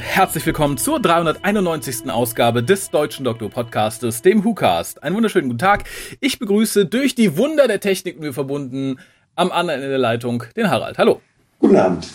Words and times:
Und 0.00 0.06
herzlich 0.06 0.46
willkommen 0.46 0.78
zur 0.78 0.98
391. 0.98 2.10
Ausgabe 2.10 2.62
des 2.62 2.88
Deutschen 2.88 3.26
Doktor 3.26 3.50
Podcastes, 3.50 4.22
dem 4.22 4.42
WhoCast. 4.42 5.02
Einen 5.02 5.14
wunderschönen 5.14 5.48
guten 5.48 5.58
Tag. 5.58 5.84
Ich 6.20 6.38
begrüße 6.38 6.86
durch 6.86 7.14
die 7.14 7.36
Wunder 7.36 7.68
der 7.68 7.80
Technik 7.80 8.18
mir 8.18 8.32
verbunden 8.32 8.98
am 9.34 9.52
anderen 9.52 9.80
Ende 9.80 9.90
der 9.90 9.98
Leitung 9.98 10.44
den 10.56 10.70
Harald. 10.70 10.96
Hallo. 10.96 11.20
Guten 11.60 11.76
Abend. 11.76 12.08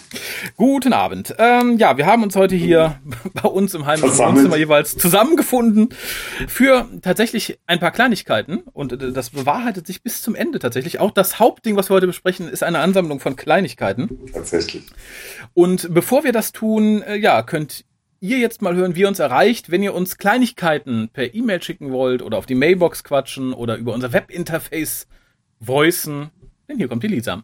Guten 0.58 0.92
Abend. 0.92 1.36
Ähm, 1.38 1.78
ja, 1.78 1.98
wir 1.98 2.08
haben 2.08 2.24
uns 2.24 2.36
heute 2.36 2.56
hier 2.56 3.00
bei 3.34 3.48
uns 3.48 3.76
im 3.76 3.86
heimischen 3.86 4.18
Wohnzimmer 4.18 4.58
jeweils 4.58 4.98
zusammengefunden 4.98 5.90
für 6.48 6.90
tatsächlich 7.04 7.60
ein 7.68 7.80
paar 7.80 7.92
Kleinigkeiten. 7.92 8.64
Und 8.74 8.94
äh, 8.94 9.12
das 9.12 9.30
bewahrheitet 9.30 9.86
sich 9.86 10.02
bis 10.02 10.24
zum 10.24 10.34
Ende 10.34 10.58
tatsächlich. 10.58 11.00
Auch 11.00 11.12
das 11.12 11.38
Hauptding, 11.40 11.76
was 11.76 11.92
wir 11.92 11.94
heute 11.94 12.08
besprechen, 12.08 12.50
ist 12.50 12.64
eine 12.64 12.80
Ansammlung 12.80 13.20
von 13.20 13.36
Kleinigkeiten. 13.36 14.10
Tatsächlich. 14.34 14.84
Und 15.54 15.94
bevor 15.94 16.24
wir 16.24 16.32
das 16.32 16.52
tun, 16.52 17.04
äh, 17.04 17.16
ja, 17.16 17.44
könnt 17.44 17.86
ihr 18.22 18.40
jetzt 18.40 18.64
mal 18.64 18.76
hören, 18.76 18.96
wie 18.96 19.02
ihr 19.02 19.08
uns 19.08 19.20
erreicht, 19.20 19.70
wenn 19.70 19.84
ihr 19.84 19.94
uns 19.94 20.18
Kleinigkeiten 20.18 21.10
per 21.14 21.36
E-Mail 21.36 21.62
schicken 21.62 21.92
wollt 21.92 22.24
oder 22.24 22.40
auf 22.40 22.48
die 22.48 22.56
Mailbox 22.56 23.04
quatschen 23.04 23.54
oder 23.54 23.78
über 23.78 23.94
unser 23.94 24.12
Webinterface 24.12 25.06
voicen. 25.60 26.32
Denn 26.68 26.78
hier 26.78 26.88
kommt 26.88 27.04
die 27.04 27.10
Lisa. 27.10 27.44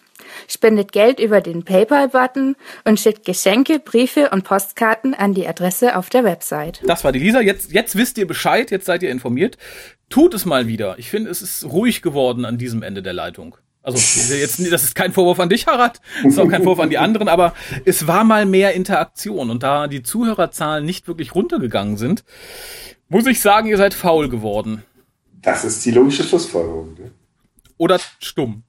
spendet 0.47 0.91
Geld 0.91 1.19
über 1.19 1.41
den 1.41 1.63
PayPal-Button 1.63 2.55
und 2.85 2.99
schickt 2.99 3.25
Geschenke, 3.25 3.79
Briefe 3.79 4.29
und 4.29 4.43
Postkarten 4.43 5.13
an 5.13 5.33
die 5.33 5.47
Adresse 5.47 5.95
auf 5.95 6.09
der 6.09 6.23
Website. 6.23 6.81
Das 6.85 7.03
war 7.03 7.11
die 7.11 7.19
Lisa. 7.19 7.41
Jetzt, 7.41 7.71
jetzt 7.71 7.95
wisst 7.95 8.17
ihr 8.17 8.27
Bescheid, 8.27 8.71
jetzt 8.71 8.85
seid 8.85 9.03
ihr 9.03 9.11
informiert. 9.11 9.57
Tut 10.09 10.33
es 10.33 10.45
mal 10.45 10.67
wieder. 10.67 10.99
Ich 10.99 11.09
finde, 11.09 11.29
es 11.29 11.41
ist 11.41 11.65
ruhig 11.65 12.01
geworden 12.01 12.45
an 12.45 12.57
diesem 12.57 12.83
Ende 12.83 13.01
der 13.01 13.13
Leitung. 13.13 13.55
Also 13.83 13.97
jetzt, 14.35 14.59
das 14.71 14.83
ist 14.83 14.93
kein 14.93 15.11
Vorwurf 15.11 15.39
an 15.39 15.49
dich, 15.49 15.65
Harald, 15.65 16.01
das 16.23 16.33
ist 16.33 16.39
auch 16.39 16.47
kein 16.47 16.61
Vorwurf 16.61 16.83
an 16.83 16.91
die 16.91 16.99
anderen, 16.99 17.27
aber 17.27 17.55
es 17.83 18.05
war 18.05 18.23
mal 18.23 18.45
mehr 18.45 18.73
Interaktion 18.73 19.49
und 19.49 19.63
da 19.63 19.87
die 19.87 20.03
Zuhörerzahlen 20.03 20.85
nicht 20.85 21.07
wirklich 21.07 21.33
runtergegangen 21.33 21.97
sind, 21.97 22.23
muss 23.09 23.25
ich 23.25 23.41
sagen, 23.41 23.67
ihr 23.67 23.77
seid 23.77 23.95
faul 23.95 24.29
geworden. 24.29 24.83
Das 25.41 25.65
ist 25.65 25.83
die 25.83 25.91
logische 25.91 26.23
Schlussfolgerung. 26.23 26.93
Ne? 26.93 27.11
Oder 27.77 27.99
stumm. 28.19 28.63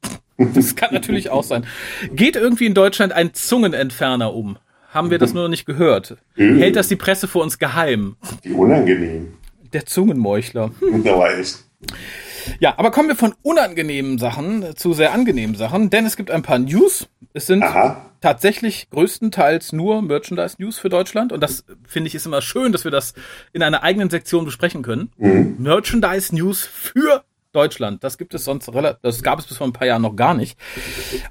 Das 0.54 0.76
kann 0.76 0.92
natürlich 0.92 1.30
auch 1.30 1.44
sein. 1.44 1.66
Geht 2.12 2.36
irgendwie 2.36 2.66
in 2.66 2.74
Deutschland 2.74 3.12
ein 3.12 3.34
Zungenentferner 3.34 4.34
um? 4.34 4.58
Haben 4.90 5.10
wir 5.10 5.18
das 5.18 5.32
nur 5.32 5.44
noch 5.44 5.50
nicht 5.50 5.64
gehört? 5.64 6.16
Mhm. 6.36 6.58
Hält 6.58 6.76
das 6.76 6.88
die 6.88 6.96
Presse 6.96 7.26
vor 7.26 7.42
uns 7.42 7.58
geheim? 7.58 8.16
Wie 8.42 8.52
unangenehm. 8.52 9.34
Der 9.72 9.86
Zungenmeuchler. 9.86 10.70
Da 11.02 11.18
war 11.18 11.38
echt. 11.38 11.64
Ja, 12.60 12.74
aber 12.76 12.90
kommen 12.90 13.08
wir 13.08 13.16
von 13.16 13.34
unangenehmen 13.42 14.18
Sachen 14.18 14.76
zu 14.76 14.92
sehr 14.92 15.12
angenehmen 15.12 15.56
Sachen, 15.56 15.90
denn 15.90 16.06
es 16.06 16.16
gibt 16.16 16.30
ein 16.30 16.42
paar 16.42 16.58
News. 16.58 17.08
Es 17.32 17.46
sind 17.46 17.62
Aha. 17.62 18.10
tatsächlich 18.20 18.90
größtenteils 18.90 19.72
nur 19.72 20.02
Merchandise-News 20.02 20.78
für 20.78 20.88
Deutschland 20.88 21.32
und 21.32 21.40
das 21.40 21.64
finde 21.86 22.08
ich 22.08 22.14
ist 22.14 22.26
immer 22.26 22.42
schön, 22.42 22.72
dass 22.72 22.84
wir 22.84 22.90
das 22.90 23.14
in 23.52 23.62
einer 23.62 23.82
eigenen 23.82 24.10
Sektion 24.10 24.44
besprechen 24.44 24.82
können. 24.82 25.10
Mhm. 25.16 25.56
Merchandise-News 25.58 26.66
für 26.66 27.24
Deutschland. 27.52 28.02
Das 28.02 28.18
gibt 28.18 28.34
es 28.34 28.44
sonst 28.44 28.68
relativ, 28.72 29.00
das 29.02 29.22
gab 29.22 29.38
es 29.38 29.46
bis 29.46 29.56
vor 29.56 29.66
ein 29.66 29.72
paar 29.72 29.86
Jahren 29.86 30.02
noch 30.02 30.16
gar 30.16 30.34
nicht. 30.34 30.58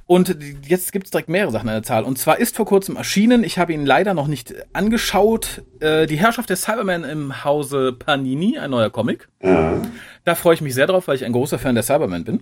Und 0.05 0.35
jetzt 0.67 0.91
gibt 0.91 1.05
es 1.05 1.11
direkt 1.11 1.29
mehrere 1.29 1.51
Sachen 1.51 1.67
in 1.67 1.73
der 1.73 1.83
Zahl. 1.83 2.03
Und 2.03 2.17
zwar 2.17 2.39
ist 2.39 2.55
vor 2.55 2.65
kurzem 2.65 2.95
erschienen, 2.95 3.43
ich 3.43 3.57
habe 3.57 3.73
ihn 3.73 3.85
leider 3.85 4.13
noch 4.13 4.27
nicht 4.27 4.53
angeschaut, 4.73 5.63
äh, 5.79 6.05
die 6.05 6.17
Herrschaft 6.17 6.49
der 6.49 6.57
Cybermen 6.57 7.03
im 7.03 7.43
Hause 7.43 7.93
Panini, 7.93 8.57
ein 8.57 8.71
neuer 8.71 8.89
Comic. 8.89 9.27
Ja. 9.41 9.81
Da 10.23 10.35
freue 10.35 10.53
ich 10.53 10.61
mich 10.61 10.75
sehr 10.75 10.87
drauf, 10.87 11.07
weil 11.07 11.15
ich 11.15 11.25
ein 11.25 11.33
großer 11.33 11.59
Fan 11.59 11.75
der 11.75 11.83
Cybermen 11.83 12.23
bin. 12.23 12.41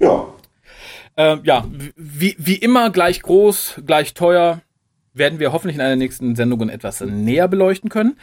Ja. 0.00 0.26
Äh, 1.16 1.38
ja, 1.44 1.66
wie, 1.96 2.34
wie 2.38 2.56
immer 2.56 2.90
gleich 2.90 3.22
groß, 3.22 3.82
gleich 3.86 4.14
teuer, 4.14 4.62
werden 5.14 5.38
wir 5.38 5.52
hoffentlich 5.52 5.76
in 5.76 5.82
einer 5.82 5.96
nächsten 5.96 6.34
Sendung 6.36 6.68
etwas 6.68 7.00
näher 7.00 7.48
beleuchten 7.48 7.90
können. 7.90 8.16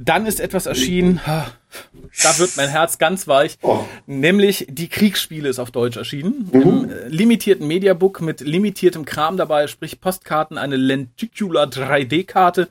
Dann 0.00 0.26
ist 0.26 0.38
etwas 0.38 0.66
erschienen, 0.66 1.20
da 1.24 2.38
wird 2.38 2.56
mein 2.56 2.68
Herz 2.68 2.98
ganz 2.98 3.26
weich, 3.26 3.58
oh. 3.62 3.84
nämlich 4.06 4.66
die 4.68 4.88
Kriegsspiele 4.88 5.48
ist 5.48 5.58
auf 5.58 5.72
Deutsch 5.72 5.96
erschienen. 5.96 6.48
Mhm. 6.52 6.62
Im 6.62 6.90
äh, 6.90 7.08
limitierten 7.08 7.66
Mediabook 7.66 8.20
mit 8.20 8.40
limitiertem 8.40 9.04
Kram 9.04 9.36
dabei, 9.36 9.66
sprich 9.66 10.00
Postkarten, 10.00 10.56
eine 10.56 10.76
Lenticular 10.76 11.66
3D-Karte. 11.66 12.68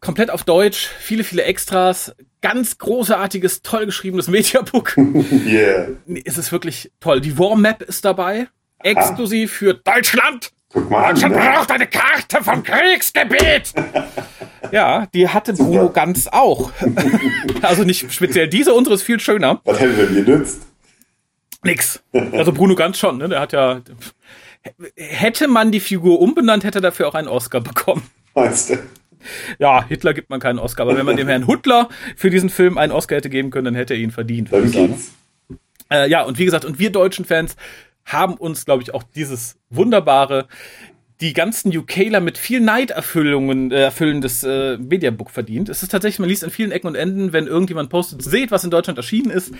Komplett 0.00 0.30
auf 0.30 0.44
Deutsch, 0.44 0.88
viele, 1.00 1.24
viele 1.24 1.44
Extras, 1.44 2.14
ganz 2.42 2.76
großartiges, 2.76 3.62
toll 3.62 3.86
geschriebenes 3.86 4.28
Mediabook. 4.28 4.96
yeah. 5.46 5.88
Es 6.24 6.36
ist 6.36 6.52
wirklich 6.52 6.92
toll. 7.00 7.22
Die 7.22 7.38
War 7.38 7.56
Map 7.56 7.80
ist 7.80 8.04
dabei, 8.04 8.48
exklusiv 8.80 9.52
für 9.52 9.72
Deutschland. 9.74 10.52
Guck 10.72 10.90
mal 10.90 11.12
Deutschland 11.12 11.34
an, 11.34 11.42
ne? 11.42 11.50
braucht 11.50 11.70
eine 11.70 11.86
Karte 11.86 12.44
vom 12.44 12.62
Kriegsgebiet. 12.62 13.72
ja, 14.72 15.06
die 15.06 15.28
hatte 15.28 15.54
Bruno 15.54 15.90
ganz 15.90 16.28
auch. 16.28 16.70
also 17.62 17.84
nicht 17.84 18.12
speziell 18.12 18.48
diese, 18.48 18.74
unsere 18.74 18.94
ist 18.94 19.02
viel 19.02 19.18
schöner. 19.18 19.60
Was 19.64 19.80
hätte 19.80 20.06
denn 20.06 20.24
genützt? 20.24 20.66
Nix. 21.64 22.02
Also 22.32 22.52
Bruno 22.52 22.74
ganz 22.74 22.98
schon, 22.98 23.18
ne? 23.18 23.28
Der 23.28 23.40
hat 23.40 23.52
ja. 23.52 23.80
Hätte 24.96 25.48
man 25.48 25.72
die 25.72 25.80
Figur 25.80 26.20
umbenannt, 26.20 26.64
hätte 26.64 26.78
er 26.78 26.82
dafür 26.82 27.08
auch 27.08 27.14
einen 27.14 27.28
Oscar 27.28 27.60
bekommen. 27.60 28.02
Weißt 28.34 28.70
du? 28.70 28.78
Ja, 29.58 29.84
Hitler 29.86 30.14
gibt 30.14 30.30
man 30.30 30.40
keinen 30.40 30.58
Oscar, 30.58 30.82
aber 30.82 30.96
wenn 30.96 31.06
man 31.06 31.16
dem 31.16 31.28
Herrn 31.28 31.46
Huttler 31.46 31.88
für 32.16 32.30
diesen 32.30 32.50
Film 32.50 32.76
einen 32.76 32.92
Oscar 32.92 33.16
hätte 33.16 33.30
geben 33.30 33.50
können, 33.50 33.66
dann 33.66 33.74
hätte 33.74 33.94
er 33.94 34.00
ihn 34.00 34.10
verdient. 34.10 34.52
Dann 34.52 34.70
geht's. 34.70 35.12
Äh, 35.90 36.08
ja, 36.10 36.22
und 36.22 36.38
wie 36.38 36.44
gesagt, 36.44 36.64
und 36.64 36.78
wir 36.78 36.90
deutschen 36.90 37.24
Fans 37.24 37.56
haben 38.08 38.34
uns, 38.34 38.64
glaube 38.64 38.82
ich, 38.82 38.94
auch 38.94 39.02
dieses 39.02 39.56
wunderbare, 39.70 40.48
die 41.20 41.32
ganzen 41.32 41.76
UKler 41.76 42.20
mit 42.20 42.38
viel 42.38 42.60
Neiderfüllungen 42.60 43.72
äh, 43.72 43.82
erfüllendes 43.82 44.44
äh, 44.44 44.78
Mediabook 44.78 45.30
verdient. 45.30 45.68
Es 45.68 45.82
ist 45.82 45.90
tatsächlich, 45.90 46.20
man 46.20 46.28
liest 46.28 46.44
an 46.44 46.50
vielen 46.50 46.70
Ecken 46.70 46.86
und 46.86 46.94
Enden, 46.94 47.32
wenn 47.32 47.48
irgendjemand 47.48 47.90
postet, 47.90 48.22
seht, 48.22 48.52
was 48.52 48.62
in 48.62 48.70
Deutschland 48.70 48.98
erschienen 48.98 49.30
ist, 49.30 49.52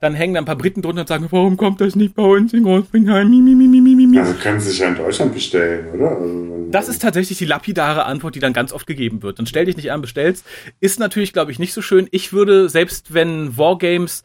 dann 0.00 0.14
hängen 0.14 0.34
da 0.34 0.40
ein 0.40 0.46
paar 0.46 0.56
Briten 0.56 0.82
drunter 0.82 1.02
und 1.02 1.08
sagen, 1.08 1.28
warum 1.30 1.56
kommt 1.56 1.80
das 1.80 1.94
nicht 1.94 2.14
bei 2.14 2.24
uns 2.24 2.52
in 2.52 2.64
Großbritannien? 2.64 4.18
Also 4.18 4.34
können 4.34 4.58
sie 4.58 4.70
sich 4.70 4.80
ja 4.80 4.88
in 4.88 4.96
Deutschland 4.96 5.32
bestellen, 5.32 5.94
oder? 5.94 6.16
Also, 6.16 6.66
das 6.72 6.88
ist 6.88 7.00
tatsächlich 7.00 7.38
die 7.38 7.44
lapidare 7.44 8.04
Antwort, 8.06 8.34
die 8.34 8.40
dann 8.40 8.52
ganz 8.52 8.72
oft 8.72 8.88
gegeben 8.88 9.22
wird. 9.22 9.38
Dann 9.38 9.46
stell 9.46 9.66
dich 9.66 9.76
nicht 9.76 9.92
an, 9.92 10.00
bestellst. 10.00 10.44
Ist 10.80 10.98
natürlich, 10.98 11.32
glaube 11.32 11.52
ich, 11.52 11.60
nicht 11.60 11.72
so 11.72 11.82
schön. 11.82 12.08
Ich 12.10 12.32
würde, 12.32 12.68
selbst 12.68 13.14
wenn 13.14 13.56
Wargames 13.56 14.24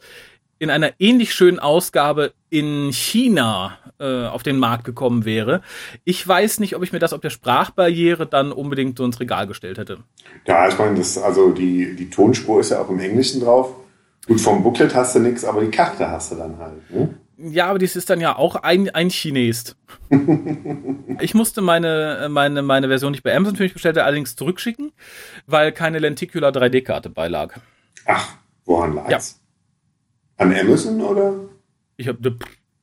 in 0.62 0.70
einer 0.70 0.92
ähnlich 1.00 1.34
schönen 1.34 1.58
Ausgabe 1.58 2.34
in 2.48 2.92
China 2.92 3.78
äh, 3.98 4.26
auf 4.26 4.44
den 4.44 4.58
Markt 4.58 4.84
gekommen 4.84 5.24
wäre. 5.24 5.60
Ich 6.04 6.26
weiß 6.26 6.60
nicht, 6.60 6.76
ob 6.76 6.84
ich 6.84 6.92
mir 6.92 7.00
das 7.00 7.12
ob 7.12 7.20
der 7.20 7.30
Sprachbarriere 7.30 8.26
dann 8.26 8.52
unbedingt 8.52 8.96
so 8.96 9.04
ins 9.04 9.18
Regal 9.18 9.48
gestellt 9.48 9.78
hätte. 9.78 9.98
Ja, 10.46 10.68
ich 10.68 10.78
meine, 10.78 10.98
das, 10.98 11.18
also 11.18 11.50
die, 11.50 11.96
die 11.96 12.08
Tonspur 12.08 12.60
ist 12.60 12.70
ja 12.70 12.80
auch 12.80 12.88
im 12.90 13.00
Englischen 13.00 13.40
drauf. 13.40 13.74
Gut, 14.28 14.40
vom 14.40 14.62
Booklet 14.62 14.94
hast 14.94 15.16
du 15.16 15.18
nichts, 15.18 15.44
aber 15.44 15.62
die 15.62 15.70
Karte 15.72 16.08
hast 16.08 16.30
du 16.30 16.36
dann 16.36 16.56
halt. 16.58 16.88
Ne? 16.92 17.12
Ja, 17.38 17.66
aber 17.66 17.80
das 17.80 17.96
ist 17.96 18.08
dann 18.08 18.20
ja 18.20 18.36
auch 18.36 18.54
ein, 18.54 18.88
ein 18.90 19.08
Chines. 19.08 19.74
ich 21.20 21.34
musste 21.34 21.60
meine, 21.60 22.28
meine, 22.30 22.62
meine 22.62 22.86
Version 22.86 23.10
nicht 23.10 23.24
bei 23.24 23.34
Amazon 23.34 23.56
für 23.56 23.64
mich 23.64 23.72
bestellt, 23.72 23.98
allerdings 23.98 24.36
zurückschicken, 24.36 24.92
weil 25.48 25.72
keine 25.72 25.98
Lenticular 25.98 26.52
3D-Karte 26.52 27.10
beilag. 27.10 27.56
Ach, 28.06 28.36
woran 28.64 28.94
lag's? 28.94 29.10
Ja. 29.10 29.41
An 30.36 30.54
Amazon 30.54 31.00
oder? 31.00 31.34
Ich 31.96 32.08
habe 32.08 32.18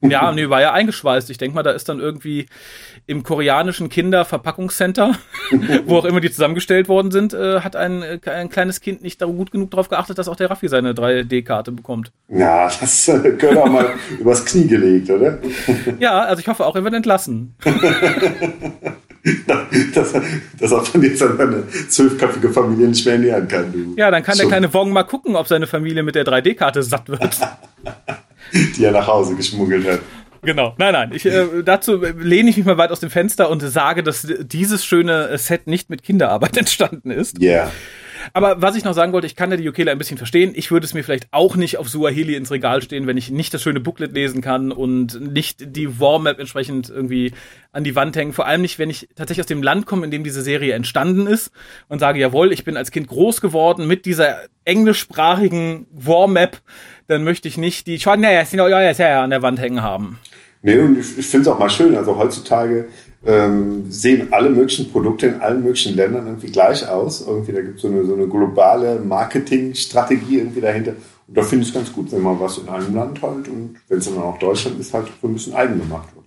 ja, 0.01 0.31
nee, 0.31 0.50
war 0.50 0.62
ja 0.62 0.72
eingeschweißt. 0.72 1.30
Ich 1.30 1.38
denke 1.38 1.56
mal, 1.56 1.63
da 1.63 1.72
ist 1.72 1.90
dann 1.90 2.00
irgendwie 2.00 2.46
im 3.06 3.24
koreanischen 3.24 3.90
Kinderverpackungscenter, 3.90 5.16
wo 5.86 5.98
auch 5.98 6.06
immer 6.06 6.22
die 6.22 6.31
zusammengestellt 6.31 6.88
worden 6.88 7.12
sind, 7.12 7.34
äh, 7.34 7.60
hat 7.62 7.75
ein, 7.75 8.01
äh, 8.01 8.19
ein 8.25 8.50
kleines 8.50 8.80
Kind 8.80 9.01
nicht 9.01 9.19
gut 9.19 9.51
genug 9.51 9.72
darauf 9.72 9.90
geachtet, 9.90 10.18
dass 10.18 10.30
auch 10.30 10.38
der 10.38 10.50
Raffi 10.50 10.69
seine 10.69 10.94
3D-Karte 10.94 11.74
bekommt. 11.74 12.13
Ja, 12.30 12.72
das 12.80 13.10
äh, 13.10 13.34
gehört 13.38 13.57
auch 13.57 13.69
mal 13.69 13.90
übers 14.19 14.46
Knie 14.46 14.68
gelegt, 14.68 15.10
oder? 15.10 15.40
ja, 16.00 16.22
also 16.22 16.40
ich 16.40 16.48
hoffe 16.48 16.66
auch, 16.66 16.75
er 16.75 16.84
wird 16.86 16.94
entlassen. 16.94 17.56
dass, 19.94 20.13
dass 20.60 20.71
er 20.71 20.81
von 20.81 21.04
jetzt 21.04 21.21
an 21.21 21.38
seine 21.38 21.63
zwölfköpfige 21.89 22.50
Familie 22.50 22.88
nicht 22.88 23.06
mehr 23.06 23.16
ernähren 23.16 23.48
kann. 23.48 23.71
Du. 23.71 23.94
Ja, 23.98 24.12
dann 24.12 24.24
kann 24.24 24.36
so. 24.36 24.42
der 24.42 24.50
kleine 24.50 24.74
Wong 24.74 24.92
mal 24.92 25.04
gucken, 25.04 25.36
ob 25.36 25.48
seine 25.48 25.68
Familie 25.68 26.04
mit 26.04 26.16
der 26.16 26.25
3D-Karte 26.25 26.83
satt 26.83 27.10
wird. 27.10 27.38
Die 28.77 28.83
er 28.83 28.92
nach 28.92 29.07
Hause 29.07 29.36
geschmuggelt 29.36 29.88
hat. 29.88 30.00
Genau. 30.42 30.74
Nein, 30.77 30.94
nein. 30.94 31.12
Ich, 31.13 31.25
äh, 31.25 31.45
dazu 31.63 31.98
lehne 31.98 32.50
ich 32.50 32.57
mich 32.57 32.66
mal 32.66 32.77
weit 32.77 32.92
aus 32.92 33.00
dem 33.00 33.10
Fenster 33.10 33.50
und 33.50 33.62
sage, 33.62 34.04
dass 34.04 34.25
dieses 34.39 34.86
schöne 34.86 35.38
Set 35.38 35.68
nicht 35.68 35.89
mit 35.89 36.04
Kinderarbeit 36.04 36.57
entstanden 36.57 37.12
ist. 37.12 37.42
Ja. 37.42 37.51
Yeah. 37.51 37.72
Aber 38.33 38.61
was 38.61 38.75
ich 38.75 38.83
noch 38.83 38.93
sagen 38.93 39.13
wollte, 39.13 39.27
ich 39.27 39.35
kann 39.35 39.51
ja 39.51 39.57
die 39.57 39.63
Yokela 39.63 39.91
ein 39.91 39.97
bisschen 39.97 40.17
verstehen. 40.17 40.51
Ich 40.55 40.71
würde 40.71 40.85
es 40.85 40.93
mir 40.93 41.03
vielleicht 41.03 41.27
auch 41.31 41.55
nicht 41.55 41.77
auf 41.77 41.89
Suaheli 41.89 42.35
ins 42.35 42.51
Regal 42.51 42.81
stehen, 42.81 43.07
wenn 43.07 43.17
ich 43.17 43.31
nicht 43.31 43.53
das 43.53 43.61
schöne 43.61 43.79
Booklet 43.79 44.13
lesen 44.13 44.41
kann 44.41 44.71
und 44.71 45.33
nicht 45.33 45.75
die 45.75 45.99
War-Map 45.99 46.39
entsprechend 46.39 46.89
irgendwie 46.89 47.33
an 47.71 47.83
die 47.83 47.95
Wand 47.95 48.15
hängen. 48.15 48.33
Vor 48.33 48.47
allem 48.47 48.61
nicht, 48.61 48.79
wenn 48.79 48.89
ich 48.89 49.09
tatsächlich 49.15 49.43
aus 49.43 49.47
dem 49.47 49.63
Land 49.63 49.85
komme, 49.85 50.05
in 50.05 50.11
dem 50.11 50.23
diese 50.23 50.41
Serie 50.41 50.73
entstanden 50.73 51.27
ist 51.27 51.51
und 51.87 51.99
sage, 51.99 52.19
jawohl, 52.19 52.51
ich 52.51 52.63
bin 52.63 52.77
als 52.77 52.91
Kind 52.91 53.07
groß 53.07 53.41
geworden 53.41 53.87
mit 53.87 54.05
dieser 54.05 54.37
englischsprachigen 54.65 55.87
War-Map, 55.91 56.61
dann 57.07 57.23
möchte 57.23 57.47
ich 57.47 57.57
nicht 57.57 57.87
die 57.87 57.97
ja, 59.09 59.23
an 59.23 59.29
der 59.29 59.41
Wand 59.41 59.59
hängen 59.59 59.81
haben. 59.81 60.19
Nee, 60.61 60.77
und 60.79 60.99
ich, 60.99 61.17
ich 61.17 61.27
finde 61.27 61.49
es 61.49 61.55
auch 61.55 61.59
mal 61.59 61.69
schön. 61.69 61.95
Also 61.95 62.17
heutzutage 62.17 62.89
ähm, 63.25 63.92
sehen 63.92 64.30
alle 64.31 64.50
möglichen 64.50 64.92
Produkte 64.92 65.27
in 65.27 65.42
allen 65.42 65.63
möglichen 65.63 65.95
Ländern 65.95 66.25
irgendwie 66.27 66.51
gleich 66.51 66.88
aus. 66.88 67.25
Irgendwie, 67.27 67.51
da 67.51 67.62
gibt 67.62 67.77
es 67.77 67.81
so 67.81 67.89
eine, 67.89 68.06
so 68.06 68.13
eine 68.13 68.27
globale 68.27 69.00
Marketingstrategie 69.00 70.38
irgendwie 70.38 70.62
dahinter. 70.62 70.94
Und 71.27 71.38
da 71.38 71.44
finde 71.44 71.63
ich 71.63 71.69
es 71.69 71.75
ganz 71.75 71.92
gut, 71.92 72.12
wenn 72.12 72.21
man 72.21 72.39
was 72.39 72.57
in 72.57 72.69
einem 72.69 72.95
Land 72.95 73.21
halt 73.21 73.48
und 73.48 73.75
wenn 73.88 73.98
es 73.98 74.06
dann 74.06 74.18
auch 74.18 74.39
Deutschland 74.39 74.80
ist, 74.80 74.94
halt 74.94 75.07
so 75.21 75.27
ein 75.27 75.33
bisschen 75.33 75.54
eigen 75.54 75.80
gemacht 75.80 76.10
wird. 76.16 76.19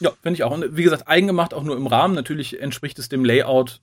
Ja, 0.00 0.12
finde 0.22 0.34
ich 0.34 0.44
auch. 0.44 0.52
Und 0.52 0.76
wie 0.76 0.82
gesagt, 0.82 1.08
eigengemacht 1.08 1.54
auch 1.54 1.62
nur 1.62 1.76
im 1.76 1.86
Rahmen. 1.86 2.14
Natürlich 2.14 2.60
entspricht 2.60 2.98
es 2.98 3.08
dem 3.08 3.24
Layout, 3.24 3.80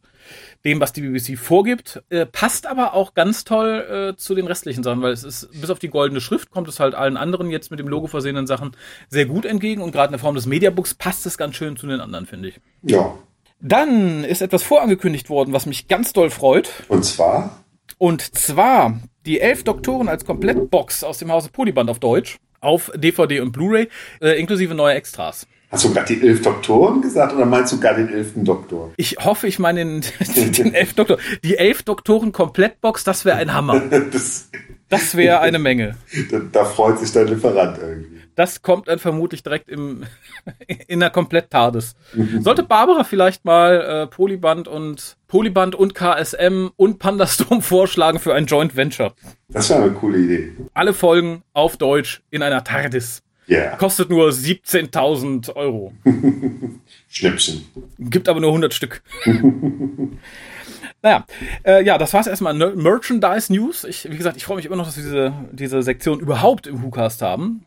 dem, 0.63 0.79
was 0.79 0.93
die 0.93 1.01
BBC 1.01 1.37
vorgibt. 1.37 2.03
Äh, 2.09 2.25
passt 2.25 2.67
aber 2.67 2.93
auch 2.93 3.13
ganz 3.13 3.43
toll 3.43 4.13
äh, 4.13 4.17
zu 4.17 4.35
den 4.35 4.45
restlichen 4.45 4.83
Sachen, 4.83 5.01
weil 5.01 5.11
es 5.11 5.23
ist, 5.23 5.49
bis 5.59 5.69
auf 5.69 5.79
die 5.79 5.89
goldene 5.89 6.21
Schrift, 6.21 6.51
kommt 6.51 6.67
es 6.67 6.79
halt 6.79 6.95
allen 6.95 7.17
anderen 7.17 7.49
jetzt 7.49 7.71
mit 7.71 7.79
dem 7.79 7.87
Logo 7.87 8.07
versehenen 8.07 8.47
Sachen 8.47 8.75
sehr 9.09 9.25
gut 9.25 9.45
entgegen. 9.45 9.81
Und 9.81 9.91
gerade 9.91 10.07
in 10.07 10.13
der 10.13 10.19
Form 10.19 10.35
des 10.35 10.45
Mediabooks 10.45 10.93
passt 10.93 11.25
es 11.25 11.37
ganz 11.37 11.55
schön 11.55 11.77
zu 11.77 11.87
den 11.87 11.99
anderen, 11.99 12.25
finde 12.25 12.49
ich. 12.49 12.59
Ja. 12.83 13.17
Dann 13.59 14.23
ist 14.23 14.41
etwas 14.41 14.61
vorangekündigt 14.61 15.29
worden, 15.29 15.53
was 15.53 15.65
mich 15.65 15.87
ganz 15.87 16.13
doll 16.13 16.29
freut. 16.29 16.69
Und 16.89 17.05
zwar? 17.05 17.63
Und 17.97 18.35
zwar 18.35 18.99
die 19.25 19.39
elf 19.39 19.63
Doktoren 19.63 20.09
als 20.09 20.25
Komplettbox 20.25 21.03
aus 21.03 21.17
dem 21.17 21.31
Hause 21.31 21.49
Polyband 21.49 21.89
auf 21.89 21.99
Deutsch 21.99 22.37
auf 22.63 22.91
DVD 22.95 23.41
und 23.41 23.51
Blu-ray, 23.51 23.89
äh, 24.21 24.39
inklusive 24.39 24.73
neuer 24.73 24.95
Extras. 24.95 25.47
Hast 25.73 25.85
du 25.85 25.91
gerade 25.91 26.13
die 26.13 26.21
elf 26.21 26.43
Doktoren 26.43 27.01
gesagt 27.01 27.33
oder 27.33 27.47
meinst 27.47 27.73
du 27.73 27.79
gar 27.79 27.95
den 27.95 28.07
elften 28.07 28.45
Doktor? 28.45 28.91
Ich 28.95 29.17
hoffe, 29.17 29.47
ich 29.47 29.57
meine 29.57 29.83
den, 29.83 30.01
den 30.51 30.73
elf 30.75 30.93
Doktor. 30.93 31.17
Die 31.43 31.57
elf 31.57 31.81
Doktoren 31.81 32.31
Komplettbox, 32.31 33.03
das 33.03 33.25
wäre 33.25 33.37
ein 33.37 33.55
Hammer. 33.55 33.79
das 34.11 34.51
das 34.89 35.17
wäre 35.17 35.39
eine 35.39 35.57
Menge. 35.57 35.95
Da, 36.29 36.41
da, 36.51 36.65
freut 36.65 36.99
sich 36.99 37.11
dein 37.11 37.27
Lieferant 37.27 37.79
irgendwie. 37.79 38.21
Das 38.35 38.61
kommt 38.61 38.87
dann 38.87 38.99
vermutlich 38.99 39.41
direkt 39.41 39.67
im, 39.67 40.03
in 40.87 40.99
der 40.99 41.09
Komplett-TARDIS. 41.09 41.95
Sollte 42.41 42.61
Barbara 42.61 43.03
vielleicht 43.03 43.43
mal 43.43 43.81
äh, 43.81 44.07
Polyband 44.07 44.67
und 44.67 45.17
Polyband 45.27 45.73
und 45.73 45.95
KSM 45.95 46.69
und 46.75 46.99
Pandastorm 46.99 47.63
vorschlagen 47.63 48.19
für 48.19 48.35
ein 48.35 48.45
Joint 48.45 48.75
Venture. 48.75 49.15
Das 49.49 49.71
wäre 49.71 49.81
eine 49.81 49.93
coole 49.93 50.19
Idee. 50.19 50.51
Alle 50.75 50.93
Folgen 50.93 51.41
auf 51.53 51.77
Deutsch 51.77 52.21
in 52.29 52.43
einer 52.43 52.63
TARDIS. 52.63 53.23
Yeah. 53.47 53.75
Kostet 53.75 54.09
nur 54.09 54.29
17.000 54.29 55.55
Euro. 55.55 55.93
Schnäppchen. 57.09 57.65
Gibt 57.99 58.29
aber 58.29 58.39
nur 58.39 58.49
100 58.49 58.73
Stück. 58.73 59.01
naja, 61.01 61.25
äh, 61.63 61.83
ja, 61.83 61.97
das 61.97 62.13
war's 62.13 62.27
erstmal. 62.27 62.53
Merchandise 62.53 63.51
News. 63.51 63.83
Ich, 63.83 64.09
wie 64.09 64.17
gesagt, 64.17 64.37
ich 64.37 64.45
freue 64.45 64.57
mich 64.57 64.65
immer 64.65 64.77
noch, 64.77 64.85
dass 64.85 64.97
wir 64.97 65.03
diese, 65.03 65.33
diese 65.51 65.83
Sektion 65.83 66.19
überhaupt 66.19 66.67
im 66.67 66.83
WhoCast 66.83 67.21
haben. 67.21 67.65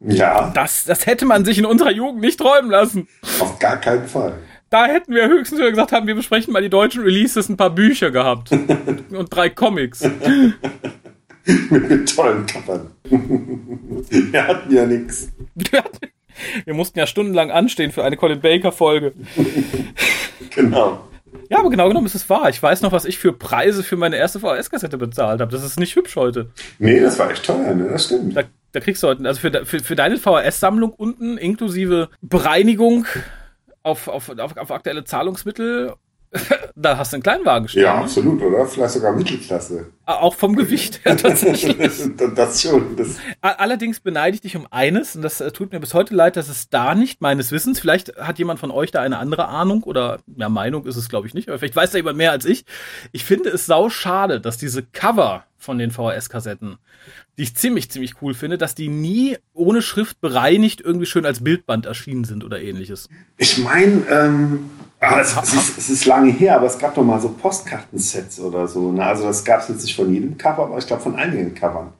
Ja. 0.00 0.50
Das, 0.54 0.84
das 0.84 1.06
hätte 1.06 1.24
man 1.24 1.44
sich 1.44 1.58
in 1.58 1.66
unserer 1.66 1.90
Jugend 1.90 2.20
nicht 2.20 2.38
träumen 2.38 2.70
lassen. 2.70 3.08
Auf 3.40 3.58
gar 3.58 3.78
keinen 3.78 4.06
Fall. 4.06 4.38
Da 4.68 4.86
hätten 4.86 5.14
wir 5.14 5.28
höchstens 5.28 5.58
wieder 5.58 5.70
gesagt 5.70 5.92
haben, 5.92 6.06
wir 6.06 6.14
besprechen 6.14 6.52
mal 6.52 6.62
die 6.62 6.68
deutschen 6.68 7.02
Releases, 7.02 7.48
ein 7.48 7.56
paar 7.56 7.70
Bücher 7.70 8.10
gehabt. 8.10 8.50
und 9.10 9.28
drei 9.30 9.48
Comics. 9.48 10.08
mit 11.70 12.14
tollen 12.14 12.46
Covern. 12.46 12.90
Wir 13.10 14.46
hatten 14.46 14.74
ja 14.74 14.86
nichts. 14.86 15.32
Wir 16.64 16.74
mussten 16.74 16.98
ja 16.98 17.06
stundenlang 17.06 17.50
anstehen 17.50 17.92
für 17.92 18.04
eine 18.04 18.16
Colin 18.16 18.40
Baker 18.40 18.72
Folge. 18.72 19.12
Genau. 20.54 21.06
Ja, 21.50 21.58
aber 21.58 21.70
genau 21.70 21.88
genommen 21.88 22.06
ist 22.06 22.14
es 22.14 22.28
wahr. 22.30 22.48
Ich 22.48 22.62
weiß 22.62 22.80
noch, 22.82 22.92
was 22.92 23.04
ich 23.04 23.18
für 23.18 23.32
Preise 23.32 23.82
für 23.82 23.96
meine 23.96 24.16
erste 24.16 24.40
VHS-Kassette 24.40 24.96
bezahlt 24.96 25.40
habe. 25.40 25.52
Das 25.52 25.62
ist 25.62 25.78
nicht 25.78 25.94
hübsch 25.96 26.16
heute. 26.16 26.50
Nee, 26.78 27.00
das 27.00 27.18
war 27.18 27.30
echt 27.30 27.44
teuer, 27.44 27.74
ne? 27.74 27.88
Das 27.90 28.06
stimmt. 28.06 28.36
Da, 28.36 28.42
da 28.72 28.80
kriegst 28.80 29.02
du 29.02 29.08
heute, 29.08 29.24
also 29.26 29.40
für, 29.40 29.66
für, 29.66 29.80
für 29.80 29.96
deine 29.96 30.16
VHS-Sammlung 30.16 30.92
unten 30.92 31.36
inklusive 31.36 32.08
Bereinigung 32.22 33.06
auf, 33.82 34.08
auf, 34.08 34.30
auf, 34.30 34.56
auf 34.56 34.70
aktuelle 34.70 35.04
Zahlungsmittel 35.04 35.94
da 36.76 36.98
hast 36.98 37.12
du 37.12 37.16
einen 37.16 37.22
Kleinwagen 37.22 37.68
stehen. 37.68 37.82
Ja, 37.82 37.96
absolut, 37.96 38.42
oder? 38.42 38.66
Vielleicht 38.66 38.94
sogar 38.94 39.12
Mittelklasse. 39.12 39.86
Auch 40.04 40.34
vom 40.34 40.54
Gewicht 40.54 41.04
her 41.04 41.16
tatsächlich. 41.16 41.76
das 42.34 42.62
schon. 42.62 42.96
Das 42.96 43.16
Allerdings 43.40 44.00
beneide 44.00 44.34
ich 44.34 44.40
dich 44.40 44.56
um 44.56 44.66
eines, 44.70 45.16
und 45.16 45.22
das 45.22 45.40
äh, 45.40 45.50
tut 45.50 45.72
mir 45.72 45.80
bis 45.80 45.94
heute 45.94 46.14
leid, 46.14 46.36
dass 46.36 46.48
es 46.48 46.68
da 46.68 46.94
nicht 46.94 47.20
meines 47.20 47.52
Wissens, 47.52 47.80
vielleicht 47.80 48.16
hat 48.16 48.38
jemand 48.38 48.60
von 48.60 48.70
euch 48.70 48.90
da 48.90 49.00
eine 49.02 49.18
andere 49.18 49.48
Ahnung 49.48 49.82
oder 49.82 50.18
ja, 50.36 50.48
Meinung 50.48 50.86
ist 50.86 50.96
es 50.96 51.08
glaube 51.08 51.26
ich 51.26 51.34
nicht, 51.34 51.48
aber 51.48 51.58
vielleicht 51.58 51.76
weiß 51.76 51.90
da 51.90 51.98
jemand 51.98 52.18
mehr 52.18 52.30
als 52.30 52.44
ich. 52.44 52.64
Ich 53.12 53.24
finde 53.24 53.50
es 53.50 53.66
sau 53.66 53.88
schade, 53.88 54.40
dass 54.40 54.58
diese 54.58 54.82
Cover 54.82 55.44
von 55.66 55.76
den 55.76 55.90
VHS-Kassetten, 55.90 56.78
die 57.36 57.42
ich 57.42 57.54
ziemlich, 57.54 57.90
ziemlich 57.90 58.22
cool 58.22 58.32
finde, 58.32 58.56
dass 58.56 58.74
die 58.74 58.88
nie 58.88 59.36
ohne 59.52 59.82
Schrift 59.82 60.22
bereinigt 60.22 60.80
irgendwie 60.80 61.06
schön 61.06 61.26
als 61.26 61.44
Bildband 61.44 61.84
erschienen 61.84 62.24
sind 62.24 62.42
oder 62.42 62.60
ähnliches. 62.62 63.10
Ich 63.36 63.58
meine, 63.58 64.02
ähm, 64.10 64.70
Ah, 64.98 65.20
es, 65.20 65.36
es, 65.36 65.52
ist, 65.52 65.78
es, 65.78 65.90
ist, 65.90 66.06
lange 66.06 66.32
her, 66.32 66.56
aber 66.56 66.66
es 66.66 66.78
gab 66.78 66.94
doch 66.94 67.04
mal 67.04 67.20
so 67.20 67.28
Postkartensets 67.28 68.40
oder 68.40 68.66
so. 68.66 68.92
Ne? 68.92 69.04
Also 69.04 69.24
das 69.24 69.44
gab 69.44 69.60
es 69.60 69.68
jetzt 69.68 69.82
nicht 69.82 69.94
von 69.94 70.12
jedem 70.12 70.38
Cover, 70.38 70.64
aber 70.64 70.78
ich 70.78 70.86
glaube 70.86 71.02
von 71.02 71.16
einigen 71.16 71.54
Covern. 71.54 71.92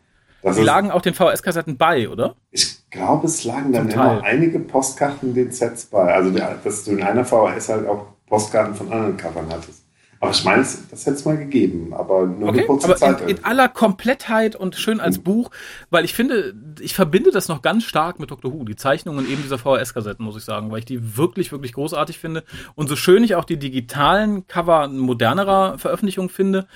Das 0.42 0.56
die 0.56 0.62
lagen 0.62 0.90
auch 0.90 1.02
den 1.02 1.12
VHS-Kassetten 1.12 1.76
bei, 1.76 2.08
oder? 2.08 2.36
Ich 2.52 2.88
glaube, 2.90 3.26
es 3.26 3.44
lagen 3.44 3.72
dann 3.72 3.90
immer 3.90 4.22
einige 4.22 4.60
Postkarten 4.60 5.34
den 5.34 5.50
Sets 5.50 5.86
bei. 5.86 6.14
Also 6.14 6.30
dass 6.30 6.84
du 6.84 6.92
in 6.92 7.02
einer 7.02 7.24
VHS 7.24 7.68
halt 7.68 7.86
auch 7.86 8.06
Postkarten 8.26 8.74
von 8.74 8.90
anderen 8.90 9.16
Covern 9.16 9.48
hattest. 9.50 9.85
Aber 10.26 10.34
ich 10.34 10.44
meine, 10.44 10.62
das 10.62 11.06
hätte 11.06 11.16
es 11.16 11.24
mal 11.24 11.36
gegeben, 11.36 11.94
aber 11.94 12.26
nur 12.26 12.48
okay, 12.48 12.58
eine 12.58 12.66
kurze 12.66 12.86
aber 12.88 12.96
Zeit. 12.96 13.20
In, 13.20 13.28
in, 13.28 13.44
aller 13.44 13.68
Komplettheit 13.68 14.56
und 14.56 14.74
schön 14.74 14.98
als 14.98 15.18
mhm. 15.18 15.22
Buch, 15.22 15.50
weil 15.90 16.04
ich 16.04 16.14
finde, 16.14 16.52
ich 16.80 16.94
verbinde 16.94 17.30
das 17.30 17.46
noch 17.46 17.62
ganz 17.62 17.84
stark 17.84 18.18
mit 18.18 18.32
Dr. 18.32 18.52
Who, 18.52 18.64
die 18.64 18.74
Zeichnungen 18.74 19.30
eben 19.30 19.42
dieser 19.42 19.58
VHS-Kassetten, 19.58 20.24
muss 20.24 20.36
ich 20.36 20.42
sagen, 20.42 20.72
weil 20.72 20.80
ich 20.80 20.84
die 20.84 21.16
wirklich, 21.16 21.52
wirklich 21.52 21.74
großartig 21.74 22.18
finde. 22.18 22.42
Und 22.74 22.88
so 22.88 22.96
schön 22.96 23.22
ich 23.22 23.36
auch 23.36 23.44
die 23.44 23.56
digitalen 23.56 24.48
Cover 24.48 24.88
modernerer 24.88 25.78
Veröffentlichungen 25.78 26.28
finde, 26.28 26.66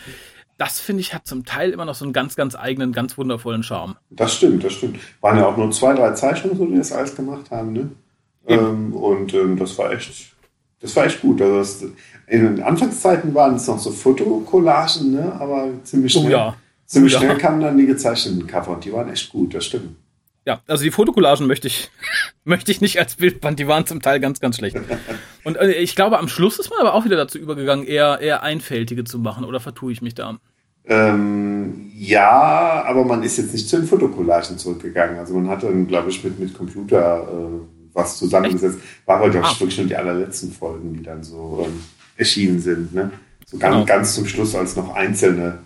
das 0.57 0.79
finde 0.79 1.01
ich 1.01 1.13
hat 1.13 1.27
zum 1.27 1.45
Teil 1.45 1.71
immer 1.71 1.87
noch 1.87 1.97
so 1.97 2.05
einen 2.05 2.13
ganz, 2.13 2.37
ganz 2.37 2.55
eigenen, 2.55 2.93
ganz 2.93 3.19
wundervollen 3.19 3.65
Charme. 3.65 3.97
Das 4.11 4.37
stimmt, 4.37 4.63
das 4.63 4.75
stimmt. 4.75 5.01
Waren 5.23 5.39
ja 5.39 5.47
auch 5.47 5.57
nur 5.57 5.73
zwei, 5.73 5.95
drei 5.95 6.13
Zeichnungen, 6.13 6.57
so 6.57 6.67
die 6.67 6.77
das 6.77 6.93
alles 6.93 7.17
gemacht 7.17 7.51
haben, 7.51 7.73
ne? 7.73 7.91
Ähm, 8.47 8.93
und 8.95 9.35
ähm, 9.35 9.57
das 9.59 9.77
war 9.77 9.93
echt, 9.93 10.35
das 10.81 10.97
war 10.97 11.07
echt 11.07 11.21
gut. 11.21 11.41
Also 11.41 11.59
das, 11.59 11.83
in 12.27 12.45
den 12.45 12.63
Anfangszeiten 12.63 13.35
waren 13.35 13.57
es 13.57 13.67
noch 13.67 13.79
so 13.79 13.91
Fotokollagen, 13.91 15.13
ne? 15.13 15.33
aber 15.39 15.69
ziemlich 15.85 16.17
oh 16.17 16.21
schnell, 16.21 16.33
oh 16.33 16.37
ja. 16.37 16.57
ziemlich 16.87 17.15
oh 17.17 17.19
schnell 17.19 17.33
ja. 17.33 17.39
kamen 17.39 17.61
dann 17.61 17.77
die 17.77 17.87
gezeichneten 17.87 18.47
Cover 18.47 18.73
und 18.73 18.85
die 18.85 18.93
waren 18.93 19.11
echt 19.11 19.31
gut, 19.31 19.55
das 19.55 19.67
stimmt. 19.67 19.97
Ja, 20.47 20.63
also 20.67 20.85
die 20.85 20.91
Fotokollagen 20.91 21.47
möchte 21.47 21.67
ich, 21.67 21.91
möchte 22.45 22.73
ich 22.73 22.81
nicht 22.81 22.99
als 22.99 23.17
Bildband, 23.17 23.59
die 23.59 23.69
waren 23.69 23.87
zum 23.87 24.01
Teil 24.01 24.21
ganz, 24.21 24.41
ganz 24.41 24.57
schlecht. 24.57 24.77
Und 25.45 25.57
äh, 25.57 25.73
ich 25.73 25.97
glaube, 25.97 26.19
am 26.19 26.29
Schluss 26.29 26.59
ist 26.59 26.71
man 26.71 26.81
aber 26.81 26.95
auch 26.95 27.05
wieder 27.05 27.17
dazu 27.17 27.39
übergegangen, 27.39 27.87
eher, 27.87 28.21
eher 28.21 28.43
einfältige 28.43 29.05
zu 29.05 29.19
machen, 29.19 29.45
oder 29.45 29.59
vertue 29.59 29.93
ich 29.93 30.03
mich 30.03 30.15
da? 30.15 30.39
Ähm, 30.85 31.91
ja, 31.95 32.85
aber 32.87 33.05
man 33.05 33.23
ist 33.23 33.39
jetzt 33.39 33.53
nicht 33.53 33.69
zu 33.69 33.77
den 33.77 33.87
Fotokollagen 33.87 34.59
zurückgegangen. 34.59 35.19
Also 35.19 35.35
man 35.35 35.49
hat 35.49 35.63
dann, 35.63 35.87
glaube 35.87 36.11
ich, 36.11 36.23
mit, 36.25 36.39
mit 36.39 36.53
Computer 36.53 37.29
äh, 37.29 37.80
was 37.93 38.19
zusammengesetzt. 38.19 38.79
War 39.07 39.17
aber, 39.17 39.31
glaube 39.31 39.47
ich, 39.47 39.53
ah. 39.53 39.61
wirklich 39.61 39.79
nur 39.79 39.87
die 39.87 39.97
allerletzten 39.97 40.53
Folgen, 40.53 40.95
die 40.95 41.03
dann 41.03 41.23
so 41.23 41.65
ähm, 41.67 41.81
erschienen 42.17 42.61
sind. 42.61 42.95
Ne? 42.95 43.11
So 43.47 43.59
ganz, 43.59 43.75
genau. 43.75 43.87
ganz 43.87 44.15
zum 44.15 44.27
Schluss 44.27 44.55
als 44.55 44.77
noch 44.77 44.95
einzelne 44.95 45.59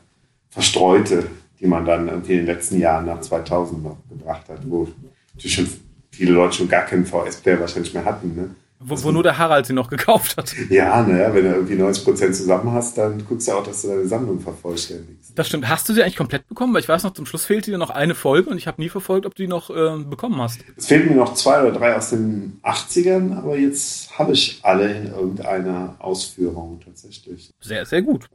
verstreute, 0.51 1.27
die 1.61 1.67
man 1.67 1.85
dann 1.85 2.09
irgendwie 2.09 2.33
in 2.33 2.39
den 2.39 2.47
letzten 2.47 2.79
Jahren 2.79 3.07
nach 3.07 3.21
2000 3.21 3.83
noch 3.83 3.97
gebracht 4.09 4.49
hat, 4.49 4.61
wo 4.69 4.89
natürlich 5.35 5.55
schon 5.55 5.69
viele 6.11 6.33
Leute 6.33 6.57
schon 6.57 6.69
gar 6.69 6.83
keinen 6.83 7.05
VS-Player 7.05 7.61
wahrscheinlich 7.61 7.93
mehr 7.93 8.05
hatten. 8.05 8.35
Ne? 8.35 8.51
Wo, 8.87 9.03
wo, 9.03 9.11
nur 9.11 9.23
der 9.23 9.39
Harald 9.39 9.65
sie 9.65 9.73
noch 9.73 9.89
gekauft 9.89 10.37
hat. 10.37 10.55
Ja, 10.69 11.03
naja, 11.03 11.33
wenn 11.33 11.45
du 11.45 11.55
irgendwie 11.55 11.75
90 11.77 12.05
Prozent 12.05 12.37
zusammen 12.37 12.71
hast, 12.73 12.99
dann 12.99 13.25
guckst 13.27 13.49
du 13.49 13.53
auch, 13.53 13.65
dass 13.65 13.81
du 13.83 13.89
deine 13.89 14.07
Sammlung 14.07 14.41
vervollständigst. 14.41 15.33
Das 15.35 15.49
stimmt. 15.49 15.69
Hast 15.69 15.89
du 15.89 15.95
sie 15.95 16.03
eigentlich 16.03 16.17
komplett 16.17 16.47
bekommen? 16.49 16.75
Weil 16.75 16.81
ich 16.81 16.89
weiß 16.89 17.03
noch, 17.03 17.15
zum 17.15 17.25
Schluss 17.25 17.47
fehlte 17.47 17.71
dir 17.71 17.79
noch 17.79 17.91
eine 17.91 18.15
Folge 18.15 18.51
und 18.51 18.59
ich 18.59 18.67
habe 18.67 18.83
nie 18.83 18.91
verfolgt, 18.91 19.25
ob 19.25 19.35
du 19.35 19.43
die 19.43 19.49
noch 19.49 19.71
äh, 19.71 19.97
bekommen 20.05 20.41
hast. 20.41 20.61
Es 20.77 20.87
fehlen 20.87 21.09
mir 21.09 21.15
noch 21.15 21.33
zwei 21.35 21.63
oder 21.63 21.73
drei 21.73 21.97
aus 21.97 22.11
den 22.11 22.61
80ern, 22.63 23.37
aber 23.37 23.57
jetzt 23.57 24.19
habe 24.19 24.33
ich 24.33 24.61
alle 24.63 24.93
in 24.93 25.07
irgendeiner 25.07 25.97
Ausführung 25.99 26.81
tatsächlich. 26.85 27.53
Sehr, 27.61 27.87
sehr 27.87 28.03
gut. 28.03 28.29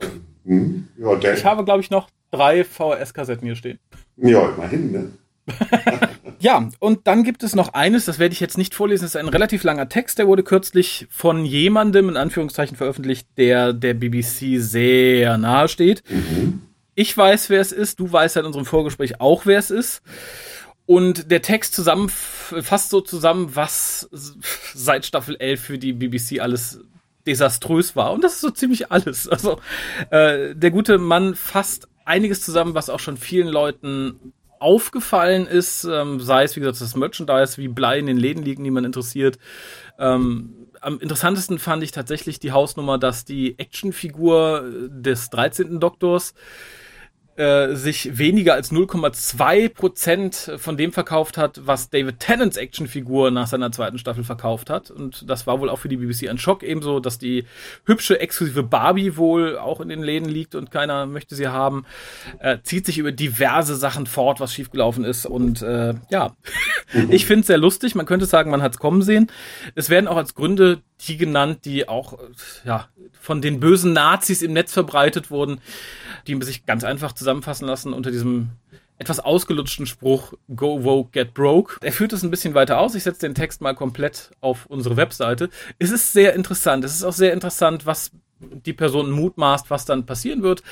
Hm? 0.45 0.87
Ja, 0.97 1.31
ich 1.31 1.45
habe, 1.45 1.63
glaube 1.63 1.81
ich, 1.81 1.91
noch 1.91 2.09
drei 2.31 2.63
VHS-Kassetten 2.63 3.45
hier 3.45 3.55
stehen. 3.55 3.79
Ja, 4.17 4.49
immerhin, 4.49 4.91
ne? 4.91 5.11
Ja, 6.39 6.69
und 6.79 7.07
dann 7.07 7.23
gibt 7.23 7.43
es 7.43 7.55
noch 7.55 7.73
eines, 7.73 8.05
das 8.05 8.17
werde 8.17 8.33
ich 8.33 8.39
jetzt 8.39 8.57
nicht 8.57 8.73
vorlesen, 8.73 9.03
das 9.03 9.11
ist 9.11 9.15
ein 9.17 9.27
relativ 9.27 9.63
langer 9.63 9.89
Text, 9.89 10.19
der 10.19 10.27
wurde 10.27 10.43
kürzlich 10.43 11.07
von 11.09 11.43
jemandem 11.45 12.09
in 12.09 12.17
Anführungszeichen 12.17 12.77
veröffentlicht, 12.77 13.27
der 13.37 13.73
der 13.73 13.93
BBC 13.93 14.59
sehr 14.59 15.37
nahe 15.37 15.67
steht. 15.67 16.03
Mhm. 16.09 16.61
Ich 16.95 17.15
weiß, 17.15 17.49
wer 17.49 17.61
es 17.61 17.71
ist, 17.71 17.99
du 17.99 18.11
weißt 18.11 18.35
seit 18.35 18.45
unserem 18.45 18.65
Vorgespräch 18.65 19.21
auch, 19.21 19.45
wer 19.45 19.59
es 19.59 19.69
ist. 19.69 20.01
Und 20.85 21.29
der 21.29 21.41
Text 21.41 21.75
zusammen 21.75 22.09
fasst 22.09 22.89
so 22.89 22.99
zusammen, 22.99 23.55
was 23.55 24.09
seit 24.73 25.05
Staffel 25.05 25.35
11 25.35 25.61
für 25.61 25.77
die 25.77 25.93
BBC 25.93 26.41
alles 26.41 26.81
desaströs 27.27 27.95
war. 27.95 28.11
Und 28.11 28.23
das 28.23 28.33
ist 28.33 28.41
so 28.41 28.49
ziemlich 28.49 28.91
alles. 28.91 29.27
Also 29.27 29.59
äh, 30.09 30.55
der 30.55 30.71
gute 30.71 30.97
Mann 30.97 31.35
fasst 31.35 31.87
einiges 32.05 32.41
zusammen, 32.41 32.73
was 32.73 32.89
auch 32.89 32.99
schon 32.99 33.17
vielen 33.17 33.47
Leuten 33.47 34.33
aufgefallen 34.59 35.47
ist, 35.47 35.83
ähm, 35.83 36.19
sei 36.19 36.43
es 36.43 36.55
wie 36.55 36.59
gesagt 36.59 36.81
das 36.81 36.95
Merchandise, 36.95 37.57
wie 37.57 37.67
Blei 37.67 37.99
in 37.99 38.05
den 38.05 38.17
Läden 38.17 38.43
liegen, 38.43 38.63
die 38.63 38.71
man 38.71 38.85
interessiert. 38.85 39.37
Ähm, 39.97 40.67
am 40.81 40.99
interessantesten 40.99 41.59
fand 41.59 41.83
ich 41.83 41.91
tatsächlich 41.91 42.39
die 42.39 42.51
Hausnummer, 42.51 42.97
dass 42.97 43.25
die 43.25 43.59
Actionfigur 43.59 44.63
des 44.89 45.29
13. 45.29 45.79
Doktors 45.79 46.33
äh, 47.39 47.73
sich 47.73 48.17
weniger 48.17 48.53
als 48.53 48.69
0,2 48.69 49.69
Prozent 49.69 50.51
von 50.57 50.75
dem 50.75 50.91
verkauft 50.91 51.37
hat, 51.37 51.61
was 51.65 51.89
David 51.89 52.19
Tennants 52.19 52.57
Actionfigur 52.57 53.31
nach 53.31 53.47
seiner 53.47 53.71
zweiten 53.71 53.97
Staffel 53.97 54.25
verkauft 54.25 54.69
hat. 54.69 54.91
Und 54.91 55.29
das 55.29 55.47
war 55.47 55.61
wohl 55.61 55.69
auch 55.69 55.79
für 55.79 55.87
die 55.87 55.95
BBC 55.95 56.29
ein 56.29 56.37
Schock, 56.37 56.63
ebenso, 56.63 56.99
dass 56.99 57.17
die 57.17 57.45
hübsche 57.85 58.19
exklusive 58.19 58.61
Barbie 58.63 59.15
wohl 59.15 59.57
auch 59.57 59.79
in 59.79 59.87
den 59.87 60.03
Läden 60.03 60.27
liegt 60.27 60.53
und 60.53 60.69
keiner 60.69 61.05
möchte 61.05 61.33
sie 61.33 61.47
haben. 61.47 61.85
Äh, 62.39 62.57
zieht 62.63 62.85
sich 62.85 62.97
über 62.97 63.13
diverse 63.13 63.77
Sachen 63.77 64.05
fort, 64.05 64.41
was 64.41 64.53
schiefgelaufen 64.53 65.05
ist. 65.05 65.25
Und 65.25 65.61
äh, 65.61 65.93
ja, 66.09 66.35
ich 67.09 67.25
finde 67.25 67.41
es 67.41 67.47
sehr 67.47 67.57
lustig. 67.57 67.95
Man 67.95 68.05
könnte 68.05 68.25
sagen, 68.25 68.51
man 68.51 68.61
hat 68.61 68.73
es 68.73 68.79
kommen 68.79 69.01
sehen. 69.01 69.31
Es 69.75 69.89
werden 69.89 70.09
auch 70.09 70.17
als 70.17 70.35
Gründe 70.35 70.81
die 71.01 71.17
genannt, 71.17 71.65
die 71.65 71.87
auch 71.87 72.19
ja, 72.65 72.89
von 73.19 73.41
den 73.41 73.59
bösen 73.59 73.93
Nazis 73.93 74.41
im 74.41 74.53
Netz 74.53 74.73
verbreitet 74.73 75.31
wurden 75.31 75.61
die 76.27 76.41
sich 76.43 76.65
ganz 76.65 76.83
einfach 76.83 77.13
zusammenfassen 77.13 77.67
lassen 77.67 77.93
unter 77.93 78.11
diesem 78.11 78.49
etwas 78.97 79.19
ausgelutschten 79.19 79.85
Spruch 79.85 80.33
Go 80.53 80.83
Woke 80.83 81.11
Get 81.11 81.33
Broke. 81.33 81.77
Er 81.81 81.93
führt 81.93 82.11
es 82.11 82.23
ein 82.23 82.31
bisschen 82.31 82.53
weiter 82.53 82.79
aus. 82.79 82.95
Ich 82.95 83.03
setze 83.03 83.21
den 83.21 83.33
Text 83.33 83.61
mal 83.61 83.73
komplett 83.73 84.31
auf 84.41 84.65
unsere 84.65 84.97
Webseite. 84.97 85.49
Es 85.79 85.89
ist 85.91 86.11
sehr 86.11 86.33
interessant. 86.33 86.83
Es 86.83 86.93
ist 86.93 87.03
auch 87.03 87.13
sehr 87.13 87.31
interessant, 87.31 87.85
was 87.85 88.11
die 88.39 88.73
Person 88.73 89.11
mutmaßt, 89.11 89.69
was 89.69 89.85
dann 89.85 90.05
passieren 90.05 90.43
wird. 90.43 90.63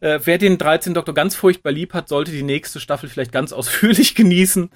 Äh, 0.00 0.20
wer 0.24 0.38
den 0.38 0.58
13 0.58 0.94
Doktor 0.94 1.14
ganz 1.14 1.34
furchtbar 1.34 1.72
lieb 1.72 1.94
hat, 1.94 2.08
sollte 2.08 2.30
die 2.30 2.42
nächste 2.42 2.80
Staffel 2.80 3.08
vielleicht 3.08 3.32
ganz 3.32 3.52
ausführlich 3.60 4.14
genießen 4.14 4.70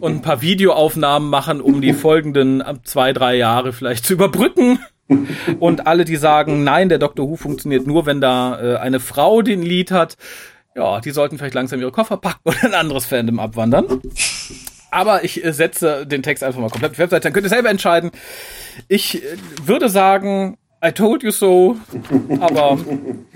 und 0.00 0.12
ein 0.12 0.22
paar 0.22 0.42
Videoaufnahmen 0.42 1.28
machen, 1.28 1.60
um 1.60 1.80
die 1.80 1.92
folgenden 1.92 2.62
zwei, 2.84 3.12
drei 3.12 3.36
Jahre 3.36 3.72
vielleicht 3.72 4.04
zu 4.06 4.14
überbrücken. 4.14 4.78
Und 5.60 5.86
alle, 5.86 6.04
die 6.06 6.16
sagen, 6.16 6.64
nein, 6.64 6.88
der 6.88 6.98
Dr. 6.98 7.28
Who 7.28 7.36
funktioniert 7.36 7.86
nur, 7.86 8.06
wenn 8.06 8.20
da 8.20 8.60
äh, 8.60 8.76
eine 8.78 9.00
Frau 9.00 9.42
den 9.42 9.60
Lied 9.60 9.90
hat, 9.90 10.16
ja, 10.74 11.00
die 11.00 11.10
sollten 11.10 11.36
vielleicht 11.36 11.54
langsam 11.54 11.80
ihre 11.80 11.92
Koffer 11.92 12.16
packen 12.16 12.40
oder 12.44 12.64
ein 12.64 12.74
anderes 12.74 13.04
Fandom 13.06 13.38
abwandern. 13.40 14.00
Aber 14.90 15.24
ich 15.24 15.44
äh, 15.44 15.52
setze 15.52 16.06
den 16.06 16.22
Text 16.22 16.42
einfach 16.42 16.60
mal 16.60 16.70
komplett 16.70 16.92
auf 16.92 16.96
die 16.96 17.02
Webseite, 17.02 17.24
dann 17.24 17.32
könnt 17.32 17.46
ihr 17.46 17.50
selber 17.50 17.70
entscheiden. 17.70 18.10
Ich 18.88 19.22
äh, 19.22 19.36
würde 19.64 19.88
sagen, 19.88 20.58
I 20.84 20.90
told 20.90 21.22
you 21.22 21.30
so, 21.30 21.76
aber. 22.40 22.78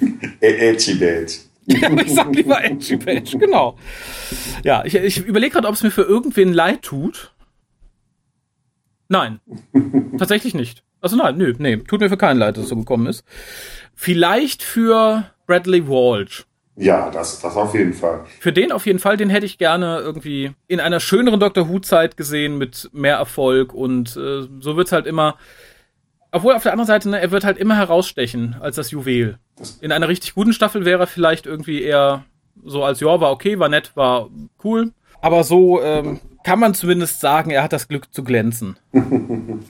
Edgy 0.41 0.95
Badge. 0.95 1.35
ja, 1.67 1.91
ich 2.01 2.15
sag 2.15 2.35
lieber 2.35 2.65
Edgy 2.65 2.97
Badge, 2.97 3.39
genau. 3.39 3.77
Ja, 4.65 4.85
ich, 4.85 4.95
ich 4.97 5.19
überlege 5.19 5.53
gerade, 5.53 5.69
ob 5.69 5.75
es 5.75 5.83
mir 5.83 5.91
für 5.91 6.03
irgendwen 6.03 6.53
leid 6.53 6.83
tut. 6.83 7.33
Nein, 9.09 9.41
tatsächlich 10.19 10.55
nicht. 10.55 10.83
Also 11.01 11.17
nein, 11.17 11.37
nö, 11.37 11.55
nee, 11.59 11.77
tut 11.77 12.01
mir 12.01 12.09
für 12.09 12.17
keinen 12.17 12.39
leid, 12.39 12.57
dass 12.57 12.65
es 12.65 12.71
so 12.71 12.77
gekommen 12.77 13.07
ist. 13.07 13.25
Vielleicht 13.95 14.65
für 14.65 15.31
Bradley 15.47 15.87
Walsh. 15.87 16.47
Ja, 16.75 17.11
das, 17.11 17.41
das 17.41 17.57
auf 17.57 17.75
jeden 17.75 17.95
Fall. 17.95 18.25
Für 18.41 18.53
den 18.53 18.73
auf 18.73 18.85
jeden 18.87 18.99
Fall, 18.99 19.17
den 19.17 19.31
hätte 19.31 19.47
ich 19.47 19.57
gerne 19.57 20.01
irgendwie 20.01 20.53
in 20.67 20.81
einer 20.81 21.01
schöneren 21.01 21.41
Doctor 21.41 21.69
Who-Zeit 21.69 22.17
gesehen 22.17 22.59
mit 22.59 22.91
mehr 22.93 23.17
Erfolg 23.17 23.73
und 23.73 24.17
äh, 24.17 24.43
so 24.61 24.77
wird's 24.77 24.93
halt 24.93 25.07
immer. 25.07 25.37
Obwohl 26.33 26.55
auf 26.55 26.63
der 26.63 26.73
anderen 26.73 26.87
Seite, 26.87 27.09
ne, 27.09 27.21
er 27.21 27.31
wird 27.31 27.45
halt 27.45 27.59
immer 27.59 27.77
herausstechen 27.77 28.57
als 28.61 28.77
das 28.77 28.91
Juwel. 28.91 29.39
In 29.81 29.93
einer 29.93 30.09
richtig 30.09 30.35
guten 30.35 30.53
Staffel 30.53 30.85
wäre 30.85 31.05
er 31.05 31.07
vielleicht 31.07 31.47
irgendwie 31.47 31.83
eher 31.83 32.25
so 32.65 32.85
als, 32.85 33.01
ja, 33.01 33.21
war 33.21 33.31
okay, 33.31 33.59
war 33.59 33.69
nett, 33.69 33.93
war 33.95 34.29
cool. 34.65 34.93
Aber 35.21 35.45
so 35.45 35.83
ähm, 35.83 36.21
kann 36.45 36.59
man 36.59 36.75
zumindest 36.75 37.21
sagen, 37.21 37.51
er 37.51 37.63
hat 37.63 37.73
das 37.73 37.89
Glück 37.89 38.13
zu 38.13 38.25
glänzen. 38.25 38.77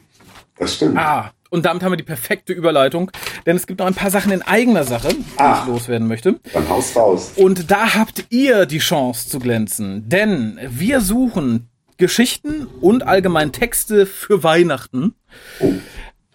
Das 0.59 0.77
stimmt. 0.77 0.97
Ah, 0.97 1.33
und 1.51 1.67
damit 1.67 1.83
haben 1.83 1.93
wir 1.93 1.97
die 1.97 2.03
perfekte 2.03 2.53
Überleitung, 2.53 3.11
denn 3.45 3.57
es 3.57 3.67
gibt 3.67 3.81
noch 3.81 3.87
ein 3.87 3.95
paar 3.95 4.11
Sachen 4.11 4.33
in 4.33 4.43
eigener 4.43 4.85
Sache, 4.85 5.09
die 5.09 5.25
ah, 5.37 5.61
ich 5.61 5.69
loswerden 5.69 6.09
möchte. 6.09 6.41
Dann 6.53 6.69
haus 6.69 6.97
raus. 6.97 7.33
Und 7.37 7.71
da 7.71 7.95
habt 7.95 8.27
ihr 8.31 8.67
die 8.67 8.79
Chance 8.79 9.29
zu 9.29 9.39
glänzen, 9.39 10.09
denn 10.09 10.59
wir 10.69 11.01
suchen 11.01 11.69
Geschichten 11.99 12.67
und 12.81 13.07
allgemein 13.07 13.53
Texte 13.53 14.07
für 14.07 14.43
Weihnachten. 14.43 15.15
Oh. 15.61 15.73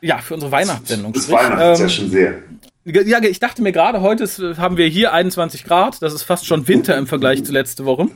Ja, 0.01 0.17
für 0.17 0.33
unsere 0.33 0.51
Weihnachtssendung. 0.51 1.13
Das 1.13 1.27
ja 1.27 1.73
ähm, 1.73 1.89
schon 1.89 2.09
sehr. 2.09 2.39
Ja, 2.83 3.21
ich 3.21 3.39
dachte 3.39 3.61
mir 3.61 3.71
gerade, 3.71 4.01
heute 4.01 4.25
haben 4.57 4.77
wir 4.77 4.87
hier 4.87 5.13
21 5.13 5.63
Grad. 5.63 6.01
Das 6.01 6.13
ist 6.13 6.23
fast 6.23 6.47
schon 6.47 6.67
Winter 6.67 6.97
im 6.97 7.05
Vergleich 7.05 7.43
zu 7.43 7.51
letzte 7.51 7.85
Woche. 7.85 8.07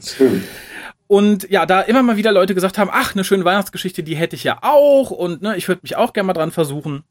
Und 1.07 1.49
ja, 1.51 1.67
da 1.67 1.81
immer 1.81 2.01
mal 2.01 2.17
wieder 2.17 2.31
Leute 2.31 2.55
gesagt 2.55 2.79
haben, 2.79 2.89
ach, 2.91 3.13
eine 3.13 3.23
schöne 3.23 3.45
Weihnachtsgeschichte, 3.45 4.01
die 4.01 4.15
hätte 4.15 4.35
ich 4.35 4.43
ja 4.43 4.57
auch 4.63 5.11
und 5.11 5.43
ne, 5.43 5.55
ich 5.55 5.67
würde 5.67 5.81
mich 5.83 5.95
auch 5.95 6.13
gerne 6.13 6.27
mal 6.27 6.33
dran 6.33 6.51
versuchen. 6.51 7.03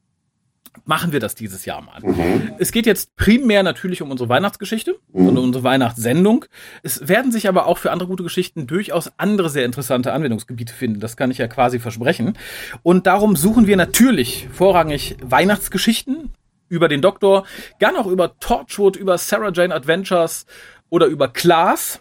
Machen 0.84 1.12
wir 1.12 1.20
das 1.20 1.34
dieses 1.34 1.64
Jahr 1.64 1.80
mal. 1.80 2.00
Mhm. 2.02 2.52
Es 2.58 2.72
geht 2.72 2.86
jetzt 2.86 3.16
primär 3.16 3.62
natürlich 3.62 4.02
um 4.02 4.10
unsere 4.10 4.28
Weihnachtsgeschichte 4.28 4.98
mhm. 5.12 5.28
und 5.28 5.38
um 5.38 5.44
unsere 5.44 5.64
Weihnachtssendung. 5.64 6.44
Es 6.82 7.08
werden 7.08 7.32
sich 7.32 7.48
aber 7.48 7.66
auch 7.66 7.78
für 7.78 7.90
andere 7.90 8.08
gute 8.08 8.22
Geschichten 8.22 8.66
durchaus 8.66 9.12
andere 9.16 9.50
sehr 9.50 9.64
interessante 9.64 10.12
Anwendungsgebiete 10.12 10.74
finden. 10.74 11.00
Das 11.00 11.16
kann 11.16 11.30
ich 11.30 11.38
ja 11.38 11.48
quasi 11.48 11.78
versprechen. 11.78 12.36
Und 12.82 13.06
darum 13.06 13.36
suchen 13.36 13.66
wir 13.66 13.76
natürlich 13.76 14.48
vorrangig 14.52 15.16
Weihnachtsgeschichten 15.22 16.32
über 16.68 16.88
den 16.88 17.02
Doktor, 17.02 17.44
gern 17.78 17.96
auch 17.96 18.06
über 18.06 18.38
Torchwood, 18.38 18.96
über 18.96 19.16
Sarah 19.16 19.52
Jane 19.52 19.74
Adventures 19.74 20.46
oder 20.90 21.06
über 21.06 21.28
Klaas 21.28 22.00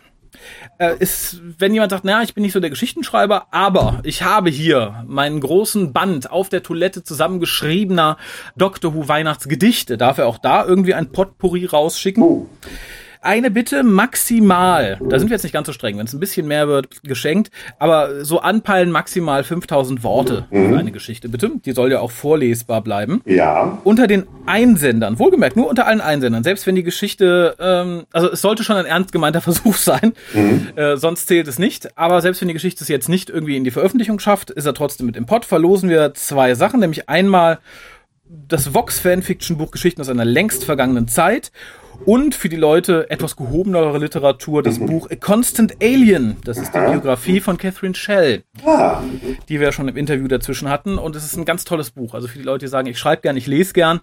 äh, 0.77 0.95
ist, 0.97 1.41
wenn 1.59 1.73
jemand 1.73 1.91
sagt, 1.91 2.05
naja, 2.05 2.21
ich 2.23 2.33
bin 2.33 2.43
nicht 2.43 2.53
so 2.53 2.59
der 2.59 2.69
Geschichtenschreiber, 2.69 3.47
aber 3.51 3.99
ich 4.03 4.23
habe 4.23 4.49
hier 4.49 5.03
meinen 5.07 5.39
großen 5.39 5.93
Band 5.93 6.31
auf 6.31 6.49
der 6.49 6.63
Toilette 6.63 7.03
zusammengeschriebener 7.03 8.17
Doctor 8.55 8.93
Who 8.93 9.07
Weihnachtsgedichte, 9.07 9.97
darf 9.97 10.17
er 10.17 10.27
auch 10.27 10.37
da 10.37 10.65
irgendwie 10.65 10.93
ein 10.93 11.11
Potpourri 11.11 11.65
rausschicken? 11.65 12.23
Oh 12.23 12.49
eine 13.23 13.51
Bitte 13.51 13.83
maximal, 13.83 14.99
da 15.01 15.17
sind 15.17 15.29
wir 15.29 15.35
jetzt 15.35 15.43
nicht 15.43 15.53
ganz 15.53 15.67
so 15.67 15.73
streng, 15.73 15.97
wenn 15.97 16.05
es 16.05 16.13
ein 16.13 16.19
bisschen 16.19 16.47
mehr 16.47 16.67
wird, 16.67 17.03
geschenkt, 17.03 17.51
aber 17.79 18.25
so 18.25 18.39
anpeilen 18.39 18.91
maximal 18.91 19.43
5000 19.43 20.03
Worte 20.03 20.45
mhm. 20.51 20.69
für 20.69 20.77
eine 20.77 20.91
Geschichte, 20.91 21.29
bitte. 21.29 21.51
Die 21.65 21.71
soll 21.71 21.91
ja 21.91 21.99
auch 21.99 22.11
vorlesbar 22.11 22.81
bleiben. 22.81 23.21
Ja. 23.25 23.79
Unter 23.83 24.07
den 24.07 24.25
Einsendern, 24.45 25.19
wohlgemerkt, 25.19 25.55
nur 25.55 25.69
unter 25.69 25.87
allen 25.87 26.01
Einsendern, 26.01 26.43
selbst 26.43 26.67
wenn 26.67 26.75
die 26.75 26.83
Geschichte, 26.83 27.55
ähm, 27.59 28.03
also 28.11 28.29
es 28.31 28.41
sollte 28.41 28.63
schon 28.63 28.75
ein 28.75 28.85
ernst 28.85 29.11
gemeinter 29.11 29.41
Versuch 29.43 29.75
sein, 29.75 30.13
mhm. 30.33 30.69
äh, 30.75 30.97
sonst 30.97 31.27
zählt 31.27 31.47
es 31.47 31.59
nicht, 31.59 31.97
aber 31.97 32.21
selbst 32.21 32.41
wenn 32.41 32.47
die 32.47 32.53
Geschichte 32.53 32.83
es 32.83 32.89
jetzt 32.89 33.09
nicht 33.09 33.29
irgendwie 33.29 33.55
in 33.55 33.63
die 33.63 33.71
Veröffentlichung 33.71 34.19
schafft, 34.19 34.49
ist 34.49 34.65
er 34.65 34.73
trotzdem 34.73 35.05
mit 35.05 35.15
im 35.15 35.25
Pod, 35.25 35.45
verlosen 35.45 35.89
wir 35.89 36.13
zwei 36.13 36.55
Sachen, 36.55 36.79
nämlich 36.79 37.09
einmal 37.09 37.59
das 38.47 38.73
Vox 38.73 38.99
Fanfiction 38.99 39.57
Buch 39.57 39.71
Geschichten 39.71 40.01
aus 40.01 40.09
einer 40.09 40.25
längst 40.25 40.65
vergangenen 40.65 41.07
Zeit 41.07 41.51
und 42.05 42.35
für 42.35 42.49
die 42.49 42.55
Leute 42.55 43.09
etwas 43.09 43.35
gehobenere 43.35 43.97
Literatur 43.97 44.63
das 44.63 44.79
mhm. 44.79 44.87
Buch 44.87 45.09
A 45.09 45.15
Constant 45.15 45.81
Alien. 45.81 46.37
Das 46.43 46.57
ist 46.57 46.73
die 46.73 46.79
Biografie 46.79 47.39
von 47.39 47.57
Catherine 47.57 47.95
Shell, 47.95 48.43
ah. 48.65 49.01
die 49.49 49.59
wir 49.59 49.71
schon 49.71 49.87
im 49.87 49.97
Interview 49.97 50.27
dazwischen 50.27 50.69
hatten. 50.69 50.97
Und 50.97 51.15
es 51.15 51.23
ist 51.23 51.37
ein 51.37 51.45
ganz 51.45 51.65
tolles 51.65 51.91
Buch. 51.91 52.13
Also 52.13 52.27
für 52.27 52.37
die 52.37 52.43
Leute, 52.43 52.65
die 52.65 52.69
sagen, 52.69 52.87
ich 52.87 52.99
schreibe 52.99 53.21
gern, 53.21 53.37
ich 53.37 53.47
lese 53.47 53.73
gern 53.73 54.01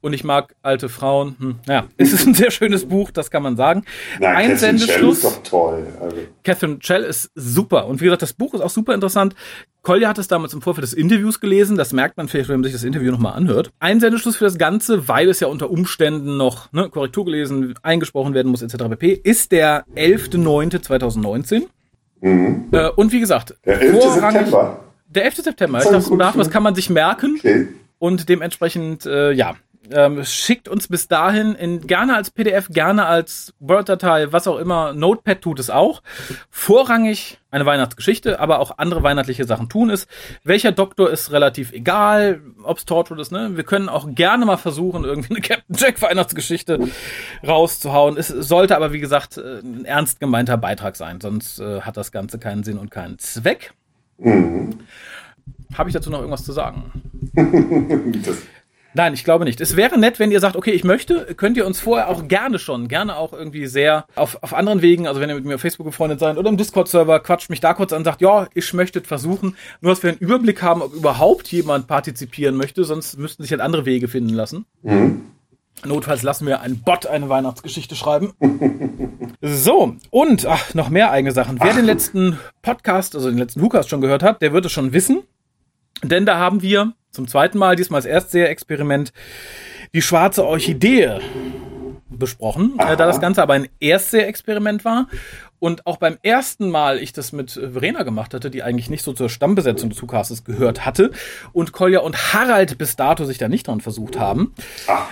und 0.00 0.12
ich 0.12 0.24
mag 0.24 0.54
alte 0.62 0.88
Frauen. 0.88 1.36
Hm, 1.38 1.56
naja, 1.66 1.84
es 1.96 2.12
ist 2.12 2.26
ein 2.26 2.34
sehr 2.34 2.50
schönes 2.50 2.86
Buch, 2.86 3.10
das 3.10 3.30
kann 3.30 3.42
man 3.42 3.56
sagen. 3.56 3.84
Na, 4.18 4.30
ein 4.30 4.50
Catherine 4.50 4.78
Shell 4.78 5.08
ist 5.08 5.24
doch 5.24 5.42
toll. 5.42 5.86
Also. 6.00 6.16
Catherine 6.44 6.78
Shell 6.80 7.02
ist 7.02 7.30
super. 7.34 7.86
Und 7.86 8.00
wie 8.00 8.04
gesagt, 8.04 8.22
das 8.22 8.32
Buch 8.32 8.54
ist 8.54 8.60
auch 8.60 8.70
super 8.70 8.94
interessant. 8.94 9.34
Kolja 9.82 10.10
hat 10.10 10.18
es 10.18 10.28
damals 10.28 10.52
im 10.52 10.60
Vorfeld 10.60 10.82
des 10.82 10.92
Interviews 10.92 11.40
gelesen. 11.40 11.76
Das 11.76 11.94
merkt 11.94 12.18
man 12.18 12.28
vielleicht, 12.28 12.50
wenn 12.50 12.56
man 12.56 12.64
sich 12.64 12.74
das 12.74 12.84
Interview 12.84 13.10
nochmal 13.10 13.32
anhört. 13.32 13.70
Ein 13.78 13.98
Sendeschluss 13.98 14.36
für 14.36 14.44
das 14.44 14.58
Ganze, 14.58 15.08
weil 15.08 15.30
es 15.30 15.40
ja 15.40 15.48
unter 15.48 15.70
Umständen 15.70 16.36
noch 16.36 16.70
ne, 16.72 16.90
Korrektur 16.90 17.24
gelesen, 17.30 17.74
eingesprochen 17.82 18.34
werden 18.34 18.50
muss, 18.50 18.62
etc. 18.62 18.76
pp., 18.90 19.12
ist 19.12 19.52
der 19.52 19.84
11.09.2019. 19.96 21.62
Mhm. 22.20 22.68
Äh, 22.72 22.88
und 22.90 23.12
wie 23.12 23.20
gesagt, 23.20 23.54
der 23.64 23.80
11. 23.80 24.02
September. 24.02 24.80
Der 25.08 25.24
11. 25.24 25.36
September. 25.36 25.78
Ich 25.78 25.84
dachte, 26.18 26.38
das 26.38 26.50
kann 26.50 26.62
man 26.62 26.74
sich 26.74 26.90
merken. 26.90 27.36
Okay. 27.38 27.68
Und 27.98 28.28
dementsprechend, 28.28 29.06
äh, 29.06 29.32
ja, 29.32 29.56
Ähm, 29.92 30.24
schickt 30.24 30.68
uns 30.68 30.88
bis 30.88 31.08
dahin 31.08 31.54
in, 31.54 31.86
gerne 31.86 32.14
als 32.14 32.30
PDF, 32.30 32.68
gerne 32.68 33.06
als 33.06 33.54
Word-Datei, 33.58 34.32
was 34.32 34.46
auch 34.46 34.58
immer. 34.58 34.92
Notepad 34.92 35.42
tut 35.42 35.58
es 35.58 35.70
auch. 35.70 36.02
Vorrangig 36.50 37.38
eine 37.50 37.66
Weihnachtsgeschichte, 37.66 38.38
aber 38.38 38.60
auch 38.60 38.78
andere 38.78 39.02
weihnachtliche 39.02 39.44
Sachen 39.44 39.68
tun 39.68 39.90
es. 39.90 40.06
Welcher 40.44 40.70
Doktor 40.72 41.10
ist 41.10 41.32
relativ 41.32 41.72
egal, 41.72 42.40
ob's 42.62 42.84
Torchwood 42.84 43.18
ist, 43.18 43.32
ne? 43.32 43.56
Wir 43.56 43.64
können 43.64 43.88
auch 43.88 44.14
gerne 44.14 44.46
mal 44.46 44.56
versuchen, 44.56 45.04
irgendwie 45.04 45.34
eine 45.34 45.40
Captain 45.40 45.76
Jack 45.76 46.00
Weihnachtsgeschichte 46.00 46.88
rauszuhauen. 47.46 48.16
Es 48.16 48.28
sollte 48.28 48.76
aber, 48.76 48.92
wie 48.92 49.00
gesagt, 49.00 49.38
äh, 49.38 49.58
ein 49.58 49.84
ernst 49.84 50.20
gemeinter 50.20 50.56
Beitrag 50.56 50.96
sein, 50.96 51.20
sonst 51.20 51.58
äh, 51.58 51.80
hat 51.80 51.96
das 51.96 52.12
Ganze 52.12 52.38
keinen 52.38 52.62
Sinn 52.62 52.78
und 52.78 52.90
keinen 52.90 53.18
Zweck. 53.18 53.72
Mhm. 54.18 54.78
Habe 55.74 55.88
ich 55.88 55.94
dazu 55.94 56.10
noch 56.10 56.18
irgendwas 56.18 56.44
zu 56.44 56.52
sagen? 56.52 56.92
Nein, 58.94 59.14
ich 59.14 59.24
glaube 59.24 59.44
nicht. 59.44 59.60
Es 59.60 59.76
wäre 59.76 59.98
nett, 59.98 60.18
wenn 60.18 60.32
ihr 60.32 60.40
sagt, 60.40 60.56
okay, 60.56 60.72
ich 60.72 60.82
möchte, 60.84 61.34
könnt 61.36 61.56
ihr 61.56 61.66
uns 61.66 61.80
vorher 61.80 62.08
auch 62.08 62.26
gerne 62.26 62.58
schon, 62.58 62.88
gerne 62.88 63.16
auch 63.16 63.32
irgendwie 63.32 63.66
sehr 63.66 64.06
auf, 64.16 64.42
auf 64.42 64.52
anderen 64.52 64.82
Wegen, 64.82 65.06
also 65.06 65.20
wenn 65.20 65.28
ihr 65.28 65.36
mit 65.36 65.44
mir 65.44 65.54
auf 65.54 65.60
Facebook 65.60 65.86
befreundet 65.86 66.18
seid 66.18 66.38
oder 66.38 66.48
im 66.48 66.56
Discord-Server, 66.56 67.20
quatscht 67.20 67.50
mich 67.50 67.60
da 67.60 67.74
kurz 67.74 67.92
an, 67.92 68.04
sagt, 68.04 68.20
ja, 68.20 68.48
ich 68.54 68.72
möchte 68.74 69.00
versuchen, 69.00 69.56
nur 69.80 69.92
dass 69.92 70.02
wir 70.02 70.10
einen 70.10 70.18
Überblick 70.18 70.62
haben, 70.62 70.82
ob 70.82 70.92
überhaupt 70.92 71.48
jemand 71.52 71.86
partizipieren 71.86 72.56
möchte, 72.56 72.84
sonst 72.84 73.18
müssten 73.18 73.42
sich 73.42 73.52
halt 73.52 73.60
andere 73.60 73.86
Wege 73.86 74.08
finden 74.08 74.34
lassen. 74.34 74.66
Mhm. 74.82 75.22
Notfalls 75.84 76.22
lassen 76.22 76.46
wir 76.46 76.60
einen 76.60 76.82
Bot 76.82 77.06
eine 77.06 77.28
Weihnachtsgeschichte 77.28 77.94
schreiben. 77.94 78.34
so, 79.40 79.96
und 80.10 80.46
ach, 80.46 80.74
noch 80.74 80.90
mehr 80.90 81.10
eigene 81.10 81.32
Sachen. 81.32 81.58
Wer 81.60 81.70
ach. 81.70 81.76
den 81.76 81.86
letzten 81.86 82.38
Podcast, 82.60 83.14
also 83.14 83.30
den 83.30 83.38
letzten 83.38 83.62
Hookast 83.62 83.88
schon 83.88 84.00
gehört 84.00 84.22
hat, 84.22 84.42
der 84.42 84.52
wird 84.52 84.66
es 84.66 84.72
schon 84.72 84.92
wissen. 84.92 85.22
Denn 86.02 86.26
da 86.26 86.38
haben 86.38 86.62
wir 86.62 86.92
zum 87.10 87.28
zweiten 87.28 87.58
Mal, 87.58 87.76
diesmal 87.76 87.98
als 87.98 88.06
Erstseher-Experiment, 88.06 89.12
die 89.94 90.02
schwarze 90.02 90.46
Orchidee 90.46 91.18
besprochen, 92.08 92.74
äh, 92.78 92.96
da 92.96 93.06
das 93.06 93.20
Ganze 93.20 93.42
aber 93.42 93.54
ein 93.54 93.68
Erstseher-Experiment 93.80 94.84
war 94.84 95.08
und 95.60 95.86
auch 95.86 95.98
beim 95.98 96.18
ersten 96.22 96.70
Mal 96.70 96.98
ich 96.98 97.12
das 97.12 97.32
mit 97.32 97.52
Verena 97.52 98.02
gemacht 98.02 98.34
hatte, 98.34 98.50
die 98.50 98.62
eigentlich 98.62 98.90
nicht 98.90 99.04
so 99.04 99.12
zur 99.12 99.28
Stammbesetzung 99.28 99.90
des 99.90 99.98
Zucastes 99.98 100.44
gehört 100.44 100.84
hatte 100.84 101.12
und 101.52 101.72
Kolja 101.72 102.00
und 102.00 102.32
Harald 102.32 102.78
bis 102.78 102.96
dato 102.96 103.24
sich 103.24 103.38
da 103.38 103.48
nicht 103.48 103.68
dran 103.68 103.80
versucht 103.80 104.18
haben, 104.18 104.54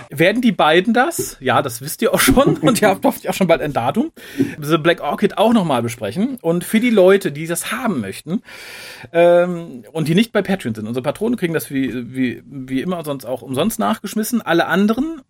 werden 0.09 0.41
die 0.41 0.51
beiden 0.51 0.93
das, 0.93 1.37
ja, 1.39 1.61
das 1.61 1.81
wisst 1.81 2.01
ihr 2.01 2.13
auch 2.13 2.19
schon 2.19 2.57
und 2.61 2.81
ihr 2.81 2.89
habt 2.89 3.05
hoffentlich 3.05 3.29
auch 3.29 3.33
schon 3.33 3.47
bald 3.47 3.61
ein 3.61 3.73
Datum, 3.73 4.11
The 4.59 4.77
Black 4.77 5.01
Orchid 5.01 5.37
auch 5.37 5.53
nochmal 5.53 5.81
besprechen. 5.81 6.37
Und 6.41 6.63
für 6.63 6.79
die 6.79 6.89
Leute, 6.89 7.31
die 7.31 7.47
das 7.47 7.71
haben 7.71 8.01
möchten 8.01 8.41
ähm, 9.13 9.83
und 9.91 10.07
die 10.07 10.15
nicht 10.15 10.31
bei 10.31 10.41
Patreon 10.41 10.75
sind, 10.75 10.87
unsere 10.87 11.03
Patronen 11.03 11.37
kriegen 11.37 11.53
das 11.53 11.69
wie, 11.69 12.13
wie, 12.13 12.43
wie 12.45 12.81
immer 12.81 13.03
sonst 13.05 13.25
auch 13.25 13.41
umsonst 13.41 13.79
nachgeschmissen, 13.79 14.41
alle 14.41 14.65
anderen 14.65 15.21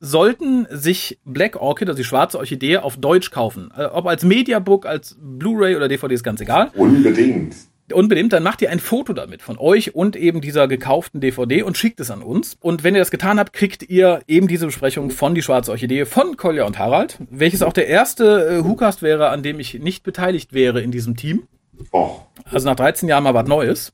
sollten 0.00 0.66
sich 0.70 1.18
Black 1.24 1.56
Orchid, 1.56 1.88
also 1.88 1.96
die 1.96 2.04
schwarze 2.04 2.38
Orchidee, 2.38 2.78
auf 2.78 2.96
Deutsch 2.96 3.30
kaufen. 3.30 3.72
Äh, 3.76 3.84
ob 3.84 4.06
als 4.06 4.24
Mediabook, 4.24 4.86
als 4.86 5.16
Blu-ray 5.20 5.76
oder 5.76 5.88
DVD 5.88 6.14
ist 6.14 6.24
ganz 6.24 6.40
egal. 6.40 6.70
Unbedingt. 6.74 7.54
Unbedingt, 7.92 8.32
dann 8.32 8.42
macht 8.42 8.62
ihr 8.62 8.70
ein 8.70 8.80
Foto 8.80 9.12
damit 9.12 9.42
von 9.42 9.58
euch 9.58 9.94
und 9.94 10.16
eben 10.16 10.40
dieser 10.40 10.66
gekauften 10.66 11.20
DVD 11.20 11.62
und 11.62 11.78
schickt 11.78 12.00
es 12.00 12.10
an 12.10 12.20
uns. 12.20 12.56
Und 12.60 12.82
wenn 12.82 12.96
ihr 12.96 13.00
das 13.00 13.12
getan 13.12 13.38
habt, 13.38 13.52
kriegt 13.52 13.88
ihr 13.88 14.22
eben 14.26 14.48
diese 14.48 14.66
Besprechung 14.66 15.10
von 15.10 15.36
Die 15.36 15.42
Schwarze 15.42 15.70
Orchidee 15.70 16.04
von 16.04 16.36
Kolja 16.36 16.64
und 16.64 16.80
Harald, 16.80 17.18
welches 17.30 17.62
auch 17.62 17.72
der 17.72 17.86
erste 17.86 18.48
äh, 18.48 18.64
WhoCast 18.64 19.02
wäre, 19.02 19.28
an 19.28 19.44
dem 19.44 19.60
ich 19.60 19.74
nicht 19.74 20.02
beteiligt 20.02 20.52
wäre 20.52 20.82
in 20.82 20.90
diesem 20.90 21.16
Team. 21.16 21.46
Oh. 21.92 22.16
Also 22.44 22.68
nach 22.68 22.76
13 22.76 23.08
Jahren 23.08 23.22
mal 23.22 23.34
was 23.34 23.46
Neues. 23.46 23.92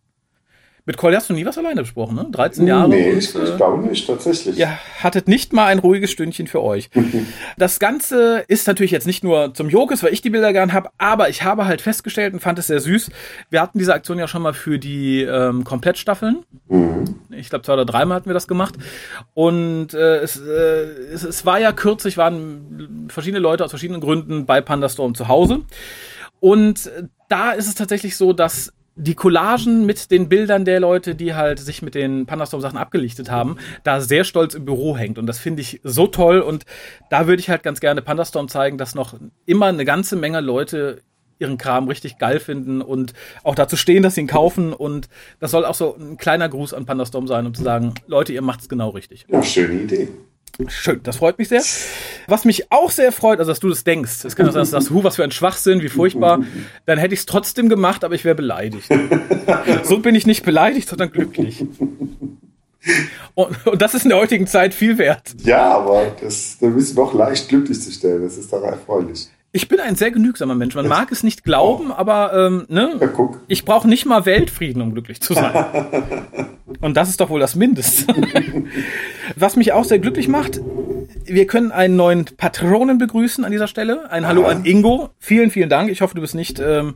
Mit 0.85 0.97
Colli 0.97 1.15
hast 1.15 1.31
du 1.31 1.35
nie 1.35 1.47
was 1.47 1.57
alleine 1.59 1.83
besprochen, 1.83 2.17
ne? 2.17 2.27
13 2.33 2.67
Jahre. 2.67 2.89
Nee, 2.89 3.13
und, 3.13 3.19
ich, 3.19 3.35
ich 3.35 3.57
glaube 3.57 3.87
nicht, 3.87 4.05
tatsächlich. 4.05 4.59
Ihr 4.59 4.79
hattet 4.99 5.29
nicht 5.29 5.53
mal 5.53 5.67
ein 5.67 5.79
ruhiges 5.79 6.11
Stündchen 6.11 6.49
für 6.49 6.61
euch. 6.61 6.91
das 7.57 7.79
Ganze 7.79 8.45
ist 8.49 8.67
natürlich 8.67 8.91
jetzt 8.91 9.07
nicht 9.07 9.23
nur 9.23 9.55
zum 9.55 9.69
Jokes, 9.69 10.03
weil 10.03 10.13
ich 10.13 10.23
die 10.23 10.31
Bilder 10.31 10.53
gern 10.53 10.73
habe, 10.73 10.91
aber 10.99 11.29
ich 11.29 11.45
habe 11.45 11.67
halt 11.67 11.83
festgestellt 11.83 12.35
und 12.35 12.41
fand 12.41 12.59
es 12.59 12.67
sehr 12.67 12.81
süß. 12.81 13.11
Wir 13.49 13.61
hatten 13.61 13.79
diese 13.79 13.95
Aktion 13.95 14.19
ja 14.19 14.27
schon 14.27 14.43
mal 14.43 14.55
für 14.55 14.81
die 14.81 15.23
ähm, 15.23 15.63
Komplettstaffeln. 15.63 16.45
Mhm. 16.69 17.21
Ich 17.31 17.49
glaube, 17.49 17.65
zwei 17.65 17.75
oder 17.75 17.85
dreimal 17.85 18.17
hatten 18.17 18.29
wir 18.29 18.35
das 18.35 18.49
gemacht. 18.49 18.75
Und 19.35 19.95
äh, 19.95 20.17
es, 20.19 20.41
äh, 20.41 20.83
es, 21.13 21.23
es 21.23 21.47
war 21.47 21.61
ja 21.61 21.71
kürzlich, 21.71 22.17
waren 22.17 23.07
verschiedene 23.09 23.41
Leute 23.41 23.65
aus 23.65 23.71
verschiedenen 23.71 24.01
Gründen 24.01 24.47
bei 24.47 24.61
Pandastorm 24.61 25.15
zu 25.15 25.29
Hause. 25.29 25.61
Und 26.41 26.91
da 27.29 27.53
ist 27.53 27.69
es 27.69 27.77
tatsächlich 27.77 28.17
so, 28.17 28.33
dass 28.33 28.73
die 28.95 29.15
Collagen 29.15 29.87
mit 29.87 30.11
den 30.11 30.29
Bildern 30.29 30.65
der 30.65 30.81
Leute, 30.81 31.15
die 31.15 31.35
halt 31.35 31.59
sich 31.59 31.83
mit 31.83 31.95
den 31.95 32.27
Pandastorm-Sachen 32.27 32.79
abgelichtet 32.79 33.31
haben, 33.31 33.57
da 33.85 34.01
sehr 34.01 34.25
stolz 34.25 34.55
im 34.55 34.65
Büro 34.65 34.97
hängt. 34.97 35.19
Und 35.19 35.27
das 35.27 35.39
finde 35.39 35.63
ich 35.63 35.81
so 35.83 36.07
toll. 36.07 36.41
Und 36.41 36.65
da 37.11 37.27
würde 37.27 37.41
ich 37.41 37.49
halt 37.49 37.63
ganz 37.63 37.81
gerne 37.81 38.03
Pandastorm 38.03 38.49
zeigen, 38.49 38.79
dass 38.79 38.95
noch 38.95 39.15
immer 39.47 39.67
eine 39.67 39.85
ganze 39.85 40.17
Menge 40.17 40.41
Leute 40.41 41.03
ihren 41.39 41.59
Kram 41.59 41.89
richtig 41.89 42.19
geil 42.19 42.39
finden 42.39 42.81
und 42.81 43.15
auch 43.43 43.55
dazu 43.55 43.77
stehen, 43.77 44.03
dass 44.03 44.15
sie 44.15 44.23
ihn 44.23 44.27
kaufen. 44.27 44.73
Und 44.73 45.09
das 45.41 45.51
soll 45.51 45.65
auch 45.65 45.75
so 45.75 45.97
ein 45.97 46.17
kleiner 46.17 46.49
Gruß 46.49 46.73
an 46.75 46.87
Pandastorm 46.87 47.27
sein, 47.27 47.47
um 47.47 47.55
zu 47.55 47.63
sagen, 47.63 47.95
Leute, 48.07 48.33
ihr 48.33 48.43
macht's 48.43 48.69
genau 48.69 48.91
richtig. 48.91 49.27
Ja, 49.29 49.43
schöne 49.43 49.83
Idee. 49.83 50.09
Schön, 50.69 51.01
das 51.03 51.17
freut 51.17 51.39
mich 51.39 51.49
sehr. 51.49 51.63
Was 52.27 52.45
mich 52.45 52.71
auch 52.71 52.91
sehr 52.91 53.11
freut, 53.13 53.39
also 53.39 53.51
dass 53.51 53.61
du 53.61 53.69
das 53.69 53.85
denkst, 53.85 54.25
es 54.25 54.37
kann 54.37 54.47
auch 54.49 54.53
sein, 54.53 54.61
dass 54.61 54.71
du 54.71 54.77
sagst, 54.77 54.91
hu, 54.91 55.03
was 55.03 55.17
für 55.17 55.25
ein 55.25 55.31
Schwachsinn, 55.31 55.81
wie 55.81 55.89
furchtbar, 55.89 56.41
dann 56.87 56.99
hätte 56.99 57.15
ich 57.15 57.21
es 57.21 57.27
trotzdem 57.27 57.69
gemacht, 57.69 58.05
aber 58.05 58.15
ich 58.15 58.25
wäre 58.25 58.35
beleidigt. 58.35 58.89
so 59.85 59.99
bin 59.99 60.15
ich 60.15 60.27
nicht 60.27 60.45
beleidigt, 60.45 60.89
sondern 60.89 61.11
glücklich. 61.11 61.65
Und, 63.35 63.67
und, 63.67 63.81
das 63.81 63.95
ist 63.95 64.05
in 64.05 64.11
der 64.11 64.19
heutigen 64.19 64.47
Zeit 64.47 64.75
viel 64.75 64.99
wert. 64.99 65.35
Ja, 65.39 65.77
aber 65.77 66.15
das, 66.21 66.59
da 66.61 66.69
bist 66.69 66.93
du 66.93 66.97
doch 66.97 67.15
leicht 67.15 67.49
glücklich 67.49 67.81
zu 67.81 67.91
stellen, 67.91 68.23
das 68.23 68.37
ist 68.37 68.53
doch 68.53 68.63
erfreulich. 68.63 69.29
Ich 69.55 69.69
bin 69.69 69.81
ein 69.81 69.97
sehr 69.97 70.11
genügsamer 70.11 70.55
Mensch. 70.55 70.75
Man 70.75 70.89
mag 70.89 71.13
es 71.13 71.23
nicht 71.23 71.45
glauben, 71.45 71.91
oh. 71.91 71.95
aber 71.95 72.33
ähm, 72.33 72.65
ne? 72.69 72.97
Ja, 72.99 73.09
ich 73.49 73.67
brauche 73.67 73.87
nicht 73.87 74.07
mal 74.07 74.25
Weltfrieden, 74.25 74.81
um 74.81 74.93
glücklich 74.93 75.21
zu 75.21 75.35
sein. 75.35 75.53
Und 76.81 76.97
das 76.97 77.11
ist 77.11 77.21
doch 77.21 77.29
wohl 77.29 77.39
das 77.39 77.55
Mindeste. 77.55 78.15
Was 79.37 79.57
mich 79.57 79.73
auch 79.73 79.85
sehr 79.85 79.99
glücklich 79.99 80.27
macht, 80.27 80.61
wir 81.27 81.47
können 81.47 81.71
einen 81.71 81.97
neuen 81.97 82.25
Patronen 82.25 82.97
begrüßen 82.97 83.45
an 83.45 83.53
dieser 83.53 83.69
Stelle. 83.69 84.11
Ein 84.11 84.27
Hallo 84.27 84.47
an 84.47 84.65
Ingo. 84.65 85.11
Vielen, 85.19 85.51
vielen 85.51 85.69
Dank. 85.69 85.91
Ich 85.91 86.01
hoffe, 86.01 86.15
du 86.15 86.23
bist 86.23 86.35
nicht 86.35 86.59
ähm, 86.59 86.95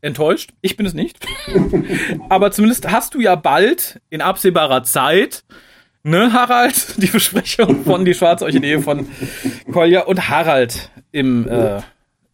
enttäuscht. 0.00 0.50
Ich 0.62 0.76
bin 0.76 0.86
es 0.86 0.94
nicht. 0.94 1.24
aber 2.28 2.50
zumindest 2.50 2.90
hast 2.90 3.14
du 3.14 3.20
ja 3.20 3.36
bald 3.36 4.00
in 4.10 4.20
absehbarer 4.20 4.82
Zeit 4.82 5.44
ne, 6.02 6.32
Harald, 6.32 7.00
die 7.02 7.06
Besprechung 7.06 7.84
von 7.84 8.04
Die 8.04 8.14
Schwarze 8.14 8.44
Orchidee 8.44 8.80
von 8.80 9.08
Kolja 9.72 10.02
und 10.02 10.28
Harald 10.28 10.90
im, 11.14 11.48
äh, 11.48 11.80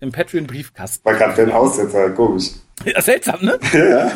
im 0.01 0.11
Patreon-Briefkasten. 0.11 1.05
War 1.05 1.15
gerade 1.15 1.43
ein 1.43 1.53
Aussetzer, 1.53 2.11
komisch. 2.11 2.53
Ja, 2.85 3.01
seltsam, 3.03 3.41
ne? 3.43 3.59
Ja. 3.75 4.11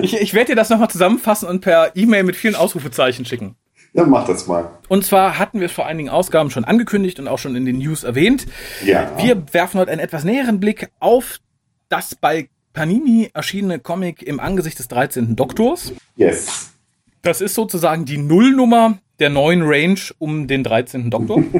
ich 0.00 0.14
ich 0.20 0.34
werde 0.34 0.52
dir 0.52 0.56
das 0.56 0.70
nochmal 0.70 0.88
zusammenfassen 0.88 1.48
und 1.48 1.60
per 1.60 1.96
E-Mail 1.96 2.22
mit 2.22 2.36
vielen 2.36 2.54
Ausrufezeichen 2.54 3.24
schicken. 3.24 3.56
Ja, 3.92 4.04
mach 4.06 4.26
das 4.26 4.46
mal. 4.46 4.70
Und 4.88 5.04
zwar 5.04 5.38
hatten 5.38 5.58
wir 5.58 5.66
es 5.66 5.72
vor 5.72 5.86
einigen 5.86 6.08
Ausgaben 6.08 6.50
schon 6.50 6.64
angekündigt 6.64 7.18
und 7.18 7.26
auch 7.26 7.38
schon 7.38 7.56
in 7.56 7.64
den 7.64 7.78
News 7.78 8.04
erwähnt. 8.04 8.46
Ja. 8.84 9.10
Wir 9.18 9.52
werfen 9.52 9.80
heute 9.80 9.90
einen 9.90 10.00
etwas 10.00 10.22
näheren 10.22 10.60
Blick 10.60 10.90
auf 11.00 11.38
das 11.88 12.14
bei 12.14 12.48
Panini 12.72 13.30
erschienene 13.34 13.80
Comic 13.80 14.22
im 14.22 14.38
Angesicht 14.38 14.78
des 14.78 14.88
13. 14.88 15.34
Doktors. 15.34 15.92
Yes. 16.16 16.70
Das 17.22 17.40
ist 17.40 17.54
sozusagen 17.54 18.04
die 18.04 18.18
Nullnummer 18.18 18.98
der 19.18 19.30
neuen 19.30 19.62
Range 19.62 20.00
um 20.18 20.46
den 20.46 20.62
13. 20.62 21.10
Doktor. 21.10 21.42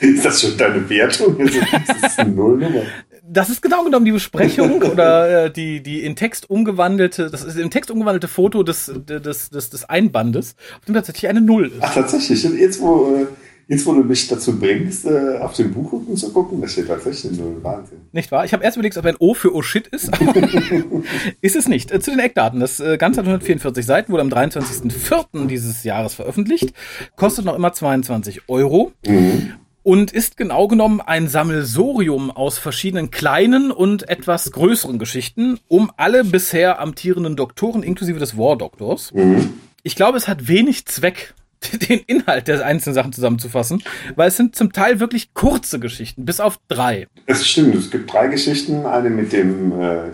ist 0.00 0.24
das 0.24 0.40
schon 0.40 0.56
deine 0.56 0.88
Wertung? 0.88 1.36
Das 1.38 2.10
ist 2.10 2.18
eine 2.18 2.30
Nullnummer. 2.30 2.82
Das 3.30 3.50
ist 3.50 3.60
genau 3.60 3.84
genommen 3.84 4.06
die 4.06 4.12
Besprechung 4.12 4.82
oder 4.82 5.44
äh, 5.44 5.50
die, 5.50 5.82
die 5.82 6.02
in 6.02 6.16
Text 6.16 6.48
umgewandelte, 6.48 7.30
das 7.30 7.44
ist 7.44 7.58
im 7.58 7.70
Text 7.70 7.90
umgewandelte 7.90 8.28
Foto 8.28 8.62
des, 8.62 8.90
des, 9.06 9.50
des, 9.50 9.70
des 9.70 9.84
Einbandes, 9.84 10.56
auf 10.78 10.86
dem 10.86 10.94
tatsächlich 10.94 11.28
eine 11.28 11.42
Null 11.42 11.66
ist. 11.66 11.76
Ach, 11.80 11.94
tatsächlich. 11.94 12.42
Jetzt, 12.42 12.80
wo, 12.80 13.16
äh, 13.16 13.26
Jetzt, 13.70 13.84
wo 13.84 13.92
du 13.92 14.02
mich 14.02 14.26
dazu 14.28 14.58
bringst, 14.58 15.04
äh, 15.04 15.36
auf 15.40 15.52
den 15.52 15.74
Buchrücken 15.74 16.16
zu 16.16 16.32
gucken, 16.32 16.62
das 16.62 16.72
steht 16.72 16.88
tatsächlich 16.88 17.38
nur 17.38 17.62
Wahnsinn. 17.62 17.98
Nicht 18.12 18.32
wahr? 18.32 18.46
Ich 18.46 18.54
habe 18.54 18.64
erst 18.64 18.78
überlegt, 18.78 18.96
ob 18.96 19.04
ein 19.04 19.16
O 19.18 19.34
für 19.34 19.54
O 19.54 19.60
Shit 19.60 19.86
ist, 19.88 20.10
aber 20.10 20.34
ist 21.42 21.54
es 21.54 21.68
nicht. 21.68 21.90
Äh, 21.90 22.00
zu 22.00 22.10
den 22.10 22.18
Eckdaten. 22.18 22.60
Das 22.60 22.80
äh, 22.80 22.96
Ganze 22.96 23.20
hat 23.20 23.26
144 23.26 23.84
Seiten, 23.84 24.10
wurde 24.10 24.22
am 24.22 24.30
23.04. 24.30 25.48
dieses 25.48 25.84
Jahres 25.84 26.14
veröffentlicht, 26.14 26.72
kostet 27.16 27.44
noch 27.44 27.56
immer 27.56 27.74
22 27.74 28.48
Euro. 28.48 28.92
Mhm. 29.06 29.52
Und 29.88 30.12
ist 30.12 30.36
genau 30.36 30.68
genommen 30.68 31.00
ein 31.00 31.28
Sammelsorium 31.28 32.30
aus 32.30 32.58
verschiedenen 32.58 33.10
kleinen 33.10 33.70
und 33.70 34.06
etwas 34.06 34.52
größeren 34.52 34.98
Geschichten 34.98 35.60
um 35.66 35.90
alle 35.96 36.24
bisher 36.24 36.78
amtierenden 36.78 37.36
Doktoren 37.36 37.82
inklusive 37.82 38.18
des 38.18 38.36
War 38.36 38.58
Doktors. 38.58 39.14
Mhm. 39.14 39.54
Ich 39.82 39.96
glaube, 39.96 40.18
es 40.18 40.28
hat 40.28 40.46
wenig 40.46 40.84
Zweck, 40.84 41.32
den 41.88 42.00
Inhalt 42.00 42.48
der 42.48 42.66
einzelnen 42.66 42.96
Sachen 42.96 43.14
zusammenzufassen, 43.14 43.82
weil 44.14 44.28
es 44.28 44.36
sind 44.36 44.54
zum 44.54 44.74
Teil 44.74 45.00
wirklich 45.00 45.32
kurze 45.32 45.80
Geschichten, 45.80 46.26
bis 46.26 46.38
auf 46.38 46.58
drei. 46.68 47.06
Es 47.24 47.48
stimmt, 47.48 47.74
es 47.74 47.90
gibt 47.90 48.12
drei 48.12 48.26
Geschichten, 48.26 48.84
eine 48.84 49.08
mit 49.08 49.32
dem, 49.32 49.80
äh, 49.80 50.10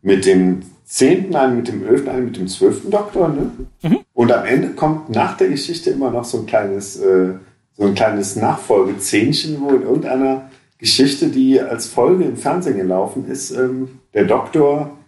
mit 0.00 0.24
dem 0.24 0.62
zehnten, 0.86 1.36
eine 1.36 1.56
mit 1.56 1.68
dem 1.68 1.86
elften, 1.86 2.08
eine 2.08 2.22
mit 2.22 2.38
dem 2.38 2.48
zwölften 2.48 2.90
Doktor, 2.90 3.28
ne? 3.28 3.50
Mhm. 3.82 3.98
Und 4.14 4.32
am 4.32 4.46
Ende 4.46 4.70
kommt 4.70 5.10
nach 5.10 5.36
der 5.36 5.48
Geschichte 5.48 5.90
immer 5.90 6.10
noch 6.10 6.24
so 6.24 6.38
ein 6.38 6.46
kleines, 6.46 6.96
äh, 6.96 7.34
so 7.80 7.86
ein 7.86 7.94
kleines 7.94 8.36
Nachfolgezähnchen, 8.36 9.58
wo 9.62 9.70
in 9.70 9.82
irgendeiner 9.82 10.50
Geschichte, 10.76 11.28
die 11.28 11.58
als 11.58 11.86
Folge 11.86 12.24
im 12.24 12.36
Fernsehen 12.36 12.76
gelaufen 12.76 13.26
ist, 13.26 13.52
ähm, 13.52 14.00
der 14.12 14.24
Doktor, 14.24 14.98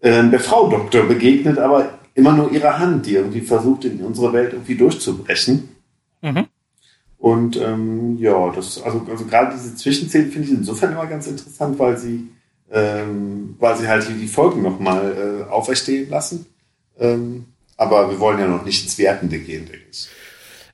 äh, 0.00 0.22
der 0.28 0.40
Frau 0.40 0.68
Doktor 0.68 1.04
begegnet, 1.04 1.58
aber 1.58 1.98
immer 2.14 2.34
nur 2.34 2.52
ihre 2.52 2.78
Hand, 2.78 3.06
die 3.06 3.14
irgendwie 3.14 3.40
versucht, 3.40 3.86
in 3.86 4.02
unsere 4.04 4.30
Welt 4.34 4.52
irgendwie 4.52 4.74
durchzubrechen. 4.74 5.70
Mhm. 6.20 6.48
Und 7.16 7.56
ähm, 7.56 8.18
ja, 8.18 8.50
das, 8.50 8.82
also, 8.82 9.06
also 9.10 9.24
gerade 9.24 9.54
diese 9.54 9.74
Zwischenszenen 9.74 10.30
finde 10.30 10.48
ich 10.48 10.54
insofern 10.54 10.92
immer 10.92 11.06
ganz 11.06 11.26
interessant, 11.26 11.78
weil 11.78 11.96
sie, 11.96 12.28
ähm, 12.70 13.56
weil 13.58 13.78
sie 13.78 13.88
halt 13.88 14.06
die 14.06 14.28
Folgen 14.28 14.60
nochmal 14.60 15.46
äh, 15.48 15.50
auferstehen 15.50 16.10
lassen. 16.10 16.44
Ähm, 16.98 17.46
aber 17.78 18.10
wir 18.10 18.20
wollen 18.20 18.38
ja 18.38 18.48
noch 18.48 18.66
nicht 18.66 18.82
ins 18.82 18.98
Wertende 18.98 19.38
gehen, 19.38 19.64
denke 19.64 19.86
ich. 19.90 20.10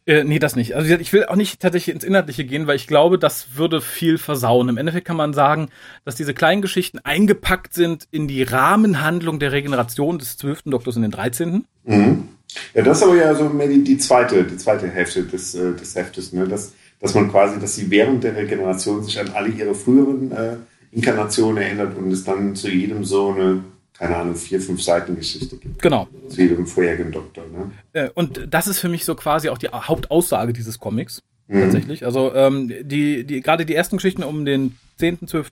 Äh, 0.09 0.25
nee, 0.25 0.39
das 0.39 0.57
nicht. 0.57 0.75
Also 0.75 0.95
ich 0.95 1.13
will 1.13 1.27
auch 1.27 1.37
nicht 1.37 1.61
tatsächlich 1.61 1.95
ins 1.95 2.03
Inhaltliche 2.03 2.47
gehen, 2.47 2.67
weil 2.67 2.77
ich 2.77 2.87
glaube, 2.87 3.19
das 3.19 3.57
würde 3.57 3.83
viel 3.83 4.17
versauen. 4.17 4.71
Im 4.71 4.79
Endeffekt 4.79 5.07
kann 5.07 5.19
man 5.19 5.35
sagen, 5.35 5.69
dass 6.07 6.15
diese 6.15 6.33
kleinen 6.33 6.63
Geschichten 6.63 6.99
eingepackt 7.01 7.75
sind 7.75 8.09
in 8.11 8.27
die 8.27 8.43
Rahmenhandlung 8.43 9.39
der 9.39 9.53
Regeneration 9.53 10.19
des 10.19 10.39
zwölften 10.39 10.71
Doktors 10.71 10.97
in 10.97 11.03
den 11.03 11.11
13. 11.11 11.67
Mhm. 11.85 12.29
Ja, 12.73 12.83
das 12.83 12.97
ist 12.97 13.03
aber 13.03 13.17
ja 13.17 13.35
so 13.35 13.51
mehr 13.51 13.69
die, 13.69 13.85
die 13.85 13.99
zweite, 13.99 14.45
die 14.45 14.57
zweite 14.57 14.89
Hälfte 14.89 15.25
des, 15.25 15.55
äh, 15.55 15.75
des 15.75 15.95
Heftes, 15.95 16.33
ne? 16.33 16.49
dass, 16.49 16.73
dass 17.01 17.15
man 17.15 17.31
quasi, 17.31 17.61
dass 17.61 17.75
sie 17.75 17.91
während 17.91 18.25
der 18.25 18.35
Regeneration 18.35 19.05
sich 19.05 19.21
an 19.21 19.29
alle 19.35 19.51
ihre 19.51 19.75
früheren 19.75 20.33
äh, 20.33 20.57
Inkarnationen 20.91 21.63
erinnert 21.63 21.99
und 21.99 22.11
es 22.11 22.25
dann 22.25 22.57
zu 22.57 22.71
jedem 22.71 23.05
so 23.05 23.35
eine 23.35 23.63
keine 23.99 24.17
Ahnung, 24.17 24.37
vier, 24.37 24.61
fünf 24.61 24.81
Seiten 24.83 25.17
Geschichte 25.17 25.57
gibt. 25.57 25.83
Genau. 25.83 26.07
Zu 26.29 26.43
jedem 26.43 26.67
vorherigen 26.67 27.11
Doktor. 27.11 27.45
Ne? 27.49 27.73
Äh, 27.93 28.11
und 28.15 28.47
das 28.49 28.69
ist 28.69 28.79
für 28.79 28.89
mich 28.89 29.05
so 29.05 29.17
quasi 29.17 29.49
auch 29.49 29.59
die 29.59 29.69
Hauptaussage 29.69 30.53
dieses 30.53 30.79
Comics. 30.79 31.23
Mhm. 31.49 31.63
Tatsächlich. 31.63 32.05
Also 32.05 32.33
ähm, 32.35 32.73
die, 32.83 33.25
die, 33.25 33.41
gerade 33.41 33.67
die 33.67 33.75
ersten 33.75 33.97
Geschichten 33.97 34.23
um 34.23 34.45
den 34.45 34.77
10., 34.99 35.27
12. 35.27 35.51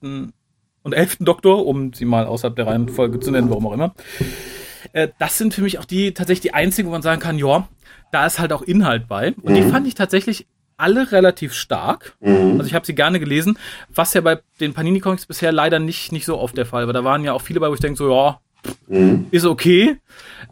und 0.83 0.93
11. 0.93 1.19
Doktor, 1.21 1.67
um 1.67 1.93
sie 1.93 2.05
mal 2.05 2.27
außerhalb 2.27 2.55
der 2.55 2.69
Reihenfolge 2.69 3.19
zu 3.19 3.33
nennen, 3.33 3.51
warum 3.51 3.67
auch 3.67 3.73
immer. 3.73 3.95
Äh, 4.93 5.09
das 5.19 5.39
sind 5.39 5.53
für 5.53 5.63
mich 5.63 5.81
auch 5.81 5.85
die 5.85 6.15
tatsächlich 6.15 6.43
die 6.43 6.55
einzigen, 6.55 6.89
wo 6.89 6.93
man 6.93 7.03
sagen 7.03 7.21
kann, 7.21 7.39
ja, 7.39 7.69
da 8.13 8.27
ist 8.27 8.39
halt 8.39 8.53
auch 8.53 8.63
Inhalt 8.63 9.09
bei. 9.09 9.35
Und 9.43 9.53
mhm. 9.53 9.57
die 9.57 9.63
fand 9.63 9.89
ich 9.89 9.95
tatsächlich 9.95 10.47
alle 10.77 11.13
relativ 11.13 11.55
stark. 11.55 12.17
Mhm. 12.21 12.53
Also 12.59 12.65
ich 12.65 12.75
habe 12.75 12.87
sie 12.87 12.95
gerne 12.95 13.21
gelesen, 13.21 13.59
was 13.95 14.15
ja 14.15 14.21
bei 14.21 14.41
den 14.61 14.75
Panini 14.75 15.01
Comics 15.01 15.27
bisher 15.27 15.53
leider 15.53 15.79
nicht 15.79 16.13
nicht 16.13 16.27
so 16.27 16.39
oft 16.39 16.57
der 16.57 16.67
Fall 16.67 16.87
war. 16.87 16.93
Da 16.93 17.05
waren 17.05 17.25
ja 17.25 17.33
auch 17.33 17.43
viele 17.43 17.61
bei, 17.61 17.69
wo 17.69 17.75
ich 17.75 17.81
denke 17.81 17.97
so, 17.97 18.11
ja, 18.11 18.41
mhm. 18.89 19.27
ist 19.31 19.47
okay. 19.47 19.99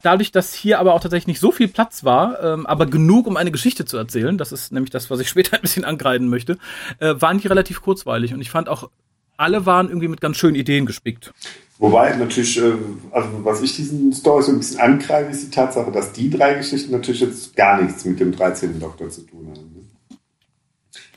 Dadurch, 0.02 0.32
dass 0.32 0.54
hier 0.54 0.78
aber 0.78 0.94
auch 0.94 1.00
tatsächlich 1.00 1.26
nicht 1.28 1.40
so 1.40 1.52
viel 1.52 1.68
Platz 1.68 2.04
war, 2.04 2.42
ähm, 2.42 2.66
aber 2.66 2.86
genug, 2.86 3.26
um 3.26 3.36
eine 3.36 3.50
Geschichte 3.50 3.84
zu 3.84 3.96
erzählen, 3.96 4.38
das 4.38 4.52
ist 4.52 4.72
nämlich 4.72 4.90
das, 4.90 5.10
was 5.10 5.20
ich 5.20 5.28
später 5.30 5.56
ein 5.56 5.62
bisschen 5.62 5.84
angreifen 5.84 6.28
möchte, 6.28 6.58
äh, 6.98 7.14
waren 7.18 7.38
die 7.38 7.48
relativ 7.48 7.82
kurzweilig. 7.82 8.34
Und 8.34 8.40
ich 8.40 8.50
fand 8.50 8.68
auch, 8.68 8.90
alle 9.36 9.66
waren 9.66 9.88
irgendwie 9.88 10.08
mit 10.08 10.20
ganz 10.20 10.36
schönen 10.36 10.54
Ideen 10.54 10.86
gespickt. 10.86 11.32
Wobei 11.78 12.14
natürlich, 12.16 12.56
äh, 12.62 12.72
also 13.10 13.28
was 13.42 13.60
ich 13.62 13.74
diesen 13.74 14.12
Story 14.12 14.42
so 14.44 14.52
ein 14.52 14.58
bisschen 14.58 14.80
angreife, 14.80 15.30
ist 15.30 15.46
die 15.46 15.50
Tatsache, 15.50 15.90
dass 15.90 16.12
die 16.12 16.30
drei 16.30 16.54
Geschichten 16.54 16.92
natürlich 16.92 17.20
jetzt 17.20 17.56
gar 17.56 17.82
nichts 17.82 18.04
mit 18.04 18.20
dem 18.20 18.32
13. 18.32 18.78
Doktor 18.78 19.10
zu 19.10 19.22
tun 19.22 19.48
haben. 19.50 19.73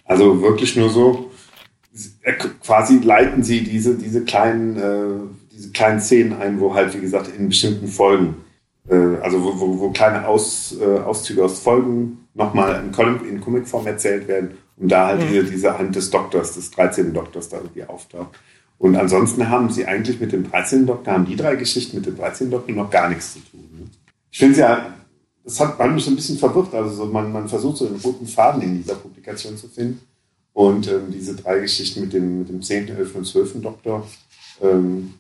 Also 0.08 0.42
wirklich 0.42 0.76
nur 0.76 0.90
so, 0.90 1.32
quasi 2.64 3.00
leiten 3.00 3.44
sie 3.44 3.64
diese, 3.64 3.96
diese 3.96 4.24
kleinen, 4.24 4.78
äh, 4.78 5.54
diese 5.54 5.72
kleinen 5.72 6.00
Szenen 6.00 6.34
ein, 6.34 6.60
wo 6.60 6.74
halt, 6.74 6.96
wie 6.96 7.02
gesagt, 7.02 7.30
in 7.38 7.50
bestimmten 7.50 7.88
Folgen, 7.88 8.36
äh, 8.90 8.96
also 9.22 9.44
wo, 9.44 9.60
wo, 9.60 9.80
wo 9.80 9.90
kleine 9.92 10.26
Aus, 10.28 10.76
äh, 10.80 11.00
Auszüge 11.00 11.44
aus 11.44 11.60
Folgen 11.60 12.20
nochmal 12.34 12.82
in, 12.84 12.92
Comic, 12.92 13.28
in 13.28 13.42
Comicform 13.42 13.86
erzählt 13.86 14.28
werden 14.28 14.52
und 14.78 14.90
da 14.90 15.08
halt 15.08 15.22
mhm. 15.22 15.28
diese, 15.28 15.44
diese 15.46 15.78
Hand 15.78 15.96
des 15.96 16.10
Doktors, 16.10 16.54
des 16.56 16.72
13. 16.72 17.14
Doktors 17.14 17.50
da 17.50 17.58
irgendwie 17.58 17.84
auftaucht. 17.84 18.40
Und 18.78 18.96
ansonsten 18.96 19.50
haben 19.50 19.70
sie 19.72 19.86
eigentlich 19.86 20.20
mit 20.20 20.32
dem 20.32 20.50
13. 20.50 20.86
Doktor, 20.86 21.14
haben 21.14 21.26
die 21.26 21.36
drei 21.36 21.56
Geschichten 21.56 21.98
mit 21.98 22.06
dem 22.06 22.16
13. 22.16 22.52
Doktor 22.52 22.74
noch 22.74 22.92
gar 22.92 23.10
nichts 23.10 23.34
zu 23.34 23.40
tun. 23.40 23.68
Ne? 23.74 23.90
Ich 24.32 24.38
finde 24.38 24.54
es 24.54 24.60
ja 24.60 24.97
das 25.48 25.62
hat 25.62 25.80
mich 25.94 26.04
so 26.04 26.12
ein 26.12 26.18
bisschen 26.18 26.38
verwirrt. 26.38 26.74
Also 26.74 26.94
so 26.94 27.06
man, 27.06 27.32
man 27.32 27.48
versucht 27.48 27.78
so 27.78 27.88
einen 27.88 28.02
roten 28.02 28.28
Faden 28.28 28.62
in 28.62 28.78
dieser 28.82 28.96
Publikation 28.96 29.56
zu 29.56 29.70
finden. 29.70 30.02
Und 30.52 30.90
ähm, 30.90 31.10
diese 31.10 31.36
drei 31.36 31.60
Geschichten 31.60 32.02
mit 32.02 32.12
dem, 32.12 32.40
mit 32.40 32.50
dem 32.50 32.62
10., 32.62 32.90
11. 32.90 33.16
und 33.16 33.26
12. 33.26 33.62
Doktor, 33.62 34.06
ähm, 34.62 35.14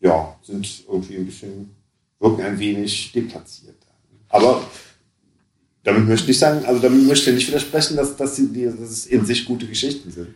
ja, 0.00 0.34
sind 0.42 0.84
irgendwie 0.88 1.16
ein 1.16 1.26
bisschen, 1.26 1.74
wirken 2.18 2.40
ein 2.40 2.58
wenig 2.58 3.12
deplatziert. 3.12 3.76
Aber 4.30 4.62
damit 5.82 6.08
möchte 6.08 6.30
ich 6.30 6.38
sagen, 6.38 6.64
also 6.64 6.80
damit 6.80 7.06
möchte 7.06 7.28
ich 7.28 7.36
nicht 7.36 7.48
widersprechen, 7.48 7.96
dass, 7.98 8.16
dass, 8.16 8.36
die, 8.36 8.64
dass 8.64 8.80
es 8.80 9.04
in 9.04 9.26
sich 9.26 9.44
gute 9.44 9.66
Geschichten 9.66 10.10
sind. 10.10 10.28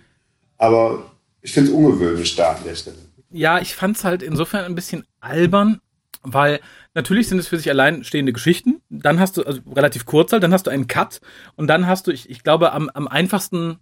Aber 0.58 1.11
ich 1.40 1.52
finde 1.52 1.70
es 1.70 1.74
ungewöhnlich 1.74 2.37
da 2.37 2.52
an 2.52 2.64
der 2.64 2.74
Stelle. 2.74 2.98
Ja, 3.30 3.61
ich 3.61 3.74
fand 3.74 3.96
es 3.96 4.04
halt 4.04 4.22
insofern 4.22 4.66
ein 4.66 4.74
bisschen 4.74 5.06
albern, 5.20 5.80
weil 6.22 6.61
natürlich 6.98 7.28
sind 7.28 7.38
es 7.38 7.46
für 7.46 7.56
sich 7.56 7.70
allein 7.70 8.02
stehende 8.02 8.32
Geschichten. 8.32 8.82
Dann 8.90 9.20
hast 9.20 9.37
du, 9.37 9.44
also 9.44 9.61
relativ 9.72 10.04
kurz 10.04 10.32
halt, 10.32 10.42
dann 10.42 10.52
hast 10.52 10.66
du 10.66 10.70
einen 10.70 10.88
Cut 10.88 11.20
und 11.54 11.68
dann 11.68 11.87
hast 11.87 12.08
du, 12.08 12.11
ich, 12.11 12.28
ich 12.28 12.42
glaube, 12.42 12.72
am, 12.72 12.90
am 12.92 13.06
einfachsten 13.06 13.78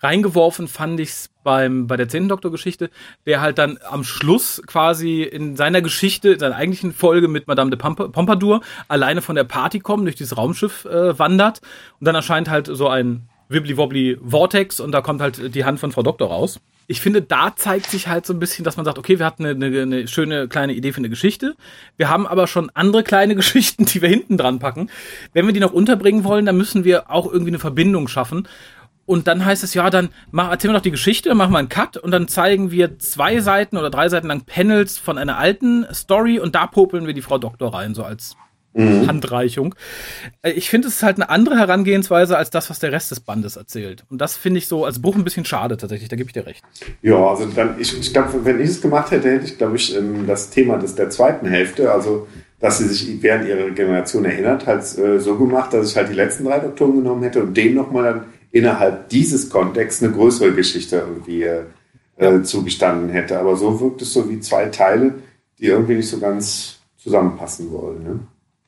reingeworfen 0.00 0.68
fand 0.68 1.00
ich's 1.00 1.30
beim 1.42 1.86
bei 1.86 1.96
der 1.96 2.08
zehnten 2.08 2.28
Doktor-Geschichte, 2.28 2.90
der 3.24 3.40
halt 3.40 3.56
dann 3.56 3.78
am 3.88 4.04
Schluss 4.04 4.62
quasi 4.66 5.22
in 5.22 5.56
seiner 5.56 5.80
Geschichte, 5.80 6.32
in 6.32 6.38
seiner 6.38 6.56
eigentlichen 6.56 6.92
Folge 6.92 7.28
mit 7.28 7.48
Madame 7.48 7.70
de 7.70 7.78
Pompadour 7.78 8.60
alleine 8.88 9.22
von 9.22 9.36
der 9.36 9.44
Party 9.44 9.80
kommt, 9.80 10.04
durch 10.04 10.16
dieses 10.16 10.36
Raumschiff 10.36 10.84
äh, 10.84 11.18
wandert 11.18 11.62
und 11.98 12.06
dann 12.06 12.14
erscheint 12.14 12.50
halt 12.50 12.66
so 12.66 12.88
ein 12.88 13.28
Wibbly-Wobbly 13.48 14.18
Vortex 14.22 14.80
und 14.80 14.92
da 14.92 15.00
kommt 15.00 15.22
halt 15.22 15.54
die 15.54 15.64
Hand 15.64 15.80
von 15.80 15.92
Frau 15.92 16.02
Doktor 16.02 16.28
raus 16.28 16.60
ich 16.86 17.00
finde, 17.00 17.22
da 17.22 17.54
zeigt 17.54 17.86
sich 17.86 18.08
halt 18.08 18.26
so 18.26 18.32
ein 18.32 18.38
bisschen, 18.38 18.64
dass 18.64 18.76
man 18.76 18.84
sagt, 18.84 18.98
okay, 18.98 19.18
wir 19.18 19.26
hatten 19.26 19.44
eine, 19.46 19.66
eine, 19.66 19.82
eine 19.82 20.08
schöne 20.08 20.48
kleine 20.48 20.72
Idee 20.72 20.92
für 20.92 20.98
eine 20.98 21.08
Geschichte. 21.08 21.54
Wir 21.96 22.08
haben 22.08 22.26
aber 22.26 22.46
schon 22.46 22.70
andere 22.74 23.02
kleine 23.02 23.34
Geschichten, 23.36 23.84
die 23.84 24.02
wir 24.02 24.08
hinten 24.08 24.36
dran 24.36 24.58
packen. 24.58 24.90
Wenn 25.32 25.46
wir 25.46 25.52
die 25.52 25.60
noch 25.60 25.72
unterbringen 25.72 26.24
wollen, 26.24 26.46
dann 26.46 26.56
müssen 26.56 26.84
wir 26.84 27.10
auch 27.10 27.30
irgendwie 27.30 27.50
eine 27.50 27.58
Verbindung 27.58 28.08
schaffen. 28.08 28.48
Und 29.06 29.26
dann 29.26 29.44
heißt 29.44 29.64
es, 29.64 29.74
ja, 29.74 29.90
dann 29.90 30.10
mach, 30.30 30.50
erzählen 30.50 30.72
wir 30.72 30.78
doch 30.78 30.84
die 30.84 30.92
Geschichte, 30.92 31.30
dann 31.30 31.38
machen 31.38 31.52
wir 31.52 31.58
einen 31.58 31.68
Cut 31.68 31.96
und 31.96 32.12
dann 32.12 32.28
zeigen 32.28 32.70
wir 32.70 32.98
zwei 33.00 33.40
Seiten 33.40 33.76
oder 33.76 33.90
drei 33.90 34.08
Seiten 34.08 34.28
lang 34.28 34.42
Panels 34.42 34.98
von 34.98 35.18
einer 35.18 35.36
alten 35.36 35.84
Story 35.92 36.38
und 36.38 36.54
da 36.54 36.68
popeln 36.68 37.06
wir 37.06 37.14
die 37.14 37.22
Frau 37.22 37.38
Doktor 37.38 37.74
rein, 37.74 37.94
so 37.94 38.04
als 38.04 38.36
Mhm. 38.72 39.08
Handreichung. 39.08 39.74
Äh, 40.42 40.52
ich 40.52 40.70
finde, 40.70 40.88
es 40.88 40.96
ist 40.96 41.02
halt 41.02 41.16
eine 41.16 41.28
andere 41.28 41.58
Herangehensweise 41.58 42.36
als 42.36 42.50
das, 42.50 42.70
was 42.70 42.78
der 42.78 42.92
Rest 42.92 43.10
des 43.10 43.20
Bandes 43.20 43.56
erzählt. 43.56 44.04
Und 44.08 44.20
das 44.20 44.36
finde 44.36 44.58
ich 44.58 44.68
so 44.68 44.84
als 44.84 45.00
Buch 45.00 45.16
ein 45.16 45.24
bisschen 45.24 45.44
schade 45.44 45.76
tatsächlich, 45.76 46.08
da 46.08 46.16
gebe 46.16 46.28
ich 46.28 46.32
dir 46.34 46.46
recht. 46.46 46.62
Ja, 47.02 47.16
also 47.16 47.46
dann, 47.46 47.80
ich, 47.80 47.98
ich 47.98 48.12
glaube, 48.12 48.44
wenn 48.44 48.60
ich 48.60 48.70
es 48.70 48.80
gemacht 48.80 49.10
hätte, 49.10 49.30
hätte 49.30 49.44
ich, 49.44 49.58
glaube 49.58 49.76
ich, 49.76 49.96
ähm, 49.96 50.26
das 50.26 50.50
Thema 50.50 50.78
des, 50.78 50.94
der 50.94 51.10
zweiten 51.10 51.46
Hälfte, 51.46 51.90
also 51.90 52.28
dass 52.60 52.78
sie 52.78 52.86
sich 52.86 53.22
während 53.22 53.48
ihrer 53.48 53.70
Generation 53.70 54.24
erinnert, 54.24 54.66
halt 54.66 54.82
äh, 54.98 55.18
so 55.18 55.36
gemacht, 55.36 55.72
dass 55.72 55.90
ich 55.90 55.96
halt 55.96 56.10
die 56.10 56.14
letzten 56.14 56.44
drei 56.44 56.60
Doktoren 56.60 56.96
genommen 56.96 57.22
hätte 57.22 57.42
und 57.42 57.56
denen 57.56 57.74
nochmal 57.74 58.04
dann 58.04 58.24
innerhalb 58.52 59.08
dieses 59.08 59.48
Kontexts 59.48 60.02
eine 60.02 60.12
größere 60.12 60.52
Geschichte 60.52 60.96
irgendwie 60.96 61.44
äh, 61.44 61.64
ja. 62.20 62.42
zugestanden 62.42 63.08
hätte. 63.08 63.38
Aber 63.38 63.56
so 63.56 63.80
wirkt 63.80 64.02
es 64.02 64.12
so 64.12 64.28
wie 64.28 64.40
zwei 64.40 64.66
Teile, 64.66 65.14
die 65.58 65.66
irgendwie 65.66 65.94
nicht 65.94 66.08
so 66.08 66.18
ganz 66.18 66.80
zusammenpassen 66.98 67.72
wollen. 67.72 68.02
Ne? 68.02 68.20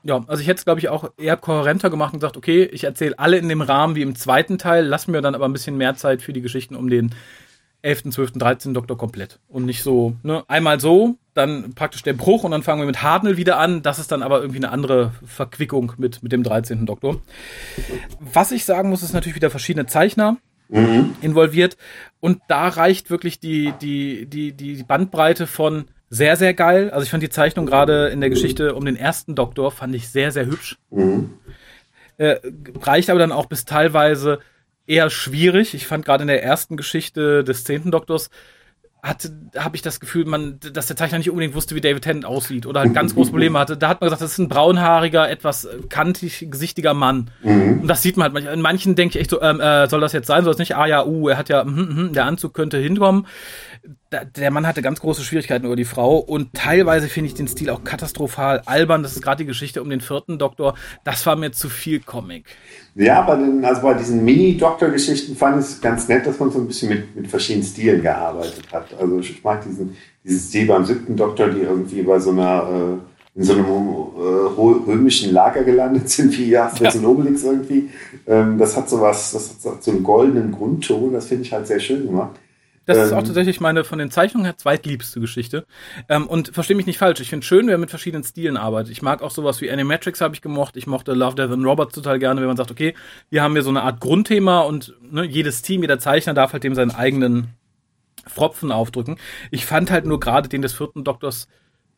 Ja, 0.05 0.23
also 0.27 0.41
ich 0.41 0.49
hätte 0.49 0.59
es, 0.59 0.65
glaube 0.65 0.81
ich, 0.81 0.88
auch 0.88 1.11
eher 1.17 1.37
kohärenter 1.37 1.91
gemacht 1.91 2.12
und 2.12 2.21
gesagt, 2.21 2.37
okay, 2.37 2.65
ich 2.65 2.85
erzähle 2.85 3.19
alle 3.19 3.38
in 3.38 3.49
dem 3.49 3.62
Rahmen 3.62 3.95
wie 3.95 4.03
im 4.03 4.17
zweiten 4.17 4.59
Teil, 4.59 4.85
lass 4.85 5.07
mir 5.07 5.23
dann 5.23 5.35
aber 5.35 5.45
ein 5.45 5.53
bisschen 5.53 5.77
mehr 5.77 5.95
Zeit 5.95 6.23
für 6.23 6.33
die 6.33 6.41
Geschichten 6.41 6.75
um 6.75 6.91
den 6.91 7.15
11., 7.83 8.11
12., 8.11 8.33
13. 8.33 8.75
Doktor 8.75 8.97
komplett. 8.97 9.38
Und 9.49 9.65
nicht 9.65 9.83
so, 9.83 10.15
ne, 10.23 10.45
einmal 10.49 10.81
so, 10.81 11.17
dann 11.35 11.75
praktisch 11.75 12.03
der 12.03 12.12
Bruch 12.12 12.45
und 12.45 12.53
dann 12.53 12.62
fangen 12.62 12.81
wir 12.81 12.87
mit 12.87 13.03
Hardnell 13.03 13.37
wieder 13.37 13.59
an. 13.59 13.83
Das 13.83 13.99
ist 13.99 14.12
dann 14.12 14.23
aber 14.23 14.41
irgendwie 14.41 14.59
eine 14.59 14.71
andere 14.71 15.12
Verquickung 15.25 15.93
mit, 15.99 16.23
mit 16.23 16.33
dem 16.33 16.43
13. 16.43 16.87
Doktor. 16.87 17.21
Was 18.21 18.53
ich 18.53 18.65
sagen 18.65 18.88
muss, 18.88 19.03
ist 19.03 19.12
natürlich 19.12 19.37
wieder 19.37 19.51
verschiedene 19.51 19.87
Zeichner 19.87 20.37
mhm. 20.69 21.15
involviert. 21.21 21.77
Und 22.21 22.41
da 22.49 22.69
reicht 22.69 23.11
wirklich 23.11 23.41
die, 23.41 23.73
die, 23.81 24.27
die, 24.27 24.53
die 24.53 24.83
Bandbreite 24.83 25.47
von 25.47 25.87
sehr, 26.14 26.37
sehr 26.37 26.53
geil. 26.53 26.90
Also 26.90 27.05
ich 27.05 27.11
fand 27.11 27.22
die 27.22 27.31
Zeichnung 27.31 27.64
gerade 27.64 28.09
in 28.09 28.20
der 28.20 28.29
Geschichte 28.29 28.75
um 28.75 28.85
den 28.85 28.96
ersten 28.96 29.35
Doktor, 29.35 29.70
fand 29.70 29.94
ich 29.94 30.11
sehr, 30.11 30.31
sehr 30.31 30.44
hübsch. 30.44 30.77
Mhm. 30.90 31.31
Äh, 32.18 32.37
reicht 32.83 33.09
aber 33.09 33.18
dann 33.18 33.33
auch 33.33 33.46
bis 33.46 33.64
teilweise 33.64 34.40
eher 34.87 35.09
schwierig. 35.09 35.72
Ich 35.72 35.87
fand 35.87 36.05
gerade 36.05 36.20
in 36.20 36.29
der 36.29 36.44
ersten 36.44 36.77
Geschichte 36.77 37.44
des 37.44 37.64
zehnten 37.64 37.90
Doktors 37.90 38.29
hatte, 39.03 39.33
habe 39.57 39.75
ich 39.75 39.83
das 39.83 39.98
Gefühl, 39.98 40.27
man, 40.27 40.61
dass 40.61 40.87
der 40.87 40.96
Zeichner 40.96 41.18
nicht 41.18 41.31
unbedingt 41.31 41.55
wusste, 41.55 41.75
wie 41.75 41.81
David 41.81 42.05
Tennant 42.05 42.25
aussieht 42.25 42.66
oder 42.66 42.81
halt 42.81 42.94
ganz 42.94 43.14
große 43.14 43.31
Probleme 43.31 43.59
hatte. 43.59 43.77
Da 43.77 43.88
hat 43.88 44.01
man 44.01 44.07
gesagt, 44.07 44.22
das 44.22 44.33
ist 44.33 44.38
ein 44.38 44.48
braunhaariger, 44.48 45.29
etwas 45.29 45.66
kantig 45.88 46.46
gesichtiger 46.51 46.94
Mann. 46.94 47.31
Mhm. 47.42 47.81
Und 47.81 47.88
das 47.88 48.03
sieht 48.03 48.16
man 48.16 48.33
halt. 48.33 48.46
In 48.46 48.61
manchen 48.61 48.94
denke 48.94 49.16
ich 49.16 49.22
echt 49.22 49.31
so, 49.31 49.40
ähm, 49.40 49.61
äh, 49.61 49.88
soll 49.88 50.01
das 50.01 50.12
jetzt 50.12 50.29
sein, 50.29 50.44
soll 50.44 50.53
das 50.53 50.59
nicht? 50.59 50.77
Ah 50.77 50.87
ja, 50.87 51.05
uh, 51.05 51.29
er 51.29 51.38
hat 51.38 51.48
ja, 51.48 51.64
mm, 51.64 52.11
mm, 52.11 52.12
der 52.12 52.27
Anzug 52.27 52.55
könnte 52.55 52.79
hinkommen 52.79 53.27
der 54.37 54.51
Mann 54.51 54.66
hatte 54.66 54.83
ganz 54.83 55.01
große 55.01 55.23
Schwierigkeiten 55.23 55.66
über 55.66 55.77
die 55.77 55.85
Frau 55.85 56.18
und 56.18 56.55
teilweise 56.55 57.09
finde 57.09 57.29
ich 57.29 57.35
den 57.35 57.49
Stil 57.49 57.71
auch 57.71 57.83
katastrophal 57.83 58.62
albern. 58.66 59.03
Das 59.03 59.14
ist 59.14 59.23
gerade 59.23 59.38
die 59.38 59.47
Geschichte 59.47 59.83
um 59.83 59.90
den 59.90 60.01
vierten 60.01 60.38
Doktor. 60.38 60.75
Das 61.05 61.25
war 61.27 61.37
mir 61.37 61.53
zu 61.53 61.68
viel 61.68 62.01
Comic. 62.01 62.45
Ja, 62.95 63.23
bei 63.23 63.37
den, 63.37 63.64
also 63.64 63.83
bei 63.83 63.95
diesen 63.95 64.25
Mini-Doktor-Geschichten 64.25 65.35
fand 65.35 65.61
ich 65.61 65.66
es 65.66 65.81
ganz 65.81 66.09
nett, 66.09 66.27
dass 66.27 66.38
man 66.38 66.51
so 66.51 66.59
ein 66.59 66.66
bisschen 66.66 66.90
mit, 66.90 67.16
mit 67.16 67.29
verschiedenen 67.29 67.66
Stilen 67.66 68.03
gearbeitet 68.03 68.64
hat. 68.73 68.95
Also 69.01 69.18
ich 69.18 69.42
mag 69.42 69.62
diesen, 69.64 69.97
dieses 70.23 70.49
Stil 70.49 70.66
beim 70.66 70.85
siebten 70.85 71.16
Doktor, 71.16 71.49
die 71.49 71.61
irgendwie 71.61 72.03
bei 72.03 72.18
so 72.18 72.31
einer 72.31 72.99
äh, 72.99 73.12
in 73.35 73.45
so 73.45 73.55
einem 73.55 73.64
äh, 73.64 74.90
römischen 74.90 75.33
Lager 75.33 75.64
gelandet 75.64 76.11
sind, 76.11 76.37
wie 76.37 76.51
ja. 76.51 76.71
und 76.71 77.07
Obelix 77.07 77.42
irgendwie. 77.45 77.88
Ähm, 78.27 78.59
das 78.59 78.77
hat 78.77 78.90
so 78.90 79.01
was, 79.01 79.33
das 79.33 79.57
hat 79.64 79.83
so 79.83 79.90
einen 79.90 80.03
goldenen 80.03 80.53
Grundton, 80.53 81.14
das 81.14 81.27
finde 81.27 81.45
ich 81.45 81.53
halt 81.53 81.66
sehr 81.66 81.81
schön 81.81 82.07
gemacht. 82.07 82.38
Das 82.85 82.97
ähm, 82.97 83.05
ist 83.05 83.12
auch 83.12 83.18
ähm, 83.18 83.25
tatsächlich 83.25 83.61
meine 83.61 83.85
von 83.85 83.99
den 83.99 84.11
Zeichnungen 84.11 84.45
her 84.45 84.57
zweitliebste 84.57 85.21
Geschichte. 85.21 85.66
Ähm, 86.09 86.27
und 86.27 86.49
verstehe 86.49 86.77
mich 86.77 86.87
nicht 86.87 86.99
falsch, 86.99 87.21
ich 87.21 87.31
finde 87.31 87.47
schön, 87.47 87.68
wer 87.68 87.79
mit 87.79 87.90
verschiedenen 87.90 88.25
Stilen 88.25 88.57
arbeitet. 88.57 88.92
Ich 88.92 89.03
mag 89.03 89.23
auch 89.23 89.31
sowas 89.31 89.61
wie 89.61 89.71
Animatrix 89.71 90.21
habe 90.21 90.35
ich 90.35 90.42
gemocht. 90.42 90.77
Ich 90.77 90.87
mochte 90.87 91.12
Love, 91.12 91.37
Death 91.37 91.51
and 91.51 91.64
Robots 91.64 91.95
total 91.95 92.18
gerne, 92.18 92.40
wenn 92.40 92.49
man 92.49 92.57
sagt, 92.57 92.71
okay, 92.71 92.95
hier 93.31 93.42
haben 93.42 93.55
wir 93.55 93.62
so 93.62 93.71
eine 93.71 93.83
Art 93.83 94.01
Grundthema 94.01 94.61
und 94.61 94.95
ne, 95.01 95.25
jedes 95.25 95.62
Team, 95.62 95.83
jeder 95.83 95.99
Zeichner 95.99 96.35
darf 96.35 96.53
halt 96.53 96.64
dem 96.64 96.75
seinen 96.75 96.90
eigenen 96.90 97.49
Fropfen 98.27 98.73
aufdrücken. 98.73 99.16
Ich 99.51 99.66
fand 99.66 99.90
halt 99.90 100.07
nur 100.07 100.21
gerade 100.21 100.49
den 100.49 100.62
des 100.62 100.73
vierten 100.73 101.05
Doktors 101.05 101.49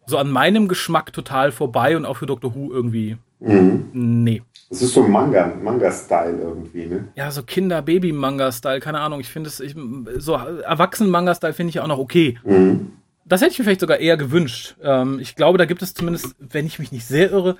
so 0.06 0.18
an 0.18 0.30
meinem 0.30 0.68
Geschmack 0.68 1.12
total 1.12 1.52
vorbei 1.52 1.96
und 1.96 2.04
auch 2.04 2.18
für 2.18 2.26
Doctor 2.26 2.54
Who 2.54 2.72
irgendwie. 2.72 3.16
Mhm. 3.44 3.90
Nee. 3.92 4.42
Das 4.70 4.82
ist 4.82 4.94
so 4.94 5.02
Manga, 5.02 5.52
Manga-Style 5.62 6.38
irgendwie, 6.40 6.86
ne? 6.86 7.08
Ja, 7.14 7.30
so 7.30 7.42
Kinder-Baby-Manga-Style, 7.42 8.80
keine 8.80 9.00
Ahnung. 9.00 9.20
Ich 9.20 9.28
finde 9.28 9.48
es, 9.48 9.60
ich, 9.60 9.76
so 10.18 10.34
Erwachsenen-Manga-Style 10.34 11.52
finde 11.52 11.68
ich 11.68 11.74
ja 11.76 11.82
auch 11.82 11.88
noch 11.88 11.98
okay. 11.98 12.38
Mhm. 12.44 12.92
Das 13.24 13.40
hätte 13.40 13.52
ich 13.52 13.58
mir 13.58 13.64
vielleicht 13.64 13.80
sogar 13.80 13.98
eher 13.98 14.16
gewünscht. 14.16 14.76
Ähm, 14.82 15.18
ich 15.20 15.36
glaube, 15.36 15.58
da 15.58 15.64
gibt 15.64 15.82
es 15.82 15.94
zumindest, 15.94 16.34
wenn 16.38 16.66
ich 16.66 16.78
mich 16.78 16.92
nicht 16.92 17.06
sehr 17.06 17.30
irre, 17.30 17.56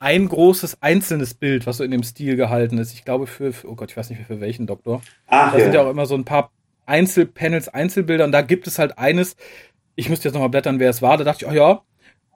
ein 0.00 0.28
großes 0.28 0.82
einzelnes 0.82 1.34
Bild, 1.34 1.66
was 1.66 1.78
so 1.78 1.84
in 1.84 1.90
dem 1.90 2.02
Stil 2.02 2.36
gehalten 2.36 2.78
ist. 2.78 2.92
Ich 2.92 3.04
glaube 3.04 3.26
für, 3.26 3.52
für 3.52 3.70
oh 3.70 3.74
Gott, 3.74 3.90
ich 3.90 3.96
weiß 3.96 4.10
nicht 4.10 4.18
mehr 4.18 4.26
für 4.26 4.40
welchen 4.40 4.66
Doktor. 4.66 5.02
Ach, 5.28 5.52
da 5.52 5.58
ja. 5.58 5.64
sind 5.64 5.74
ja 5.74 5.82
auch 5.82 5.90
immer 5.90 6.06
so 6.06 6.14
ein 6.14 6.24
paar 6.24 6.50
Einzelpanels, 6.86 7.68
Einzelbilder 7.68 8.24
und 8.24 8.32
da 8.32 8.42
gibt 8.42 8.66
es 8.66 8.78
halt 8.78 8.98
eines, 8.98 9.36
ich 9.94 10.08
müsste 10.08 10.28
jetzt 10.28 10.34
nochmal 10.34 10.50
blättern, 10.50 10.78
wer 10.80 10.90
es 10.90 11.00
war. 11.00 11.16
Da 11.16 11.24
dachte 11.24 11.44
ich, 11.44 11.50
oh 11.50 11.54
ja, 11.54 11.82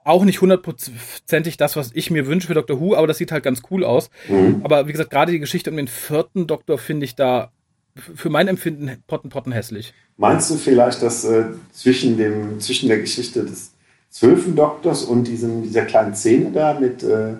auch 0.03 0.23
nicht 0.25 0.41
hundertprozentig 0.41 1.57
das, 1.57 1.75
was 1.75 1.91
ich 1.93 2.11
mir 2.11 2.27
wünsche 2.27 2.47
für 2.47 2.53
Dr. 2.53 2.79
Who, 2.79 2.95
aber 2.95 3.07
das 3.07 3.17
sieht 3.17 3.31
halt 3.31 3.43
ganz 3.43 3.61
cool 3.69 3.83
aus. 3.83 4.09
Mhm. 4.27 4.61
Aber 4.63 4.87
wie 4.87 4.91
gesagt, 4.91 5.11
gerade 5.11 5.31
die 5.31 5.39
Geschichte 5.39 5.69
um 5.69 5.77
den 5.77 5.87
vierten 5.87 6.47
Doktor 6.47 6.77
finde 6.77 7.05
ich 7.05 7.15
da 7.15 7.51
für 7.95 8.29
mein 8.29 8.47
Empfinden 8.47 9.03
potten, 9.07 9.29
potten 9.29 9.51
hässlich. 9.51 9.93
Meinst 10.17 10.49
du 10.49 10.55
vielleicht, 10.55 11.01
dass 11.01 11.25
äh, 11.25 11.45
zwischen, 11.71 12.17
dem, 12.17 12.59
zwischen 12.59 12.87
der 12.87 12.99
Geschichte 12.99 13.43
des 13.43 13.71
zwölften 14.09 14.55
Doktors 14.55 15.03
und 15.03 15.25
diesem, 15.25 15.63
dieser 15.63 15.85
kleinen 15.85 16.15
Szene 16.15 16.51
da 16.51 16.79
mit, 16.79 17.03
äh, 17.03 17.33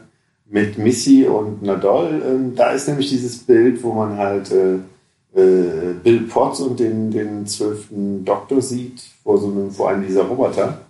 mit 0.50 0.78
Missy 0.78 1.26
und 1.26 1.62
Nadol, 1.62 2.22
äh, 2.22 2.56
da 2.56 2.72
ist 2.72 2.88
nämlich 2.88 3.10
dieses 3.10 3.40
Bild, 3.40 3.82
wo 3.84 3.94
man 3.94 4.18
halt 4.18 4.52
äh, 4.52 4.76
äh, 5.36 5.94
Bill 6.04 6.22
Potts 6.22 6.60
und 6.60 6.80
den, 6.80 7.12
den 7.12 7.46
zwölften 7.46 8.26
Doktor 8.26 8.62
sieht, 8.62 9.02
vor 9.24 9.38
so 9.38 9.48
einem, 9.48 9.72
vor 9.72 9.90
einem 9.90 10.06
dieser 10.06 10.24
Roboter. 10.24 10.82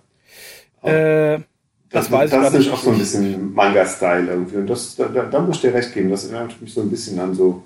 Äh, 0.82 1.40
das, 1.90 2.04
das, 2.04 2.12
weiß 2.12 2.30
das 2.30 2.54
ich 2.54 2.66
ist 2.66 2.72
auch 2.72 2.82
so 2.82 2.90
ein 2.90 2.98
bisschen 2.98 3.52
Manga-Style 3.52 4.26
irgendwie. 4.28 4.56
Und 4.58 4.66
das, 4.68 4.94
da, 4.96 5.08
da, 5.08 5.24
da 5.24 5.40
muss 5.40 5.56
ich 5.56 5.62
dir 5.62 5.74
recht 5.74 5.92
geben. 5.92 6.10
Das 6.10 6.24
erinnert 6.24 6.60
mich 6.60 6.72
so 6.72 6.82
ein 6.82 6.90
bisschen 6.90 7.18
an 7.18 7.34
so. 7.34 7.62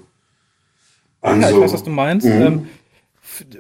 An 1.21 1.43
ja, 1.43 1.49
so, 1.49 1.57
ich 1.57 1.63
weiß, 1.63 1.73
was 1.75 1.83
du 1.85 1.91
meinst. 1.91 2.27
Mhm. 2.27 2.43
Ähm, 2.43 2.69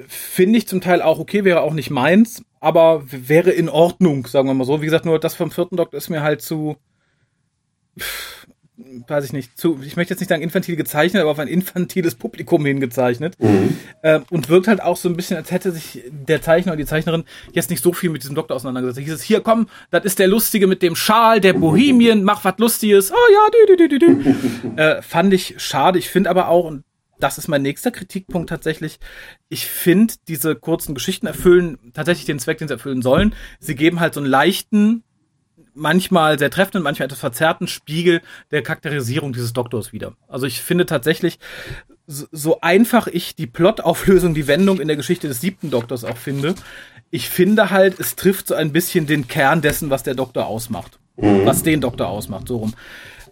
Finde 0.08 0.58
ich 0.58 0.68
zum 0.68 0.80
Teil 0.80 1.02
auch 1.02 1.18
okay, 1.18 1.44
wäre 1.44 1.62
auch 1.62 1.72
nicht 1.74 1.90
meins, 1.90 2.42
aber 2.60 3.02
wäre 3.06 3.50
in 3.50 3.68
Ordnung, 3.68 4.26
sagen 4.26 4.48
wir 4.48 4.54
mal 4.54 4.64
so. 4.64 4.80
Wie 4.80 4.86
gesagt, 4.86 5.04
nur 5.04 5.18
das 5.18 5.34
vom 5.34 5.50
vierten 5.50 5.76
Doktor 5.76 5.98
ist 5.98 6.10
mir 6.10 6.22
halt 6.22 6.42
zu. 6.42 6.76
Pff, 7.98 8.33
weiß 8.76 9.24
ich 9.26 9.32
nicht, 9.32 9.56
zu, 9.56 9.80
ich 9.84 9.96
möchte 9.96 10.12
jetzt 10.12 10.20
nicht 10.20 10.28
sagen 10.28 10.42
infantil 10.42 10.74
gezeichnet, 10.74 11.22
aber 11.22 11.30
auf 11.30 11.38
ein 11.38 11.46
infantiles 11.46 12.16
Publikum 12.16 12.64
hingezeichnet. 12.66 13.36
Mhm. 13.38 13.76
Äh, 14.02 14.20
und 14.30 14.48
wirkt 14.48 14.66
halt 14.66 14.82
auch 14.82 14.96
so 14.96 15.08
ein 15.08 15.16
bisschen, 15.16 15.36
als 15.36 15.50
hätte 15.52 15.70
sich 15.70 16.02
der 16.10 16.42
Zeichner 16.42 16.72
oder 16.72 16.78
die 16.78 16.86
Zeichnerin 16.86 17.24
jetzt 17.52 17.70
nicht 17.70 17.82
so 17.82 17.92
viel 17.92 18.10
mit 18.10 18.22
diesem 18.22 18.34
Doktor 18.34 18.56
auseinandergesetzt. 18.56 19.04
Hieß 19.04 19.14
es, 19.14 19.22
hier 19.22 19.40
komm, 19.40 19.68
das 19.90 20.04
ist 20.04 20.18
der 20.18 20.26
Lustige 20.26 20.66
mit 20.66 20.82
dem 20.82 20.96
Schal, 20.96 21.40
der 21.40 21.52
Bohemien, 21.52 22.24
mach 22.24 22.44
was 22.44 22.58
Lustiges. 22.58 23.12
Oh 23.12 23.32
ja, 23.32 23.76
dü, 23.76 23.76
dü, 23.76 23.88
dü, 23.88 23.98
dü. 23.98 24.76
äh, 24.76 25.02
fand 25.02 25.32
ich 25.32 25.54
schade. 25.58 25.98
Ich 25.98 26.10
finde 26.10 26.30
aber 26.30 26.48
auch, 26.48 26.64
und 26.64 26.82
das 27.20 27.38
ist 27.38 27.46
mein 27.46 27.62
nächster 27.62 27.92
Kritikpunkt 27.92 28.48
tatsächlich. 28.48 28.98
Ich 29.48 29.66
finde, 29.66 30.14
diese 30.26 30.56
kurzen 30.56 30.94
Geschichten 30.94 31.28
erfüllen 31.28 31.78
tatsächlich 31.92 32.26
den 32.26 32.40
Zweck, 32.40 32.58
den 32.58 32.66
sie 32.66 32.74
erfüllen 32.74 33.02
sollen. 33.02 33.34
Sie 33.60 33.76
geben 33.76 34.00
halt 34.00 34.14
so 34.14 34.20
einen 34.20 34.28
leichten 34.28 35.04
manchmal 35.74 36.38
sehr 36.38 36.50
treffenden, 36.50 36.82
manchmal 36.82 37.06
etwas 37.06 37.20
verzerrten 37.20 37.66
Spiegel 37.66 38.22
der 38.50 38.62
Charakterisierung 38.62 39.32
dieses 39.32 39.52
Doktors 39.52 39.92
wieder. 39.92 40.14
Also 40.28 40.46
ich 40.46 40.62
finde 40.62 40.86
tatsächlich, 40.86 41.38
so 42.06 42.60
einfach 42.60 43.06
ich 43.06 43.34
die 43.34 43.46
Plotauflösung, 43.46 44.34
die 44.34 44.46
Wendung 44.46 44.80
in 44.80 44.88
der 44.88 44.96
Geschichte 44.96 45.28
des 45.28 45.40
siebten 45.40 45.70
Doktors 45.70 46.04
auch 46.04 46.16
finde, 46.16 46.54
ich 47.10 47.28
finde 47.28 47.70
halt, 47.70 48.00
es 48.00 48.16
trifft 48.16 48.48
so 48.48 48.54
ein 48.54 48.72
bisschen 48.72 49.06
den 49.06 49.28
Kern 49.28 49.62
dessen, 49.62 49.90
was 49.90 50.02
der 50.02 50.14
Doktor 50.14 50.46
ausmacht. 50.46 50.98
Mhm. 51.16 51.46
Was 51.46 51.62
den 51.62 51.80
Doktor 51.80 52.08
ausmacht, 52.08 52.48
so 52.48 52.56
rum. 52.56 52.74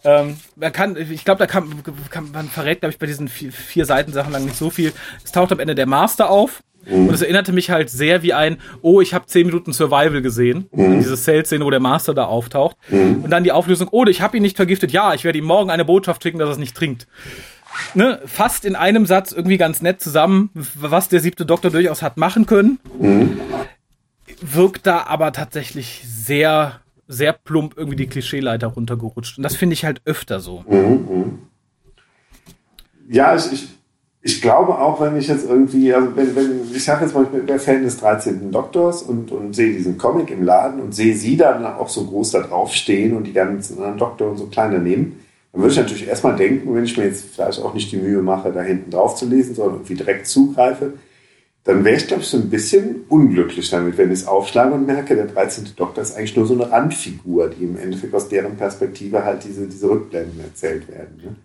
Ähm, 0.05 0.37
man 0.57 0.73
kann, 0.73 0.97
ich 0.97 1.25
glaube, 1.25 1.39
da 1.39 1.47
kann, 1.47 1.83
kann 2.11 2.31
man 2.33 2.49
verrät, 2.49 2.81
glaube 2.81 2.93
ich, 2.93 2.99
bei 2.99 3.07
diesen 3.07 3.29
vier, 3.29 3.53
vier 3.53 3.85
Seiten 3.85 4.13
Sachen 4.13 4.33
lang 4.33 4.45
nicht 4.45 4.57
so 4.57 4.71
viel. 4.71 4.93
Es 5.25 5.33
taucht 5.33 5.53
am 5.53 5.61
Ende 5.61 5.75
der 5.75 5.87
Master 5.87 6.31
auf 6.31 6.63
Mhm. 6.87 7.09
Und 7.09 7.15
es 7.15 7.23
erinnerte 7.23 7.53
mich 7.53 7.71
halt 7.71 7.91
sehr 7.91 8.23
wie 8.23 8.33
ein, 8.33 8.59
oh, 8.81 9.01
ich 9.01 9.15
habe 9.15 9.27
zehn 9.27 9.47
Minuten 9.47 9.73
Survival 9.73 10.23
gesehen. 10.23 10.67
Mhm. 10.73 10.99
Diese 10.99 11.17
Cell-Szene, 11.17 11.65
wo 11.65 11.71
der 11.71 11.81
Master 11.81 12.15
da 12.15 12.25
auftaucht. 12.25 12.77
Mhm. 12.89 13.25
Und 13.25 13.31
dann 13.31 13.45
die 13.45 13.53
Auflösung, 13.53 13.89
oh, 13.91 14.05
ich 14.07 14.21
habe 14.21 14.37
ihn 14.37 14.43
nicht 14.43 14.57
vergiftet. 14.57 14.93
Ja, 14.93 15.15
ich 15.15 15.25
werde 15.25 15.39
ihm 15.39 15.45
morgen 15.45 15.71
eine 15.71 15.85
Botschaft 15.85 16.23
schicken, 16.23 16.39
dass 16.39 16.49
er 16.49 16.53
es 16.53 16.59
nicht 16.59 16.77
trinkt. 16.77 17.07
Ne, 17.95 18.21
fast 18.27 18.65
in 18.67 18.77
einem 18.77 19.07
Satz 19.07 19.33
irgendwie 19.33 19.57
ganz 19.57 19.81
nett 19.81 20.01
zusammen, 20.01 20.51
was 20.53 21.09
der 21.09 21.21
siebte 21.21 21.47
Doktor 21.47 21.71
durchaus 21.71 22.03
hat 22.03 22.19
machen 22.19 22.45
können. 22.45 22.79
Mhm. 22.99 23.41
Wirkt 24.41 24.87
da 24.87 25.05
aber 25.05 25.33
tatsächlich 25.33 26.03
sehr, 26.05 26.81
sehr 27.09 27.33
plump 27.33 27.75
irgendwie 27.77 27.97
die 27.97 28.07
Klischeeleiter 28.07 28.67
runtergerutscht. 28.67 29.39
Und 29.39 29.43
das 29.43 29.57
finde 29.57 29.75
ich 29.75 29.85
halt 29.85 30.03
öfter 30.05 30.41
so. 30.41 30.65
Mhm. 30.69 30.79
mhm. 30.79 31.39
Ja, 33.09 33.35
ich, 33.37 33.53
ich 33.53 33.69
ich 34.25 34.41
glaube 34.41 34.79
auch, 34.79 35.01
wenn 35.01 35.17
ich 35.17 35.27
jetzt 35.27 35.49
irgendwie, 35.49 35.93
also 35.93 36.15
wenn, 36.15 36.37
wenn 36.37 36.61
ich 36.73 36.85
sage 36.85 37.05
jetzt 37.05 37.15
mal, 37.15 37.25
ich 37.25 37.29
bin 37.29 37.59
Fan 37.59 37.83
des 37.83 37.99
13. 37.99 38.53
Doktors 38.53 39.03
und, 39.03 39.33
und 39.33 39.55
sehe 39.55 39.73
diesen 39.73 39.99
Comic 39.99 40.31
im 40.31 40.45
Laden 40.45 40.81
und 40.81 40.95
sehe 40.95 41.17
sie 41.17 41.37
dann 41.37 41.67
auch 41.67 41.89
so 41.89 42.05
groß 42.05 42.31
da 42.31 42.41
drauf 42.41 42.73
stehen 42.73 43.17
und 43.17 43.25
die 43.25 43.33
ganzen 43.33 43.79
anderen 43.79 43.99
Doktor 43.99 44.31
und 44.31 44.37
so 44.37 44.47
kleiner 44.47 44.79
nehmen, 44.79 45.19
dann 45.51 45.61
würde 45.61 45.73
ich 45.73 45.79
natürlich 45.79 46.07
erstmal 46.07 46.37
denken, 46.37 46.73
wenn 46.73 46.85
ich 46.85 46.97
mir 46.97 47.05
jetzt 47.05 47.35
vielleicht 47.35 47.61
auch 47.61 47.75
nicht 47.75 47.91
die 47.91 47.97
Mühe 47.97 48.23
mache, 48.23 48.53
da 48.53 48.63
hinten 48.63 48.93
drauf 48.93 49.17
zu 49.17 49.27
lesen, 49.27 49.57
sondern 49.57 49.75
irgendwie 49.77 49.97
direkt 49.97 50.29
zugreife, 50.29 50.93
dann 51.65 51.85
wäre 51.85 51.97
ich, 51.97 52.07
glaube 52.07 52.23
ich, 52.23 52.29
so 52.29 52.37
ein 52.37 52.49
bisschen 52.49 53.05
unglücklich 53.09 53.71
damit, 53.71 53.99
wenn 53.99 54.13
ich 54.13 54.21
es 54.21 54.27
aufschlage 54.27 54.75
und 54.75 54.87
merke, 54.87 55.17
der 55.17 55.27
13. 55.27 55.71
Doktor 55.77 56.03
ist 56.03 56.17
eigentlich 56.17 56.37
nur 56.37 56.47
so 56.47 56.55
eine 56.55 56.71
Randfigur, 56.71 57.51
die 57.51 57.65
im 57.65 57.77
Endeffekt 57.77 58.15
aus 58.15 58.29
deren 58.29 58.57
Perspektive 58.57 59.25
halt 59.25 59.45
diese, 59.45 59.67
diese 59.67 59.91
Rückblenden 59.91 60.41
erzählt 60.41 60.89
werden. 60.89 61.21
Ne? 61.23 61.37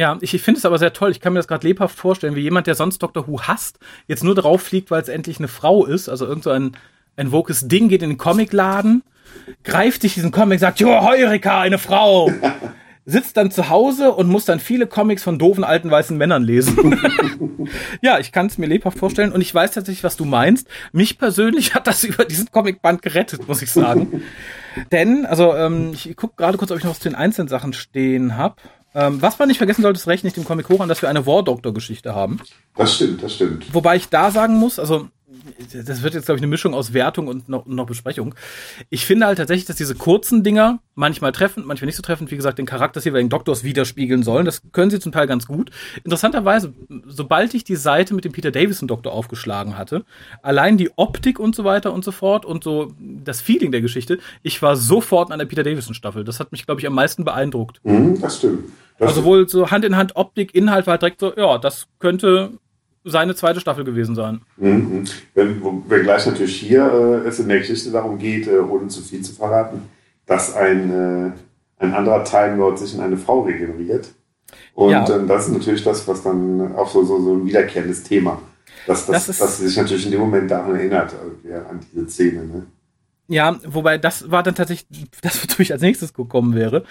Ja, 0.00 0.16
ich, 0.22 0.32
ich 0.32 0.40
finde 0.40 0.56
es 0.56 0.64
aber 0.64 0.78
sehr 0.78 0.94
toll. 0.94 1.10
Ich 1.10 1.20
kann 1.20 1.34
mir 1.34 1.40
das 1.40 1.46
gerade 1.46 1.66
lebhaft 1.66 1.94
vorstellen, 1.94 2.34
wie 2.34 2.40
jemand, 2.40 2.66
der 2.66 2.74
sonst 2.74 3.02
Doctor 3.02 3.28
Who 3.28 3.42
hasst, 3.42 3.78
jetzt 4.08 4.24
nur 4.24 4.34
drauf 4.34 4.62
fliegt, 4.62 4.90
weil 4.90 5.02
es 5.02 5.10
endlich 5.10 5.38
eine 5.38 5.46
Frau 5.46 5.84
ist. 5.84 6.08
Also 6.08 6.24
irgend 6.24 6.42
so 6.42 6.48
ein, 6.48 6.74
ein 7.18 7.32
wokes 7.32 7.68
Ding 7.68 7.90
geht 7.90 8.02
in 8.02 8.08
den 8.08 8.16
Comicladen, 8.16 9.02
greift 9.62 10.00
sich 10.00 10.14
diesen 10.14 10.30
Comic, 10.30 10.58
sagt, 10.58 10.80
Jo, 10.80 11.02
Heureka, 11.02 11.60
eine 11.60 11.76
Frau. 11.76 12.32
sitzt 13.04 13.36
dann 13.36 13.50
zu 13.50 13.68
Hause 13.68 14.12
und 14.12 14.28
muss 14.28 14.46
dann 14.46 14.58
viele 14.58 14.86
Comics 14.86 15.22
von 15.22 15.38
doofen 15.38 15.64
alten 15.64 15.90
weißen 15.90 16.16
Männern 16.16 16.44
lesen. 16.44 16.98
ja, 18.00 18.18
ich 18.18 18.32
kann 18.32 18.46
es 18.46 18.56
mir 18.56 18.66
lebhaft 18.66 18.98
vorstellen 18.98 19.32
und 19.32 19.42
ich 19.42 19.54
weiß 19.54 19.72
tatsächlich, 19.72 20.04
was 20.04 20.16
du 20.16 20.24
meinst. 20.24 20.66
Mich 20.92 21.18
persönlich 21.18 21.74
hat 21.74 21.86
das 21.86 22.04
über 22.04 22.24
diesen 22.24 22.50
Comicband 22.50 23.02
gerettet, 23.02 23.46
muss 23.48 23.60
ich 23.60 23.70
sagen. 23.70 24.22
Denn, 24.92 25.26
also 25.26 25.54
ähm, 25.54 25.90
ich 25.92 26.16
gucke 26.16 26.36
gerade 26.36 26.56
kurz, 26.56 26.70
ob 26.70 26.78
ich 26.78 26.84
noch 26.84 26.92
aus 26.92 27.00
den 27.00 27.14
einzelnen 27.14 27.48
Sachen 27.48 27.74
stehen 27.74 28.38
habe. 28.38 28.56
Ähm, 28.94 29.22
was 29.22 29.38
man 29.38 29.48
nicht 29.48 29.58
vergessen 29.58 29.82
sollte, 29.82 29.98
ist 29.98 30.08
recht 30.08 30.24
nicht 30.24 30.36
dem 30.36 30.44
Comic 30.44 30.68
hoch 30.68 30.80
an, 30.80 30.88
dass 30.88 31.00
wir 31.02 31.08
eine 31.08 31.26
War 31.26 31.44
Doctor 31.44 31.72
Geschichte 31.72 32.14
haben. 32.14 32.40
Das 32.76 32.94
stimmt, 32.94 33.22
das 33.22 33.34
stimmt. 33.34 33.72
Wobei 33.72 33.96
ich 33.96 34.08
da 34.08 34.30
sagen 34.30 34.56
muss, 34.56 34.78
also 34.78 35.08
das 35.72 36.02
wird 36.02 36.14
jetzt, 36.14 36.26
glaube 36.26 36.36
ich, 36.36 36.42
eine 36.42 36.50
Mischung 36.50 36.74
aus 36.74 36.92
Wertung 36.92 37.28
und 37.28 37.48
noch, 37.48 37.66
noch 37.66 37.86
Besprechung. 37.86 38.34
Ich 38.88 39.06
finde 39.06 39.26
halt 39.26 39.38
tatsächlich, 39.38 39.66
dass 39.66 39.76
diese 39.76 39.94
kurzen 39.94 40.42
Dinger 40.42 40.80
manchmal 40.94 41.32
treffend, 41.32 41.66
manchmal 41.66 41.86
nicht 41.86 41.96
so 41.96 42.02
treffend, 42.02 42.30
wie 42.30 42.36
gesagt, 42.36 42.58
den 42.58 42.66
Charakter 42.66 42.98
des 42.98 43.04
jeweiligen 43.04 43.30
Doktors 43.30 43.64
widerspiegeln 43.64 44.22
sollen. 44.22 44.44
Das 44.44 44.62
können 44.72 44.90
sie 44.90 45.00
zum 45.00 45.12
Teil 45.12 45.26
ganz 45.26 45.46
gut. 45.46 45.70
Interessanterweise, 46.04 46.72
sobald 47.06 47.54
ich 47.54 47.64
die 47.64 47.76
Seite 47.76 48.14
mit 48.14 48.24
dem 48.24 48.32
Peter 48.32 48.50
Davison-Doktor 48.50 49.12
aufgeschlagen 49.12 49.76
hatte, 49.76 50.04
allein 50.42 50.76
die 50.76 50.90
Optik 50.96 51.38
und 51.38 51.54
so 51.54 51.64
weiter 51.64 51.92
und 51.92 52.04
so 52.04 52.12
fort 52.12 52.44
und 52.44 52.62
so 52.62 52.92
das 52.98 53.40
Feeling 53.40 53.72
der 53.72 53.80
Geschichte, 53.80 54.18
ich 54.42 54.60
war 54.62 54.76
sofort 54.76 55.32
an 55.32 55.38
der 55.38 55.46
Peter 55.46 55.62
Davison-Staffel. 55.62 56.24
Das 56.24 56.40
hat 56.40 56.52
mich, 56.52 56.66
glaube 56.66 56.80
ich, 56.80 56.86
am 56.86 56.94
meisten 56.94 57.24
beeindruckt. 57.24 57.80
Mhm, 57.84 58.20
das 58.20 58.38
stimmt. 58.38 58.70
Das 58.98 59.08
also 59.08 59.24
wohl 59.24 59.48
so 59.48 59.70
Hand 59.70 59.84
in 59.86 59.96
Hand 59.96 60.16
Optik, 60.16 60.54
Inhalt 60.54 60.86
war 60.86 60.92
halt 60.92 61.02
direkt 61.02 61.20
so, 61.20 61.34
ja, 61.34 61.56
das 61.56 61.86
könnte 61.98 62.52
seine 63.04 63.34
zweite 63.34 63.60
Staffel 63.60 63.84
gewesen 63.84 64.14
sein. 64.14 64.42
Mhm. 64.56 65.04
Wenn, 65.34 66.02
gleich 66.02 66.26
natürlich 66.26 66.56
hier 66.56 67.22
äh, 67.24 67.28
es 67.28 67.38
in 67.40 67.48
der 67.48 67.58
Geschichte 67.58 67.90
darum 67.90 68.18
geht, 68.18 68.46
äh, 68.46 68.58
ohne 68.58 68.88
zu 68.88 69.02
viel 69.02 69.22
zu 69.22 69.32
verraten, 69.32 69.82
dass 70.26 70.54
ein, 70.54 70.90
äh, 70.90 71.82
ein 71.82 71.94
anderer 71.94 72.24
Time 72.24 72.56
Lord 72.56 72.78
sich 72.78 72.94
in 72.94 73.00
eine 73.00 73.16
Frau 73.16 73.40
regeneriert. 73.42 74.12
Und 74.74 74.92
ja. 74.92 75.08
ähm, 75.08 75.26
das 75.26 75.46
ist 75.46 75.52
natürlich 75.52 75.82
das, 75.82 76.06
was 76.06 76.22
dann 76.22 76.74
auch 76.76 76.90
so, 76.90 77.04
so, 77.04 77.20
so 77.22 77.34
ein 77.34 77.46
wiederkehrendes 77.46 78.02
Thema, 78.02 78.40
dass, 78.86 79.06
dass, 79.06 79.26
das 79.26 79.38
dass 79.38 79.58
sie 79.58 79.68
sich 79.68 79.76
natürlich 79.76 80.04
in 80.04 80.12
dem 80.12 80.20
Moment 80.20 80.50
daran 80.50 80.74
erinnert, 80.74 81.14
äh, 81.44 81.54
an 81.54 81.80
diese 81.92 82.08
Szene. 82.08 82.44
Ne? 82.44 82.66
Ja, 83.28 83.60
wobei 83.64 83.96
das 83.96 84.30
war 84.30 84.42
dann 84.42 84.56
tatsächlich 84.56 85.08
das, 85.22 85.42
wozu 85.42 85.62
ich 85.62 85.72
als 85.72 85.82
nächstes 85.82 86.12
gekommen 86.12 86.54
wäre. 86.54 86.84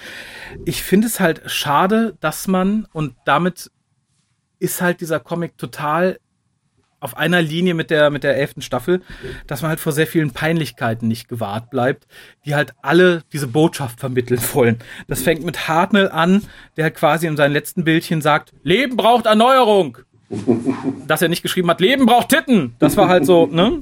Ich 0.66 0.84
finde 0.84 1.08
es 1.08 1.20
halt 1.20 1.42
schade, 1.46 2.16
dass 2.20 2.48
man, 2.48 2.88
und 2.94 3.14
damit 3.26 3.72
ist 4.60 4.82
halt 4.82 5.02
dieser 5.02 5.20
Comic 5.20 5.58
total 5.58 6.20
auf 7.00 7.16
einer 7.18 7.42
Linie 7.42 7.74
mit 7.74 7.90
der, 7.90 8.10
mit 8.10 8.24
der 8.24 8.36
elften 8.38 8.62
Staffel, 8.62 9.02
dass 9.48 9.62
man 9.62 9.70
halt 9.70 9.80
vor 9.80 9.92
sehr 9.94 10.08
vielen 10.08 10.32
Peinlichkeiten 10.32 11.08
nicht 11.08 11.30
gewahrt 11.30 11.70
bleibt, 11.70 12.08
die 12.46 12.56
halt 12.56 12.74
alle 12.82 13.24
diese 13.32 13.48
Botschaft 13.48 14.00
vermitteln 14.00 14.42
wollen. 14.54 14.80
Das 15.08 15.22
fängt 15.22 15.44
mit 15.44 15.68
Hartnell 15.68 16.10
an, 16.10 16.44
der 16.78 16.86
halt 16.86 16.96
quasi 16.96 17.28
in 17.28 17.38
seinem 17.38 17.54
letzten 17.54 17.84
Bildchen 17.84 18.22
sagt, 18.22 18.54
Leben 18.64 18.98
braucht 18.98 19.26
Erneuerung. 19.26 20.00
Dass 21.08 21.24
er 21.24 21.30
nicht 21.30 21.42
geschrieben 21.42 21.70
hat, 21.72 21.82
Leben 21.82 22.06
braucht 22.06 22.30
Titten. 22.30 22.76
Das 22.78 22.98
war 22.98 23.08
halt 23.08 23.26
so, 23.26 23.48
ne? 23.48 23.82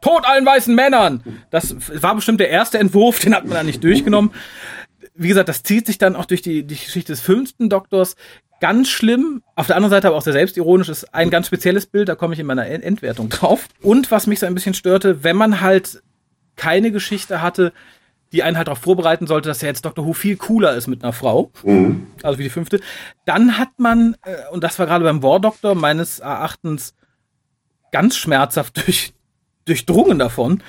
Tod 0.00 0.24
allen 0.24 0.46
weißen 0.46 0.74
Männern. 0.74 1.22
Das 1.50 1.76
war 2.00 2.14
bestimmt 2.14 2.40
der 2.40 2.48
erste 2.48 2.78
Entwurf, 2.78 3.18
den 3.18 3.34
hat 3.34 3.44
man 3.44 3.54
da 3.54 3.62
nicht 3.62 3.84
durchgenommen. 3.84 4.30
Wie 5.20 5.28
gesagt, 5.28 5.50
das 5.50 5.62
zieht 5.62 5.86
sich 5.86 5.98
dann 5.98 6.16
auch 6.16 6.24
durch 6.24 6.40
die, 6.40 6.64
die 6.64 6.76
Geschichte 6.76 7.12
des 7.12 7.20
fünften 7.20 7.68
Doktors 7.68 8.16
ganz 8.58 8.88
schlimm. 8.88 9.42
Auf 9.54 9.66
der 9.66 9.76
anderen 9.76 9.90
Seite 9.90 10.08
aber 10.08 10.16
auch 10.16 10.22
sehr 10.22 10.32
selbstironisch 10.32 10.88
ist 10.88 11.12
ein 11.12 11.28
ganz 11.28 11.48
spezielles 11.48 11.84
Bild, 11.84 12.08
da 12.08 12.14
komme 12.14 12.32
ich 12.32 12.40
in 12.40 12.46
meiner 12.46 12.66
Endwertung 12.66 13.28
drauf. 13.28 13.66
Und 13.82 14.10
was 14.10 14.26
mich 14.26 14.38
so 14.40 14.46
ein 14.46 14.54
bisschen 14.54 14.72
störte, 14.72 15.22
wenn 15.22 15.36
man 15.36 15.60
halt 15.60 16.02
keine 16.56 16.90
Geschichte 16.90 17.42
hatte, 17.42 17.74
die 18.32 18.42
einen 18.42 18.56
halt 18.56 18.68
darauf 18.68 18.78
vorbereiten 18.78 19.26
sollte, 19.26 19.50
dass 19.50 19.60
ja 19.60 19.68
jetzt 19.68 19.84
Dr. 19.84 20.06
Who 20.06 20.14
viel 20.14 20.36
cooler 20.36 20.74
ist 20.74 20.86
mit 20.86 21.02
einer 21.02 21.12
Frau, 21.12 21.50
mhm. 21.64 22.06
also 22.22 22.38
wie 22.38 22.44
die 22.44 22.50
fünfte, 22.50 22.80
dann 23.26 23.58
hat 23.58 23.70
man, 23.76 24.16
äh, 24.22 24.48
und 24.52 24.64
das 24.64 24.78
war 24.78 24.86
gerade 24.86 25.04
beim 25.04 25.22
War 25.22 25.38
Doctor 25.38 25.74
meines 25.74 26.20
Erachtens 26.20 26.94
ganz 27.92 28.16
schmerzhaft 28.16 28.76
durch, 28.86 29.12
durchdrungen 29.66 30.18
davon, 30.18 30.62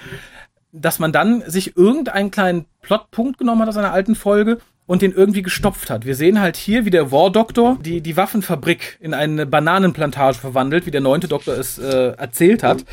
dass 0.72 1.00
man 1.00 1.12
dann 1.12 1.44
sich 1.48 1.76
irgendeinen 1.76 2.32
kleinen 2.32 2.66
Plotpunkt 2.82 3.38
genommen 3.38 3.62
hat 3.62 3.70
aus 3.70 3.78
einer 3.78 3.92
alten 3.92 4.16
Folge 4.16 4.60
und 4.86 5.02
den 5.02 5.12
irgendwie 5.12 5.42
gestopft 5.42 5.90
hat. 5.90 6.06
Wir 6.06 6.16
sehen 6.16 6.40
halt 6.40 6.58
hier, 6.58 6.86
wie 6.86 6.90
der 6.90 7.12
War 7.12 7.32
Doctor 7.32 7.78
die, 7.82 8.02
die 8.02 8.18
Waffenfabrik 8.18 8.98
in 9.00 9.14
eine 9.14 9.46
Bananenplantage 9.46 10.38
verwandelt, 10.38 10.86
wie 10.86 10.92
der 10.92 11.02
neunte 11.02 11.28
Doktor 11.28 11.58
es 11.58 11.78
äh, 11.78 12.14
erzählt 12.18 12.64
hat. 12.64 12.84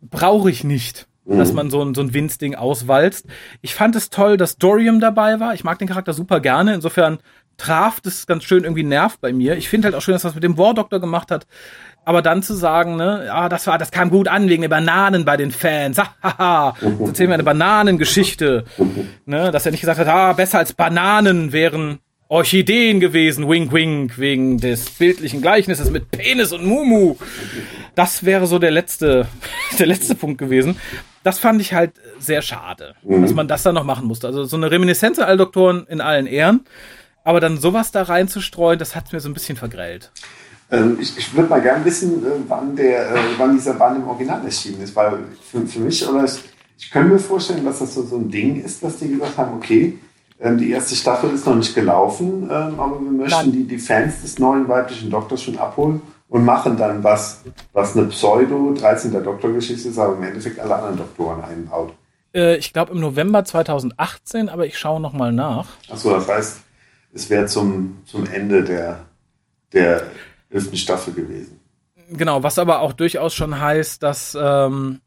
Brauche 0.00 0.50
ich 0.50 0.64
nicht, 0.64 1.06
mhm. 1.24 1.38
dass 1.38 1.52
man 1.52 1.70
so 1.70 1.82
ein, 1.82 1.94
so 1.94 2.00
ein 2.00 2.14
Winzding 2.14 2.54
auswalzt. 2.54 3.26
Ich 3.60 3.74
fand 3.74 3.96
es 3.96 4.10
toll, 4.10 4.36
dass 4.36 4.58
Dorium 4.58 5.00
dabei 5.00 5.40
war. 5.40 5.54
Ich 5.54 5.64
mag 5.64 5.78
den 5.78 5.88
Charakter 5.88 6.12
super 6.12 6.40
gerne. 6.40 6.74
Insofern 6.74 7.18
traf 7.56 8.00
das 8.00 8.26
ganz 8.26 8.44
schön 8.44 8.64
irgendwie 8.64 8.82
Nerv 8.82 9.18
bei 9.18 9.32
mir. 9.32 9.56
Ich 9.56 9.68
finde 9.68 9.86
halt 9.86 9.94
auch 9.94 10.02
schön, 10.02 10.12
dass 10.12 10.22
das 10.22 10.34
mit 10.34 10.44
dem 10.44 10.58
War 10.58 10.74
Doctor 10.74 11.00
gemacht 11.00 11.30
hat. 11.30 11.46
Aber 12.06 12.22
dann 12.22 12.40
zu 12.40 12.54
sagen, 12.54 12.94
ne, 12.94 13.24
ja, 13.26 13.48
das 13.48 13.66
war, 13.66 13.78
das 13.78 13.90
kam 13.90 14.10
gut 14.10 14.28
an 14.28 14.48
wegen 14.48 14.62
der 14.62 14.68
Bananen 14.68 15.24
bei 15.24 15.36
den 15.36 15.50
Fans. 15.50 15.98
Hahaha, 15.98 16.76
jetzt 16.80 17.08
erzählen 17.08 17.30
wir 17.30 17.34
eine 17.34 17.42
Bananengeschichte. 17.42 18.64
Ne, 19.24 19.50
dass 19.50 19.66
er 19.66 19.72
nicht 19.72 19.80
gesagt 19.80 19.98
hat, 19.98 20.06
ah, 20.06 20.32
besser 20.32 20.58
als 20.58 20.72
Bananen 20.72 21.52
wären 21.52 21.98
Orchideen 22.28 23.00
gewesen, 23.00 23.48
wink 23.48 23.72
wink, 23.72 24.18
wegen 24.18 24.58
des 24.58 24.88
bildlichen 24.90 25.42
Gleichnisses 25.42 25.90
mit 25.90 26.12
Penis 26.12 26.52
und 26.52 26.64
Mumu. 26.64 27.16
Das 27.96 28.24
wäre 28.24 28.46
so 28.46 28.60
der 28.60 28.70
letzte, 28.70 29.26
der 29.80 29.86
letzte 29.86 30.14
Punkt 30.14 30.38
gewesen. 30.38 30.78
Das 31.24 31.40
fand 31.40 31.60
ich 31.60 31.74
halt 31.74 31.94
sehr 32.20 32.40
schade, 32.40 32.94
mhm. 33.02 33.22
dass 33.22 33.34
man 33.34 33.48
das 33.48 33.64
dann 33.64 33.74
noch 33.74 33.84
machen 33.84 34.06
musste. 34.06 34.28
Also 34.28 34.44
so 34.44 34.56
eine 34.56 34.70
Reminiszenz 34.70 35.18
an 35.18 35.24
alle 35.24 35.38
Doktoren 35.38 35.88
in 35.88 36.00
allen 36.00 36.28
Ehren, 36.28 36.66
aber 37.24 37.40
dann 37.40 37.58
sowas 37.58 37.90
da 37.90 38.04
reinzustreuen, 38.04 38.78
das 38.78 38.94
hat 38.94 39.12
mir 39.12 39.18
so 39.18 39.28
ein 39.28 39.34
bisschen 39.34 39.56
vergrellt. 39.56 40.12
Ähm, 40.70 40.98
ich, 41.00 41.16
ich 41.16 41.34
würde 41.34 41.48
mal 41.48 41.60
gerne 41.60 41.84
wissen, 41.84 42.24
äh, 42.24 42.30
wann, 42.48 42.74
der, 42.74 43.10
äh, 43.10 43.18
wann 43.36 43.54
dieser 43.54 43.74
Band 43.74 43.98
im 43.98 44.08
Original 44.08 44.44
erschienen 44.44 44.82
ist, 44.82 44.96
weil 44.96 45.18
für, 45.40 45.64
für 45.66 45.80
mich, 45.80 46.06
oder 46.08 46.24
ich, 46.24 46.42
ich 46.78 46.90
könnte 46.90 47.12
mir 47.12 47.18
vorstellen, 47.18 47.64
dass 47.64 47.78
das 47.78 47.94
so, 47.94 48.02
so 48.02 48.16
ein 48.16 48.28
Ding 48.28 48.62
ist, 48.62 48.82
dass 48.82 48.98
die 48.98 49.08
gesagt 49.08 49.36
haben, 49.38 49.56
okay, 49.56 49.98
ähm, 50.40 50.58
die 50.58 50.70
erste 50.70 50.94
Staffel 50.96 51.30
ist 51.30 51.46
noch 51.46 51.54
nicht 51.54 51.74
gelaufen, 51.74 52.42
ähm, 52.44 52.80
aber 52.80 53.00
wir 53.00 53.10
möchten 53.10 53.52
die, 53.52 53.64
die 53.64 53.78
Fans 53.78 54.22
des 54.22 54.38
neuen 54.38 54.68
weiblichen 54.68 55.08
Doktors 55.08 55.42
schon 55.42 55.56
abholen 55.56 56.02
und 56.28 56.44
machen 56.44 56.76
dann 56.76 57.02
was, 57.02 57.42
was 57.72 57.96
eine 57.96 58.06
Pseudo 58.06 58.74
13. 58.74 59.12
Doktorgeschichte 59.22 59.88
ist, 59.88 59.98
aber 59.98 60.16
im 60.16 60.22
Endeffekt 60.24 60.58
alle 60.58 60.74
anderen 60.74 60.98
Doktoren 60.98 61.44
einbaut. 61.44 61.92
Äh, 62.34 62.56
ich 62.56 62.72
glaube 62.72 62.92
im 62.92 63.00
November 63.00 63.44
2018, 63.44 64.48
aber 64.48 64.66
ich 64.66 64.78
schaue 64.78 65.00
nochmal 65.00 65.32
nach. 65.32 65.68
Achso, 65.88 66.10
das 66.10 66.28
heißt, 66.28 66.60
es 67.14 67.30
wäre 67.30 67.46
zum, 67.46 67.98
zum 68.04 68.26
Ende 68.26 68.62
der, 68.62 68.98
der 69.72 70.02
elften 70.50 70.76
Staffel 70.76 71.14
gewesen. 71.14 71.60
Genau, 72.10 72.42
was 72.42 72.58
aber 72.58 72.80
auch 72.80 72.92
durchaus 72.92 73.34
schon 73.34 73.60
heißt, 73.60 74.02
dass, 74.02 74.36
ähm, 74.40 75.00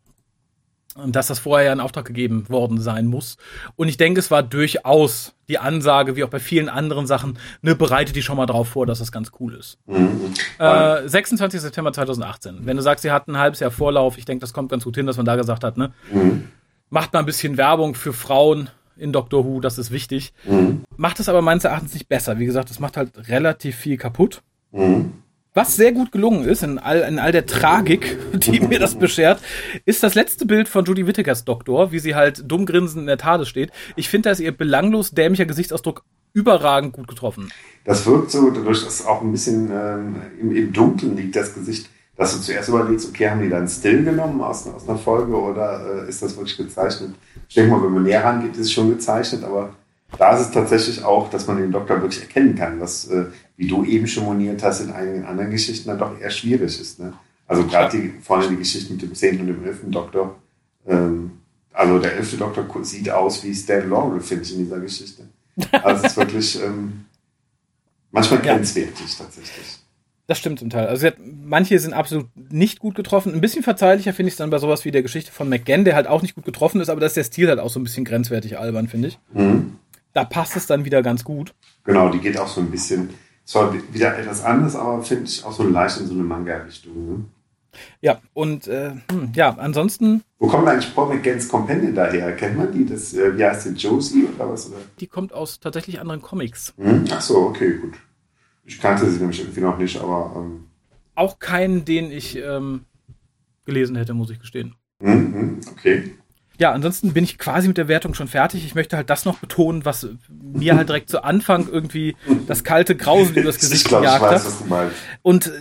dass 1.08 1.28
das 1.28 1.40
vorher 1.40 1.68
ja 1.68 1.74
in 1.74 1.80
Auftrag 1.80 2.06
gegeben 2.06 2.50
worden 2.50 2.80
sein 2.82 3.06
muss. 3.06 3.38
Und 3.78 3.88
ich 3.88 3.96
denke, 3.96 4.20
es 4.20 4.32
war 4.32 4.44
durchaus 4.44 5.34
die 5.48 5.60
Ansage, 5.60 6.16
wie 6.16 6.24
auch 6.24 6.30
bei 6.30 6.40
vielen 6.40 6.68
anderen 6.68 7.08
Sachen, 7.08 7.38
ne, 7.62 7.76
bereitet 7.76 8.16
die 8.16 8.22
schon 8.22 8.38
mal 8.38 8.46
drauf 8.48 8.70
vor, 8.70 8.86
dass 8.86 9.00
das 9.00 9.12
ganz 9.12 9.32
cool 9.40 9.56
ist. 9.56 9.78
Mhm. 9.86 10.34
Äh, 10.58 11.08
26. 11.08 11.62
September 11.62 11.94
2018. 11.94 12.66
Wenn 12.66 12.76
du 12.76 12.84
sagst, 12.84 13.04
sie 13.04 13.12
hatten 13.12 13.32
ein 13.36 13.40
halbes 13.40 13.62
Jahr 13.62 13.72
Vorlauf, 13.72 14.18
ich 14.18 14.26
denke, 14.26 14.42
das 14.42 14.54
kommt 14.54 14.70
ganz 14.70 14.84
gut 14.84 14.96
hin, 14.96 15.06
dass 15.06 15.18
man 15.18 15.26
da 15.26 15.36
gesagt 15.36 15.64
hat, 15.64 15.78
ne? 15.78 15.94
Mhm. 16.12 16.50
Macht 16.90 17.14
mal 17.14 17.20
ein 17.20 17.26
bisschen 17.26 17.58
Werbung 17.58 17.96
für 17.96 18.14
Frauen 18.14 18.70
in 18.98 19.14
Doctor 19.14 19.46
Who, 19.46 19.62
das 19.62 19.78
ist 19.78 19.92
wichtig. 19.92 20.34
Mhm. 20.44 20.84
Macht 20.98 21.20
es 21.20 21.30
aber 21.30 21.42
meines 21.42 21.64
Erachtens 21.64 21.94
nicht 21.94 22.10
besser. 22.10 22.40
Wie 22.40 22.46
gesagt, 22.46 22.70
es 22.70 22.80
macht 22.80 22.98
halt 22.98 23.30
relativ 23.30 23.76
viel 23.76 23.98
kaputt. 23.98 24.42
Mhm. 24.72 25.14
Was 25.60 25.76
sehr 25.76 25.92
gut 25.92 26.14
gelungen 26.14 26.46
ist, 26.46 26.64
in 26.64 26.80
all, 26.80 27.02
in 27.02 27.20
all 27.20 27.34
der 27.34 27.46
Tragik, 27.46 28.18
die 28.34 28.62
mir 28.62 28.80
das 28.80 28.96
beschert, 28.96 29.42
ist 29.84 30.04
das 30.04 30.16
letzte 30.16 30.46
Bild 30.46 30.70
von 30.70 30.86
Judy 30.86 31.06
Whittakers 31.06 31.44
Doktor, 31.44 31.92
wie 31.92 32.00
sie 32.00 32.16
halt 32.16 32.50
dumm 32.50 32.66
grinsend 32.66 33.02
in 33.02 33.08
der 33.08 33.18
Tade 33.18 33.46
steht. 33.46 33.70
Ich 33.98 34.08
finde, 34.08 34.30
da 34.30 34.32
ist 34.32 34.40
ihr 34.40 34.56
belanglos 34.56 35.12
dämlicher 35.12 35.46
Gesichtsausdruck 35.46 36.06
überragend 36.32 36.94
gut 36.94 37.10
getroffen. 37.10 37.52
Das 37.84 38.06
wirkt 38.06 38.32
so, 38.32 38.52
dadurch, 38.52 38.86
dass 38.86 39.06
auch 39.06 39.22
ein 39.22 39.34
bisschen 39.34 39.70
ähm, 39.70 40.16
im, 40.40 40.56
im 40.56 40.72
Dunkeln 40.72 41.18
liegt, 41.18 41.36
das 41.36 41.54
Gesicht, 41.54 41.90
dass 42.16 42.38
du 42.38 42.42
zuerst 42.42 42.70
überlegst, 42.70 43.10
okay, 43.10 43.30
haben 43.30 43.42
die 43.42 43.50
dann 43.50 43.68
Still 43.68 44.06
genommen 44.06 44.40
aus, 44.40 44.66
aus 44.66 44.88
einer 44.88 44.98
Folge 44.98 45.36
oder 45.36 46.06
äh, 46.06 46.08
ist 46.10 46.24
das 46.24 46.38
wirklich 46.38 46.56
gezeichnet? 46.56 47.16
Ich 47.50 47.56
denke 47.56 47.72
mal, 47.72 47.84
wenn 47.84 47.92
man 47.92 48.04
näher 48.04 48.24
rangeht, 48.24 48.54
ist 48.54 48.60
es 48.60 48.72
schon 48.72 48.92
gezeichnet, 48.92 49.44
aber 49.44 49.74
da 50.18 50.38
ist 50.38 50.48
es 50.48 50.52
tatsächlich 50.52 51.04
auch, 51.04 51.30
dass 51.30 51.48
man 51.48 51.58
den 51.58 51.74
Doktor 51.74 52.02
wirklich 52.02 52.22
erkennen 52.22 52.56
kann, 52.56 52.80
was, 52.80 53.10
äh, 53.10 53.26
wie 53.60 53.68
du 53.68 53.84
eben 53.84 54.08
schon 54.08 54.24
moniert 54.24 54.64
hast, 54.64 54.80
in 54.80 54.92
einigen 54.94 55.26
anderen 55.26 55.52
Geschichten 55.52 55.90
dann 55.90 56.00
doch 56.00 56.18
eher 56.18 56.30
schwierig 56.30 56.80
ist. 56.80 56.98
Ne? 56.98 57.12
Also 57.46 57.68
gerade 57.68 57.98
die, 57.98 58.14
vorne 58.22 58.48
die 58.48 58.56
Geschichte 58.56 58.94
mit 58.94 59.02
dem 59.02 59.14
10. 59.14 59.42
und 59.42 59.48
dem 59.48 59.66
11. 59.66 59.80
Doktor. 59.88 60.40
Ähm, 60.88 61.32
also 61.74 62.00
der 62.00 62.16
11. 62.16 62.38
Doktor 62.38 62.66
sieht 62.86 63.10
aus 63.10 63.44
wie 63.44 63.54
Stan 63.54 63.90
Laurel, 63.90 64.22
finde 64.22 64.46
ich, 64.46 64.54
in 64.54 64.64
dieser 64.64 64.80
Geschichte. 64.80 65.24
Also 65.74 66.06
es 66.06 66.12
ist 66.12 66.18
wirklich 66.18 66.64
ähm, 66.64 67.04
manchmal 68.12 68.40
grenzwertig 68.42 69.18
ja. 69.20 69.26
tatsächlich. 69.26 69.80
Das 70.28 70.38
stimmt 70.38 70.60
zum 70.60 70.70
Teil. 70.70 70.88
Also 70.88 71.08
hat, 71.08 71.18
manche 71.20 71.78
sind 71.80 71.92
absolut 71.92 72.28
nicht 72.50 72.80
gut 72.80 72.96
getroffen. 72.96 73.34
Ein 73.34 73.42
bisschen 73.42 73.64
verzeihlicher 73.64 74.14
finde 74.14 74.30
ich 74.30 74.36
es 74.36 74.38
dann 74.38 74.52
bei 74.52 74.60
sowas 74.60 74.86
wie 74.86 74.92
der 74.92 75.02
Geschichte 75.02 75.34
von 75.34 75.50
McGann, 75.50 75.84
der 75.84 75.96
halt 75.96 76.08
auch 76.08 76.22
nicht 76.22 76.36
gut 76.36 76.46
getroffen 76.46 76.80
ist, 76.80 76.88
aber 76.88 77.02
da 77.02 77.08
ist 77.08 77.18
der 77.18 77.26
Stil 77.26 77.50
halt 77.50 77.60
auch 77.60 77.70
so 77.70 77.82
ein 77.82 77.84
bisschen 77.84 78.06
grenzwertig 78.06 78.58
albern, 78.58 78.88
finde 78.88 79.10
ich. 79.10 79.20
Mhm 79.34 79.80
da 80.14 80.26
passt 80.26 80.56
es 80.56 80.68
dann 80.68 80.86
wieder 80.86 81.02
ganz 81.02 81.24
gut. 81.24 81.54
Genau, 81.84 82.10
die 82.10 82.20
geht 82.20 82.38
auch 82.38 82.48
so 82.48 82.62
ein 82.62 82.72
bisschen, 82.72 83.10
zwar 83.50 83.74
wieder 83.74 84.18
etwas 84.18 84.44
anders, 84.44 84.76
aber 84.76 85.02
finde 85.02 85.24
ich 85.24 85.44
auch 85.44 85.52
so 85.52 85.64
leicht 85.64 86.00
in 86.00 86.06
so 86.06 86.14
eine 86.14 86.22
Manga-Richtung. 86.24 86.94
Ne? 86.94 87.26
Ja, 88.00 88.22
und 88.34 88.68
äh, 88.68 88.92
hm, 89.10 89.32
ja, 89.34 89.56
ansonsten. 89.58 90.24
Wo 90.38 90.48
kommt 90.48 90.68
eigentlich 90.68 90.94
Paul 90.94 91.16
McGanns 91.16 91.48
Companion 91.48 91.96
daher? 91.96 92.36
Kennt 92.36 92.58
man 92.58 92.72
die? 92.72 92.86
Das, 92.86 93.14
äh, 93.16 93.36
wie 93.36 93.44
heißt 93.44 93.66
die, 93.66 93.70
Josie 93.70 94.28
oder 94.36 94.52
was? 94.52 94.70
Oder? 94.70 94.78
Die 95.00 95.08
kommt 95.08 95.34
aus 95.34 95.60
tatsächlich 95.60 96.00
anderen 96.00 96.22
Comics. 96.22 96.74
Hm? 96.78 97.06
Ach 97.12 97.22
so, 97.22 97.38
okay, 97.48 97.78
gut. 97.78 97.96
Ich 98.66 98.80
kannte 98.80 99.10
sie 99.10 99.18
nämlich 99.18 99.40
irgendwie 99.40 99.62
noch 99.62 99.80
nicht, 99.80 100.00
aber. 100.00 100.32
Ähm 100.36 100.66
auch 101.16 101.40
keinen, 101.40 101.86
den 101.86 102.12
ich 102.12 102.38
ähm, 102.38 102.86
gelesen 103.66 103.96
hätte, 103.96 104.14
muss 104.14 104.30
ich 104.30 104.40
gestehen. 104.40 104.76
Mhm, 105.02 105.60
okay 105.72 106.19
ja, 106.60 106.74
ansonsten 106.74 107.14
bin 107.14 107.24
ich 107.24 107.38
quasi 107.38 107.68
mit 107.70 107.78
der 107.78 107.88
Wertung 107.88 108.14
schon 108.14 108.28
fertig. 108.28 108.66
Ich 108.66 108.76
möchte 108.76 108.98
halt 108.98 109.10
das 109.10 109.24
noch 109.24 109.40
betonen, 109.40 109.86
was 109.86 110.08
mir 110.30 110.76
halt 110.76 110.90
direkt 110.90 111.10
zu 111.10 111.24
Anfang 111.24 111.70
irgendwie 111.70 112.18
das 112.48 112.64
kalte 112.64 112.96
Grausen 112.98 113.36
übers 113.36 113.60
Gesicht 113.60 113.84
ich 113.84 113.88
glaub, 113.88 114.02
gejagt 114.02 114.26
hat. 114.26 114.42
Und 115.22 115.48
äh, 115.48 115.52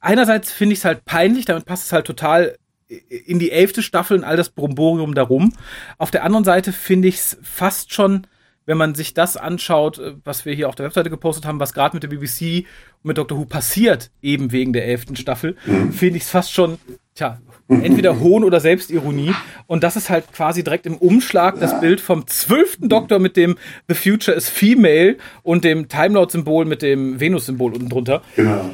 einerseits 0.00 0.50
finde 0.50 0.72
ich 0.72 0.80
es 0.80 0.84
halt 0.86 1.04
peinlich, 1.04 1.44
damit 1.44 1.66
passt 1.66 1.86
es 1.86 1.92
halt 1.92 2.06
total 2.06 2.56
in 2.88 3.38
die 3.38 3.50
elfte 3.50 3.82
Staffel 3.82 4.16
und 4.16 4.24
all 4.24 4.36
das 4.36 4.48
Bromborium 4.48 5.14
darum. 5.14 5.52
Auf 5.98 6.10
der 6.10 6.24
anderen 6.24 6.44
Seite 6.44 6.72
finde 6.72 7.08
ich 7.08 7.16
es 7.16 7.38
fast 7.42 7.92
schon 7.92 8.26
wenn 8.66 8.78
man 8.78 8.94
sich 8.94 9.14
das 9.14 9.36
anschaut, 9.36 9.98
äh, 9.98 10.14
was 10.24 10.44
wir 10.44 10.54
hier 10.54 10.68
auf 10.68 10.74
der 10.74 10.86
Webseite 10.86 11.10
gepostet 11.10 11.44
haben, 11.44 11.60
was 11.60 11.74
gerade 11.74 11.96
mit 11.96 12.02
der 12.02 12.08
BBC 12.08 12.66
und 13.02 13.08
mit 13.08 13.18
Doctor 13.18 13.38
Who 13.38 13.44
passiert, 13.44 14.10
eben 14.22 14.52
wegen 14.52 14.72
der 14.72 14.86
elften 14.86 15.16
Staffel, 15.16 15.56
mhm. 15.66 15.92
finde 15.92 16.16
ich 16.16 16.24
es 16.24 16.30
fast 16.30 16.52
schon, 16.52 16.78
tja, 17.14 17.38
entweder 17.68 18.20
Hohn 18.20 18.44
oder 18.44 18.60
Selbstironie. 18.60 19.34
Und 19.66 19.82
das 19.82 19.96
ist 19.96 20.10
halt 20.10 20.32
quasi 20.32 20.62
direkt 20.64 20.86
im 20.86 20.96
Umschlag 20.96 21.58
das 21.60 21.80
Bild 21.80 22.00
vom 22.00 22.26
zwölften 22.26 22.88
Doktor 22.88 23.18
mit 23.18 23.36
dem 23.36 23.56
The 23.88 23.94
Future 23.94 24.36
is 24.36 24.48
Female 24.48 25.16
und 25.42 25.64
dem 25.64 25.88
Time 25.88 26.14
Lord 26.14 26.30
Symbol 26.30 26.64
mit 26.64 26.82
dem 26.82 27.20
Venus-Symbol 27.20 27.74
unten 27.74 27.88
drunter. 27.88 28.22
Genau. 28.36 28.70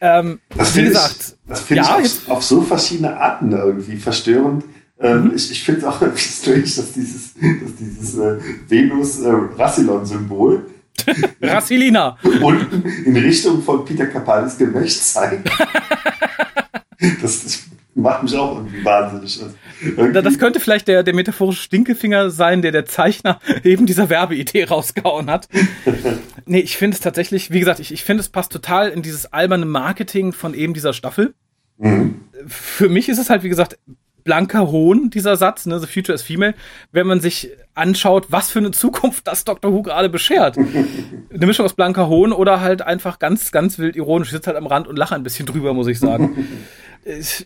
Ähm, 0.00 0.40
das 0.56 0.76
wie 0.76 0.82
gesagt, 0.84 1.16
ich, 1.18 1.34
das 1.48 1.60
finde 1.60 1.82
ja, 1.84 1.98
ich 1.98 2.06
auf, 2.26 2.30
auf, 2.36 2.44
so 2.44 2.60
verschiedene 2.60 3.16
Arten 3.16 3.52
irgendwie 3.52 3.96
verstörend. 3.96 4.64
Ähm, 5.00 5.24
mhm. 5.24 5.32
Ich, 5.34 5.50
ich 5.50 5.64
finde 5.64 5.80
es 5.80 5.86
auch 5.86 6.02
irgendwie 6.02 6.20
strange, 6.22 6.62
dass 6.62 6.92
dieses, 6.92 7.32
dass 7.34 7.74
dieses 7.78 8.18
äh, 8.18 8.38
Venus-Rassilon-Symbol 8.68 10.66
äh, 11.06 11.24
Rassilina. 11.46 12.18
unten 12.42 12.82
in 13.04 13.16
Richtung 13.16 13.62
von 13.62 13.84
Peter 13.84 14.06
Capaldi's 14.06 14.58
Gemächt 14.58 15.02
zeigt. 15.02 15.48
das, 17.22 17.42
das 17.44 17.64
macht 17.94 18.22
mich 18.22 18.36
auch 18.36 18.56
irgendwie 18.56 18.84
wahnsinnig. 18.84 19.40
Irgendwie. 19.80 20.22
Das 20.22 20.38
könnte 20.38 20.60
vielleicht 20.60 20.88
der, 20.88 21.02
der 21.02 21.14
metaphorische 21.14 21.62
Stinkefinger 21.62 22.30
sein, 22.30 22.62
der 22.62 22.72
der 22.72 22.86
Zeichner 22.86 23.38
eben 23.64 23.86
dieser 23.86 24.08
Werbeidee 24.10 24.64
rausgehauen 24.64 25.30
hat. 25.30 25.48
nee, 26.46 26.60
ich 26.60 26.76
finde 26.76 26.96
es 26.96 27.00
tatsächlich, 27.00 27.50
wie 27.50 27.60
gesagt, 27.60 27.80
ich, 27.80 27.92
ich 27.92 28.04
finde 28.04 28.22
es 28.22 28.28
passt 28.28 28.52
total 28.52 28.90
in 28.90 29.02
dieses 29.02 29.32
alberne 29.32 29.66
Marketing 29.66 30.32
von 30.32 30.54
eben 30.54 30.74
dieser 30.74 30.92
Staffel. 30.92 31.34
Mhm. 31.78 32.20
Für 32.46 32.88
mich 32.88 33.08
ist 33.08 33.18
es 33.18 33.30
halt, 33.30 33.42
wie 33.42 33.48
gesagt, 33.48 33.78
blanker 34.24 34.70
Hohn, 34.70 35.10
dieser 35.10 35.36
Satz, 35.36 35.66
ne, 35.66 35.78
The 35.78 35.86
Future 35.86 36.14
is 36.14 36.22
Female, 36.22 36.54
wenn 36.92 37.06
man 37.06 37.20
sich 37.20 37.50
anschaut, 37.74 38.26
was 38.30 38.50
für 38.50 38.58
eine 38.58 38.70
Zukunft 38.70 39.28
das 39.28 39.44
Dr. 39.44 39.72
Who 39.72 39.82
gerade 39.82 40.08
beschert. 40.08 40.56
eine 41.32 41.46
Mischung 41.46 41.66
aus 41.66 41.74
blanker 41.74 42.08
Hohn 42.08 42.32
oder 42.32 42.60
halt 42.60 42.82
einfach 42.82 43.18
ganz, 43.18 43.52
ganz 43.52 43.78
wild 43.78 43.96
ironisch. 43.96 44.28
Ich 44.28 44.32
sitze 44.32 44.48
halt 44.48 44.56
am 44.56 44.66
Rand 44.66 44.88
und 44.88 44.96
lache 44.96 45.14
ein 45.14 45.22
bisschen 45.22 45.46
drüber, 45.46 45.74
muss 45.74 45.86
ich 45.86 46.00
sagen. 46.00 46.48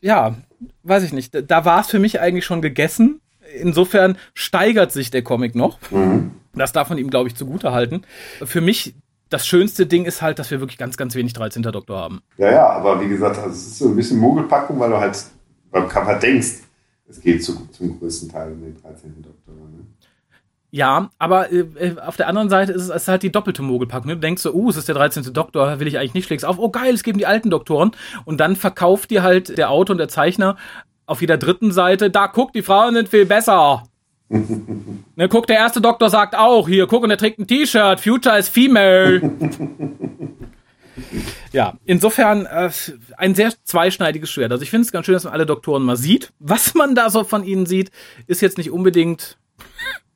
Ja, 0.00 0.34
weiß 0.82 1.02
ich 1.04 1.12
nicht. 1.12 1.36
Da 1.50 1.64
war 1.64 1.80
es 1.80 1.88
für 1.88 1.98
mich 1.98 2.20
eigentlich 2.20 2.44
schon 2.44 2.62
gegessen. 2.62 3.20
Insofern 3.60 4.18
steigert 4.34 4.92
sich 4.92 5.10
der 5.10 5.22
Comic 5.22 5.54
noch. 5.54 5.78
Mhm. 5.90 6.32
Das 6.54 6.72
darf 6.72 6.88
man 6.90 6.98
ihm, 6.98 7.10
glaube 7.10 7.28
ich, 7.28 7.34
zugute 7.34 7.72
halten. 7.72 8.02
Für 8.44 8.60
mich 8.60 8.94
das 9.28 9.46
schönste 9.46 9.86
Ding 9.86 10.04
ist 10.04 10.22
halt, 10.22 10.38
dass 10.38 10.50
wir 10.50 10.60
wirklich 10.60 10.78
ganz, 10.78 10.96
ganz 10.96 11.14
wenig 11.14 11.32
13. 11.34 11.62
Doktor 11.62 11.98
haben. 11.98 12.22
Ja, 12.38 12.50
ja, 12.50 12.68
aber 12.68 13.00
wie 13.00 13.08
gesagt, 13.08 13.38
also 13.38 13.50
es 13.50 13.66
ist 13.66 13.78
so 13.78 13.88
ein 13.88 13.96
bisschen 13.96 14.18
Mogelpackung, 14.18 14.78
weil 14.80 14.90
du 14.90 14.98
halt 14.98 15.22
beim 15.70 15.88
Cover 15.88 16.14
denkst, 16.14 16.62
es 17.08 17.20
geht 17.20 17.44
zu, 17.44 17.68
zum 17.68 17.98
größten 17.98 18.30
Teil 18.30 18.52
um 18.52 18.60
den 18.60 18.80
13. 18.80 19.22
Doktor. 19.22 19.54
Ne? 19.54 19.86
Ja, 20.70 21.10
aber 21.18 21.50
äh, 21.50 21.60
äh, 21.60 21.98
auf 21.98 22.16
der 22.16 22.28
anderen 22.28 22.50
Seite 22.50 22.72
ist 22.72 22.82
es, 22.82 22.88
es 22.90 23.02
ist 23.02 23.08
halt 23.08 23.22
die 23.22 23.32
doppelte 23.32 23.62
Mogelpackung. 23.62 24.08
Ne? 24.08 24.14
Du 24.16 24.20
denkst 24.20 24.42
so, 24.42 24.52
uh, 24.52 24.68
es 24.68 24.76
ist 24.76 24.88
der 24.88 24.94
13. 24.94 25.32
Doktor, 25.32 25.80
will 25.80 25.86
ich 25.86 25.98
eigentlich 25.98 26.14
nicht, 26.14 26.26
schlägst 26.26 26.44
auf, 26.44 26.58
oh 26.58 26.68
geil, 26.68 26.92
es 26.92 27.02
geben 27.02 27.18
die 27.18 27.26
alten 27.26 27.48
Doktoren. 27.48 27.92
Und 28.26 28.38
dann 28.38 28.54
verkauft 28.54 29.10
dir 29.10 29.22
halt 29.22 29.56
der 29.56 29.70
Autor 29.70 29.94
und 29.94 29.98
der 29.98 30.08
Zeichner 30.08 30.56
auf 31.06 31.22
jeder 31.22 31.38
dritten 31.38 31.72
Seite, 31.72 32.10
da 32.10 32.28
guck, 32.28 32.52
die 32.52 32.60
Frauen 32.60 32.94
sind 32.94 33.08
viel 33.08 33.24
besser. 33.24 33.84
ne, 34.28 35.28
guck, 35.30 35.46
der 35.46 35.56
erste 35.56 35.80
Doktor 35.80 36.10
sagt 36.10 36.36
auch, 36.36 36.68
hier, 36.68 36.86
guck, 36.86 37.02
und 37.02 37.10
er 37.10 37.16
trägt 37.16 37.38
ein 37.38 37.46
T-Shirt, 37.46 37.98
Future 37.98 38.38
is 38.38 38.50
female. 38.50 39.22
ja, 41.52 41.78
insofern 41.86 42.44
äh, 42.44 42.70
ein 43.16 43.34
sehr 43.34 43.54
zweischneidiges 43.64 44.30
Schwert. 44.30 44.52
Also 44.52 44.62
ich 44.62 44.70
finde 44.70 44.84
es 44.84 44.92
ganz 44.92 45.06
schön, 45.06 45.14
dass 45.14 45.24
man 45.24 45.32
alle 45.32 45.46
Doktoren 45.46 45.82
mal 45.82 45.96
sieht. 45.96 46.30
Was 46.40 46.74
man 46.74 46.94
da 46.94 47.08
so 47.08 47.24
von 47.24 47.42
ihnen 47.42 47.64
sieht, 47.64 47.90
ist 48.26 48.42
jetzt 48.42 48.58
nicht 48.58 48.70
unbedingt 48.70 49.38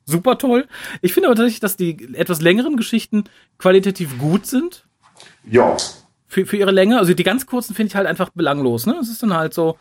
super 0.05 0.37
toll. 0.37 0.67
Ich 1.01 1.13
finde 1.13 1.27
aber 1.27 1.35
tatsächlich, 1.35 1.59
dass 1.59 1.77
die 1.77 2.13
etwas 2.13 2.41
längeren 2.41 2.77
Geschichten 2.77 3.25
qualitativ 3.57 4.17
gut 4.17 4.45
sind. 4.45 4.85
Ja. 5.49 5.77
Für, 6.27 6.45
für 6.45 6.57
ihre 6.57 6.71
Länge. 6.71 6.97
Also 6.97 7.13
die 7.13 7.23
ganz 7.23 7.45
kurzen 7.45 7.75
finde 7.75 7.89
ich 7.89 7.95
halt 7.95 8.07
einfach 8.07 8.29
belanglos. 8.29 8.85
Ne? 8.85 8.95
Es 9.01 9.09
ist 9.09 9.23
dann 9.23 9.33
halt 9.33 9.53
so, 9.53 9.77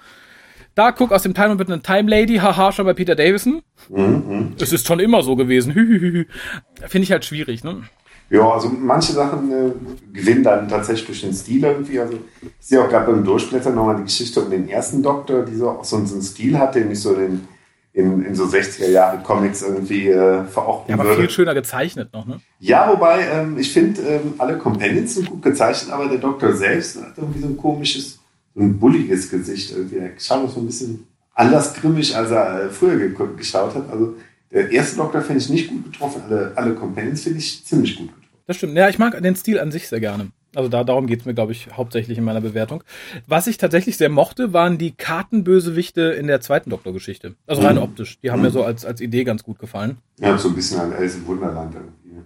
da 0.74 0.92
guck 0.92 1.12
aus 1.12 1.22
dem 1.22 1.34
Time 1.34 1.54
mit 1.54 1.68
einer 1.68 1.82
Time 1.82 2.08
Lady, 2.08 2.36
haha, 2.36 2.72
schon 2.72 2.86
bei 2.86 2.94
Peter 2.94 3.14
Davison. 3.14 3.62
Mhm. 3.88 4.54
Es 4.58 4.72
ist 4.72 4.86
schon 4.86 5.00
immer 5.00 5.22
so 5.22 5.36
gewesen. 5.36 5.72
Finde 5.72 7.04
ich 7.04 7.12
halt 7.12 7.24
schwierig, 7.24 7.64
ne? 7.64 7.82
Ja, 8.30 8.50
also 8.50 8.70
manche 8.70 9.12
Sachen 9.12 9.52
äh, 9.52 9.72
gewinnen 10.10 10.42
dann 10.42 10.66
tatsächlich 10.66 11.06
durch 11.06 11.20
den 11.20 11.34
Stil 11.34 11.64
irgendwie. 11.64 12.00
Also 12.00 12.14
ich 12.40 12.50
sehe 12.60 12.82
auch 12.82 12.88
gerade 12.88 13.12
beim 13.12 13.24
Durchblättern 13.24 13.74
nochmal 13.74 13.96
die 13.96 14.04
Geschichte 14.04 14.40
um 14.40 14.50
den 14.50 14.70
ersten 14.70 15.02
Doktor, 15.02 15.42
die 15.44 15.54
so 15.54 15.68
auch 15.68 15.84
so, 15.84 16.02
so 16.06 16.14
einen 16.14 16.22
Stil 16.22 16.58
hat, 16.58 16.74
den 16.74 16.90
ich 16.90 17.00
so 17.00 17.14
den 17.14 17.46
in, 17.94 18.24
in 18.24 18.34
so 18.34 18.44
60er 18.44 18.88
Jahre 18.88 19.18
Comics 19.22 19.62
irgendwie 19.62 20.08
äh, 20.08 20.44
verorten 20.44 20.90
ja, 20.90 20.94
aber 20.94 21.10
würde. 21.10 21.22
viel 21.22 21.30
schöner 21.30 21.54
gezeichnet 21.54 22.12
noch, 22.12 22.26
ne? 22.26 22.40
Ja, 22.58 22.90
wobei 22.90 23.26
ähm, 23.26 23.58
ich 23.58 23.72
finde, 23.72 24.00
ähm, 24.02 24.34
alle 24.38 24.56
Companions 24.56 25.14
sind 25.14 25.28
gut 25.28 25.42
gezeichnet, 25.42 25.92
aber 25.92 26.08
der 26.08 26.18
Doktor 26.18 26.54
selbst 26.54 27.02
hat 27.02 27.12
irgendwie 27.16 27.40
so 27.40 27.48
ein 27.48 27.56
komisches, 27.56 28.18
so 28.54 28.62
ein 28.62 28.78
bulliges 28.78 29.30
Gesicht 29.30 29.72
irgendwie. 29.72 29.98
Er 29.98 30.10
schaut 30.18 30.50
so 30.50 30.60
ein 30.60 30.66
bisschen 30.66 31.06
anders 31.34 31.74
grimmig, 31.74 32.16
als 32.16 32.30
er 32.30 32.64
äh, 32.64 32.68
früher 32.70 32.96
ge 32.96 33.14
geschaut 33.36 33.74
hat. 33.74 33.90
Also 33.90 34.14
der 34.50 34.70
erste 34.70 34.96
Doktor 34.96 35.20
finde 35.20 35.42
ich 35.42 35.50
nicht 35.50 35.68
gut 35.68 35.92
getroffen, 35.92 36.22
alle, 36.28 36.52
alle 36.54 36.74
Companions 36.74 37.22
finde 37.22 37.38
ich 37.38 37.64
ziemlich 37.64 37.96
gut 37.96 38.08
getroffen. 38.08 38.22
Das 38.46 38.56
stimmt. 38.56 38.74
Ja, 38.74 38.88
ich 38.88 38.98
mag 38.98 39.20
den 39.22 39.36
Stil 39.36 39.60
an 39.60 39.70
sich 39.70 39.88
sehr 39.88 40.00
gerne. 40.00 40.30
Also 40.54 40.68
da, 40.68 40.84
darum 40.84 41.06
geht's 41.06 41.24
mir, 41.24 41.34
glaube 41.34 41.52
ich, 41.52 41.68
hauptsächlich 41.76 42.18
in 42.18 42.24
meiner 42.24 42.40
Bewertung. 42.40 42.84
Was 43.26 43.46
ich 43.46 43.56
tatsächlich 43.56 43.96
sehr 43.96 44.10
mochte, 44.10 44.52
waren 44.52 44.76
die 44.76 44.92
Kartenbösewichte 44.92 46.02
in 46.02 46.26
der 46.26 46.40
zweiten 46.40 46.70
Doktorgeschichte. 46.70 47.34
Also 47.46 47.62
rein 47.62 47.76
mhm. 47.76 47.82
optisch. 47.82 48.18
Die 48.20 48.30
haben 48.30 48.40
mhm. 48.40 48.46
mir 48.46 48.50
so 48.50 48.62
als, 48.62 48.84
als 48.84 49.00
Idee 49.00 49.24
ganz 49.24 49.42
gut 49.42 49.58
gefallen. 49.58 49.98
Ja, 50.18 50.36
so 50.36 50.48
ein 50.48 50.54
bisschen 50.54 50.80
an 50.80 50.92
Alice 50.92 51.16
im 51.16 51.26
Wunderland 51.26 51.74
irgendwie. 51.74 52.16
Ne? 52.16 52.24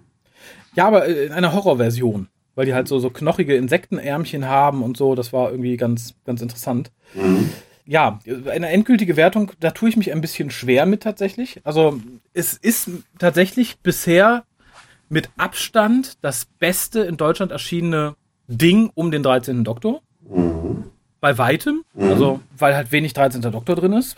Ja, 0.74 0.87
aber 0.89 1.07
in 1.07 1.33
einer 1.33 1.53
Horrorversion. 1.53 2.29
Weil 2.57 2.66
die 2.66 2.74
halt 2.74 2.89
so, 2.89 2.99
so 2.99 3.11
knochige 3.11 3.55
Insektenärmchen 3.55 4.47
haben 4.47 4.83
und 4.83 4.97
so. 4.97 5.14
Das 5.14 5.33
war 5.33 5.51
irgendwie 5.51 5.77
ganz, 5.77 6.14
ganz 6.24 6.41
interessant. 6.41 6.91
Mhm. 7.14 7.51
Ja, 7.85 8.18
eine 8.51 8.68
endgültige 8.68 9.16
Wertung, 9.16 9.53
da 9.61 9.70
tue 9.70 9.89
ich 9.89 9.97
mich 9.97 10.11
ein 10.11 10.20
bisschen 10.20 10.51
schwer 10.51 10.87
mit 10.87 11.05
tatsächlich. 11.05 11.61
Also 11.62 12.01
es 12.33 12.55
ist 12.55 12.91
tatsächlich 13.18 13.79
bisher 13.79 14.45
mit 15.09 15.30
Abstand 15.36 16.18
das 16.22 16.46
beste 16.59 17.00
in 17.00 17.16
Deutschland 17.16 17.52
erschienene 17.52 18.16
Ding 18.48 18.90
um 18.94 19.11
den 19.11 19.22
13. 19.22 19.64
Doktor. 19.64 20.02
Mhm. 20.28 20.84
Bei 21.20 21.38
weitem. 21.38 21.82
Mhm. 21.94 22.11
Also, 22.11 22.40
weil 22.57 22.76
halt 22.76 22.92
wenig 22.92 23.12
13. 23.14 23.40
Doktor 23.42 23.76
drin 23.76 23.92
ist. 23.92 24.16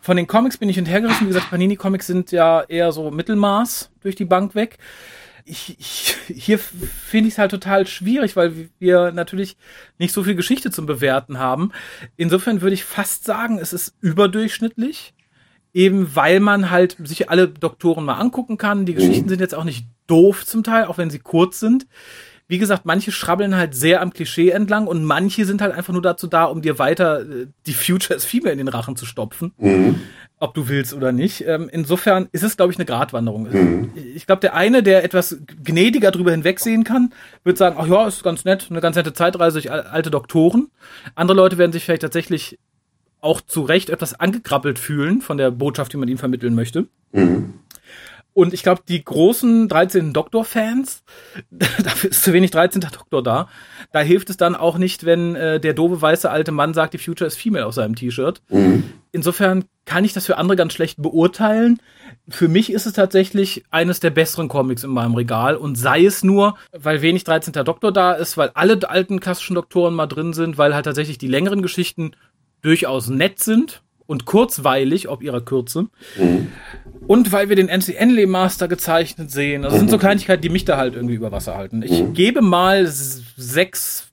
Von 0.00 0.16
den 0.16 0.26
Comics 0.26 0.56
bin 0.56 0.68
ich 0.68 0.76
hinterhergerissen. 0.76 1.26
Wie 1.26 1.32
gesagt, 1.32 1.50
Panini-Comics 1.50 2.06
sind 2.06 2.32
ja 2.32 2.62
eher 2.62 2.92
so 2.92 3.10
Mittelmaß 3.10 3.90
durch 4.00 4.16
die 4.16 4.24
Bank 4.24 4.54
weg. 4.54 4.78
Ich, 5.44 5.76
ich, 5.78 6.16
hier 6.28 6.58
finde 6.58 7.28
ich 7.28 7.34
es 7.34 7.38
halt 7.38 7.50
total 7.50 7.86
schwierig, 7.86 8.36
weil 8.36 8.70
wir 8.78 9.12
natürlich 9.12 9.56
nicht 9.98 10.12
so 10.12 10.22
viel 10.24 10.34
Geschichte 10.34 10.70
zum 10.70 10.86
Bewerten 10.86 11.38
haben. 11.38 11.72
Insofern 12.16 12.60
würde 12.60 12.74
ich 12.74 12.84
fast 12.84 13.24
sagen, 13.24 13.58
es 13.58 13.72
ist 13.72 13.94
überdurchschnittlich 14.00 15.14
eben 15.72 16.14
weil 16.14 16.40
man 16.40 16.70
halt 16.70 16.96
sich 17.04 17.30
alle 17.30 17.48
Doktoren 17.48 18.04
mal 18.04 18.14
angucken 18.14 18.56
kann. 18.56 18.86
Die 18.86 18.94
Geschichten 18.94 19.26
mhm. 19.26 19.30
sind 19.30 19.40
jetzt 19.40 19.54
auch 19.54 19.64
nicht 19.64 19.86
doof 20.06 20.44
zum 20.46 20.64
Teil, 20.64 20.86
auch 20.86 20.98
wenn 20.98 21.10
sie 21.10 21.18
kurz 21.18 21.60
sind. 21.60 21.86
Wie 22.50 22.58
gesagt, 22.58 22.86
manche 22.86 23.12
schrabbeln 23.12 23.56
halt 23.56 23.74
sehr 23.74 24.00
am 24.00 24.14
Klischee 24.14 24.48
entlang 24.48 24.86
und 24.86 25.04
manche 25.04 25.44
sind 25.44 25.60
halt 25.60 25.74
einfach 25.74 25.92
nur 25.92 26.00
dazu 26.00 26.26
da, 26.26 26.44
um 26.44 26.62
dir 26.62 26.78
weiter 26.78 27.20
äh, 27.20 27.46
die 27.66 27.74
Futures 27.74 28.24
Female 28.24 28.52
in 28.52 28.58
den 28.58 28.68
Rachen 28.68 28.96
zu 28.96 29.04
stopfen. 29.04 29.52
Mhm. 29.58 30.00
Ob 30.40 30.54
du 30.54 30.68
willst 30.68 30.94
oder 30.94 31.12
nicht. 31.12 31.44
Ähm, 31.46 31.68
insofern 31.70 32.28
ist 32.32 32.44
es, 32.44 32.56
glaube 32.56 32.72
ich, 32.72 32.78
eine 32.78 32.86
Gratwanderung. 32.86 33.50
Mhm. 33.50 33.90
Ich 34.14 34.24
glaube, 34.24 34.40
der 34.40 34.54
eine, 34.54 34.82
der 34.82 35.04
etwas 35.04 35.36
gnädiger 35.62 36.10
drüber 36.10 36.30
hinwegsehen 36.30 36.84
kann, 36.84 37.12
wird 37.44 37.58
sagen, 37.58 37.76
ach 37.78 37.86
ja, 37.86 38.06
ist 38.06 38.22
ganz 38.22 38.46
nett, 38.46 38.68
eine 38.70 38.80
ganz 38.80 38.96
nette 38.96 39.12
Zeitreise 39.12 39.60
durch 39.60 39.70
alte 39.70 40.10
Doktoren. 40.10 40.70
Andere 41.14 41.36
Leute 41.36 41.58
werden 41.58 41.72
sich 41.72 41.84
vielleicht 41.84 42.02
tatsächlich 42.02 42.58
auch 43.20 43.40
zu 43.40 43.62
Recht 43.62 43.90
etwas 43.90 44.18
angekrabbelt 44.18 44.78
fühlen 44.78 45.20
von 45.20 45.38
der 45.38 45.50
Botschaft, 45.50 45.92
die 45.92 45.96
man 45.96 46.08
ihnen 46.08 46.18
vermitteln 46.18 46.54
möchte. 46.54 46.86
Mhm. 47.12 47.54
Und 48.38 48.54
ich 48.54 48.62
glaube, 48.62 48.82
die 48.86 49.04
großen 49.04 49.66
13. 49.68 50.12
Doktor-Fans, 50.12 51.02
dafür 51.50 52.10
ist 52.10 52.22
zu 52.22 52.32
wenig 52.32 52.52
13. 52.52 52.82
Doktor 52.82 53.20
da. 53.20 53.48
Da 53.90 53.98
hilft 53.98 54.30
es 54.30 54.36
dann 54.36 54.54
auch 54.54 54.78
nicht, 54.78 55.04
wenn 55.04 55.34
äh, 55.34 55.58
der 55.58 55.74
doofe 55.74 56.00
weiße 56.00 56.30
alte 56.30 56.52
Mann 56.52 56.72
sagt, 56.72 56.94
die 56.94 56.98
Future 56.98 57.26
ist 57.26 57.36
Female 57.36 57.66
auf 57.66 57.74
seinem 57.74 57.96
T-Shirt. 57.96 58.40
Mhm. 58.48 58.84
Insofern 59.10 59.64
kann 59.86 60.04
ich 60.04 60.12
das 60.12 60.26
für 60.26 60.36
andere 60.36 60.54
ganz 60.54 60.74
schlecht 60.74 61.02
beurteilen. 61.02 61.80
Für 62.28 62.46
mich 62.46 62.70
ist 62.70 62.86
es 62.86 62.92
tatsächlich 62.92 63.64
eines 63.72 63.98
der 63.98 64.10
besseren 64.10 64.46
Comics 64.46 64.84
in 64.84 64.90
meinem 64.90 65.14
Regal 65.14 65.56
und 65.56 65.76
sei 65.76 66.04
es 66.04 66.22
nur, 66.22 66.56
weil 66.70 67.02
wenig 67.02 67.24
13. 67.24 67.52
Doktor 67.64 67.90
da 67.90 68.12
ist, 68.12 68.36
weil 68.36 68.50
alle 68.54 68.78
alten 68.88 69.18
klassischen 69.18 69.54
Doktoren 69.54 69.94
mal 69.94 70.06
drin 70.06 70.32
sind, 70.32 70.58
weil 70.58 70.76
halt 70.76 70.84
tatsächlich 70.84 71.18
die 71.18 71.26
längeren 71.26 71.62
Geschichten 71.62 72.12
durchaus 72.62 73.08
nett 73.08 73.40
sind 73.40 73.82
und 74.06 74.24
kurzweilig, 74.24 75.08
ob 75.08 75.22
ihrer 75.22 75.40
Kürze. 75.40 75.88
Mhm. 76.18 76.48
Und 77.06 77.30
weil 77.32 77.48
wir 77.48 77.56
den 77.56 77.68
NCN 77.68 78.28
Master 78.28 78.68
gezeichnet 78.68 79.30
sehen. 79.30 79.62
Das 79.62 79.74
sind 79.74 79.90
so 79.90 79.98
Kleinigkeiten, 79.98 80.42
die 80.42 80.48
mich 80.48 80.64
da 80.64 80.76
halt 80.76 80.94
irgendwie 80.94 81.14
über 81.14 81.30
Wasser 81.32 81.56
halten. 81.56 81.82
Ich 81.82 82.02
mhm. 82.02 82.14
gebe 82.14 82.40
mal 82.40 82.86
sechs 82.86 84.08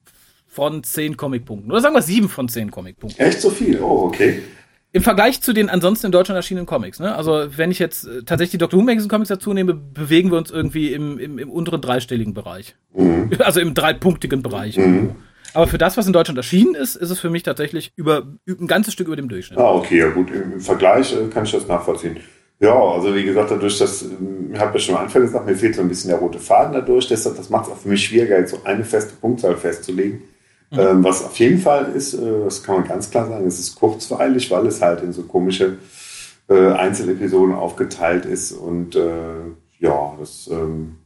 von 0.47 0.83
zehn 0.83 1.17
Comicpunkten. 1.17 1.71
Oder 1.71 1.81
sagen 1.81 1.95
wir 1.95 2.01
sieben 2.01 2.29
von 2.29 2.47
zehn 2.47 2.71
Comicpunkten. 2.71 3.25
Echt 3.25 3.41
so 3.41 3.49
viel? 3.49 3.81
Oh, 3.81 4.03
okay. 4.05 4.41
Im 4.93 5.03
Vergleich 5.03 5.41
zu 5.41 5.51
den 5.51 5.69
ansonsten 5.69 6.05
in 6.05 6.11
Deutschland 6.13 6.37
erschienenen 6.37 6.65
Comics, 6.65 7.01
ne? 7.01 7.13
Also 7.13 7.47
wenn 7.57 7.69
ich 7.69 7.79
jetzt 7.79 8.05
äh, 8.05 8.23
tatsächlich 8.23 8.51
die 8.51 8.57
Dr. 8.59 8.79
Who 8.79 8.83
Magazine 8.85 9.09
Comics 9.09 9.27
dazu 9.27 9.51
nehme, 9.53 9.73
bewegen 9.73 10.31
wir 10.31 10.37
uns 10.37 10.51
irgendwie 10.51 10.93
im, 10.93 11.19
im, 11.19 11.37
im 11.37 11.49
unteren 11.49 11.81
dreistelligen 11.81 12.33
Bereich. 12.33 12.75
Mhm. 12.93 13.31
Also 13.39 13.59
im 13.59 13.73
dreipunktigen 13.73 14.41
Bereich. 14.41 14.77
Mhm. 14.77 15.17
Aber 15.55 15.67
für 15.67 15.77
das, 15.77 15.95
was 15.97 16.05
in 16.05 16.13
Deutschland 16.13 16.37
erschienen 16.37 16.75
ist, 16.75 16.95
ist 16.95 17.09
es 17.09 17.19
für 17.19 17.29
mich 17.29 17.43
tatsächlich 17.43 17.91
über 17.95 18.27
ein 18.47 18.67
ganzes 18.67 18.93
Stück 18.93 19.07
über 19.07 19.15
dem 19.15 19.29
Durchschnitt. 19.29 19.57
Ah, 19.57 19.73
okay, 19.73 19.99
ja 19.99 20.09
gut. 20.09 20.29
Im 20.29 20.59
Vergleich 20.59 21.13
äh, 21.13 21.27
kann 21.29 21.45
ich 21.45 21.51
das 21.51 21.67
nachvollziehen. 21.67 22.17
Ja, 22.59 22.73
also 22.73 23.13
wie 23.13 23.23
gesagt, 23.23 23.51
dadurch, 23.51 23.77
dass, 23.77 24.01
ähm, 24.01 24.51
ich 24.53 24.59
habe 24.59 24.73
ja 24.73 24.79
schon 24.79 24.95
am 24.95 25.03
Anfang 25.03 25.21
gesagt, 25.21 25.45
mir 25.45 25.55
fehlt 25.55 25.75
so 25.75 25.81
ein 25.81 25.89
bisschen 25.89 26.09
der 26.09 26.19
rote 26.19 26.39
Faden 26.39 26.73
dadurch. 26.73 27.07
Das, 27.07 27.23
das 27.23 27.49
macht 27.49 27.67
es 27.67 27.71
auch 27.71 27.77
für 27.77 27.89
mich 27.89 28.05
schwieriger, 28.05 28.37
jetzt 28.37 28.51
so 28.51 28.61
eine 28.63 28.83
feste 28.83 29.13
Punktzahl 29.15 29.55
festzulegen. 29.55 30.21
Mhm. 30.71 30.79
Ähm, 30.79 31.03
was 31.03 31.23
auf 31.23 31.37
jeden 31.39 31.59
Fall 31.59 31.91
ist, 31.93 32.13
äh, 32.13 32.43
das 32.43 32.63
kann 32.63 32.75
man 32.75 32.87
ganz 32.87 33.09
klar 33.09 33.27
sagen, 33.27 33.47
es 33.47 33.59
ist 33.59 33.75
kurzweilig, 33.75 34.49
weil 34.51 34.65
es 34.67 34.81
halt 34.81 35.03
in 35.03 35.13
so 35.13 35.23
komische 35.23 35.77
äh, 36.49 36.71
Einzelepisoden 36.71 37.55
aufgeteilt 37.55 38.25
ist. 38.25 38.51
Und 38.51 38.95
äh, 38.95 39.45
ja, 39.79 40.15
das, 40.19 40.49
ähm, 40.51 40.97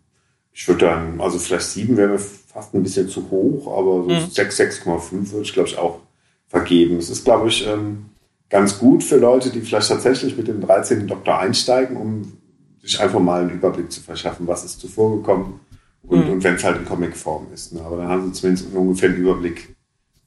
ich 0.54 0.68
würde 0.68 0.86
dann, 0.86 1.22
also 1.22 1.39
vielleicht 1.39 1.68
sieben 1.68 1.97
wäre 1.97 2.10
mir 2.10 2.20
fast 2.52 2.74
ein 2.74 2.84
bisschen 2.84 3.08
zu 3.08 3.30
hoch, 3.30 3.68
aber 3.68 4.04
so 4.04 4.10
mhm. 4.10 4.30
6, 4.30 4.60
6,5 4.60 5.32
würde 5.32 5.43
ich, 5.43 5.54
glaube 5.54 5.70
ich, 5.70 5.78
auch 5.78 6.00
vergeben. 6.47 6.97
Es 6.97 7.10
ist, 7.10 7.24
glaube 7.24 7.47
ich, 7.47 7.68
ähm, 7.68 8.06
ganz 8.50 8.80
gut 8.80 9.04
für 9.04 9.18
Leute, 9.18 9.52
die 9.52 9.62
vielleicht 9.62 9.89
tatsächlich 9.89 10.36
mit 10.36 10.47
dem 10.47 10.60
13. 10.60 11.08
Doktor 11.08 11.38
einsteigen, 11.38 11.95
um 11.95 12.34
sich 12.82 13.00
einfach 13.00 13.20
mal 13.20 13.41
einen 13.41 13.52
Überblick 13.52 13.91
zu 13.91 14.02
verschaffen, 14.02 14.47
was 14.47 14.64
ist 14.64 14.80
zuvor 14.80 15.18
gekommen 15.18 15.60
und, 16.04 16.26
mhm. 16.26 16.32
und 16.34 16.43
wenn 16.43 16.56
es 16.56 16.64
halt 16.64 16.78
in 16.78 16.86
Comicform 16.86 17.47
ist. 17.54 17.74
Ne? 17.74 17.82
Aber 17.82 17.97
dann 17.97 18.08
haben 18.08 18.26
sie 18.26 18.41
zumindest 18.41 18.74
ungefähr 18.74 19.10
einen 19.10 19.20
Überblick, 19.20 19.76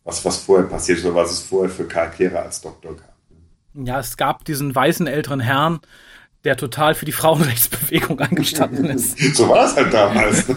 was, 0.04 0.24
was 0.24 0.38
vorher 0.38 0.66
passiert 0.66 0.98
ist 0.98 1.04
oder 1.04 1.16
was 1.16 1.32
es 1.32 1.40
vorher 1.40 1.70
für 1.70 1.84
Charaktere 1.84 2.38
als 2.38 2.60
Doktor 2.60 2.94
gab. 2.94 3.16
Ne? 3.74 3.86
Ja, 3.86 3.98
es 3.98 4.16
gab 4.16 4.44
diesen 4.44 4.72
weißen 4.72 5.08
älteren 5.08 5.40
Herrn, 5.40 5.80
der 6.44 6.56
total 6.56 6.94
für 6.94 7.04
die 7.04 7.12
Frauenrechtsbewegung 7.12 8.18
eingestanden 8.20 8.86
ist. 8.86 9.18
so 9.36 9.48
war 9.48 9.66
es 9.66 9.76
halt 9.76 9.92
damals. 9.92 10.46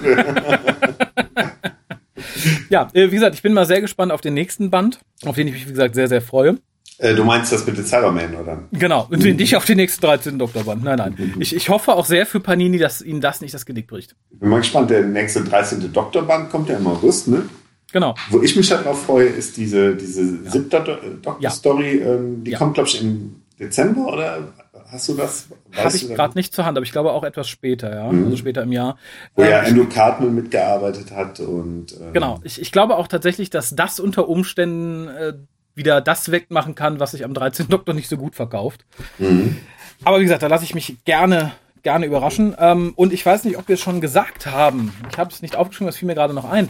ja, 2.69 2.87
äh, 2.93 3.11
wie 3.11 3.15
gesagt, 3.15 3.35
ich 3.35 3.41
bin 3.41 3.53
mal 3.53 3.65
sehr 3.65 3.81
gespannt 3.81 4.11
auf 4.11 4.21
den 4.21 4.33
nächsten 4.33 4.69
Band, 4.69 4.99
auf 5.25 5.35
den 5.35 5.47
ich 5.47 5.53
mich, 5.53 5.67
wie 5.67 5.71
gesagt, 5.71 5.95
sehr, 5.95 6.07
sehr 6.07 6.21
freue. 6.21 6.57
Äh, 6.97 7.13
du 7.13 7.25
meinst 7.25 7.51
das 7.51 7.65
mit 7.67 7.77
den 7.77 7.85
Cybermen, 7.85 8.35
oder? 8.35 8.63
Genau, 8.71 9.07
und 9.09 9.23
nicht 9.23 9.55
auf 9.55 9.65
die 9.65 9.75
nächsten 9.75 10.01
13 10.01 10.39
Doktorband. 10.39 10.83
Nein, 10.83 10.97
nein. 10.97 11.33
Ich, 11.39 11.53
ich 11.55 11.67
hoffe 11.69 11.93
auch 11.93 12.05
sehr 12.05 12.25
für 12.25 12.39
Panini, 12.39 12.77
dass 12.77 13.01
ihnen 13.01 13.19
das 13.19 13.41
nicht 13.41 13.53
das 13.53 13.65
Genick 13.65 13.87
bricht. 13.87 14.15
Ich 14.31 14.39
bin 14.39 14.49
mal 14.49 14.59
gespannt, 14.59 14.89
der 14.89 15.03
nächste 15.03 15.43
13. 15.43 15.91
Doktorband 15.91 16.49
kommt 16.49 16.69
ja 16.69 16.77
im 16.77 16.87
August, 16.87 17.27
ne? 17.27 17.43
Genau. 17.91 18.15
Wo 18.29 18.41
ich 18.41 18.55
mich 18.55 18.71
halt 18.71 18.85
drauf 18.85 19.03
freue, 19.05 19.27
ist 19.27 19.57
diese, 19.57 19.95
diese 19.95 20.21
ja. 20.21 20.51
siebte 20.51 21.19
Doktor-Story. 21.21 21.99
Ja. 21.99 22.13
Ähm, 22.13 22.43
die 22.43 22.51
ja. 22.51 22.57
kommt, 22.57 22.75
glaube 22.75 22.89
ich, 22.89 23.01
im 23.01 23.41
Dezember, 23.59 24.13
oder 24.13 24.53
hast 24.95 25.09
du 25.09 25.13
das? 25.13 25.47
Habe 25.75 25.95
ich 25.95 26.07
gerade 26.09 26.37
nicht 26.37 26.53
zur 26.53 26.65
Hand, 26.65 26.77
aber 26.77 26.85
ich 26.85 26.91
glaube 26.91 27.11
auch 27.11 27.23
etwas 27.23 27.47
später, 27.47 27.93
ja. 27.93 28.11
Mhm. 28.11 28.25
Also 28.25 28.37
später 28.37 28.63
im 28.63 28.71
Jahr. 28.71 28.97
Wo 29.35 29.43
ähm, 29.43 29.49
ja 29.49 29.59
Andrew 29.61 29.85
Cartman 29.87 30.33
mitgearbeitet 30.33 31.11
hat 31.11 31.39
und. 31.39 31.93
Ähm, 31.93 32.13
genau. 32.13 32.39
Ich, 32.43 32.61
ich 32.61 32.71
glaube 32.71 32.95
auch 32.97 33.07
tatsächlich, 33.07 33.49
dass 33.49 33.75
das 33.75 33.99
unter 33.99 34.27
Umständen 34.27 35.07
äh, 35.07 35.33
wieder 35.75 36.01
das 36.01 36.31
wegmachen 36.31 36.73
kann, 36.73 36.99
was 36.99 37.11
sich 37.11 37.23
am 37.23 37.33
13. 37.33 37.67
Doktor 37.69 37.93
nicht 37.93 38.09
so 38.09 38.17
gut 38.17 38.35
verkauft. 38.35 38.85
Mhm. 39.19 39.57
Aber 40.03 40.19
wie 40.19 40.23
gesagt, 40.23 40.43
da 40.43 40.47
lasse 40.47 40.63
ich 40.63 40.75
mich 40.75 41.03
gerne 41.05 41.51
gerne 41.85 42.05
überraschen. 42.07 42.55
Ähm, 42.59 42.91
und 42.95 43.13
ich 43.13 43.25
weiß 43.25 43.45
nicht, 43.45 43.57
ob 43.57 43.69
wir 43.69 43.75
es 43.75 43.79
schon 43.79 44.01
gesagt 44.01 44.47
haben. 44.47 44.91
Ich 45.09 45.17
habe 45.17 45.31
es 45.31 45.41
nicht 45.41 45.55
aufgeschrieben, 45.55 45.85
das 45.87 45.97
fiel 45.97 46.07
mir 46.07 46.15
gerade 46.15 46.33
noch 46.33 46.43
ein. 46.43 46.67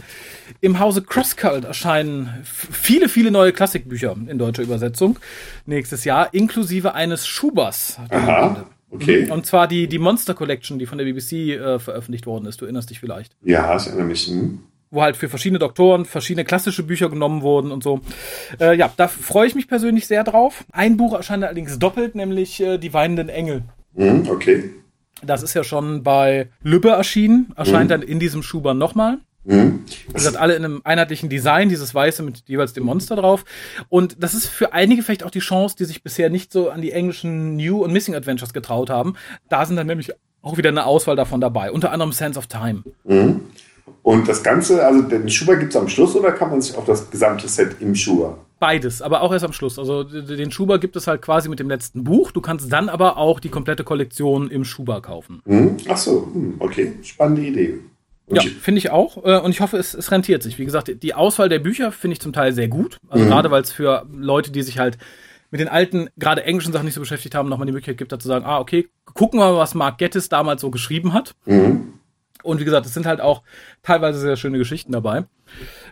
Im 0.61 0.77
Hause 0.79 1.01
Crosscult 1.01 1.63
erscheinen 1.63 2.41
viele, 2.43 3.09
viele 3.09 3.31
neue 3.31 3.53
Klassikbücher 3.53 4.15
in 4.27 4.37
deutscher 4.37 4.61
Übersetzung 4.61 5.17
nächstes 5.65 6.03
Jahr, 6.03 6.33
inklusive 6.33 6.93
eines 6.93 7.25
Schubers. 7.25 7.97
Aha. 8.09 8.67
Okay. 8.91 9.29
Und 9.31 9.45
zwar 9.45 9.67
die, 9.67 9.87
die 9.87 9.99
Monster 9.99 10.33
Collection, 10.35 10.79
die 10.79 10.85
von 10.85 10.97
der 10.97 11.05
BBC 11.05 11.31
äh, 11.31 11.79
veröffentlicht 11.79 12.27
worden 12.27 12.45
ist. 12.45 12.61
Du 12.61 12.65
erinnerst 12.65 12.89
dich 12.89 12.99
vielleicht. 12.99 13.35
Ja, 13.41 13.75
ich 13.75 13.87
erinnere 13.87 14.05
mich. 14.05 14.27
Hm 14.27 14.59
wo 14.91 15.01
halt 15.01 15.17
für 15.17 15.27
verschiedene 15.27 15.59
Doktoren 15.59 16.05
verschiedene 16.05 16.45
klassische 16.45 16.81
Bücher 16.81 17.09
genommen 17.09 17.41
wurden 17.41 17.71
und 17.71 17.83
so. 17.83 17.99
Äh, 18.61 18.77
ja, 18.77 18.89
da 18.95 19.09
freue 19.09 19.45
ich 19.45 19.53
mich 19.53 19.67
persönlich 19.67 20.07
sehr 20.07 20.23
drauf. 20.23 20.63
Ein 20.71 20.95
Buch 20.95 21.13
erscheint 21.13 21.43
allerdings 21.43 21.77
doppelt, 21.79 22.15
nämlich 22.15 22.61
äh, 22.61 22.77
Die 22.77 22.93
weinenden 22.93 23.27
Engel. 23.27 23.63
Mhm, 23.93 24.29
okay. 24.29 24.69
Das 25.23 25.43
ist 25.43 25.53
ja 25.53 25.63
schon 25.63 26.03
bei 26.03 26.49
Lübbe 26.61 26.89
erschienen, 26.89 27.53
erscheint 27.55 27.85
mhm. 27.85 27.89
dann 27.89 28.01
in 28.01 28.19
diesem 28.19 28.43
Schuber 28.43 28.73
nochmal. 28.73 29.19
Mhm. 29.45 29.83
Wie 30.07 30.13
gesagt, 30.13 30.37
alle 30.37 30.55
in 30.55 30.65
einem 30.65 30.81
einheitlichen 30.83 31.29
Design, 31.29 31.69
dieses 31.69 31.93
Weiße 31.93 32.23
mit 32.23 32.43
jeweils 32.47 32.73
dem 32.73 32.83
Monster 32.83 33.15
drauf. 33.15 33.45
Und 33.89 34.17
das 34.21 34.33
ist 34.33 34.47
für 34.47 34.73
einige 34.73 35.03
vielleicht 35.03 35.23
auch 35.23 35.31
die 35.31 35.39
Chance, 35.39 35.75
die 35.77 35.85
sich 35.85 36.03
bisher 36.03 36.29
nicht 36.29 36.51
so 36.51 36.69
an 36.69 36.81
die 36.81 36.91
englischen 36.91 37.55
New 37.55 37.83
und 37.83 37.93
Missing 37.93 38.15
Adventures 38.15 38.53
getraut 38.53 38.89
haben. 38.89 39.15
Da 39.49 39.65
sind 39.65 39.75
dann 39.75 39.87
nämlich 39.87 40.11
auch 40.41 40.57
wieder 40.57 40.69
eine 40.69 40.85
Auswahl 40.85 41.15
davon 41.15 41.41
dabei. 41.41 41.71
Unter 41.71 41.91
anderem 41.91 42.11
Sense 42.11 42.37
of 42.37 42.47
Time. 42.47 42.83
Mhm. 43.03 43.41
Und 44.01 44.27
das 44.27 44.43
Ganze, 44.43 44.85
also 44.85 45.01
den 45.01 45.29
Schuber 45.29 45.55
gibt 45.55 45.71
es 45.71 45.77
am 45.77 45.87
Schluss 45.87 46.15
oder 46.15 46.31
kann 46.31 46.49
man 46.49 46.61
sich 46.61 46.77
auch 46.77 46.85
das 46.85 47.09
gesamte 47.09 47.47
Set 47.47 47.77
im 47.79 47.95
Schuber? 47.95 48.37
Beides, 48.59 49.01
aber 49.01 49.21
auch 49.21 49.33
erst 49.33 49.45
am 49.45 49.53
Schluss. 49.53 49.77
Also 49.77 50.03
den 50.03 50.51
Schuber 50.51 50.79
gibt 50.79 50.95
es 50.95 51.07
halt 51.07 51.21
quasi 51.21 51.49
mit 51.49 51.59
dem 51.59 51.69
letzten 51.69 52.03
Buch. 52.03 52.31
Du 52.31 52.41
kannst 52.41 52.71
dann 52.71 52.89
aber 52.89 53.17
auch 53.17 53.39
die 53.39 53.49
komplette 53.49 53.83
Kollektion 53.83 54.49
im 54.49 54.63
Schuber 54.63 55.01
kaufen. 55.01 55.41
Hm? 55.45 55.77
Ach 55.87 55.97
so, 55.97 56.29
hm, 56.33 56.55
okay, 56.59 56.93
spannende 57.03 57.41
Idee. 57.41 57.79
Und 58.27 58.37
ja, 58.37 58.49
finde 58.59 58.79
ich 58.79 58.89
auch. 58.89 59.23
Äh, 59.23 59.39
und 59.39 59.51
ich 59.51 59.59
hoffe, 59.59 59.77
es, 59.77 59.93
es 59.93 60.11
rentiert 60.11 60.41
sich. 60.41 60.57
Wie 60.57 60.65
gesagt, 60.65 60.91
die 61.03 61.13
Auswahl 61.13 61.49
der 61.49 61.59
Bücher 61.59 61.91
finde 61.91 62.13
ich 62.13 62.21
zum 62.21 62.33
Teil 62.33 62.53
sehr 62.53 62.67
gut. 62.67 62.97
Also 63.09 63.25
mhm. 63.25 63.29
gerade 63.29 63.51
weil 63.51 63.61
es 63.61 63.71
für 63.71 64.05
Leute, 64.11 64.51
die 64.51 64.63
sich 64.63 64.79
halt 64.79 64.97
mit 65.51 65.61
den 65.61 65.67
alten, 65.67 66.09
gerade 66.17 66.43
englischen 66.43 66.73
Sachen 66.73 66.85
nicht 66.85 66.95
so 66.95 67.01
beschäftigt 67.01 67.35
haben, 67.35 67.49
nochmal 67.49 67.67
die 67.67 67.71
Möglichkeit 67.71 67.97
gibt, 67.97 68.11
da 68.11 68.19
zu 68.19 68.27
sagen, 68.27 68.45
ah, 68.45 68.59
okay, 68.59 68.89
gucken 69.13 69.39
wir 69.39 69.51
mal, 69.51 69.57
was 69.57 69.75
Mark 69.75 69.99
Gettis 69.99 70.27
damals 70.27 70.61
so 70.61 70.71
geschrieben 70.71 71.13
hat. 71.13 71.35
Mhm. 71.45 71.94
Und 72.45 72.59
wie 72.59 72.65
gesagt, 72.65 72.85
es 72.85 72.93
sind 72.93 73.05
halt 73.05 73.21
auch 73.21 73.43
teilweise 73.83 74.19
sehr 74.19 74.35
schöne 74.35 74.57
Geschichten 74.57 74.91
dabei. 74.91 75.25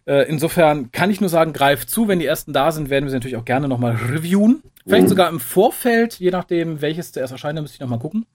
Äh, 0.06 0.28
insofern 0.30 0.92
kann 0.92 1.10
ich 1.10 1.22
nur 1.22 1.30
sagen, 1.30 1.54
greif 1.54 1.88
zu. 1.88 2.08
Wenn 2.08 2.20
die 2.20 2.26
ersten 2.26 2.54
da 2.54 2.72
sind, 2.72 2.90
werden 2.90 3.06
wir 3.06 3.12
sie 3.12 3.18
natürlich 3.18 3.38
auch 3.38 3.46
gerne 3.46 3.68
nochmal 3.68 3.96
reviewen. 3.96 4.64
Vielleicht 4.86 5.06
mhm. 5.06 5.10
sogar 5.10 5.30
im 5.30 5.40
Vorfeld, 5.40 6.20
je 6.20 6.30
nachdem, 6.32 6.82
welches 6.82 7.14
zuerst 7.14 7.32
erscheint, 7.32 7.60
müsste 7.62 7.76
ich 7.76 7.80
nochmal 7.80 8.00
gucken, 8.00 8.26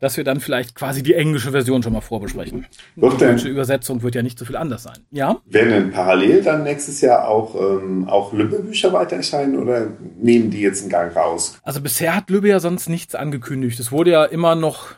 dass 0.00 0.18
wir 0.18 0.24
dann 0.24 0.40
vielleicht 0.40 0.74
quasi 0.74 1.02
die 1.02 1.14
englische 1.14 1.52
Version 1.52 1.82
schon 1.82 1.94
mal 1.94 2.02
vorbesprechen. 2.02 2.66
die 2.96 3.00
deutsche 3.00 3.48
Übersetzung 3.48 4.02
wird 4.02 4.14
ja 4.14 4.22
nicht 4.22 4.38
so 4.38 4.44
viel 4.44 4.56
anders 4.56 4.82
sein. 4.82 4.98
Ja? 5.10 5.38
Werden 5.46 5.70
denn 5.70 5.90
parallel 5.90 6.42
dann 6.42 6.62
nächstes 6.62 7.00
Jahr 7.00 7.26
auch, 7.26 7.54
ähm, 7.54 8.06
auch 8.06 8.34
Lübbe-Bücher 8.34 8.92
weiter 8.92 9.16
erscheinen 9.16 9.58
oder 9.58 9.86
nehmen 10.20 10.50
die 10.50 10.60
jetzt 10.60 10.82
einen 10.82 10.90
Gang 10.90 11.16
raus? 11.16 11.58
Also 11.62 11.80
bisher 11.80 12.14
hat 12.14 12.28
Lübbe 12.28 12.48
ja 12.48 12.60
sonst 12.60 12.90
nichts 12.90 13.14
angekündigt. 13.14 13.80
Es 13.80 13.90
wurde 13.90 14.10
ja 14.10 14.24
immer 14.26 14.56
noch 14.56 14.90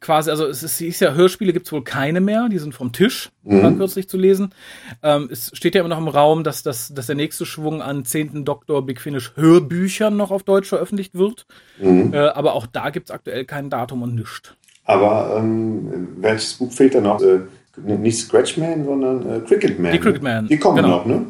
quasi, 0.00 0.30
also 0.30 0.46
es 0.46 0.62
ist, 0.62 0.80
ist 0.80 1.00
ja, 1.00 1.14
Hörspiele 1.14 1.52
gibt 1.52 1.66
es 1.66 1.72
wohl 1.72 1.84
keine 1.84 2.20
mehr, 2.20 2.48
die 2.48 2.58
sind 2.58 2.74
vom 2.74 2.92
Tisch, 2.92 3.30
mhm. 3.42 3.62
war 3.62 3.72
kürzlich 3.72 4.08
zu 4.08 4.16
lesen. 4.16 4.54
Ähm, 5.02 5.28
es 5.30 5.50
steht 5.54 5.74
ja 5.74 5.80
immer 5.80 5.88
noch 5.88 5.98
im 5.98 6.08
Raum, 6.08 6.44
dass, 6.44 6.62
dass, 6.62 6.92
dass 6.92 7.06
der 7.06 7.16
nächste 7.16 7.46
Schwung 7.46 7.82
an 7.82 8.04
10. 8.04 8.44
Doktor 8.44 8.84
Big 8.84 9.00
Finish 9.00 9.32
Hörbüchern 9.36 10.16
noch 10.16 10.30
auf 10.30 10.42
Deutsch 10.42 10.68
veröffentlicht 10.68 11.14
wird. 11.14 11.46
Mhm. 11.80 12.12
Äh, 12.12 12.18
aber 12.18 12.54
auch 12.54 12.66
da 12.66 12.90
gibt 12.90 13.08
es 13.08 13.14
aktuell 13.14 13.44
kein 13.44 13.70
Datum 13.70 14.02
und 14.02 14.14
nichts. 14.14 14.54
Aber 14.84 15.36
ähm, 15.38 16.08
welches 16.18 16.54
Buch 16.54 16.72
fehlt 16.72 16.94
da 16.94 17.00
noch? 17.00 17.20
Äh, 17.20 17.40
nicht 17.76 18.18
Scratchman, 18.18 18.84
sondern 18.84 19.28
äh, 19.28 19.40
Cricketman. 19.40 19.92
Die 19.92 19.98
Cricketman. 19.98 20.48
Die 20.48 20.58
kommen 20.58 20.76
genau. 20.76 20.88
noch, 20.88 21.06
ne? 21.06 21.26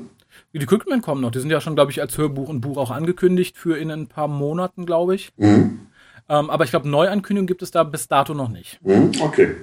Die 0.55 0.65
Cricketman 0.65 1.03
kommen 1.03 1.21
noch. 1.21 1.31
Die 1.31 1.41
sind 1.41 1.51
ja 1.51 1.61
schon, 1.61 1.75
glaube 1.75 1.91
ich, 1.91 2.01
als 2.01 2.17
Hörbuch 2.17 2.49
und 2.49 2.61
Buch 2.61 2.79
auch 2.79 2.91
angekündigt 2.91 3.57
für 3.57 3.77
in 3.77 3.91
ein 3.91 4.07
paar 4.07 4.29
Monaten, 4.29 4.87
glaube 4.87 5.15
ich. 5.15 5.31
Mhm. 5.37 5.81
Ähm, 6.29 6.51
aber 6.51 6.65
ich 6.65 6.71
glaube, 6.71 6.89
Neuankündigung 6.89 7.47
gibt 7.47 7.63
es 7.63 7.71
da 7.71 7.85
bis 7.85 8.09
dato 8.09 8.35
noch 8.35 8.49
nicht. 8.49 8.79
Mhm, 8.83 9.13
okay. 9.21 9.57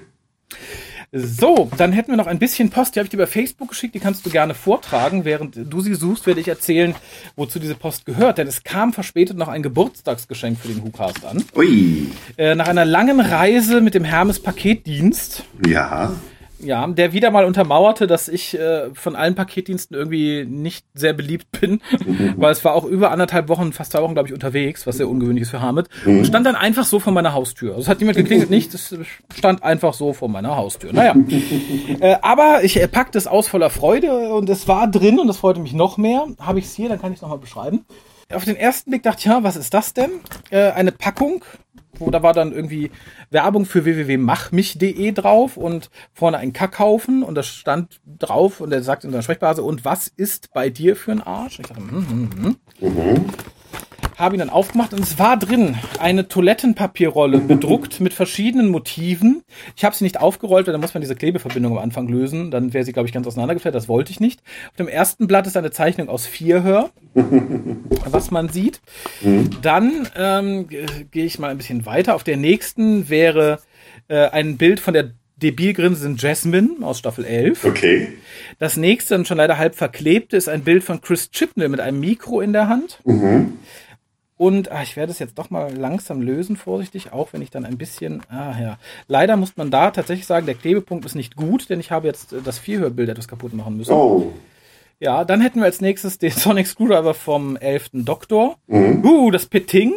So, 1.11 1.71
dann 1.77 1.93
hätten 1.93 2.11
wir 2.11 2.17
noch 2.17 2.27
ein 2.27 2.39
bisschen 2.39 2.69
Post, 2.69 2.95
die 2.95 2.99
habe 2.99 3.05
ich 3.05 3.11
dir 3.11 3.17
bei 3.17 3.27
Facebook 3.27 3.69
geschickt, 3.69 3.95
die 3.95 3.99
kannst 3.99 4.25
du 4.25 4.29
gerne 4.29 4.53
vortragen. 4.53 5.23
Während 5.23 5.55
du 5.55 5.79
sie 5.79 5.93
suchst, 5.93 6.27
werde 6.27 6.41
ich 6.41 6.47
erzählen, 6.47 6.95
wozu 7.35 7.59
diese 7.59 7.75
Post 7.75 8.05
gehört. 8.05 8.37
Denn 8.37 8.47
es 8.47 8.63
kam 8.63 8.91
verspätet 8.91 9.37
noch 9.37 9.47
ein 9.47 9.63
Geburtstagsgeschenk 9.63 10.59
für 10.59 10.67
den 10.67 10.83
WhoCast 10.83 11.25
an. 11.25 11.43
Ui. 11.55 12.09
Äh, 12.37 12.55
nach 12.55 12.67
einer 12.67 12.85
langen 12.85 13.19
Reise 13.19 13.81
mit 13.81 13.93
dem 13.93 14.03
Hermes 14.03 14.41
Paketdienst. 14.41 15.45
Ja 15.65 16.11
ja, 16.65 16.85
der 16.87 17.13
wieder 17.13 17.31
mal 17.31 17.45
untermauerte, 17.45 18.07
dass 18.07 18.27
ich 18.27 18.57
äh, 18.57 18.93
von 18.93 19.15
allen 19.15 19.35
Paketdiensten 19.35 19.95
irgendwie 19.95 20.45
nicht 20.45 20.85
sehr 20.93 21.13
beliebt 21.13 21.59
bin, 21.59 21.81
mhm. 22.05 22.33
weil 22.37 22.51
es 22.51 22.65
war 22.65 22.73
auch 22.73 22.85
über 22.85 23.11
anderthalb 23.11 23.49
Wochen, 23.49 23.73
fast 23.73 23.91
zwei 23.91 24.01
Wochen, 24.01 24.13
glaube 24.13 24.27
ich, 24.27 24.33
unterwegs, 24.33 24.85
was 24.87 24.97
sehr 24.97 25.07
ungewöhnlich 25.07 25.43
ist 25.43 25.51
für 25.51 25.61
Hamid, 25.61 25.87
mhm. 26.05 26.19
und 26.19 26.25
stand 26.25 26.45
dann 26.45 26.55
einfach 26.55 26.85
so 26.85 26.99
vor 26.99 27.13
meiner 27.13 27.33
Haustür. 27.33 27.71
Also 27.71 27.83
es 27.83 27.87
hat 27.87 27.99
niemand 27.99 28.17
geklingelt, 28.17 28.49
nicht, 28.49 28.73
es 28.73 28.95
stand 29.33 29.63
einfach 29.63 29.93
so 29.93 30.13
vor 30.13 30.29
meiner 30.29 30.55
Haustür. 30.55 30.93
Naja, 30.93 31.15
äh, 31.99 32.15
aber 32.21 32.63
ich 32.63 32.81
äh, 32.81 32.87
packte 32.87 33.17
es 33.17 33.27
aus 33.27 33.47
voller 33.47 33.69
Freude 33.69 34.33
und 34.33 34.49
es 34.49 34.67
war 34.67 34.89
drin 34.89 35.19
und 35.19 35.27
das 35.27 35.37
freute 35.37 35.59
mich 35.59 35.73
noch 35.73 35.97
mehr. 35.97 36.25
Habe 36.39 36.59
ich 36.59 36.65
es 36.65 36.75
hier, 36.75 36.89
dann 36.89 36.99
kann 36.99 37.11
ich 37.11 37.17
es 37.17 37.21
nochmal 37.21 37.37
beschreiben. 37.37 37.85
Auf 38.33 38.43
den 38.43 38.55
ersten 38.55 38.89
Blick 38.89 39.03
dachte 39.03 39.19
ich, 39.19 39.25
ja, 39.25 39.43
was 39.43 39.55
ist 39.55 39.73
das 39.73 39.93
denn? 39.93 40.09
Äh, 40.49 40.71
eine 40.71 40.91
Packung 40.91 41.43
da 41.99 42.23
war 42.23 42.33
dann 42.33 42.53
irgendwie 42.53 42.91
Werbung 43.31 43.65
für 43.65 43.85
www.machmich.de 43.85 45.11
drauf 45.11 45.57
und 45.57 45.89
vorne 46.13 46.37
ein 46.37 46.53
Kackhaufen 46.53 47.23
und 47.23 47.35
das 47.35 47.47
stand 47.47 47.99
drauf 48.05 48.61
und 48.61 48.71
er 48.71 48.83
sagt 48.83 49.03
in 49.03 49.11
seiner 49.11 49.23
Sprechblase, 49.23 49.63
und 49.63 49.85
was 49.85 50.07
ist 50.07 50.53
bei 50.53 50.69
dir 50.69 50.95
für 50.95 51.11
ein 51.11 51.21
Arsch? 51.21 51.59
Ich 51.59 51.67
dachte, 51.67 51.81
hm, 51.81 52.09
hm, 52.09 52.29
hm. 52.41 52.55
Mhm. 52.79 53.25
Habe 54.17 54.35
ihn 54.35 54.39
dann 54.39 54.49
aufgemacht 54.49 54.93
und 54.93 55.01
es 55.01 55.19
war 55.19 55.37
drin 55.37 55.75
eine 55.99 56.27
Toilettenpapierrolle 56.27 57.39
bedruckt 57.39 57.99
mit 57.99 58.13
verschiedenen 58.13 58.69
Motiven. 58.69 59.43
Ich 59.75 59.83
habe 59.83 59.95
sie 59.95 60.03
nicht 60.03 60.19
aufgerollt, 60.19 60.67
weil 60.67 60.71
da 60.71 60.77
muss 60.77 60.93
man 60.93 61.01
diese 61.01 61.15
Klebeverbindung 61.15 61.73
am 61.73 61.83
Anfang 61.83 62.07
lösen. 62.07 62.51
Dann 62.51 62.73
wäre 62.73 62.83
sie, 62.85 62.93
glaube 62.93 63.07
ich, 63.07 63.13
ganz 63.13 63.27
auseinandergefällt. 63.27 63.75
Das 63.75 63.87
wollte 63.87 64.11
ich 64.11 64.19
nicht. 64.19 64.41
Auf 64.69 64.77
dem 64.77 64.87
ersten 64.87 65.27
Blatt 65.27 65.47
ist 65.47 65.57
eine 65.57 65.71
Zeichnung 65.71 66.07
aus 66.09 66.25
Vierhör, 66.25 66.91
was 68.05 68.31
man 68.31 68.49
sieht. 68.49 68.81
Dann 69.61 70.07
ähm, 70.15 70.67
gehe 70.69 71.25
ich 71.25 71.39
mal 71.39 71.49
ein 71.49 71.57
bisschen 71.57 71.85
weiter. 71.85 72.15
Auf 72.15 72.23
der 72.23 72.37
nächsten 72.37 73.09
wäre 73.09 73.59
äh, 74.07 74.29
ein 74.29 74.57
Bild 74.57 74.79
von 74.79 74.93
der 74.93 75.11
debil 75.37 75.73
grinsenden 75.73 76.17
Jasmine 76.17 76.69
aus 76.81 76.99
Staffel 76.99 77.25
11. 77.25 77.65
Okay. 77.65 78.13
Das 78.59 78.77
nächste, 78.77 79.15
und 79.15 79.27
schon 79.27 79.37
leider 79.37 79.57
halb 79.57 79.75
verklebte, 79.75 80.37
ist 80.37 80.47
ein 80.47 80.63
Bild 80.63 80.83
von 80.83 81.01
Chris 81.01 81.29
Chibnall 81.31 81.69
mit 81.69 81.79
einem 81.79 81.99
Mikro 81.99 82.41
in 82.41 82.53
der 82.53 82.69
Hand. 82.69 82.99
Mhm. 83.03 83.53
Und 84.37 84.69
ach, 84.71 84.83
ich 84.83 84.97
werde 84.97 85.11
es 85.11 85.19
jetzt 85.19 85.37
doch 85.37 85.49
mal 85.49 85.73
langsam 85.73 86.21
lösen, 86.21 86.57
vorsichtig, 86.57 87.13
auch 87.13 87.31
wenn 87.31 87.41
ich 87.41 87.51
dann 87.51 87.65
ein 87.65 87.77
bisschen. 87.77 88.21
Ah 88.29 88.59
ja. 88.59 88.77
Leider 89.07 89.37
muss 89.37 89.55
man 89.55 89.71
da 89.71 89.91
tatsächlich 89.91 90.25
sagen, 90.25 90.45
der 90.45 90.55
Klebepunkt 90.55 91.05
ist 91.05 91.15
nicht 91.15 91.35
gut, 91.37 91.69
denn 91.69 91.79
ich 91.79 91.91
habe 91.91 92.07
jetzt 92.07 92.33
äh, 92.33 92.41
das 92.43 92.59
Vierhörbild 92.59 93.09
etwas 93.09 93.27
kaputt 93.27 93.53
machen 93.53 93.77
müssen. 93.77 93.93
Oh. 93.93 94.33
Ja, 94.99 95.23
dann 95.23 95.41
hätten 95.41 95.59
wir 95.59 95.65
als 95.65 95.79
nächstes 95.81 96.17
den 96.17 96.31
Sonic 96.35 96.67
Screwdriver 96.67 97.13
vom 97.13 97.55
11. 97.55 97.91
Doktor. 97.93 98.57
Mhm. 98.67 99.05
Uh, 99.05 99.31
das 99.31 99.45
Pitting. 99.45 99.93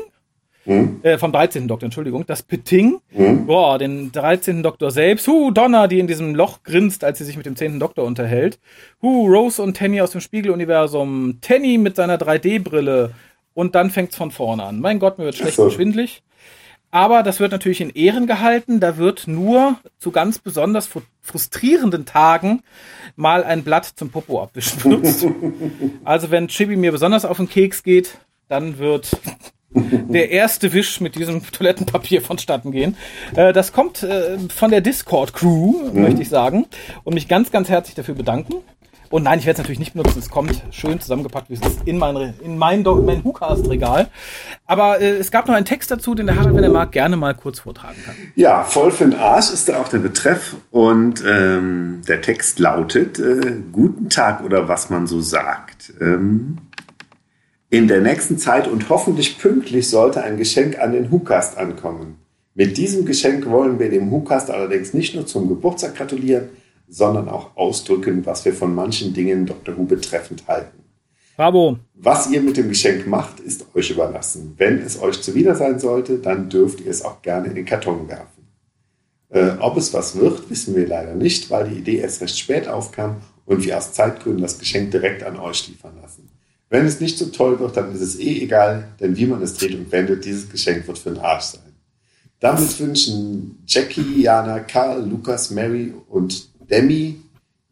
Mhm. 0.65 1.01
Äh, 1.03 1.19
vom 1.19 1.33
13. 1.33 1.67
Doktor, 1.67 1.87
Entschuldigung. 1.87 2.25
Das 2.27 2.43
Pitting. 2.43 3.01
Mhm. 3.11 3.47
Boah, 3.47 3.79
den 3.79 4.13
13. 4.13 4.63
Doktor 4.63 4.93
selbst. 4.93 5.27
Huh, 5.27 5.51
Donna, 5.51 5.89
die 5.89 5.99
in 5.99 6.07
diesem 6.07 6.35
Loch 6.35 6.63
grinst, 6.63 7.03
als 7.03 7.19
sie 7.19 7.25
sich 7.25 7.37
mit 7.37 7.47
dem 7.47 7.57
10. 7.57 7.81
Doktor 7.81 8.05
unterhält. 8.05 8.61
Huh, 9.03 9.27
Rose 9.27 9.61
und 9.61 9.75
Tenny 9.75 10.01
aus 10.01 10.11
dem 10.11 10.21
Spiegeluniversum. 10.21 11.39
Tenny 11.41 11.79
mit 11.79 11.97
seiner 11.97 12.19
3D-Brille. 12.19 13.15
Und 13.59 13.75
dann 13.75 13.91
fängt's 13.91 14.15
von 14.15 14.31
vorne 14.31 14.63
an. 14.63 14.79
Mein 14.79 15.01
Gott, 15.01 15.19
mir 15.19 15.25
wird 15.25 15.35
schlecht 15.35 15.57
so. 15.57 15.65
und 15.65 15.73
schwindlig. 15.73 16.23
Aber 16.93 17.25
das 17.25 17.41
wird 17.41 17.51
natürlich 17.51 17.81
in 17.81 17.91
Ehren 17.91 18.29
gehalten. 18.29 18.79
Da 18.79 18.99
wird 18.99 19.27
nur 19.27 19.75
zu 19.99 20.13
ganz 20.13 20.39
besonders 20.39 20.89
frustrierenden 21.23 22.07
Tagen 22.07 22.63
mal 23.17 23.43
ein 23.43 23.65
Blatt 23.65 23.85
zum 23.85 24.11
Popo 24.11 24.41
abwischen 24.41 24.81
benutzt. 24.81 25.27
also 26.05 26.31
wenn 26.31 26.47
Chibi 26.47 26.77
mir 26.77 26.93
besonders 26.93 27.25
auf 27.25 27.39
den 27.39 27.49
Keks 27.49 27.83
geht, 27.83 28.19
dann 28.47 28.79
wird 28.79 29.11
der 29.71 30.31
erste 30.31 30.73
Wisch 30.73 31.01
mit 31.01 31.17
diesem 31.17 31.43
Toilettenpapier 31.53 32.23
vonstatten 32.23 32.71
gehen. 32.71 32.97
Äh, 33.35 33.53
das 33.53 33.73
kommt 33.73 34.05
äh, 34.05 34.39
von 34.55 34.71
der 34.71 34.83
Discord-Crew, 34.83 35.91
möchte 35.95 36.23
ich 36.23 36.29
sagen, 36.29 36.67
und 37.03 37.15
mich 37.15 37.27
ganz, 37.27 37.51
ganz 37.51 37.69
herzlich 37.69 37.97
dafür 37.97 38.15
bedanken. 38.15 38.63
Und 39.11 39.23
nein, 39.23 39.39
ich 39.39 39.47
werde 39.47 39.57
es 39.57 39.59
natürlich 39.59 39.79
nicht 39.79 39.95
benutzen. 39.95 40.19
Es 40.19 40.29
kommt 40.29 40.63
schön 40.71 41.01
zusammengepackt, 41.01 41.49
wie 41.49 41.55
es 41.55 41.61
ist, 41.61 41.81
in 41.87 41.99
mein, 41.99 42.35
in 42.43 42.59
mein, 42.59 42.83
mein 42.83 43.25
WhoCast-Regal. 43.25 44.09
Aber 44.67 45.01
äh, 45.01 45.17
es 45.17 45.31
gab 45.31 45.49
noch 45.49 45.55
einen 45.55 45.65
Text 45.67 45.91
dazu, 45.91 46.15
den 46.15 46.27
der 46.27 46.37
Harald, 46.37 46.55
wenn 46.55 46.65
er 46.65 46.71
mag, 46.71 46.93
gerne 46.93 47.17
mal 47.17 47.35
kurz 47.35 47.61
vortragen 47.61 47.97
kann. 48.05 48.15
Ja, 48.35 48.65
voll 48.65 48.91
für 48.91 49.05
den 49.05 49.19
Arsch 49.19 49.53
ist 49.53 49.69
da 49.69 49.81
auch 49.81 49.89
der 49.89 49.99
Betreff 49.99 50.57
und 50.71 51.25
ähm, 51.27 52.03
der 52.07 52.21
Text 52.21 52.59
lautet 52.59 53.19
äh, 53.19 53.57
Guten 53.73 54.11
Tag 54.11 54.45
oder 54.45 54.69
was 54.69 54.91
man 54.91 55.07
so 55.07 55.21
sagt. 55.21 55.93
Ähm, 56.01 56.59
in 57.71 57.89
der 57.89 58.01
nächsten 58.01 58.39
Zeit 58.39 58.67
und 58.67 58.89
hoffentlich 58.89 59.39
pünktlich 59.39 59.89
sollte 59.89 60.23
ein 60.23 60.39
Geschenk 60.39 60.79
an 60.79 60.93
den 60.93 61.11
Hukast 61.11 61.59
ankommen. 61.59 62.17
Mit 62.55 62.77
diesem 62.77 63.05
Geschenk 63.05 63.47
wollen 63.47 63.79
wir 63.79 63.91
dem 63.91 64.11
Hukast 64.11 64.51
allerdings 64.51 64.93
nicht 64.93 65.15
nur 65.15 65.27
zum 65.27 65.49
Geburtstag 65.49 65.95
gratulieren, 65.95 66.49
sondern 66.89 67.29
auch 67.29 67.57
ausdrücken, 67.57 68.25
was 68.25 68.45
wir 68.45 68.55
von 68.55 68.75
manchen 68.75 69.15
Dingen 69.15 69.47
Dr. 69.47 69.77
Who 69.77 69.85
betreffend 69.85 70.47
halten. 70.49 70.79
Bravo. 71.37 71.79
Was 71.95 72.31
ihr 72.31 72.43
mit 72.43 72.57
dem 72.57 72.69
Geschenk 72.69 73.07
macht, 73.07 73.39
ist 73.41 73.67
euch 73.75 73.91
überlassen. 73.91 74.55
Wenn 74.57 74.79
es 74.79 75.01
euch 75.01 75.23
zuwider 75.23 75.55
sein 75.55 75.79
sollte, 75.79 76.19
dann 76.19 76.49
dürft 76.49 76.81
ihr 76.81 76.91
es 76.91 77.05
auch 77.05 77.23
gerne 77.23 77.49
in 77.49 77.55
den 77.55 77.65
Karton 77.65 78.09
werfen. 78.09 78.49
Äh, 79.29 79.51
ob 79.61 79.77
es 79.77 79.93
was 79.95 80.17
wird, 80.17 80.51
wissen 80.51 80.75
wir 80.75 80.89
leider 80.89 81.15
nicht, 81.15 81.51
weil 81.51 81.69
die 81.69 81.79
Idee 81.79 81.99
erst 81.99 82.23
recht 82.23 82.39
spät 82.39 82.67
aufkam 82.67 83.17
und 83.45 83.65
wir 83.65 83.77
aus 83.77 83.93
Zeitgründen 83.93 84.43
das 84.43 84.59
Geschenk 84.59 84.91
direkt 84.91 85.23
an 85.23 85.37
euch 85.37 85.69
liefern 85.69 85.97
lassen. 86.01 86.29
Wenn 86.71 86.87
es 86.87 87.01
nicht 87.01 87.19
so 87.19 87.27
toll 87.27 87.59
wird, 87.61 87.77
dann 87.77 87.95
ist 87.95 88.01
es 88.01 88.19
eh 88.19 88.43
egal, 88.43 88.89
denn 89.01 89.17
wie 89.17 89.27
man 89.27 89.41
es 89.43 89.55
dreht 89.55 89.75
und 89.75 89.91
wendet, 89.93 90.25
dieses 90.25 90.51
Geschenk 90.51 90.87
wird 90.87 90.99
für 90.99 91.11
den 91.11 91.21
Arsch 91.21 91.45
sein. 91.45 91.63
Damit 92.41 92.79
wünschen 92.79 93.63
Jackie, 93.67 94.23
Jana, 94.23 94.61
Karl, 94.61 95.09
Lukas, 95.09 95.51
Mary 95.51 95.95
und 96.09 96.49
Demi, 96.71 97.21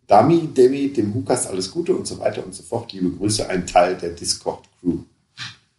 Dami, 0.06 0.48
Demi, 0.48 0.92
dem 0.92 1.14
Hukas 1.14 1.46
alles 1.46 1.70
Gute 1.70 1.94
und 1.94 2.06
so 2.06 2.18
weiter 2.18 2.44
und 2.44 2.54
so 2.54 2.62
fort. 2.62 2.92
Liebe 2.92 3.10
Grüße, 3.10 3.48
ein 3.48 3.66
Teil 3.66 3.96
der 3.96 4.10
Discord-Crew. 4.10 4.98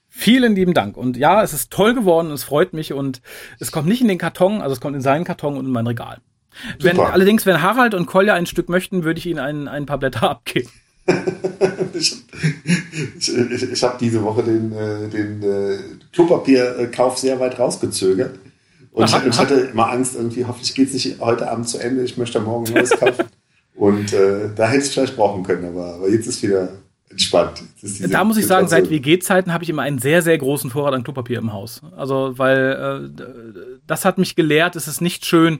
Vielen 0.09 0.55
lieben 0.55 0.74
Dank. 0.74 0.97
Und 0.97 1.15
ja, 1.15 1.43
es 1.43 1.53
ist 1.53 1.72
toll 1.72 1.93
geworden, 1.93 2.32
es 2.32 2.43
freut 2.43 2.74
mich 2.74 2.91
und 2.91 3.22
es 3.59 3.72
kommt 3.72 3.88
nicht 3.88 4.01
in 4.01 4.07
den 4.07 4.18
Karton, 4.18 4.61
also 4.61 4.74
es 4.74 4.82
kommt 4.82 4.95
in 4.95 5.01
seinen 5.01 5.24
Karton 5.24 5.57
und 5.57 5.65
in 5.65 5.72
mein 5.72 5.86
Regal. 5.86 6.20
Wenn, 6.80 6.95
Super. 6.95 7.13
allerdings, 7.13 7.45
wenn 7.45 7.61
Harald 7.61 7.93
und 7.93 8.07
Kolja 8.07 8.34
ein 8.34 8.47
Stück 8.47 8.68
möchten, 8.68 9.03
würde 9.03 9.20
ich 9.20 9.28
ihnen 9.28 9.39
ein, 9.39 9.68
ein 9.68 9.86
paar 9.86 9.99
Blätter 9.99 10.30
abgeben. 10.30 10.70
Ich, 11.93 12.15
ich, 13.18 13.72
ich, 13.72 13.84
habe 13.84 13.97
diese 13.99 14.22
Woche 14.24 14.43
den, 14.43 14.72
äh, 14.72 15.07
den 15.07 15.41
äh, 15.41 15.78
Klopapierkauf 16.11 17.18
sehr 17.18 17.39
weit 17.39 17.57
rausgezögert. 17.57 18.38
Und 18.97 19.07
ich, 19.07 19.25
ich 19.27 19.37
hatte 19.37 19.53
immer 19.53 19.91
Angst, 19.91 20.15
irgendwie, 20.15 20.43
hoffentlich 20.45 20.73
geht 20.73 20.87
es 20.87 20.93
nicht 20.93 21.19
heute 21.19 21.49
Abend 21.51 21.69
zu 21.69 21.77
Ende, 21.77 22.03
ich 22.03 22.17
möchte 22.17 22.39
morgen 22.39 22.73
neues 22.73 22.89
kaufen. 22.89 23.25
Und 23.75 24.11
äh, 24.11 24.49
da 24.55 24.67
hätte 24.67 24.85
ich 24.85 24.91
vielleicht 24.91 25.15
brauchen 25.15 25.43
können, 25.43 25.65
aber, 25.65 25.95
aber 25.95 26.09
jetzt 26.09 26.25
ist 26.25 26.41
wieder 26.41 26.69
entspannt. 27.11 27.61
Ist 27.79 28.11
Da 28.11 28.23
muss 28.23 28.37
ich 28.37 28.47
sagen, 28.47 28.67
seit 28.67 28.89
WG-Zeiten 28.89 29.53
habe 29.53 29.63
ich 29.63 29.69
immer 29.69 29.83
einen 29.83 29.99
sehr, 29.99 30.23
sehr 30.23 30.35
großen 30.39 30.71
Vorrat 30.71 30.95
an 30.95 31.03
Klopapier 31.03 31.37
im 31.37 31.53
Haus. 31.53 31.81
Also, 31.95 32.39
weil 32.39 33.11
äh, 33.15 33.23
das 33.85 34.03
hat 34.03 34.17
mich 34.17 34.35
gelehrt, 34.35 34.75
es 34.75 34.87
ist 34.87 34.99
nicht 34.99 35.27
schön, 35.27 35.59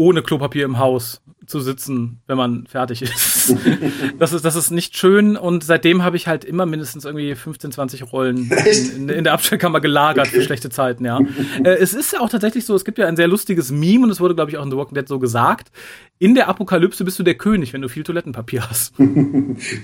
ohne 0.00 0.22
Klopapier 0.22 0.64
im 0.64 0.78
Haus 0.78 1.20
zu 1.44 1.60
sitzen, 1.60 2.22
wenn 2.26 2.38
man 2.38 2.66
fertig 2.66 3.02
ist. 3.02 3.54
das 4.18 4.32
ist, 4.32 4.44
das 4.46 4.56
ist 4.56 4.70
nicht 4.70 4.96
schön 4.96 5.36
und 5.36 5.62
seitdem 5.62 6.02
habe 6.02 6.16
ich 6.16 6.26
halt 6.26 6.42
immer 6.44 6.64
mindestens 6.64 7.04
irgendwie 7.04 7.34
15, 7.34 7.72
20 7.72 8.10
Rollen 8.10 8.50
in, 8.50 8.96
in, 8.96 9.08
in 9.10 9.24
der 9.24 9.34
Abstellkammer 9.34 9.80
gelagert 9.80 10.28
für 10.28 10.42
schlechte 10.42 10.70
Zeiten, 10.70 11.04
ja. 11.04 11.20
äh, 11.64 11.74
es 11.74 11.92
ist 11.92 12.14
ja 12.14 12.20
auch 12.20 12.30
tatsächlich 12.30 12.64
so, 12.64 12.74
es 12.74 12.86
gibt 12.86 12.96
ja 12.96 13.06
ein 13.06 13.16
sehr 13.16 13.28
lustiges 13.28 13.70
Meme 13.70 14.04
und 14.04 14.10
es 14.10 14.20
wurde, 14.20 14.34
glaube 14.34 14.50
ich, 14.50 14.56
auch 14.56 14.64
in 14.64 14.70
The 14.70 14.76
Walking 14.78 14.94
Dead 14.94 15.06
so 15.06 15.18
gesagt. 15.18 15.70
In 16.18 16.34
der 16.34 16.48
Apokalypse 16.48 17.04
bist 17.04 17.18
du 17.18 17.22
der 17.22 17.34
König, 17.34 17.74
wenn 17.74 17.82
du 17.82 17.88
viel 17.88 18.04
Toilettenpapier 18.04 18.68
hast. 18.68 18.94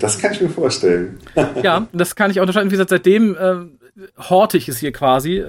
Das 0.01 0.19
kann 0.19 0.33
ich 0.33 0.41
mir 0.41 0.49
vorstellen. 0.49 1.19
Ja, 1.63 1.89
das 1.93 2.17
kann 2.17 2.31
ich 2.31 2.39
auch 2.39 2.43
unterscheiden. 2.43 2.71
Wie 2.71 2.75
gesagt, 2.75 2.91
seitdem 2.91 3.35
äh, 3.35 3.57
horte 4.19 4.57
ich 4.57 4.69
es 4.69 4.79
hier 4.79 4.93
quasi. 4.93 5.45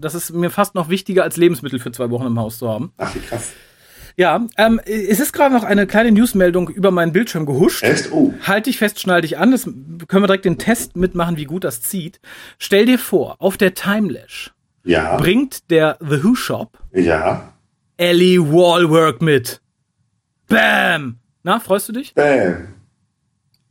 Das 0.00 0.14
ist 0.14 0.32
mir 0.32 0.50
fast 0.50 0.74
noch 0.74 0.88
wichtiger 0.88 1.22
als 1.22 1.36
Lebensmittel 1.36 1.78
für 1.78 1.92
zwei 1.92 2.10
Wochen 2.10 2.26
im 2.26 2.38
Haus 2.38 2.58
zu 2.58 2.68
haben. 2.68 2.92
Ach, 2.98 3.14
wie 3.14 3.20
krass. 3.20 3.52
Ja, 4.16 4.46
ähm, 4.58 4.80
es 4.84 5.20
ist 5.20 5.32
gerade 5.32 5.54
noch 5.54 5.64
eine 5.64 5.86
kleine 5.86 6.12
Newsmeldung 6.12 6.68
über 6.68 6.90
meinen 6.90 7.12
Bildschirm 7.12 7.46
gehuscht. 7.46 7.82
Echt? 7.82 8.12
Oh. 8.12 8.32
Halt 8.42 8.66
dich 8.66 8.78
fest, 8.78 9.00
schnall 9.00 9.22
dich 9.22 9.38
an. 9.38 9.50
Das 9.52 9.64
können 9.64 10.22
wir 10.22 10.26
direkt 10.26 10.44
den 10.44 10.58
Test 10.58 10.96
mitmachen, 10.96 11.36
wie 11.36 11.44
gut 11.46 11.64
das 11.64 11.80
zieht. 11.82 12.20
Stell 12.58 12.86
dir 12.86 12.98
vor, 12.98 13.36
auf 13.40 13.56
der 13.56 13.74
Timelash 13.74 14.52
Ja. 14.84 15.16
bringt 15.16 15.70
der 15.70 15.96
The 16.00 16.22
Who 16.24 16.34
Shop 16.34 16.78
Ja. 16.92 17.52
Ellie 17.96 18.40
Wallwork 18.40 19.22
mit. 19.22 19.60
Bam! 20.48 21.18
Na, 21.42 21.58
freust 21.60 21.88
du 21.88 21.92
dich? 21.92 22.14
Bam. 22.14 22.68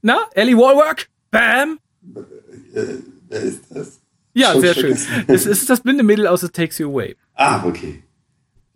Na, 0.02 0.18
Ellie 0.34 0.58
Wallwork? 0.58 1.08
Bam! 1.30 1.80
Wer 3.30 3.42
ist 3.42 3.64
das? 3.70 4.00
Ja, 4.34 4.54
Schon 4.54 4.62
sehr 4.62 4.74
schön. 4.74 4.98
Es 5.28 5.46
ist 5.46 5.70
das 5.70 5.82
blinde 5.82 6.04
Mädel 6.04 6.26
aus 6.28 6.42
It 6.44 6.54
Takes 6.54 6.78
You 6.80 6.90
Away. 6.90 7.16
Ah, 7.36 7.64
okay. 7.66 8.02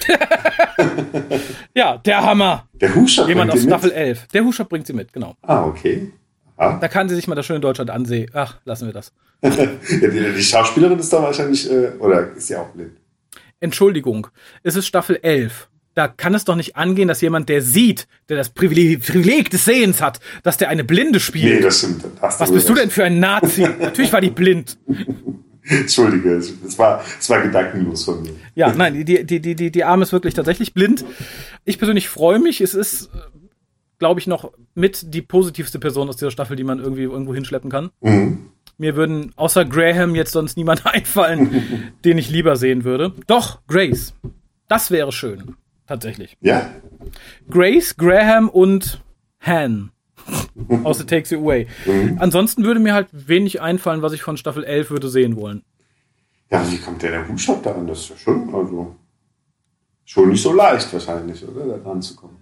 Ja, 1.74 1.98
der 1.98 2.22
Hammer. 2.24 2.68
Der 2.74 2.96
Huscher 2.96 3.28
Jemand 3.28 3.52
aus 3.52 3.62
Staffel 3.64 3.90
mit? 3.90 3.98
11. 3.98 4.28
Der 4.28 4.44
Huscher 4.46 4.66
bringt 4.66 4.88
sie 4.88 4.94
mit, 4.94 5.12
genau. 5.12 5.36
Ah, 5.42 5.66
okay. 5.66 6.12
Aha. 6.58 6.78
Da 6.80 6.88
kann 6.88 7.10
sie 7.10 7.16
sich 7.16 7.28
mal 7.28 7.36
das 7.36 7.46
schöne 7.46 7.60
Deutschland 7.60 7.90
ansehen. 7.90 8.30
Ach, 8.34 8.58
lassen 8.64 8.86
wir 8.86 8.94
das. 8.94 9.12
ja, 9.42 9.50
die, 9.52 10.10
die 10.10 10.42
Schauspielerin 10.42 10.98
ist 11.00 11.12
da 11.12 11.22
wahrscheinlich, 11.22 11.70
äh, 11.70 11.90
oder 12.00 12.32
ist 12.32 12.48
sie 12.48 12.56
auch 12.56 12.70
blind? 12.70 12.92
Entschuldigung, 13.60 14.28
es 14.64 14.76
ist 14.76 14.88
Staffel 14.88 15.20
11. 15.22 15.68
Da 15.96 16.08
kann 16.10 16.34
es 16.34 16.44
doch 16.44 16.56
nicht 16.56 16.76
angehen, 16.76 17.08
dass 17.08 17.22
jemand, 17.22 17.48
der 17.48 17.62
sieht, 17.62 18.08
der 18.28 18.36
das 18.38 18.50
Privileg, 18.50 19.06
Privileg 19.06 19.50
des 19.50 19.64
Sehens 19.66 20.02
hat, 20.02 20.20
dass 20.44 20.58
der 20.58 20.70
eine 20.70 20.84
Blinde 20.84 21.20
spielt. 21.22 21.56
Nee, 21.56 21.62
das 21.62 21.80
stimmt. 21.80 22.04
Da 22.04 22.10
hast 22.28 22.42
Was 22.42 22.52
bist 22.52 22.68
du 22.68 22.74
recht. 22.74 22.84
denn 22.84 22.90
für 22.92 23.06
ein 23.06 23.20
Nazi? 23.20 23.62
Natürlich 23.80 24.12
war 24.12 24.20
die 24.22 24.30
blind. 24.30 24.78
Entschuldige, 25.70 26.36
es 26.36 26.78
war, 26.78 27.04
es 27.20 27.30
war 27.30 27.42
gedankenlos 27.42 28.04
von 28.04 28.22
mir. 28.22 28.32
Ja, 28.54 28.74
nein, 28.74 28.94
die, 28.94 29.26
die, 29.26 29.40
die, 29.40 29.56
die, 29.56 29.72
die 29.72 29.84
Arme 29.84 30.04
ist 30.04 30.12
wirklich 30.12 30.34
tatsächlich 30.36 30.74
blind. 30.74 31.04
Ich 31.64 31.80
persönlich 31.80 32.08
freue 32.08 32.40
mich. 32.40 32.62
Es 32.62 32.76
ist, 32.76 33.10
glaube 33.98 34.20
ich, 34.20 34.28
noch 34.28 34.52
mit 34.76 35.14
die 35.14 35.22
positivste 35.24 35.80
Person 35.80 36.08
aus 36.08 36.18
dieser 36.18 36.32
Staffel, 36.32 36.56
die 36.56 36.64
man 36.64 36.80
irgendwie 36.80 37.04
irgendwo 37.04 37.34
hinschleppen 37.34 37.72
kann. 37.72 37.90
Mhm. 38.02 38.52
Mir 38.78 38.96
würden 38.96 39.32
außer 39.38 39.66
Graham 39.66 40.14
jetzt 40.16 40.34
sonst 40.34 40.56
niemand 40.58 40.86
einfallen, 40.94 41.94
den 42.04 42.18
ich 42.18 42.30
lieber 42.30 42.58
sehen 42.58 42.84
würde. 42.84 43.14
Doch, 43.26 43.60
Grace. 43.68 44.14
Das 44.68 44.92
wäre 44.92 45.12
schön. 45.12 45.56
Tatsächlich. 45.88 46.38
Ja, 46.42 46.70
Grace, 47.50 47.96
Graham 47.96 48.50
und 48.50 49.04
Han. 49.40 49.92
The 50.94 51.06
Takes 51.06 51.32
You 51.32 51.40
Away. 51.40 51.68
Ansonsten 52.18 52.64
würde 52.64 52.80
mir 52.80 52.94
halt 52.94 53.08
wenig 53.12 53.62
einfallen, 53.62 54.02
was 54.02 54.14
ich 54.14 54.24
von 54.24 54.38
Staffel 54.38 54.64
11 54.64 54.90
würde 54.90 55.10
sehen 55.10 55.36
wollen. 55.36 55.64
Ja, 56.50 56.70
wie 56.72 56.78
kommt 56.78 57.02
der, 57.02 57.12
der 57.12 57.28
Hutshop 57.28 57.64
da 57.64 57.74
an? 57.74 57.88
Das 57.88 58.02
ist 58.02 58.10
ja 58.10 58.18
schon, 58.18 58.54
also, 58.54 58.96
schon 60.06 60.30
nicht 60.30 60.42
so 60.42 60.54
leicht 60.54 60.92
wahrscheinlich, 60.94 61.48
oder? 61.48 61.66
Da 61.66 61.78
dran 61.78 62.02
zu 62.02 62.16
kommen. 62.16 62.38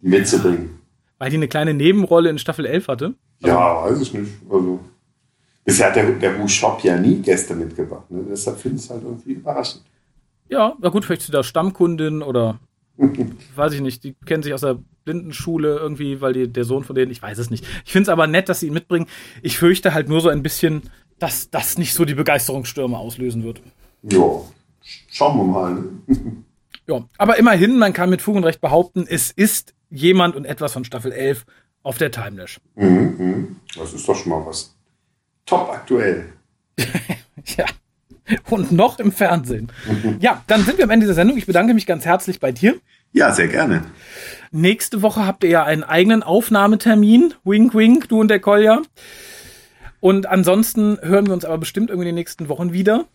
Die 0.00 0.08
mitzubringen. 0.08 0.80
Weil 1.18 1.30
die 1.30 1.36
eine 1.36 1.48
kleine 1.48 1.74
Nebenrolle 1.74 2.30
in 2.30 2.38
Staffel 2.38 2.64
11 2.66 2.88
hatte? 2.88 3.14
Also, 3.42 3.56
ja, 3.56 3.84
weiß 3.84 4.00
ich 4.00 4.14
nicht. 4.14 4.32
Also, 4.48 4.80
bisher 5.64 5.88
hat 5.88 5.96
der, 5.96 6.12
der 6.12 6.38
Hutshop 6.38 6.82
ja 6.84 6.96
nie 6.96 7.16
Gäste 7.16 7.54
mitgebracht. 7.54 8.10
Ne? 8.10 8.24
Deshalb 8.28 8.58
finde 8.58 8.78
ich 8.78 8.84
es 8.84 8.90
halt 8.90 9.02
irgendwie 9.02 9.32
überraschend. 9.32 9.82
Ja, 10.48 10.74
na 10.80 10.88
gut, 10.88 11.04
vielleicht 11.04 11.20
ist 11.20 11.26
sie 11.26 11.32
da 11.32 11.42
Stammkundin 11.42 12.22
oder 12.22 12.58
weiß 13.56 13.74
ich 13.74 13.80
nicht, 13.80 14.04
die 14.04 14.14
kennen 14.24 14.42
sich 14.42 14.54
aus 14.54 14.62
der 14.62 14.78
Blindenschule 15.08 15.76
irgendwie, 15.76 16.20
weil 16.20 16.34
die, 16.34 16.52
der 16.52 16.64
Sohn 16.64 16.84
von 16.84 16.94
denen, 16.94 17.10
ich 17.10 17.22
weiß 17.22 17.38
es 17.38 17.48
nicht. 17.48 17.64
Ich 17.86 17.92
finde 17.92 18.02
es 18.02 18.08
aber 18.10 18.26
nett, 18.26 18.50
dass 18.50 18.60
sie 18.60 18.66
ihn 18.66 18.74
mitbringen. 18.74 19.06
Ich 19.42 19.56
fürchte 19.56 19.94
halt 19.94 20.08
nur 20.08 20.20
so 20.20 20.28
ein 20.28 20.42
bisschen, 20.42 20.82
dass 21.18 21.48
das 21.48 21.78
nicht 21.78 21.94
so 21.94 22.04
die 22.04 22.14
Begeisterungsstürme 22.14 22.98
auslösen 22.98 23.42
wird. 23.42 23.62
Ja, 24.02 24.42
schauen 25.10 25.36
wir 25.38 25.44
mal. 25.44 25.84
Ja, 26.90 27.04
aber 27.18 27.36
immerhin, 27.36 27.76
man 27.76 27.92
kann 27.92 28.08
mit 28.08 28.22
Fug 28.22 28.36
und 28.36 28.44
Recht 28.44 28.62
behaupten, 28.62 29.04
es 29.06 29.30
ist 29.30 29.74
jemand 29.90 30.34
und 30.36 30.46
etwas 30.46 30.72
von 30.72 30.86
Staffel 30.86 31.12
11 31.12 31.44
auf 31.82 31.98
der 31.98 32.10
Timelash. 32.10 32.60
Mhm, 32.76 33.14
mhm. 33.18 33.56
das 33.76 33.92
ist 33.92 34.08
doch 34.08 34.16
schon 34.16 34.30
mal 34.30 34.46
was. 34.46 34.74
Top 35.44 35.68
aktuell. 35.70 36.32
ja. 37.58 37.66
Und 38.48 38.72
noch 38.72 38.98
im 38.98 39.12
Fernsehen. 39.12 39.70
Mhm. 39.86 40.16
Ja, 40.20 40.42
dann 40.46 40.64
sind 40.64 40.78
wir 40.78 40.84
am 40.84 40.90
Ende 40.90 41.04
der 41.04 41.14
Sendung. 41.14 41.36
Ich 41.36 41.44
bedanke 41.44 41.74
mich 41.74 41.84
ganz 41.84 42.06
herzlich 42.06 42.40
bei 42.40 42.52
dir. 42.52 42.80
Ja, 43.12 43.32
sehr 43.32 43.48
gerne. 43.48 43.82
Nächste 44.50 45.02
Woche 45.02 45.26
habt 45.26 45.44
ihr 45.44 45.50
ja 45.50 45.64
einen 45.64 45.84
eigenen 45.84 46.22
Aufnahmetermin. 46.22 47.34
Wink, 47.44 47.74
wink, 47.74 48.08
du 48.08 48.20
und 48.20 48.28
der 48.28 48.40
Kolja. 48.40 48.82
Und 50.00 50.26
ansonsten 50.26 50.98
hören 51.02 51.26
wir 51.26 51.34
uns 51.34 51.44
aber 51.44 51.58
bestimmt 51.58 51.90
irgendwie 51.90 52.08
in 52.08 52.14
den 52.14 52.20
nächsten 52.20 52.48
Wochen 52.48 52.72
wieder. 52.72 53.06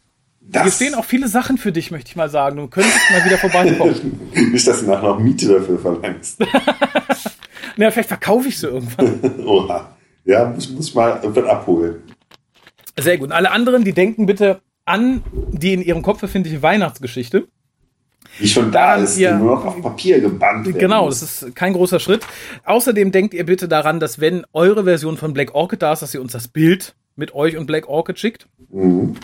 Das 0.42 0.64
Hier 0.64 0.72
stehen 0.72 0.96
auch 0.96 1.06
viele 1.06 1.30
Sachen 1.30 1.58
für 1.58 1.72
dich, 1.72 1.90
möchte 1.90 2.10
ich 2.10 2.16
mal 2.16 2.30
sagen. 2.30 2.58
Du 2.58 2.68
könntest 2.68 3.00
mal 3.12 3.24
wieder 3.24 3.38
vorbeikommen. 3.38 4.20
Nicht, 4.52 4.68
dass 4.68 4.82
du 4.82 4.88
nachher 4.88 5.08
noch 5.08 5.20
Miete 5.20 5.48
dafür 5.48 5.80
verlangst. 5.80 6.40
Na, 7.78 7.90
vielleicht 7.90 8.10
verkaufe 8.10 8.50
ich 8.50 8.60
sie 8.60 8.68
irgendwann. 8.68 9.40
Oha. 9.46 9.96
Ja, 10.26 10.46
muss, 10.46 10.70
muss 10.70 10.94
mal 10.94 11.20
irgendwann 11.22 11.48
abholen. 11.48 11.96
Sehr 13.00 13.18
gut. 13.18 13.28
Und 13.28 13.32
alle 13.32 13.52
anderen, 13.52 13.84
die 13.84 13.94
denken 13.94 14.26
bitte 14.26 14.62
an 14.86 15.24
die 15.52 15.74
in 15.74 15.82
ihrem 15.82 16.02
Kopf 16.02 16.20
befindliche 16.20 16.62
Weihnachtsgeschichte. 16.62 17.48
Die 18.40 18.48
schon 18.48 18.72
da 18.72 18.96
ist, 18.96 19.18
ihr, 19.18 19.32
die 19.32 19.38
nur 19.38 19.56
noch 19.56 19.66
auf 19.66 19.82
Papier 19.82 20.20
gebannt 20.20 20.66
werden 20.66 20.80
Genau, 20.80 21.08
das 21.08 21.22
ist 21.22 21.56
kein 21.56 21.74
großer 21.74 22.00
Schritt. 22.00 22.26
Außerdem 22.66 23.12
denkt 23.12 23.34
ihr 23.34 23.46
bitte 23.46 23.68
daran, 23.68 24.00
dass 24.00 24.20
wenn 24.20 24.44
eure 24.54 24.86
Version 24.86 25.18
von 25.18 25.34
Black 25.34 25.54
Orchid 25.54 25.82
da 25.82 25.94
ist, 25.94 26.02
dass 26.02 26.14
ihr 26.14 26.22
uns 26.22 26.32
das 26.32 26.48
Bild 26.48 26.96
mit 27.16 27.36
euch 27.36 27.58
und 27.58 27.68
Black 27.68 27.88
Orchid 27.88 28.20
schickt. 28.20 28.48
Mhm. 28.70 29.16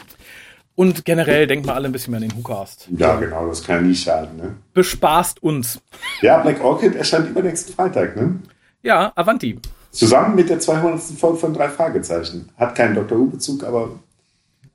Und 0.75 1.03
generell 1.03 1.45
denkt 1.45 1.65
mal 1.65 1.73
alle 1.73 1.89
ein 1.89 1.91
bisschen 1.91 2.11
mehr 2.11 2.21
an 2.21 2.29
den 2.29 2.37
WhoCast. 2.37 2.87
Ja, 2.95 3.15
genau, 3.17 3.47
das 3.47 3.63
kann 3.63 3.77
ja 3.77 3.81
nie 3.81 3.95
schaden. 3.95 4.37
Ne? 4.37 4.55
Bespaßt 4.73 5.43
uns. 5.43 5.81
Ja, 6.21 6.37
Black 6.37 6.63
Orchid 6.63 6.95
erscheint 6.95 7.29
übernächsten 7.29 7.73
Freitag, 7.73 8.15
ne? 8.15 8.39
Ja, 8.81 9.11
Avanti. 9.15 9.59
Zusammen 9.91 10.35
mit 10.35 10.49
der 10.49 10.59
200. 10.59 11.01
Folge 11.01 11.37
von 11.37 11.53
drei 11.53 11.67
Fragezeichen. 11.67 12.49
Hat 12.57 12.75
keinen 12.75 12.95
Dr. 12.95 13.17
Who-Bezug, 13.17 13.63
aber 13.65 13.89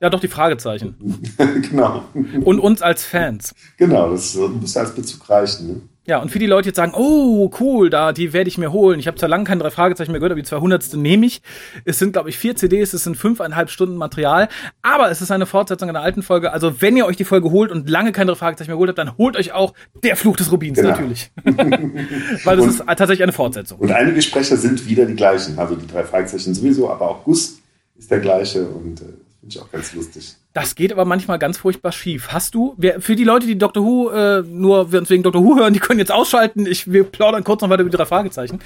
ja, 0.01 0.09
doch 0.09 0.19
die 0.19 0.27
Fragezeichen. 0.27 0.95
genau. 1.69 2.03
Und 2.13 2.59
uns 2.59 2.81
als 2.81 3.05
Fans. 3.05 3.55
Genau, 3.77 4.11
das 4.11 4.35
muss 4.35 4.75
als 4.77 4.93
Bezug 4.93 5.29
reichen. 5.29 5.67
Ne? 5.67 5.81
Ja, 6.07 6.21
und 6.21 6.29
für 6.29 6.37
die 6.37 6.45
Leute 6.45 6.69
jetzt 6.69 6.75
sagen, 6.75 6.93
oh, 6.95 7.49
cool, 7.59 7.89
da, 7.89 8.13
die 8.13 8.31
werde 8.31 8.47
ich 8.47 8.59
mir 8.59 8.71
holen. 8.71 8.99
Ich 8.99 9.07
habe 9.07 9.17
zwar 9.17 9.27
lange 9.27 9.43
keine 9.43 9.63
drei 9.63 9.71
Fragezeichen 9.71 10.11
mehr 10.11 10.19
gehört, 10.19 10.33
aber 10.33 10.41
die 10.41 10.47
200. 10.47 10.93
nehme 10.93 11.25
ich. 11.25 11.41
Es 11.83 11.97
sind, 11.97 12.13
glaube 12.13 12.29
ich, 12.29 12.37
vier 12.37 12.55
CDs, 12.55 12.93
es 12.93 13.05
sind 13.05 13.17
fünfeinhalb 13.17 13.71
Stunden 13.71 13.97
Material, 13.97 14.47
aber 14.83 15.09
es 15.09 15.21
ist 15.21 15.31
eine 15.31 15.47
Fortsetzung 15.47 15.89
einer 15.89 16.01
alten 16.01 16.21
Folge. 16.21 16.53
Also, 16.53 16.79
wenn 16.79 16.95
ihr 16.95 17.07
euch 17.07 17.17
die 17.17 17.23
Folge 17.23 17.49
holt 17.49 17.71
und 17.71 17.89
lange 17.89 18.11
keine 18.11 18.31
drei 18.31 18.37
Fragezeichen 18.37 18.69
mehr 18.69 18.75
geholt 18.75 18.89
habt, 18.89 18.99
dann 18.99 19.17
holt 19.17 19.35
euch 19.35 19.53
auch 19.53 19.73
der 20.03 20.15
Fluch 20.15 20.37
des 20.37 20.51
Rubins, 20.51 20.77
genau. 20.77 20.89
natürlich. 20.89 21.31
Weil 21.43 22.57
das 22.57 22.65
und, 22.65 22.69
ist 22.69 22.83
tatsächlich 22.85 23.23
eine 23.23 23.33
Fortsetzung. 23.33 23.79
Und 23.79 23.91
einige 23.91 24.21
Sprecher 24.21 24.57
sind 24.57 24.87
wieder 24.87 25.07
die 25.07 25.15
gleichen. 25.15 25.57
Also, 25.57 25.75
die 25.75 25.87
drei 25.87 26.03
Fragezeichen 26.03 26.53
sowieso, 26.53 26.91
aber 26.91 27.09
auch 27.09 27.23
Gus 27.23 27.57
ist 27.97 28.11
der 28.11 28.19
gleiche 28.19 28.67
und 28.67 29.01
äh, 29.01 29.05
Finde 29.45 29.57
ich 29.57 29.61
auch 29.61 29.71
ganz 29.71 29.93
lustig. 29.93 30.35
Das 30.53 30.73
geht 30.73 30.91
aber 30.91 31.05
manchmal 31.05 31.37
ganz 31.37 31.59
furchtbar 31.59 31.91
schief. 31.91 32.29
Hast 32.29 32.55
du, 32.55 32.73
wer, 32.77 32.99
für 32.99 33.15
die 33.15 33.23
Leute, 33.23 33.45
die 33.45 33.59
Dr. 33.59 33.83
Who 33.83 34.09
äh, 34.09 34.41
nur 34.41 34.91
wegen 34.91 35.21
Dr. 35.21 35.43
Who 35.43 35.55
hören, 35.55 35.71
die 35.71 35.79
können 35.79 35.99
jetzt 35.99 36.11
ausschalten. 36.11 36.65
Ich, 36.65 36.91
wir 36.91 37.03
plaudern 37.03 37.43
kurz 37.43 37.61
noch 37.61 37.69
weiter 37.69 37.83
über 37.83 37.95
drei 37.95 38.05
Fragezeichen. 38.05 38.59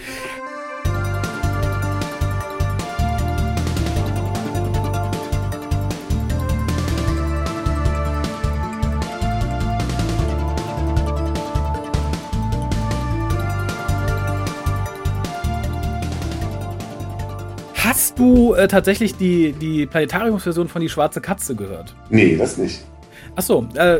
Hast 18.19 18.27
du 18.27 18.53
äh, 18.53 18.67
tatsächlich 18.67 19.15
die, 19.15 19.53
die 19.53 19.85
Planetariumsversion 19.85 20.67
von 20.67 20.81
Die 20.81 20.89
Schwarze 20.89 21.21
Katze 21.21 21.55
gehört? 21.55 21.95
Nee, 22.09 22.35
das 22.35 22.57
nicht. 22.57 22.83
Achso, 23.37 23.65
äh, 23.75 23.99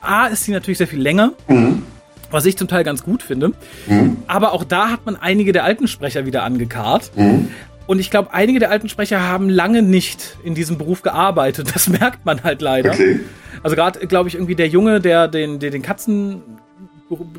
A 0.00 0.28
ist 0.28 0.44
sie 0.44 0.52
natürlich 0.52 0.78
sehr 0.78 0.86
viel 0.86 1.02
länger. 1.02 1.32
Mhm. 1.46 1.82
Was 2.30 2.46
ich 2.46 2.56
zum 2.56 2.68
Teil 2.68 2.84
ganz 2.84 3.02
gut 3.02 3.22
finde. 3.22 3.52
Mhm. 3.86 4.16
Aber 4.28 4.54
auch 4.54 4.64
da 4.64 4.88
hat 4.88 5.04
man 5.04 5.16
einige 5.16 5.52
der 5.52 5.64
alten 5.64 5.88
Sprecher 5.88 6.24
wieder 6.24 6.42
angekarrt. 6.42 7.10
Mhm. 7.16 7.50
Und 7.86 7.98
ich 7.98 8.10
glaube, 8.10 8.32
einige 8.32 8.60
der 8.60 8.70
alten 8.70 8.88
Sprecher 8.88 9.20
haben 9.20 9.50
lange 9.50 9.82
nicht 9.82 10.38
in 10.42 10.54
diesem 10.54 10.78
Beruf 10.78 11.02
gearbeitet. 11.02 11.70
Das 11.74 11.86
merkt 12.00 12.24
man 12.24 12.44
halt 12.44 12.62
leider. 12.62 12.92
Okay. 12.92 13.20
Also 13.62 13.76
gerade, 13.76 14.06
glaube 14.06 14.30
ich, 14.30 14.36
irgendwie 14.36 14.54
der 14.54 14.68
Junge, 14.68 15.02
der 15.02 15.28
den, 15.28 15.58
der 15.58 15.70
den 15.70 15.82
Katzen 15.82 16.40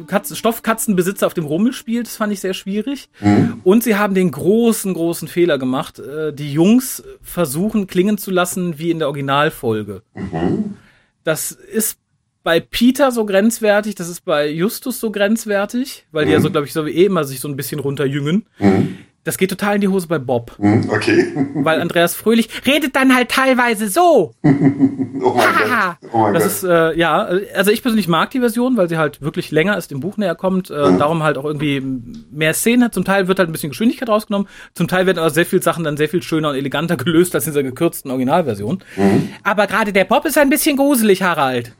Katzen, 0.08 0.36
Stoffkatzenbesitzer 0.36 1.28
auf 1.28 1.34
dem 1.34 1.46
Rummel 1.46 1.74
spielt. 1.74 2.08
Das 2.08 2.18
fand 2.18 2.34
ich 2.34 2.40
sehr 2.40 2.54
schwierig. 2.54 3.10
Mhm. 3.22 3.62
Und 3.64 3.84
sie 3.84 3.96
haben 3.96 4.14
den 4.14 4.32
großen, 4.32 4.94
großen 4.94 5.28
Fehler 5.28 5.58
gemacht. 5.58 6.00
Äh, 6.00 6.34
die 6.34 6.52
Jungs 6.52 7.04
versuchen 7.22 7.88
klingen 7.88 8.18
zu 8.18 8.32
lassen 8.32 8.80
wie 8.80 8.92
in 8.92 9.00
der 9.00 9.08
Originalfolge. 9.08 10.02
Mhm. 10.14 10.76
Das 11.24 11.52
ist 11.52 11.98
bei 12.44 12.60
Peter 12.60 13.12
so 13.12 13.26
grenzwertig, 13.26 13.96
das 13.96 14.08
ist 14.08 14.24
bei 14.24 14.48
Justus 14.48 15.00
so 15.00 15.12
grenzwertig, 15.12 16.06
weil 16.12 16.26
mhm. 16.26 16.28
die 16.28 16.34
ja 16.34 16.42
so, 16.42 16.52
glaube 16.52 16.68
ich, 16.68 16.74
so 16.74 16.86
wie 16.86 16.92
eh 16.92 17.06
immer 17.06 17.24
sich 17.24 17.40
so 17.40 17.48
ein 17.48 17.56
bisschen 17.56 17.80
runterjüngen. 17.80 18.46
Mhm. 18.60 18.98
Das 19.26 19.40
geht 19.40 19.50
total 19.50 19.76
in 19.76 19.82
die 19.82 19.88
Hose 19.88 20.08
bei 20.08 20.20
Bob. 20.20 20.56
Hm, 20.60 20.88
okay. 20.90 21.34
Weil 21.56 21.82
Andreas 21.82 22.14
Fröhlich 22.14 22.48
redet 22.66 22.96
dann 22.96 23.16
halt 23.16 23.30
teilweise 23.30 23.90
so. 23.90 24.36
oh 24.44 24.44
mein 24.44 25.34
Gott. 25.34 26.12
Oh 26.14 26.20
mein 26.20 26.34
das 26.36 26.44
Gott. 26.44 26.52
ist, 26.52 26.64
äh, 26.64 26.96
ja, 26.96 27.28
also 27.56 27.72
ich 27.72 27.82
persönlich 27.82 28.08
mag 28.08 28.30
die 28.30 28.40
Version, 28.40 28.78
weil 28.78 28.88
sie 28.88 28.98
halt 28.98 29.24
wirklich 29.24 29.50
länger 29.50 29.78
ist, 29.78 29.90
dem 29.90 30.00
Buch 30.00 30.18
näher 30.18 30.36
kommt, 30.36 30.70
äh, 30.70 30.92
mhm. 30.92 31.00
darum 31.00 31.24
halt 31.24 31.40
auch 31.40 31.46
irgendwie 31.46 31.82
mehr 32.30 32.54
Szenen 32.54 32.84
hat. 32.84 32.94
Zum 32.94 33.04
Teil 33.04 33.28
wird 33.28 33.40
halt 33.40 33.50
ein 33.50 33.52
bisschen 33.52 33.72
Geschwindigkeit 33.72 34.10
rausgenommen, 34.10 34.48
zum 34.76 34.88
Teil 34.88 35.08
werden 35.08 35.18
aber 35.18 35.32
sehr 35.32 35.48
viele 35.48 35.64
Sachen 35.64 35.84
dann 35.84 35.98
sehr 35.98 36.08
viel 36.08 36.22
schöner 36.22 36.52
und 36.52 36.56
eleganter 36.56 36.96
gelöst 36.96 37.34
als 37.34 37.48
in 37.48 37.54
dieser 37.54 37.64
gekürzten 37.64 38.12
Originalversion. 38.12 38.84
Mhm. 38.96 39.30
Aber 39.42 39.66
gerade 39.66 39.92
der 39.92 40.06
Bob 40.06 40.26
ist 40.26 40.38
ein 40.38 40.52
bisschen 40.52 40.78
gruselig, 40.78 41.24
Harald. 41.24 41.74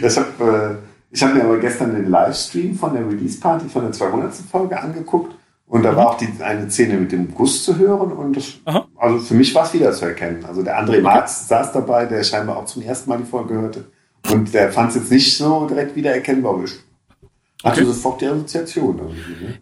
das 0.00 0.16
hab, 0.16 0.40
äh, 0.40 0.76
ich 1.10 1.22
habe 1.22 1.34
mir 1.34 1.44
aber 1.44 1.58
gestern 1.58 1.94
den 1.94 2.08
Livestream 2.08 2.74
von 2.74 2.94
der 2.94 3.06
Release-Party 3.06 3.68
von 3.68 3.82
der 3.82 3.92
200. 3.92 4.32
Folge 4.50 4.80
angeguckt 4.80 5.34
und 5.68 5.82
da 5.82 5.92
mhm. 5.92 5.96
war 5.96 6.10
auch 6.10 6.16
die 6.16 6.28
eine 6.40 6.70
Szene 6.70 6.94
mit 6.94 7.12
dem 7.12 7.34
Guss 7.34 7.64
zu 7.64 7.76
hören 7.76 8.12
und 8.12 8.36
das, 8.36 8.54
also 8.96 9.18
für 9.18 9.34
mich 9.34 9.54
war 9.54 9.64
es 9.64 9.74
wieder 9.74 9.92
zu 9.92 10.04
erkennen. 10.04 10.44
Also 10.44 10.62
der 10.62 10.80
André 10.80 11.00
Marx 11.00 11.48
saß 11.48 11.72
dabei, 11.72 12.06
der 12.06 12.22
scheinbar 12.22 12.58
auch 12.58 12.66
zum 12.66 12.82
ersten 12.82 13.10
Mal 13.10 13.18
die 13.18 13.24
Folge 13.24 13.54
hörte. 13.54 13.84
Und 14.32 14.52
der 14.54 14.72
fand 14.72 14.90
es 14.90 14.96
jetzt 14.96 15.10
nicht 15.10 15.36
so 15.36 15.66
direkt 15.66 15.96
wieder 15.96 16.12
erkennbar. 16.12 16.62
Ich 16.64 16.72
hatte 17.64 17.80
okay. 17.80 17.84
sofort 17.84 18.20
die 18.20 18.26
Assoziation. 18.26 18.96
Ne? 18.96 19.02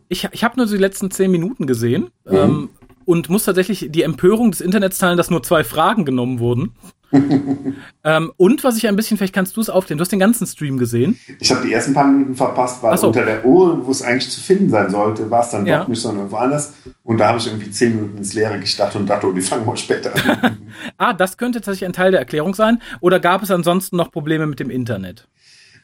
Ich, 0.08 0.28
ich 0.30 0.44
habe 0.44 0.56
nur 0.56 0.66
die 0.66 0.76
letzten 0.76 1.10
zehn 1.10 1.30
Minuten 1.30 1.66
gesehen 1.66 2.10
mhm. 2.24 2.36
ähm, 2.36 2.68
und 3.06 3.30
muss 3.30 3.44
tatsächlich 3.44 3.88
die 3.90 4.02
Empörung 4.02 4.50
des 4.50 4.60
Internets 4.60 4.98
teilen, 4.98 5.16
dass 5.16 5.30
nur 5.30 5.42
zwei 5.42 5.64
Fragen 5.64 6.04
genommen 6.04 6.38
wurden. 6.38 6.74
ähm, 8.04 8.32
und 8.36 8.64
was 8.64 8.76
ich 8.76 8.88
ein 8.88 8.96
bisschen, 8.96 9.16
vielleicht 9.16 9.34
kannst 9.34 9.56
du 9.56 9.60
es 9.60 9.70
aufklären, 9.70 9.98
du 9.98 10.02
hast 10.02 10.12
den 10.12 10.18
ganzen 10.18 10.46
Stream 10.46 10.78
gesehen. 10.78 11.18
Ich 11.40 11.50
habe 11.50 11.66
die 11.66 11.72
ersten 11.72 11.94
paar 11.94 12.06
Minuten 12.06 12.34
verpasst, 12.34 12.82
weil 12.82 12.96
so. 12.98 13.08
unter 13.08 13.24
der 13.24 13.44
Uhr, 13.44 13.86
wo 13.86 13.90
es 13.90 14.02
eigentlich 14.02 14.30
zu 14.30 14.40
finden 14.40 14.70
sein 14.70 14.90
sollte, 14.90 15.30
war 15.30 15.42
es 15.42 15.50
dann 15.50 15.66
ja. 15.66 15.80
doch 15.80 15.88
nicht, 15.88 16.00
sondern 16.00 16.20
irgendwo 16.20 16.36
anders. 16.36 16.74
Und 17.02 17.18
da 17.18 17.28
habe 17.28 17.38
ich 17.38 17.46
irgendwie 17.46 17.70
zehn 17.70 17.94
Minuten 17.94 18.18
ins 18.18 18.34
Leere 18.34 18.58
gestartet 18.58 19.00
und 19.00 19.06
dachte, 19.08 19.28
oh, 19.28 19.32
die 19.32 19.40
fangen 19.40 19.66
wir 19.66 19.76
später 19.76 20.12
an. 20.14 20.58
ah, 20.98 21.12
das 21.12 21.36
könnte 21.36 21.60
tatsächlich 21.60 21.86
ein 21.86 21.92
Teil 21.92 22.10
der 22.10 22.20
Erklärung 22.20 22.54
sein. 22.54 22.80
Oder 23.00 23.20
gab 23.20 23.42
es 23.42 23.50
ansonsten 23.50 23.96
noch 23.96 24.10
Probleme 24.10 24.46
mit 24.46 24.60
dem 24.60 24.70
Internet? 24.70 25.28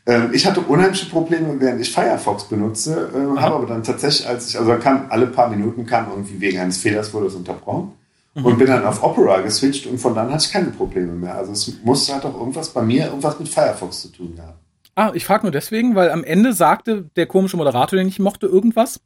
Ähm, 0.06 0.30
ich 0.32 0.46
hatte 0.46 0.60
unheimliche 0.60 1.06
Probleme, 1.06 1.60
während 1.60 1.80
ich 1.80 1.92
Firefox 1.92 2.44
benutze, 2.44 3.10
äh, 3.14 3.40
habe 3.40 3.56
aber 3.56 3.66
dann 3.66 3.82
tatsächlich, 3.82 4.26
als 4.26 4.48
ich, 4.48 4.58
also 4.58 4.74
kam 4.76 5.06
alle 5.10 5.26
paar 5.26 5.50
Minuten 5.50 5.86
kam 5.86 6.08
irgendwie 6.10 6.40
wegen 6.40 6.58
eines 6.58 6.78
Fehlers 6.78 7.12
wurde 7.12 7.26
es 7.26 7.34
unterbrochen. 7.34 7.92
Mhm. 8.34 8.44
Und 8.44 8.58
bin 8.58 8.68
dann 8.68 8.84
auf 8.84 9.02
Opera 9.02 9.40
geswitcht 9.40 9.86
und 9.86 9.98
von 9.98 10.14
dann 10.14 10.32
hatte 10.32 10.44
ich 10.46 10.52
keine 10.52 10.70
Probleme 10.70 11.12
mehr. 11.12 11.34
Also 11.34 11.52
es 11.52 11.72
muss 11.82 12.12
halt 12.12 12.24
auch 12.24 12.38
irgendwas 12.38 12.68
bei 12.70 12.82
mir, 12.82 13.06
irgendwas 13.06 13.38
mit 13.38 13.48
Firefox 13.48 14.02
zu 14.02 14.08
tun 14.08 14.38
haben. 14.40 14.58
Ah, 14.96 15.12
ich 15.14 15.24
frage 15.24 15.44
nur 15.44 15.52
deswegen, 15.52 15.94
weil 15.94 16.10
am 16.10 16.24
Ende 16.24 16.52
sagte 16.52 17.08
der 17.16 17.26
komische 17.26 17.56
Moderator, 17.56 17.96
den 17.96 18.08
ich 18.08 18.18
mochte, 18.18 18.46
irgendwas. 18.46 19.00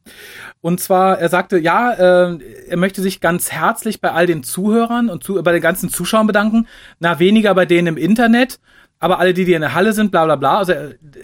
Und 0.61 0.79
zwar, 0.79 1.19
er 1.19 1.29
sagte, 1.29 1.57
ja, 1.57 1.93
äh, 1.93 2.37
er 2.67 2.77
möchte 2.77 3.01
sich 3.01 3.21
ganz 3.21 3.51
herzlich 3.51 4.01
bei 4.01 4.11
all 4.11 4.25
den 4.25 4.43
Zuhörern 4.43 5.09
und 5.09 5.23
zu, 5.23 5.41
bei 5.41 5.53
den 5.53 5.61
ganzen 5.61 5.89
Zuschauern 5.89 6.27
bedanken. 6.27 6.67
Na, 6.99 7.19
weniger 7.19 7.53
bei 7.55 7.65
denen 7.65 7.87
im 7.87 7.97
Internet, 7.97 8.59
aber 8.99 9.19
alle, 9.19 9.33
die, 9.33 9.45
die 9.45 9.53
in 9.53 9.61
der 9.61 9.73
Halle 9.73 9.93
sind, 9.93 10.11
bla 10.11 10.25
bla 10.25 10.35
bla. 10.35 10.57
Also 10.57 10.73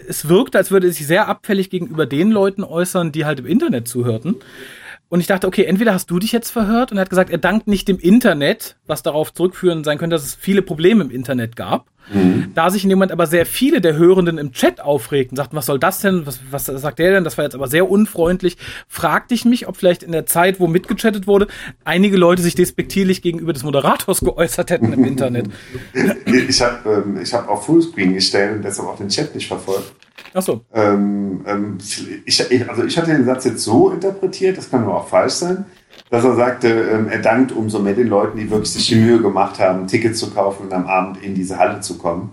es 0.08 0.28
wirkte, 0.28 0.58
als 0.58 0.70
würde 0.70 0.86
er 0.86 0.92
sich 0.92 1.06
sehr 1.06 1.28
abfällig 1.28 1.68
gegenüber 1.68 2.06
den 2.06 2.30
Leuten 2.30 2.64
äußern, 2.64 3.12
die 3.12 3.24
halt 3.24 3.40
im 3.40 3.46
Internet 3.46 3.88
zuhörten. 3.88 4.36
Und 5.12 5.20
ich 5.20 5.26
dachte, 5.26 5.46
okay, 5.46 5.64
entweder 5.64 5.92
hast 5.92 6.10
du 6.10 6.18
dich 6.18 6.32
jetzt 6.32 6.48
verhört 6.48 6.90
und 6.90 6.96
er 6.96 7.02
hat 7.02 7.10
gesagt, 7.10 7.28
er 7.28 7.36
dankt 7.36 7.66
nicht 7.66 7.86
dem 7.86 7.98
Internet, 7.98 8.76
was 8.86 9.02
darauf 9.02 9.34
zurückführen 9.34 9.84
sein 9.84 9.98
könnte, 9.98 10.16
dass 10.16 10.24
es 10.24 10.34
viele 10.34 10.62
Probleme 10.62 11.04
im 11.04 11.10
Internet 11.10 11.54
gab. 11.54 11.91
Mhm. 12.12 12.52
Da 12.54 12.70
sich 12.70 12.82
in 12.84 12.90
dem 12.90 12.98
Moment 12.98 13.12
aber 13.12 13.26
sehr 13.26 13.46
viele 13.46 13.80
der 13.80 13.96
Hörenden 13.96 14.38
im 14.38 14.52
Chat 14.52 14.80
aufregten, 14.80 15.36
sagten, 15.36 15.56
was 15.56 15.66
soll 15.66 15.78
das 15.78 16.00
denn? 16.00 16.26
Was, 16.26 16.40
was 16.50 16.66
sagt 16.66 16.98
der 16.98 17.12
denn? 17.12 17.24
Das 17.24 17.38
war 17.38 17.44
jetzt 17.44 17.54
aber 17.54 17.68
sehr 17.68 17.90
unfreundlich. 17.90 18.56
Fragte 18.88 19.34
ich 19.34 19.44
mich, 19.44 19.68
ob 19.68 19.76
vielleicht 19.76 20.02
in 20.02 20.12
der 20.12 20.26
Zeit, 20.26 20.60
wo 20.60 20.66
mitgechattet 20.66 21.26
wurde, 21.26 21.46
einige 21.84 22.16
Leute 22.16 22.42
sich 22.42 22.54
despektierlich 22.54 23.22
gegenüber 23.22 23.52
des 23.52 23.62
Moderators 23.62 24.20
geäußert 24.20 24.70
hätten 24.70 24.92
im 24.92 25.04
Internet. 25.04 25.46
Ich 26.48 26.60
habe 26.60 27.04
ähm, 27.06 27.20
ich 27.22 27.32
hab 27.32 27.48
auf 27.48 27.66
Fullscreen 27.66 28.14
gestellt 28.14 28.56
und 28.56 28.64
deshalb 28.64 28.88
auch 28.88 28.96
den 28.96 29.08
Chat 29.08 29.34
nicht 29.34 29.46
verfolgt. 29.46 29.92
Ach 30.34 30.42
so. 30.42 30.64
Ähm, 30.72 31.44
ähm, 31.46 31.78
ich, 32.24 32.68
also 32.68 32.84
ich 32.84 32.96
hatte 32.96 33.12
den 33.12 33.24
Satz 33.24 33.44
jetzt 33.44 33.62
so 33.62 33.90
interpretiert, 33.90 34.56
das 34.56 34.70
kann 34.70 34.84
aber 34.84 34.96
auch 34.96 35.08
falsch 35.08 35.34
sein, 35.34 35.64
dass 36.12 36.24
er 36.24 36.34
sagte, 36.36 36.68
ähm, 36.68 37.08
er 37.08 37.20
dankt 37.20 37.52
umso 37.52 37.78
mehr 37.78 37.94
den 37.94 38.08
Leuten, 38.08 38.36
die 38.36 38.50
wirklich 38.50 38.70
sich 38.70 38.86
die 38.86 38.96
Mühe 38.96 39.22
gemacht 39.22 39.58
haben, 39.58 39.86
Tickets 39.86 40.18
zu 40.18 40.30
kaufen 40.30 40.66
und 40.66 40.72
am 40.74 40.86
Abend 40.86 41.22
in 41.22 41.34
diese 41.34 41.58
Halle 41.58 41.80
zu 41.80 41.96
kommen. 41.96 42.32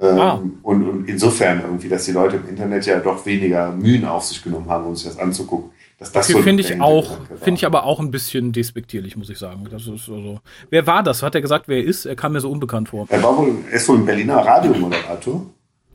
Ähm, 0.00 0.18
ah. 0.18 0.42
und, 0.64 0.82
und, 0.88 1.08
insofern 1.08 1.60
irgendwie, 1.60 1.88
dass 1.88 2.04
die 2.04 2.10
Leute 2.10 2.34
im 2.34 2.48
Internet 2.48 2.84
ja 2.84 2.98
doch 2.98 3.24
weniger 3.24 3.70
Mühen 3.70 4.04
auf 4.06 4.24
sich 4.24 4.42
genommen 4.42 4.68
haben, 4.68 4.86
um 4.86 4.96
sich 4.96 5.06
das 5.06 5.20
anzugucken. 5.20 5.70
Dass 6.00 6.10
das 6.10 6.26
okay, 6.26 6.38
so 6.38 6.42
finde 6.42 6.64
ich 6.64 6.80
auch, 6.80 7.18
finde 7.40 7.58
ich 7.58 7.64
aber 7.64 7.84
auch 7.84 8.00
ein 8.00 8.10
bisschen 8.10 8.50
despektierlich, 8.50 9.16
muss 9.16 9.30
ich 9.30 9.38
sagen. 9.38 9.68
Das 9.70 9.82
ist 9.82 10.08
also, 10.08 10.40
wer 10.70 10.84
war 10.88 11.04
das? 11.04 11.22
Hat 11.22 11.36
er 11.36 11.42
gesagt, 11.42 11.68
wer 11.68 11.76
er 11.76 11.84
ist? 11.84 12.06
Er 12.06 12.16
kam 12.16 12.32
mir 12.32 12.40
so 12.40 12.50
unbekannt 12.50 12.88
vor. 12.88 13.06
Er 13.08 13.22
war 13.22 13.38
wohl, 13.38 13.54
er 13.70 13.76
ist 13.76 13.88
wohl 13.88 13.98
ein 13.98 14.04
Berliner 14.04 14.38
Radiomoderator. 14.38 15.46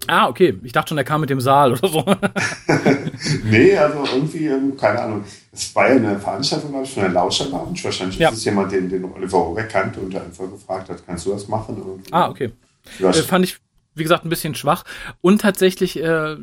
Ah, 0.05 0.27
okay. 0.27 0.57
Ich 0.63 0.71
dachte 0.71 0.89
schon, 0.89 0.97
er 0.97 1.03
kam 1.03 1.21
mit 1.21 1.29
dem 1.29 1.41
Saal 1.41 1.73
oder 1.73 1.87
so. 1.87 2.05
nee, 3.43 3.75
also 3.75 4.05
irgendwie, 4.13 4.45
ähm, 4.45 4.77
keine 4.77 5.01
Ahnung. 5.01 5.23
Es 5.51 5.75
war 5.75 5.89
ja 5.89 5.95
eine 5.95 6.19
Veranstaltung, 6.19 6.69
glaube 6.71 6.85
ich, 6.85 6.93
von 6.93 7.03
der 7.03 7.11
Lauscherlounge. 7.11 7.83
Wahrscheinlich 7.83 8.17
ja. 8.17 8.29
ist 8.29 8.37
es 8.37 8.45
jemand, 8.45 8.71
den, 8.71 8.89
den 8.89 9.03
Oliver 9.03 9.39
Robeck 9.39 9.69
kannte 9.69 9.99
und 9.99 10.13
der 10.13 10.23
einfach 10.23 10.49
gefragt 10.49 10.89
hat, 10.89 11.05
kannst 11.05 11.25
du 11.25 11.31
das 11.31 11.47
machen? 11.47 11.77
Irgendwie. 11.77 12.13
Ah, 12.13 12.29
okay. 12.29 12.51
Das 12.99 13.19
äh, 13.19 13.23
fand 13.23 13.43
ich, 13.43 13.57
wie 13.95 14.03
gesagt, 14.03 14.23
ein 14.23 14.29
bisschen 14.29 14.55
schwach. 14.55 14.83
Und 15.19 15.41
tatsächlich, 15.41 16.01
äh, 16.01 16.37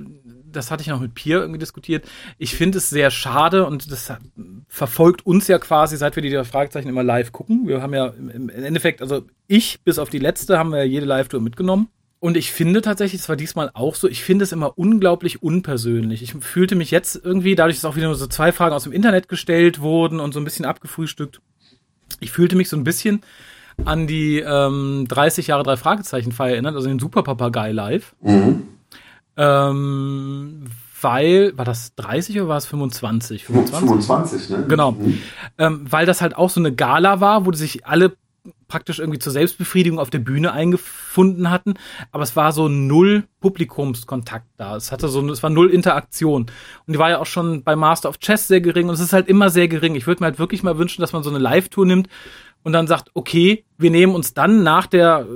das 0.53 0.71
hatte 0.71 0.83
ich 0.83 0.89
noch 0.89 1.01
mit 1.01 1.15
Pierre 1.15 1.43
irgendwie 1.43 1.59
diskutiert. 1.59 2.05
Ich 2.39 2.55
finde 2.55 2.79
es 2.79 2.91
sehr 2.91 3.11
schade 3.11 3.67
und 3.67 3.91
das 3.91 4.13
verfolgt 4.69 5.25
uns 5.25 5.49
ja 5.49 5.59
quasi, 5.59 5.97
seit 5.97 6.17
wir 6.17 6.23
die 6.23 6.45
Fragezeichen 6.45 6.89
immer 6.89 7.03
live 7.03 7.33
gucken. 7.33 7.67
Wir 7.67 7.81
haben 7.81 7.95
ja 7.95 8.09
im 8.09 8.51
Endeffekt, 8.51 9.01
also 9.01 9.23
ich 9.47 9.81
bis 9.83 9.99
auf 9.99 10.11
die 10.11 10.19
letzte, 10.19 10.59
haben 10.59 10.71
wir 10.71 10.79
ja 10.79 10.85
jede 10.85 11.07
Live-Tour 11.07 11.41
mitgenommen. 11.41 11.89
Und 12.25 12.39
ich 12.39 12.53
finde 12.53 12.81
tatsächlich, 12.81 13.21
es 13.21 13.29
war 13.29 13.37
diesmal 13.37 13.71
auch 13.75 13.95
so, 13.95 14.09
ich 14.09 14.25
finde 14.25 14.45
es 14.45 14.53
immer 14.53 14.79
unglaublich 14.79 15.43
unpersönlich. 15.43 16.23
Ich 16.23 16.33
fühlte 16.33 16.75
mich 16.75 16.91
jetzt 16.91 17.21
irgendwie, 17.23 17.55
dadurch, 17.55 17.77
dass 17.77 17.85
auch 17.85 17.97
wieder 17.97 18.07
nur 18.07 18.15
so 18.15 18.27
zwei 18.27 18.51
Fragen 18.51 18.75
aus 18.75 18.85
dem 18.85 18.93
Internet 18.93 19.29
gestellt 19.29 19.83
wurden 19.83 20.21
und 20.21 20.33
so 20.33 20.41
ein 20.41 20.45
bisschen 20.45 20.65
abgefrühstückt, 20.65 21.43
ich 22.21 22.31
fühlte 22.33 22.57
mich 22.57 22.71
so 22.71 22.79
ein 22.79 22.85
bisschen 22.85 23.21
an 23.85 24.07
die 24.07 24.39
ähm, 24.39 25.05
30 25.07 25.49
Jahre 25.49 25.65
drei 25.65 25.77
Fragezeichen 25.77 26.33
Feier 26.33 26.53
erinnert, 26.53 26.77
also 26.77 26.89
den 26.89 26.99
Super 26.99 27.25
Papagei 27.25 27.73
live. 27.73 28.15
Mhm. 28.23 28.69
Ähm, 29.37 30.65
weil, 31.03 31.59
war 31.59 31.67
das 31.67 31.95
30 31.97 32.41
oder 32.41 32.49
war 32.49 32.57
es 32.57 32.65
25? 32.65 33.45
25, 33.45 33.87
25 33.87 34.49
ne? 34.49 34.65
Genau. 34.67 34.93
Mhm. 34.93 35.19
Ähm, 35.59 35.85
weil 35.91 36.07
das 36.07 36.23
halt 36.23 36.35
auch 36.37 36.49
so 36.49 36.59
eine 36.59 36.75
Gala 36.75 37.21
war, 37.21 37.45
wo 37.45 37.53
sich 37.53 37.85
alle 37.85 38.17
praktisch 38.69 38.99
irgendwie 38.99 39.19
zur 39.19 39.33
Selbstbefriedigung 39.33 39.99
auf 39.99 40.11
der 40.11 40.19
Bühne 40.19 40.53
eingefunden 40.53 41.51
hatten, 41.51 41.75
aber 42.13 42.23
es 42.23 42.37
war 42.37 42.53
so 42.53 42.69
null 42.69 43.25
Publikumskontakt 43.41 44.47
da. 44.57 44.77
Es 44.77 44.93
hatte 44.93 45.09
so, 45.09 45.27
es 45.31 45.43
war 45.43 45.51
null 45.51 45.71
Interaktion. 45.71 46.43
Und 46.87 46.93
die 46.93 46.99
war 46.99 47.11
ja 47.11 47.19
auch 47.19 47.27
schon 47.27 47.63
bei 47.63 47.77
Master 47.77 48.09
of 48.09 48.19
Chess 48.19 48.49
sehr 48.49 48.61
gering 48.61 48.89
und 48.89 48.95
es 48.95 49.01
ist 49.01 49.13
halt 49.13 49.29
immer 49.29 49.51
sehr 49.51 49.69
gering. 49.69 49.95
Ich 49.95 50.07
würde 50.07 50.23
mir 50.23 50.27
halt 50.27 50.39
wirklich 50.39 50.63
mal 50.63 50.79
wünschen, 50.79 51.01
dass 51.01 51.13
man 51.13 51.23
so 51.23 51.31
eine 51.31 51.39
Live-Tour 51.39 51.87
nimmt 51.87 52.09
und 52.63 52.73
dann 52.73 52.87
sagt, 52.87 53.11
okay, 53.15 53.65
wir 53.79 53.91
nehmen 53.91 54.15
uns 54.15 54.35
dann 54.35 54.63
nach 54.63 54.87
der, 54.87 55.27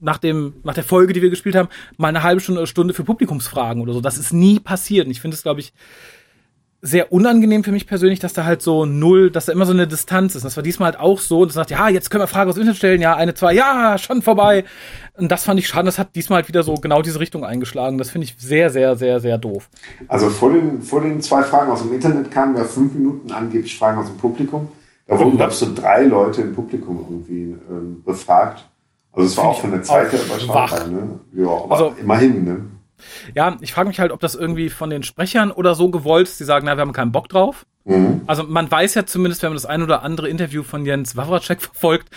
nach 0.00 0.18
dem, 0.18 0.54
nach 0.64 0.74
der 0.74 0.84
Folge, 0.84 1.12
die 1.12 1.22
wir 1.22 1.30
gespielt 1.30 1.54
haben, 1.54 1.68
mal 1.98 2.08
eine 2.08 2.22
halbe 2.22 2.40
Stunde, 2.40 2.66
Stunde 2.66 2.94
für 2.94 3.04
Publikumsfragen 3.04 3.82
oder 3.82 3.92
so. 3.92 4.00
Das 4.00 4.18
ist 4.18 4.32
nie 4.32 4.58
passiert. 4.58 5.06
Und 5.06 5.12
ich 5.12 5.20
finde 5.20 5.36
es, 5.36 5.42
glaube 5.42 5.60
ich, 5.60 5.72
sehr 6.82 7.12
unangenehm 7.12 7.62
für 7.62 7.72
mich 7.72 7.86
persönlich, 7.86 8.20
dass 8.20 8.32
da 8.32 8.44
halt 8.44 8.62
so 8.62 8.86
null, 8.86 9.30
dass 9.30 9.46
da 9.46 9.52
immer 9.52 9.66
so 9.66 9.72
eine 9.72 9.86
Distanz 9.86 10.34
ist. 10.34 10.44
Das 10.44 10.56
war 10.56 10.62
diesmal 10.62 10.92
halt 10.92 11.00
auch 11.00 11.18
so, 11.18 11.44
dass 11.44 11.54
sagt, 11.54 11.70
ja, 11.70 11.88
jetzt 11.88 12.10
können 12.10 12.22
wir 12.22 12.26
Fragen 12.26 12.48
aus 12.48 12.54
dem 12.54 12.62
Internet 12.62 12.78
stellen, 12.78 13.00
ja, 13.02 13.14
eine, 13.16 13.34
zwei, 13.34 13.52
ja, 13.52 13.98
schon 13.98 14.22
vorbei. 14.22 14.64
Und 15.16 15.30
das 15.30 15.44
fand 15.44 15.60
ich 15.60 15.68
schade, 15.68 15.84
das 15.84 15.98
hat 15.98 16.14
diesmal 16.14 16.36
halt 16.36 16.48
wieder 16.48 16.62
so 16.62 16.74
genau 16.74 17.02
diese 17.02 17.20
Richtung 17.20 17.44
eingeschlagen. 17.44 17.98
Das 17.98 18.10
finde 18.10 18.26
ich 18.26 18.36
sehr, 18.38 18.70
sehr, 18.70 18.96
sehr, 18.96 19.20
sehr 19.20 19.36
doof. 19.36 19.68
Also 20.08 20.30
vor 20.30 20.52
den, 20.52 20.80
vor 20.80 21.02
den 21.02 21.20
zwei 21.20 21.42
Fragen 21.42 21.70
aus 21.70 21.82
dem 21.82 21.92
Internet 21.92 22.30
kamen 22.30 22.56
ja 22.56 22.64
fünf 22.64 22.94
Minuten 22.94 23.30
angeblich 23.30 23.76
Fragen 23.76 23.98
aus 23.98 24.06
dem 24.06 24.16
Publikum. 24.16 24.68
Da 25.06 25.18
wurden, 25.18 25.36
glaube 25.36 25.52
ich, 25.52 25.58
so 25.58 25.66
drei 25.74 26.04
Leute 26.04 26.40
im 26.42 26.54
Publikum 26.54 27.04
irgendwie 27.10 27.56
ähm, 27.68 28.02
befragt. 28.04 28.64
Also 29.12 29.26
es 29.26 29.36
war 29.36 29.46
auch 29.46 29.60
von 29.60 29.72
der 29.72 29.82
Zeit 29.82 30.12
her 30.12 30.20
überschaubar, 30.24 30.86
ne? 30.86 31.20
Ja, 31.34 31.48
aber 31.48 31.72
also, 31.72 31.94
immerhin, 32.00 32.44
ne? 32.44 32.60
Ja, 33.34 33.56
ich 33.60 33.72
frage 33.72 33.88
mich 33.88 34.00
halt, 34.00 34.12
ob 34.12 34.20
das 34.20 34.34
irgendwie 34.34 34.70
von 34.70 34.90
den 34.90 35.02
Sprechern 35.02 35.50
oder 35.50 35.74
so 35.74 35.90
gewollt 35.90 36.28
ist. 36.28 36.40
Die 36.40 36.44
sagen, 36.44 36.66
na, 36.66 36.76
wir 36.76 36.82
haben 36.82 36.92
keinen 36.92 37.12
Bock 37.12 37.28
drauf. 37.28 37.66
Mhm. 37.84 38.22
Also 38.26 38.44
man 38.44 38.70
weiß 38.70 38.94
ja 38.94 39.06
zumindest, 39.06 39.42
wenn 39.42 39.50
man 39.50 39.56
das 39.56 39.66
ein 39.66 39.82
oder 39.82 40.02
andere 40.02 40.28
Interview 40.28 40.62
von 40.62 40.84
Jens 40.84 41.16
Wawracek 41.16 41.62
verfolgt, 41.62 42.08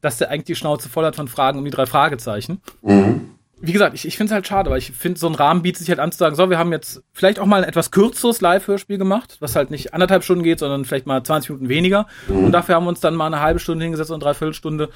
dass 0.00 0.18
der 0.18 0.30
eigentlich 0.30 0.44
die 0.44 0.54
Schnauze 0.56 0.88
voll 0.88 1.04
hat 1.04 1.16
von 1.16 1.28
Fragen 1.28 1.58
um 1.58 1.64
die 1.64 1.70
drei 1.70 1.86
Fragezeichen. 1.86 2.60
Mhm. 2.82 3.32
Wie 3.64 3.72
gesagt, 3.72 3.94
ich, 3.94 4.04
ich 4.04 4.16
finde 4.16 4.32
es 4.32 4.34
halt 4.34 4.46
schade, 4.48 4.70
weil 4.70 4.78
ich 4.78 4.90
finde, 4.90 5.20
so 5.20 5.28
ein 5.28 5.36
Rahmen 5.36 5.62
bietet 5.62 5.78
sich 5.78 5.88
halt 5.88 6.00
an 6.00 6.10
zu 6.10 6.18
sagen, 6.18 6.34
so, 6.34 6.50
wir 6.50 6.58
haben 6.58 6.72
jetzt 6.72 7.00
vielleicht 7.12 7.38
auch 7.38 7.46
mal 7.46 7.62
ein 7.62 7.68
etwas 7.68 7.92
kürzeres 7.92 8.40
Live-Hörspiel 8.40 8.98
gemacht, 8.98 9.36
was 9.38 9.54
halt 9.54 9.70
nicht 9.70 9.94
anderthalb 9.94 10.24
Stunden 10.24 10.42
geht, 10.42 10.58
sondern 10.58 10.84
vielleicht 10.84 11.06
mal 11.06 11.22
20 11.22 11.50
Minuten 11.50 11.68
weniger. 11.68 12.08
Mhm. 12.26 12.46
Und 12.46 12.52
dafür 12.52 12.74
haben 12.74 12.84
wir 12.84 12.88
uns 12.88 12.98
dann 12.98 13.14
mal 13.14 13.28
eine 13.28 13.38
halbe 13.38 13.60
Stunde 13.60 13.84
hingesetzt 13.84 14.10
und 14.10 14.16
eine 14.16 14.24
Dreiviertelstunde 14.24 14.88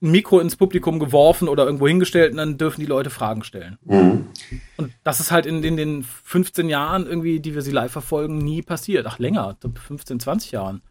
ein 0.00 0.10
Mikro 0.10 0.38
ins 0.40 0.56
Publikum 0.56 0.98
geworfen 0.98 1.48
oder 1.48 1.64
irgendwo 1.64 1.88
hingestellt 1.88 2.32
und 2.32 2.38
dann 2.38 2.58
dürfen 2.58 2.80
die 2.80 2.86
Leute 2.86 3.10
Fragen 3.10 3.42
stellen. 3.42 3.78
Mhm. 3.84 4.26
Und 4.76 4.92
das 5.02 5.20
ist 5.20 5.30
halt 5.30 5.46
in, 5.46 5.62
in, 5.64 5.76
den 5.76 6.04
15 6.04 6.68
Jahren 6.68 7.06
irgendwie, 7.06 7.40
die 7.40 7.54
wir 7.54 7.62
sie 7.62 7.72
live 7.72 7.90
verfolgen, 7.90 8.38
nie 8.38 8.62
passiert. 8.62 9.06
Ach, 9.08 9.18
länger, 9.18 9.56
15, 9.86 10.20
20 10.20 10.52
Jahren. 10.52 10.82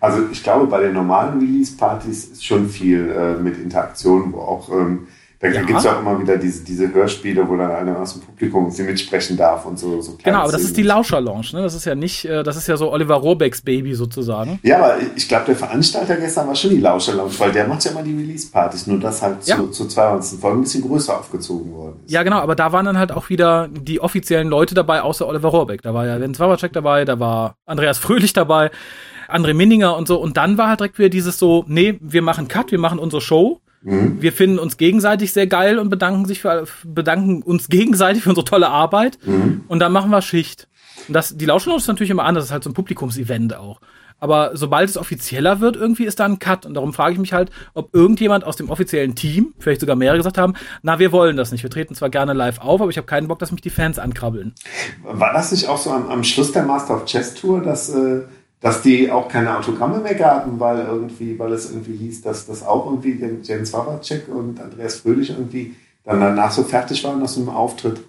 Also 0.00 0.28
ich 0.30 0.42
glaube, 0.42 0.66
bei 0.66 0.80
den 0.82 0.92
normalen 0.92 1.40
Release-Partys 1.40 2.26
ist 2.26 2.44
schon 2.44 2.68
viel 2.68 3.10
äh, 3.10 3.34
mit 3.36 3.58
Interaktion, 3.58 4.32
wo 4.32 4.40
auch 4.40 4.70
ähm, 4.70 5.08
da 5.40 5.48
ja. 5.48 5.62
gibt 5.62 5.78
es 5.78 5.84
ja 5.84 5.96
auch 5.96 6.00
immer 6.00 6.18
wieder 6.20 6.38
diese, 6.38 6.64
diese 6.64 6.92
Hörspiele, 6.92 7.46
wo 7.48 7.56
dann 7.56 7.70
einer 7.70 7.98
aus 7.98 8.14
dem 8.14 8.22
Publikum 8.22 8.70
sie 8.70 8.82
mitsprechen 8.82 9.36
darf 9.36 9.66
und 9.66 9.78
so. 9.78 10.00
so 10.00 10.16
genau, 10.22 10.38
aber 10.38 10.52
das 10.52 10.62
ist 10.62 10.76
die 10.76 10.82
Lauscher-Lounge, 10.82 11.48
ne? 11.52 11.62
Das 11.62 11.74
ist 11.74 11.84
ja 11.84 11.94
nicht, 11.94 12.24
äh, 12.24 12.42
das 12.42 12.56
ist 12.56 12.66
ja 12.66 12.76
so 12.76 12.90
Oliver 12.90 13.16
Rohrbecks 13.16 13.60
Baby 13.60 13.94
sozusagen. 13.94 14.58
Ja, 14.62 14.78
aber 14.78 14.96
ich 15.16 15.28
glaube, 15.28 15.46
der 15.46 15.56
Veranstalter 15.56 16.16
gestern 16.16 16.48
war 16.48 16.54
schon 16.54 16.70
die 16.70 16.80
Lauscher-Lounge, 16.80 17.32
weil 17.38 17.52
der 17.52 17.66
macht 17.66 17.84
ja 17.84 17.90
immer 17.90 18.02
die 18.02 18.16
Release-Partys, 18.16 18.86
nur 18.86 19.00
dass 19.00 19.22
halt 19.22 19.46
ja. 19.46 19.56
zu, 19.56 19.68
zu 19.68 19.88
200. 19.88 20.24
Folgen 20.24 20.58
ein 20.58 20.62
bisschen 20.62 20.82
größer 20.82 21.18
aufgezogen 21.18 21.72
worden 21.72 21.96
ist. 22.04 22.12
Ja, 22.12 22.22
genau, 22.22 22.38
aber 22.38 22.54
da 22.54 22.72
waren 22.72 22.86
dann 22.86 22.98
halt 22.98 23.12
auch 23.12 23.28
wieder 23.28 23.68
die 23.68 24.00
offiziellen 24.00 24.48
Leute 24.48 24.74
dabei, 24.74 25.02
außer 25.02 25.26
Oliver 25.26 25.48
Rohrbeck. 25.48 25.82
Da 25.82 25.92
war 25.92 26.06
ja 26.06 26.16
Jens 26.16 26.40
Wawacek 26.40 26.72
dabei, 26.72 27.04
da 27.04 27.18
war 27.20 27.56
Andreas 27.66 27.98
Fröhlich 27.98 28.32
dabei, 28.32 28.70
André 29.28 29.52
Minninger 29.54 29.96
und 29.96 30.08
so. 30.08 30.18
Und 30.20 30.36
dann 30.36 30.58
war 30.58 30.68
halt 30.68 30.80
direkt 30.80 30.98
wieder 30.98 31.08
dieses 31.08 31.38
so, 31.38 31.64
nee, 31.66 31.98
wir 32.00 32.22
machen 32.22 32.48
Cut, 32.48 32.70
wir 32.70 32.78
machen 32.78 32.98
unsere 32.98 33.20
Show 33.20 33.60
Mhm. 33.84 34.20
Wir 34.20 34.32
finden 34.32 34.58
uns 34.58 34.76
gegenseitig 34.76 35.32
sehr 35.32 35.46
geil 35.46 35.78
und 35.78 35.90
bedanken 35.90 36.24
sich 36.26 36.40
für, 36.40 36.64
bedanken 36.84 37.42
uns 37.42 37.68
gegenseitig 37.68 38.22
für 38.22 38.30
unsere 38.30 38.44
tolle 38.44 38.68
Arbeit. 38.68 39.18
Mhm. 39.24 39.64
Und 39.68 39.78
dann 39.78 39.92
machen 39.92 40.10
wir 40.10 40.22
Schicht. 40.22 40.68
Und 41.06 41.14
das, 41.14 41.36
die 41.36 41.46
Lauschenlaune 41.46 41.80
ist 41.80 41.86
natürlich 41.86 42.10
immer 42.10 42.24
anders, 42.24 42.42
das 42.42 42.48
ist 42.48 42.52
halt 42.52 42.64
so 42.64 42.70
ein 42.70 42.74
Publikumsevent 42.74 43.54
auch. 43.54 43.80
Aber 44.20 44.52
sobald 44.56 44.88
es 44.88 44.96
offizieller 44.96 45.60
wird, 45.60 45.76
irgendwie 45.76 46.04
ist 46.04 46.18
da 46.18 46.24
ein 46.24 46.38
Cut. 46.38 46.64
Und 46.64 46.74
darum 46.74 46.94
frage 46.94 47.12
ich 47.12 47.18
mich 47.18 47.34
halt, 47.34 47.50
ob 47.74 47.94
irgendjemand 47.94 48.44
aus 48.44 48.56
dem 48.56 48.70
offiziellen 48.70 49.14
Team, 49.14 49.52
vielleicht 49.58 49.80
sogar 49.80 49.96
mehrere 49.96 50.16
gesagt 50.16 50.38
haben, 50.38 50.54
na, 50.82 50.98
wir 50.98 51.12
wollen 51.12 51.36
das 51.36 51.52
nicht. 51.52 51.62
Wir 51.62 51.68
treten 51.68 51.94
zwar 51.94 52.08
gerne 52.08 52.32
live 52.32 52.60
auf, 52.60 52.80
aber 52.80 52.90
ich 52.90 52.96
habe 52.96 53.06
keinen 53.06 53.28
Bock, 53.28 53.38
dass 53.40 53.52
mich 53.52 53.60
die 53.60 53.70
Fans 53.70 53.98
ankrabbeln. 53.98 54.54
War 55.02 55.34
das 55.34 55.52
nicht 55.52 55.68
auch 55.68 55.76
so 55.76 55.90
am, 55.90 56.08
am 56.08 56.24
Schluss 56.24 56.52
der 56.52 56.62
Master 56.62 56.96
of 56.96 57.04
Chess 57.04 57.34
Tour, 57.34 57.60
dass 57.60 57.90
äh, 57.90 58.22
dass 58.64 58.80
die 58.80 59.10
auch 59.10 59.28
keine 59.28 59.58
Autogramme 59.58 59.98
mehr 59.98 60.14
gaben, 60.14 60.58
weil 60.58 60.86
irgendwie, 60.86 61.38
weil 61.38 61.52
es 61.52 61.70
irgendwie 61.70 61.98
hieß, 61.98 62.22
dass 62.22 62.46
das 62.46 62.62
auch 62.62 62.86
irgendwie 62.86 63.22
Jens 63.42 63.74
Wawacek 63.74 64.26
und 64.28 64.58
Andreas 64.58 64.94
Fröhlich 65.00 65.28
irgendwie 65.28 65.74
dann 66.02 66.18
danach 66.18 66.50
so 66.50 66.62
fertig 66.62 67.04
waren 67.04 67.22
aus 67.22 67.36
einem 67.36 67.50
Auftritt 67.50 68.00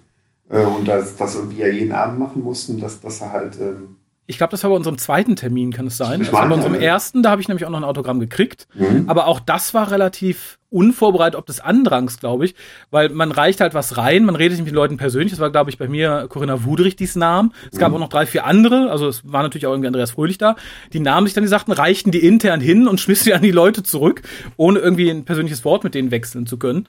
äh, 0.48 0.64
und 0.64 0.88
das, 0.88 1.14
das 1.16 1.34
irgendwie 1.34 1.58
ja 1.58 1.68
jeden 1.68 1.92
Abend 1.92 2.18
machen 2.18 2.42
mussten, 2.42 2.80
dass, 2.80 3.02
dass 3.02 3.20
er 3.20 3.32
halt. 3.32 3.60
Ähm 3.60 3.95
ich 4.28 4.38
glaube, 4.38 4.50
das 4.50 4.62
war 4.64 4.70
bei 4.70 4.76
unserem 4.76 4.98
zweiten 4.98 5.36
Termin, 5.36 5.72
kann 5.72 5.86
es 5.86 5.96
sein. 5.96 6.20
Also 6.20 6.32
bei 6.32 6.50
unserem 6.50 6.74
ersten, 6.74 7.22
da 7.22 7.30
habe 7.30 7.40
ich 7.40 7.48
nämlich 7.48 7.64
auch 7.64 7.70
noch 7.70 7.78
ein 7.78 7.84
Autogramm 7.84 8.18
gekriegt. 8.18 8.66
Mhm. 8.74 9.04
Aber 9.08 9.28
auch 9.28 9.38
das 9.38 9.72
war 9.72 9.90
relativ 9.90 10.58
unvorbereitet, 10.68 11.38
ob 11.38 11.46
des 11.46 11.60
Andrangs, 11.60 12.18
glaube 12.18 12.44
ich, 12.44 12.56
weil 12.90 13.08
man 13.08 13.30
reicht 13.30 13.60
halt 13.60 13.72
was 13.72 13.96
rein, 13.96 14.24
man 14.24 14.34
redet 14.34 14.58
nicht 14.58 14.64
mit 14.64 14.72
den 14.72 14.76
Leuten 14.76 14.96
persönlich. 14.96 15.30
Das 15.30 15.38
war, 15.38 15.50
glaube 15.50 15.70
ich, 15.70 15.78
bei 15.78 15.86
mir 15.86 16.26
Corinna 16.28 16.64
Wudrich, 16.64 16.96
die 16.96 17.04
es 17.04 17.14
nahm. 17.14 17.52
Es 17.70 17.78
gab 17.78 17.90
mhm. 17.90 17.96
auch 17.96 18.00
noch 18.00 18.08
drei, 18.08 18.26
vier 18.26 18.44
andere, 18.44 18.90
also 18.90 19.06
es 19.06 19.22
war 19.30 19.42
natürlich 19.42 19.66
auch 19.66 19.70
irgendwie 19.70 19.86
Andreas 19.86 20.10
Fröhlich 20.10 20.38
da. 20.38 20.56
Die 20.92 21.00
nahmen 21.00 21.26
sich 21.26 21.34
dann, 21.34 21.44
die 21.44 21.48
sagten, 21.48 21.70
reichten 21.70 22.10
die 22.10 22.26
intern 22.26 22.60
hin 22.60 22.88
und 22.88 23.00
schmissen 23.00 23.26
die 23.26 23.34
an 23.34 23.42
die 23.42 23.52
Leute 23.52 23.84
zurück, 23.84 24.22
ohne 24.56 24.80
irgendwie 24.80 25.08
ein 25.08 25.24
persönliches 25.24 25.64
Wort 25.64 25.84
mit 25.84 25.94
denen 25.94 26.10
wechseln 26.10 26.46
zu 26.46 26.58
können. 26.58 26.88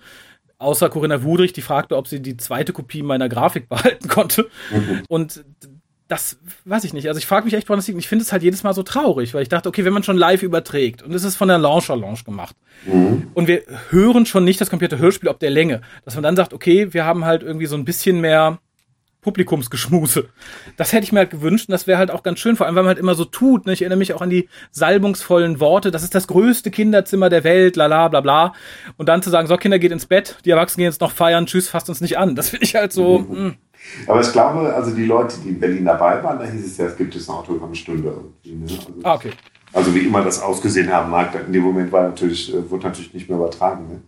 Außer 0.57 0.89
Corinna 0.89 1.21
Wudrich, 1.21 1.53
die 1.53 1.61
fragte, 1.61 1.95
ob 1.97 2.07
sie 2.07 2.19
die 2.19 2.35
zweite 2.35 2.73
Kopie 2.73 3.03
meiner 3.03 3.29
Grafik 3.29 3.69
behalten 3.69 4.07
konnte. 4.07 4.47
Mhm. 4.71 5.03
Und 5.07 5.45
das 6.07 6.37
weiß 6.65 6.83
ich 6.85 6.93
nicht. 6.93 7.07
Also 7.07 7.17
ich 7.17 7.25
frage 7.25 7.45
mich 7.45 7.53
echt, 7.53 7.67
woran 7.67 7.79
das 7.79 7.87
liegt. 7.87 7.99
Ich 7.99 8.07
finde 8.07 8.23
es 8.23 8.31
halt 8.31 8.43
jedes 8.43 8.63
Mal 8.63 8.73
so 8.73 8.83
traurig, 8.83 9.33
weil 9.33 9.41
ich 9.41 9.49
dachte, 9.49 9.67
okay, 9.67 9.83
wenn 9.83 9.93
man 9.93 10.03
schon 10.03 10.17
live 10.17 10.43
überträgt 10.43 11.03
und 11.03 11.13
es 11.13 11.23
ist 11.23 11.35
von 11.35 11.47
der 11.47 11.57
Launch 11.57 11.87
gemacht 12.23 12.55
mhm. 12.85 13.27
und 13.33 13.47
wir 13.47 13.63
hören 13.89 14.25
schon 14.25 14.43
nicht 14.43 14.61
das 14.61 14.69
komplette 14.69 14.99
Hörspiel 14.99 15.29
ob 15.29 15.39
der 15.39 15.49
Länge, 15.49 15.81
dass 16.05 16.15
man 16.15 16.23
dann 16.23 16.35
sagt, 16.35 16.53
okay, 16.53 16.93
wir 16.93 17.05
haben 17.05 17.25
halt 17.25 17.43
irgendwie 17.43 17.65
so 17.65 17.75
ein 17.75 17.85
bisschen 17.85 18.21
mehr 18.21 18.59
Publikumsgeschmuse. 19.21 20.29
Das 20.77 20.93
hätte 20.93 21.03
ich 21.03 21.11
mir 21.11 21.19
halt 21.19 21.31
gewünscht 21.31 21.67
und 21.67 21.73
das 21.73 21.85
wäre 21.85 21.97
halt 21.97 22.11
auch 22.11 22.23
ganz 22.23 22.39
schön, 22.39 22.55
vor 22.55 22.65
allem, 22.65 22.75
weil 22.75 22.83
man 22.83 22.89
halt 22.89 22.99
immer 22.99 23.15
so 23.15 23.25
tut. 23.25 23.65
Ne? 23.65 23.73
Ich 23.73 23.81
erinnere 23.81 23.97
mich 23.97 24.13
auch 24.13 24.21
an 24.21 24.29
die 24.29 24.47
salbungsvollen 24.71 25.59
Worte, 25.59 25.91
das 25.91 26.03
ist 26.03 26.15
das 26.15 26.27
größte 26.27 26.71
Kinderzimmer 26.71 27.27
der 27.27 27.43
Welt, 27.43 27.75
lala, 27.75 28.07
bla 28.07 28.21
bla. 28.21 28.53
Und 28.95 29.09
dann 29.09 29.21
zu 29.21 29.29
sagen, 29.29 29.47
so 29.47 29.57
Kinder 29.57 29.79
geht 29.79 29.91
ins 29.91 30.05
Bett, 30.05 30.37
die 30.45 30.51
Erwachsenen 30.51 30.83
gehen 30.83 30.91
jetzt 30.91 31.01
noch 31.01 31.11
feiern, 31.11 31.45
tschüss, 31.45 31.67
fasst 31.67 31.89
uns 31.89 31.99
nicht 31.99 32.17
an. 32.17 32.35
Das 32.35 32.49
finde 32.49 32.63
ich 32.63 32.75
halt 32.75 32.93
so. 32.93 33.19
Mhm. 33.19 33.45
Mh. 33.47 33.53
Aber 34.07 34.21
ich 34.21 34.31
glaube, 34.31 34.73
also 34.73 34.91
die 34.91 35.05
Leute, 35.05 35.37
die 35.43 35.49
in 35.49 35.59
Berlin 35.59 35.85
dabei 35.85 36.23
waren, 36.23 36.39
da 36.39 36.45
hieß 36.45 36.65
es 36.65 36.77
ja, 36.77 36.85
es 36.85 36.97
gibt 36.97 37.15
jetzt 37.15 37.29
eine 37.29 37.39
Autogrammstunde 37.39 38.09
irgendwie. 38.43 38.73
Ne? 38.73 38.79
Also, 38.79 38.93
ah, 39.03 39.15
okay. 39.15 39.31
Also 39.73 39.93
wie 39.93 39.99
immer 39.99 40.23
das 40.23 40.41
ausgesehen 40.41 40.91
haben 40.91 41.11
mag, 41.11 41.29
in 41.45 41.53
dem 41.53 41.63
Moment 41.63 41.91
war 41.91 42.03
natürlich, 42.03 42.53
äh, 42.53 42.69
wurde 42.69 42.87
natürlich 42.87 43.13
nicht 43.13 43.29
mehr 43.29 43.37
übertragen. 43.37 43.87
Ne? 43.87 44.01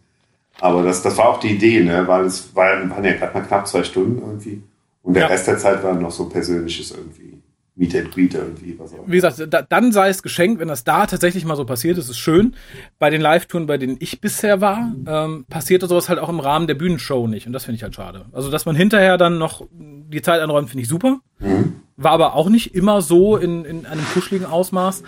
Aber 0.60 0.84
das, 0.84 1.02
das 1.02 1.18
war 1.18 1.30
auch 1.30 1.40
die 1.40 1.56
Idee, 1.56 1.84
ne? 1.84 2.08
weil 2.08 2.26
es 2.26 2.56
war, 2.56 2.90
waren 2.90 3.04
ja 3.04 3.14
gerade 3.14 3.34
mal 3.34 3.46
knapp 3.46 3.68
zwei 3.68 3.84
Stunden 3.84 4.20
irgendwie. 4.20 4.62
Und 5.04 5.14
der 5.14 5.24
ja. 5.24 5.30
Rest 5.30 5.48
der 5.48 5.58
Zeit 5.58 5.84
war 5.84 5.94
noch 5.94 6.12
so 6.12 6.28
Persönliches 6.28 6.92
irgendwie. 6.92 7.39
Meet 7.80 7.96
and 7.96 8.12
Greet 8.12 8.34
irgendwie. 8.34 8.78
Was 8.78 8.94
auch. 8.94 9.08
Wie 9.08 9.16
gesagt, 9.16 9.42
da, 9.50 9.62
dann 9.62 9.94
sei 9.94 10.10
es 10.10 10.22
geschenkt, 10.22 10.60
wenn 10.60 10.68
das 10.68 10.84
da 10.84 11.06
tatsächlich 11.06 11.46
mal 11.46 11.56
so 11.56 11.64
passiert, 11.64 11.98
ist 11.98 12.10
es 12.10 12.18
schön. 12.18 12.56
Bei 13.00 13.10
den 13.10 13.22
Live-Touren, 13.22 13.68
bei 13.68 13.78
denen 13.78 13.96
ich 14.00 14.20
bisher 14.20 14.60
war, 14.60 14.92
ähm, 15.08 15.46
passierte 15.50 15.88
sowas 15.88 16.10
halt 16.10 16.20
auch 16.20 16.28
im 16.28 16.42
Rahmen 16.42 16.68
der 16.68 16.76
Bühnenshow 16.76 17.26
nicht. 17.28 17.48
Und 17.48 17.54
das 17.54 17.64
finde 17.64 17.78
ich 17.78 17.84
halt 17.84 17.96
schade. 17.96 18.26
Also, 18.34 18.52
dass 18.52 18.66
man 18.66 18.76
hinterher 18.76 19.18
dann 19.18 19.38
noch 19.38 19.66
die 19.72 20.22
Zeit 20.22 20.42
einräumt, 20.42 20.70
finde 20.70 20.84
ich 20.84 20.90
super. 20.90 21.20
Mhm. 21.40 21.76
War 21.96 22.12
aber 22.12 22.34
auch 22.36 22.50
nicht 22.50 22.76
immer 22.76 23.02
so 23.02 23.38
in, 23.38 23.64
in 23.64 23.86
einem 23.86 24.06
kuscheligen 24.14 24.48
Ausmaß. 24.48 25.04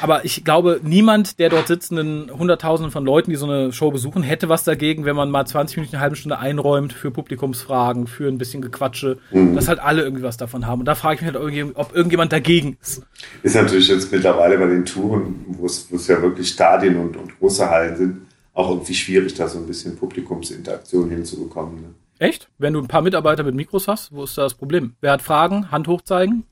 Aber 0.00 0.24
ich 0.24 0.44
glaube, 0.44 0.80
niemand 0.82 1.38
der 1.38 1.50
dort 1.50 1.68
sitzenden 1.68 2.30
Hunderttausenden 2.30 2.90
von 2.90 3.04
Leuten, 3.04 3.30
die 3.30 3.36
so 3.36 3.46
eine 3.46 3.72
Show 3.72 3.90
besuchen, 3.90 4.22
hätte 4.22 4.48
was 4.48 4.64
dagegen, 4.64 5.04
wenn 5.04 5.16
man 5.16 5.30
mal 5.30 5.46
20 5.46 5.76
Minuten, 5.76 5.96
eine 5.96 6.02
halbe 6.02 6.16
Stunde 6.16 6.38
einräumt 6.38 6.92
für 6.92 7.10
Publikumsfragen, 7.10 8.06
für 8.06 8.28
ein 8.28 8.38
bisschen 8.38 8.62
Gequatsche, 8.62 9.18
mhm. 9.30 9.54
dass 9.54 9.68
halt 9.68 9.80
alle 9.80 10.02
irgendwie 10.02 10.22
was 10.22 10.36
davon 10.36 10.66
haben. 10.66 10.80
Und 10.80 10.86
da 10.86 10.94
frage 10.94 11.16
ich 11.16 11.22
mich 11.22 11.34
halt, 11.34 11.76
ob 11.76 11.94
irgendjemand 11.94 12.32
dagegen 12.32 12.78
ist. 12.80 13.02
Ist 13.42 13.54
natürlich 13.54 13.88
jetzt 13.88 14.10
mittlerweile 14.10 14.58
bei 14.58 14.66
den 14.66 14.84
Touren, 14.84 15.44
wo 15.48 15.66
es, 15.66 15.88
ja 16.06 16.20
wirklich 16.22 16.48
Stadien 16.48 16.96
und, 16.96 17.16
und 17.16 17.38
große 17.38 17.68
Hallen 17.68 17.96
sind, 17.96 18.20
auch 18.54 18.70
irgendwie 18.70 18.94
schwierig, 18.94 19.34
da 19.34 19.48
so 19.48 19.58
ein 19.58 19.66
bisschen 19.66 19.96
Publikumsinteraktion 19.96 21.10
hinzubekommen. 21.10 21.76
Ne? 21.76 21.94
Echt? 22.18 22.48
Wenn 22.58 22.74
du 22.74 22.80
ein 22.80 22.88
paar 22.88 23.02
Mitarbeiter 23.02 23.42
mit 23.42 23.54
Mikros 23.54 23.88
hast, 23.88 24.12
wo 24.12 24.24
ist 24.24 24.38
da 24.38 24.42
das 24.42 24.54
Problem? 24.54 24.94
Wer 25.00 25.12
hat 25.12 25.22
Fragen? 25.22 25.70
Hand 25.70 25.88
hochzeigen? 25.88 26.44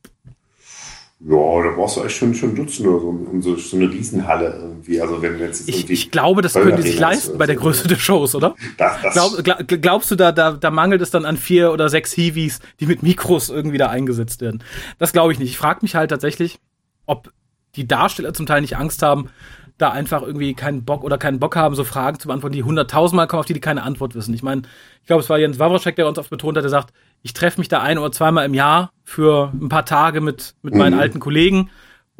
Ja, 1.22 1.62
da 1.62 1.70
brauchst 1.76 1.98
du 1.98 2.04
echt 2.04 2.16
schon, 2.16 2.34
schon 2.34 2.54
Dutzend 2.54 2.88
oder 2.88 3.00
so, 3.00 3.08
um 3.08 3.42
so, 3.42 3.54
so 3.54 3.76
eine 3.76 3.90
Riesenhalle 3.90 4.54
irgendwie. 4.58 5.02
Also 5.02 5.20
wenn 5.20 5.38
jetzt 5.38 5.68
ich, 5.68 5.90
ich 5.90 6.10
glaube, 6.10 6.40
das 6.40 6.54
können 6.54 6.76
die 6.76 6.82
sich 6.82 6.98
leisten 6.98 7.36
bei 7.36 7.44
der 7.44 7.56
Größe 7.56 7.88
der 7.88 7.96
Shows, 7.96 8.34
oder? 8.34 8.54
Das, 8.78 9.02
das 9.02 9.12
Glaub, 9.12 9.44
glaub, 9.44 9.82
glaubst 9.82 10.10
du, 10.10 10.16
da, 10.16 10.32
da, 10.32 10.52
da 10.52 10.70
mangelt 10.70 11.02
es 11.02 11.10
dann 11.10 11.26
an 11.26 11.36
vier 11.36 11.72
oder 11.72 11.90
sechs 11.90 12.12
Hiwis, 12.12 12.60
die 12.80 12.86
mit 12.86 13.02
Mikros 13.02 13.50
irgendwie 13.50 13.76
da 13.76 13.88
eingesetzt 13.90 14.40
werden? 14.40 14.64
Das 14.98 15.12
glaube 15.12 15.32
ich 15.32 15.38
nicht. 15.38 15.50
Ich 15.50 15.58
frage 15.58 15.80
mich 15.82 15.94
halt 15.94 16.10
tatsächlich, 16.10 16.58
ob 17.04 17.30
die 17.76 17.86
Darsteller 17.86 18.32
zum 18.32 18.46
Teil 18.46 18.62
nicht 18.62 18.78
Angst 18.78 19.02
haben, 19.02 19.28
da 19.76 19.90
einfach 19.90 20.22
irgendwie 20.22 20.54
keinen 20.54 20.84
Bock 20.84 21.04
oder 21.04 21.18
keinen 21.18 21.38
Bock 21.38 21.56
haben, 21.56 21.74
so 21.74 21.84
Fragen 21.84 22.18
zu 22.18 22.28
beantworten, 22.28 22.54
die 22.54 22.62
hunderttausendmal 22.62 23.26
kommen, 23.26 23.40
auf 23.40 23.46
die 23.46 23.54
die 23.54 23.60
keine 23.60 23.82
Antwort 23.82 24.14
wissen. 24.14 24.34
Ich 24.34 24.42
meine, 24.42 24.62
ich 25.00 25.06
glaube, 25.06 25.22
es 25.22 25.30
war 25.30 25.38
Jens 25.38 25.58
Wawrczek, 25.58 25.96
der 25.96 26.06
uns 26.06 26.18
oft 26.18 26.30
betont 26.30 26.56
hat, 26.56 26.64
der 26.64 26.70
sagt, 26.70 26.92
ich 27.22 27.32
treffe 27.32 27.60
mich 27.60 27.68
da 27.68 27.80
ein 27.80 27.98
oder 27.98 28.12
zweimal 28.12 28.46
im 28.46 28.54
Jahr 28.54 28.92
für 29.04 29.52
ein 29.52 29.68
paar 29.68 29.84
Tage 29.84 30.20
mit, 30.20 30.54
mit 30.62 30.74
meinen 30.74 30.94
mhm. 30.94 31.00
alten 31.00 31.20
Kollegen 31.20 31.70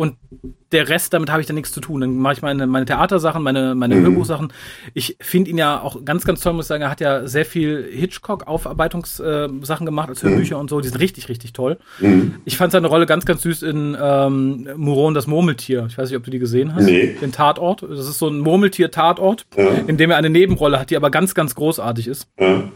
und 0.00 0.16
der 0.72 0.88
Rest, 0.88 1.12
damit 1.12 1.30
habe 1.30 1.42
ich 1.42 1.46
dann 1.46 1.56
nichts 1.56 1.72
zu 1.72 1.80
tun. 1.82 2.00
Dann 2.00 2.16
mache 2.16 2.32
ich 2.32 2.40
meine, 2.40 2.66
meine 2.66 2.86
Theatersachen, 2.86 3.42
meine, 3.42 3.74
meine 3.74 3.96
mhm. 3.96 4.04
Hörbuchsachen. 4.04 4.50
Ich 4.94 5.18
finde 5.20 5.50
ihn 5.50 5.58
ja 5.58 5.78
auch 5.78 6.06
ganz, 6.06 6.24
ganz 6.24 6.40
toll, 6.40 6.54
muss 6.54 6.64
ich 6.64 6.68
sagen. 6.68 6.82
Er 6.82 6.90
hat 6.90 7.02
ja 7.02 7.26
sehr 7.26 7.44
viel 7.44 7.86
Hitchcock-Aufarbeitungssachen 7.92 9.84
gemacht 9.84 10.08
als 10.08 10.22
Hörbücher 10.22 10.54
mhm. 10.54 10.62
und 10.62 10.70
so. 10.70 10.80
Die 10.80 10.88
sind 10.88 10.98
richtig, 11.00 11.28
richtig 11.28 11.52
toll. 11.52 11.76
Mhm. 11.98 12.36
Ich 12.46 12.56
fand 12.56 12.72
seine 12.72 12.86
Rolle 12.86 13.04
ganz, 13.04 13.26
ganz 13.26 13.42
süß 13.42 13.62
in 13.62 13.94
ähm, 14.00 14.70
Muron 14.74 15.12
das 15.12 15.26
Murmeltier. 15.26 15.84
Ich 15.90 15.98
weiß 15.98 16.08
nicht, 16.08 16.16
ob 16.16 16.24
du 16.24 16.30
die 16.30 16.38
gesehen 16.38 16.74
hast. 16.74 16.84
Nee. 16.84 17.16
Den 17.20 17.32
Tatort. 17.32 17.82
Das 17.82 18.08
ist 18.08 18.18
so 18.18 18.28
ein 18.28 18.38
Murmeltier-Tatort, 18.38 19.44
ja. 19.54 19.68
in 19.86 19.98
dem 19.98 20.10
er 20.10 20.16
eine 20.16 20.30
Nebenrolle 20.30 20.80
hat, 20.80 20.88
die 20.88 20.96
aber 20.96 21.10
ganz, 21.10 21.34
ganz 21.34 21.54
großartig 21.54 22.08
ist. 22.08 22.26
Ja. 22.40 22.70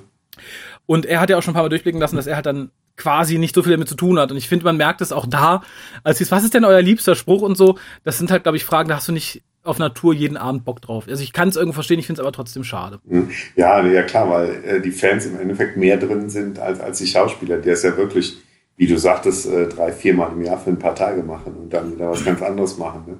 Und 0.86 1.06
er 1.06 1.20
hat 1.20 1.30
ja 1.30 1.38
auch 1.38 1.42
schon 1.42 1.52
ein 1.52 1.54
paar 1.54 1.62
Mal 1.62 1.68
durchblicken 1.68 2.00
lassen, 2.00 2.16
dass 2.16 2.26
er 2.26 2.36
halt 2.36 2.46
dann 2.46 2.70
quasi 2.96 3.38
nicht 3.38 3.54
so 3.54 3.62
viel 3.62 3.72
damit 3.72 3.88
zu 3.88 3.96
tun 3.96 4.18
hat. 4.18 4.30
Und 4.30 4.36
ich 4.36 4.48
finde, 4.48 4.64
man 4.64 4.76
merkt 4.76 5.00
es 5.00 5.12
auch 5.12 5.26
da, 5.26 5.62
als 6.02 6.18
hieß, 6.18 6.30
was 6.30 6.44
ist 6.44 6.54
denn 6.54 6.64
euer 6.64 6.82
liebster 6.82 7.14
Spruch 7.14 7.42
und 7.42 7.56
so. 7.56 7.78
Das 8.04 8.18
sind 8.18 8.30
halt, 8.30 8.44
glaube 8.44 8.56
ich, 8.56 8.64
Fragen, 8.64 8.88
da 8.88 8.96
hast 8.96 9.08
du 9.08 9.12
nicht 9.12 9.42
auf 9.64 9.78
Natur 9.78 10.12
jeden 10.12 10.36
Abend 10.36 10.64
Bock 10.64 10.82
drauf. 10.82 11.06
Also 11.08 11.22
ich 11.22 11.32
kann 11.32 11.48
es 11.48 11.56
irgendwo 11.56 11.74
verstehen, 11.74 11.98
ich 11.98 12.06
finde 12.06 12.20
es 12.20 12.24
aber 12.24 12.32
trotzdem 12.32 12.64
schade. 12.64 13.00
Hm. 13.08 13.30
Ja, 13.56 13.84
ja 13.84 14.02
klar, 14.02 14.28
weil 14.28 14.64
äh, 14.64 14.80
die 14.80 14.90
Fans 14.90 15.26
im 15.26 15.40
Endeffekt 15.40 15.76
mehr 15.76 15.96
drin 15.96 16.28
sind 16.28 16.58
als, 16.58 16.80
als 16.80 16.98
die 16.98 17.06
Schauspieler. 17.06 17.58
Der 17.58 17.72
ist 17.72 17.82
ja 17.82 17.96
wirklich, 17.96 18.36
wie 18.76 18.86
du 18.86 18.98
sagtest, 18.98 19.46
äh, 19.46 19.68
drei, 19.68 19.90
viermal 19.90 20.32
im 20.32 20.42
Jahr 20.42 20.58
für 20.58 20.70
ein 20.70 20.78
paar 20.78 20.94
Tage 20.94 21.22
machen 21.22 21.54
und 21.54 21.72
dann 21.72 21.92
wieder 21.92 22.10
was 22.10 22.24
ganz 22.24 22.42
anderes 22.42 22.76
machen. 22.76 23.04
Ne? 23.06 23.18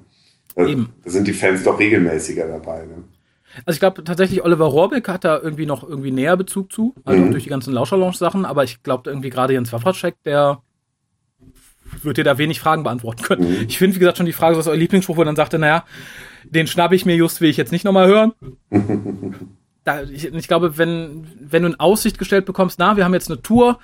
Da, 0.55 0.67
Eben. 0.67 0.91
da 1.03 1.11
sind 1.11 1.27
die 1.27 1.33
Fans 1.33 1.65
doch 1.65 1.79
regelmäßiger 1.79 2.47
dabei. 2.47 2.85
Ne? 2.85 3.05
Also 3.65 3.77
ich 3.77 3.81
glaube 3.81 4.05
tatsächlich, 4.05 4.45
Oliver 4.45 4.67
Rohrbeck 4.67 5.09
hat 5.09 5.25
da 5.25 5.39
irgendwie 5.39 5.67
noch 5.67 5.89
irgendwie 5.89 6.11
näher 6.11 6.37
Bezug 6.37 6.73
zu, 6.73 6.95
also 7.05 7.23
mhm. 7.23 7.31
durch 7.31 7.45
die 7.45 7.51
ganzen 7.51 7.73
Lauscherlounge-Sachen, 7.73 8.45
aber 8.45 8.65
ich 8.65 8.83
glaube 8.83 9.11
irgendwie 9.11 9.31
gerade 9.31 9.53
Jens 9.53 9.73
Wawrczek, 9.73 10.17
der 10.25 10.61
wird 12.03 12.17
dir 12.17 12.25
da 12.25 12.39
wenig 12.39 12.61
Fragen 12.61 12.83
beantworten 12.83 13.23
können. 13.23 13.49
Mhm. 13.49 13.67
Ich 13.69 13.79
finde, 13.79 13.97
wie 13.97 14.01
gesagt, 14.01 14.19
schon 14.19 14.27
die 14.27 14.33
Frage, 14.33 14.57
was 14.57 14.67
ist 14.67 14.71
euer 14.71 14.77
Lieblingsspruch, 14.77 15.17
wo 15.17 15.25
dann 15.25 15.37
sagte, 15.37 15.59
naja, 15.59 15.85
den 16.45 16.67
schnappe 16.67 16.95
ich 16.95 17.07
mir 17.07 17.17
just, 17.17 17.41
will 17.41 17.51
ich 17.51 17.57
jetzt 17.57 17.73
nicht 17.73 17.85
nochmal 17.85 18.09
hören. 18.09 18.33
da, 19.85 20.03
ich, 20.03 20.33
ich 20.33 20.49
glaube, 20.49 20.79
wenn, 20.79 21.27
wenn 21.39 21.63
du 21.63 21.69
in 21.69 21.81
Aussicht 21.81 22.19
gestellt 22.19 22.47
bekommst, 22.47 22.79
na, 22.79 22.97
wir 22.97 23.05
haben 23.05 23.15
jetzt 23.15 23.31
eine 23.31 23.43
Tour, 23.43 23.79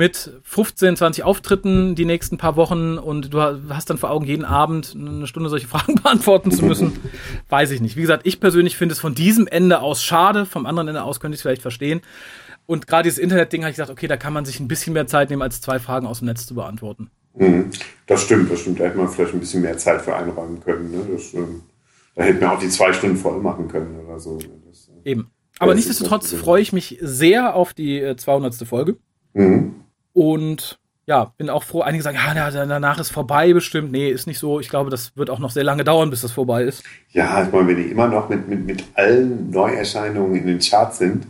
mit 0.00 0.32
15, 0.44 0.96
20 0.96 1.24
Auftritten 1.24 1.94
die 1.94 2.06
nächsten 2.06 2.38
paar 2.38 2.56
Wochen 2.56 2.96
und 2.96 3.34
du 3.34 3.42
hast 3.68 3.90
dann 3.90 3.98
vor 3.98 4.10
Augen, 4.10 4.24
jeden 4.24 4.46
Abend 4.46 4.96
eine 4.96 5.26
Stunde 5.26 5.50
solche 5.50 5.66
Fragen 5.68 5.96
beantworten 5.96 6.50
zu 6.50 6.64
müssen, 6.64 6.98
weiß 7.50 7.70
ich 7.70 7.82
nicht. 7.82 7.96
Wie 7.96 8.00
gesagt, 8.00 8.26
ich 8.26 8.40
persönlich 8.40 8.78
finde 8.78 8.94
es 8.94 8.98
von 8.98 9.14
diesem 9.14 9.46
Ende 9.46 9.80
aus 9.80 10.02
schade, 10.02 10.46
vom 10.46 10.64
anderen 10.64 10.88
Ende 10.88 11.02
aus 11.02 11.20
könnte 11.20 11.34
ich 11.34 11.40
es 11.40 11.42
vielleicht 11.42 11.60
verstehen. 11.60 12.00
Und 12.64 12.86
gerade 12.86 13.02
dieses 13.02 13.18
Internet-Ding 13.18 13.60
habe 13.60 13.72
ich 13.72 13.76
gesagt, 13.76 13.90
okay, 13.90 14.06
da 14.06 14.16
kann 14.16 14.32
man 14.32 14.46
sich 14.46 14.58
ein 14.58 14.68
bisschen 14.68 14.94
mehr 14.94 15.06
Zeit 15.06 15.28
nehmen, 15.28 15.42
als 15.42 15.60
zwei 15.60 15.78
Fragen 15.78 16.06
aus 16.06 16.20
dem 16.20 16.28
Netz 16.28 16.46
zu 16.46 16.54
beantworten. 16.54 17.10
Mhm. 17.34 17.68
Das 18.06 18.22
stimmt, 18.22 18.50
das 18.50 18.60
stimmt. 18.60 18.80
Da 18.80 18.84
hätte 18.84 18.96
man 18.96 19.06
vielleicht 19.06 19.34
ein 19.34 19.40
bisschen 19.40 19.60
mehr 19.60 19.76
Zeit 19.76 20.00
für 20.00 20.16
einräumen 20.16 20.60
können. 20.60 20.90
Ne? 20.92 21.06
Das, 21.12 21.34
ähm, 21.34 21.60
da 22.14 22.22
hätten 22.22 22.40
wir 22.40 22.50
auch 22.50 22.58
die 22.58 22.70
zwei 22.70 22.94
Stunden 22.94 23.18
voll 23.18 23.38
machen 23.42 23.68
können 23.68 24.00
oder 24.00 24.18
so. 24.18 24.38
Das, 24.66 24.88
äh, 25.04 25.10
Eben. 25.10 25.30
Aber 25.58 25.74
nichtsdestotrotz 25.74 26.32
freue 26.32 26.62
ich 26.62 26.72
mich 26.72 26.96
sehr 27.02 27.54
auf 27.54 27.74
die 27.74 28.14
200. 28.16 28.62
Äh, 28.62 28.64
Folge. 28.64 28.96
Mhm. 29.34 29.74
Und 30.12 30.78
ja, 31.06 31.32
bin 31.38 31.50
auch 31.50 31.64
froh. 31.64 31.80
Einige 31.80 32.04
sagen, 32.04 32.18
ja, 32.22 32.50
danach 32.50 33.00
ist 33.00 33.10
vorbei 33.10 33.52
bestimmt. 33.52 33.90
Nee, 33.90 34.10
ist 34.10 34.26
nicht 34.26 34.38
so. 34.38 34.60
Ich 34.60 34.68
glaube, 34.68 34.90
das 34.90 35.16
wird 35.16 35.28
auch 35.28 35.40
noch 35.40 35.50
sehr 35.50 35.64
lange 35.64 35.82
dauern, 35.82 36.10
bis 36.10 36.20
das 36.20 36.30
vorbei 36.32 36.62
ist. 36.62 36.84
Ja, 37.10 37.42
ich 37.42 37.52
meine, 37.52 37.66
wenn 37.66 37.76
die 37.76 37.90
immer 37.90 38.06
noch 38.06 38.28
mit, 38.28 38.48
mit, 38.48 38.64
mit 38.64 38.84
allen 38.94 39.50
Neuerscheinungen 39.50 40.36
in 40.36 40.46
den 40.46 40.60
Charts 40.60 40.98
sind, 40.98 41.26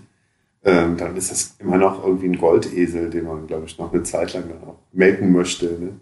ähm, 0.64 0.98
dann 0.98 1.16
ist 1.16 1.30
das 1.30 1.56
immer 1.58 1.78
noch 1.78 2.04
irgendwie 2.04 2.26
ein 2.26 2.36
Goldesel, 2.36 3.08
den 3.08 3.24
man, 3.24 3.46
glaube 3.46 3.64
ich, 3.66 3.78
noch 3.78 3.92
eine 3.92 4.02
Zeit 4.02 4.34
lang 4.34 4.44
dann 4.48 4.68
auch 4.68 4.76
melken 4.92 5.32
möchte. 5.32 5.64
Ne? 5.64 5.92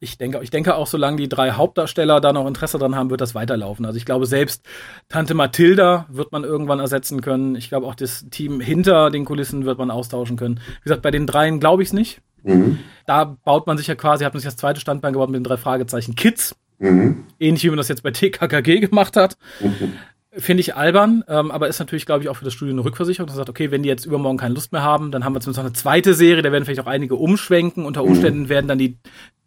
Ich 0.00 0.18
denke, 0.18 0.40
ich 0.42 0.50
denke 0.50 0.74
auch, 0.74 0.86
solange 0.86 1.16
die 1.16 1.28
drei 1.28 1.52
Hauptdarsteller 1.52 2.20
da 2.20 2.32
noch 2.32 2.46
Interesse 2.46 2.78
dran 2.78 2.96
haben, 2.96 3.10
wird 3.10 3.20
das 3.20 3.34
weiterlaufen. 3.34 3.84
Also 3.84 3.96
ich 3.96 4.04
glaube, 4.04 4.26
selbst 4.26 4.64
Tante 5.08 5.34
Mathilda 5.34 6.06
wird 6.08 6.32
man 6.32 6.44
irgendwann 6.44 6.78
ersetzen 6.78 7.20
können. 7.20 7.56
Ich 7.56 7.68
glaube, 7.68 7.86
auch 7.86 7.94
das 7.94 8.26
Team 8.30 8.60
hinter 8.60 9.10
den 9.10 9.24
Kulissen 9.24 9.64
wird 9.64 9.78
man 9.78 9.90
austauschen 9.90 10.36
können. 10.36 10.60
Wie 10.82 10.84
gesagt, 10.84 11.02
bei 11.02 11.10
den 11.10 11.26
dreien 11.26 11.60
glaube 11.60 11.82
ich 11.82 11.88
es 11.88 11.92
nicht. 11.92 12.20
Mhm. 12.48 12.78
Da 13.06 13.24
baut 13.24 13.66
man 13.66 13.78
sich 13.78 13.86
ja 13.86 13.94
quasi, 13.94 14.24
hat 14.24 14.34
man 14.34 14.40
sich 14.40 14.48
das 14.48 14.56
zweite 14.56 14.80
Standbein 14.80 15.12
gebaut 15.12 15.30
mit 15.30 15.36
den 15.36 15.44
drei 15.44 15.56
Fragezeichen 15.56 16.14
Kids. 16.14 16.54
Mhm. 16.78 17.24
Ähnlich 17.38 17.64
wie 17.64 17.68
man 17.68 17.76
das 17.76 17.88
jetzt 17.88 18.02
bei 18.02 18.10
TKKG 18.10 18.80
gemacht 18.80 19.16
hat. 19.16 19.36
Mhm. 19.60 19.94
Finde 20.32 20.60
ich 20.60 20.76
albern, 20.76 21.24
ähm, 21.26 21.50
aber 21.50 21.68
ist 21.68 21.78
natürlich, 21.78 22.06
glaube 22.06 22.22
ich, 22.22 22.28
auch 22.28 22.36
für 22.36 22.44
das 22.44 22.52
Studio 22.52 22.74
eine 22.74 22.84
Rückversicherung. 22.84 23.26
Das 23.26 23.36
sagt, 23.36 23.48
okay, 23.48 23.70
wenn 23.70 23.82
die 23.82 23.88
jetzt 23.88 24.04
übermorgen 24.04 24.38
keine 24.38 24.54
Lust 24.54 24.72
mehr 24.72 24.82
haben, 24.82 25.10
dann 25.10 25.24
haben 25.24 25.32
wir 25.32 25.40
zumindest 25.40 25.58
noch 25.58 25.64
eine 25.64 25.72
zweite 25.72 26.14
Serie, 26.14 26.42
da 26.42 26.52
werden 26.52 26.64
vielleicht 26.64 26.80
auch 26.80 26.86
einige 26.86 27.16
umschwenken. 27.16 27.84
Unter 27.84 28.02
mhm. 28.02 28.10
Umständen 28.10 28.48
werden 28.48 28.68
dann 28.68 28.78
die 28.78 28.98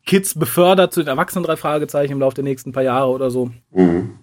Kids 0.05 0.37
befördert 0.37 0.93
zu 0.93 1.01
den 1.01 1.07
Erwachsenen 1.07 1.45
drei 1.45 1.55
Fragezeichen 1.55 2.13
im 2.13 2.19
Laufe 2.19 2.35
der 2.35 2.43
nächsten 2.43 2.71
paar 2.71 2.83
Jahre 2.83 3.11
oder 3.11 3.29
so. 3.29 3.51
Mhm. 3.71 4.15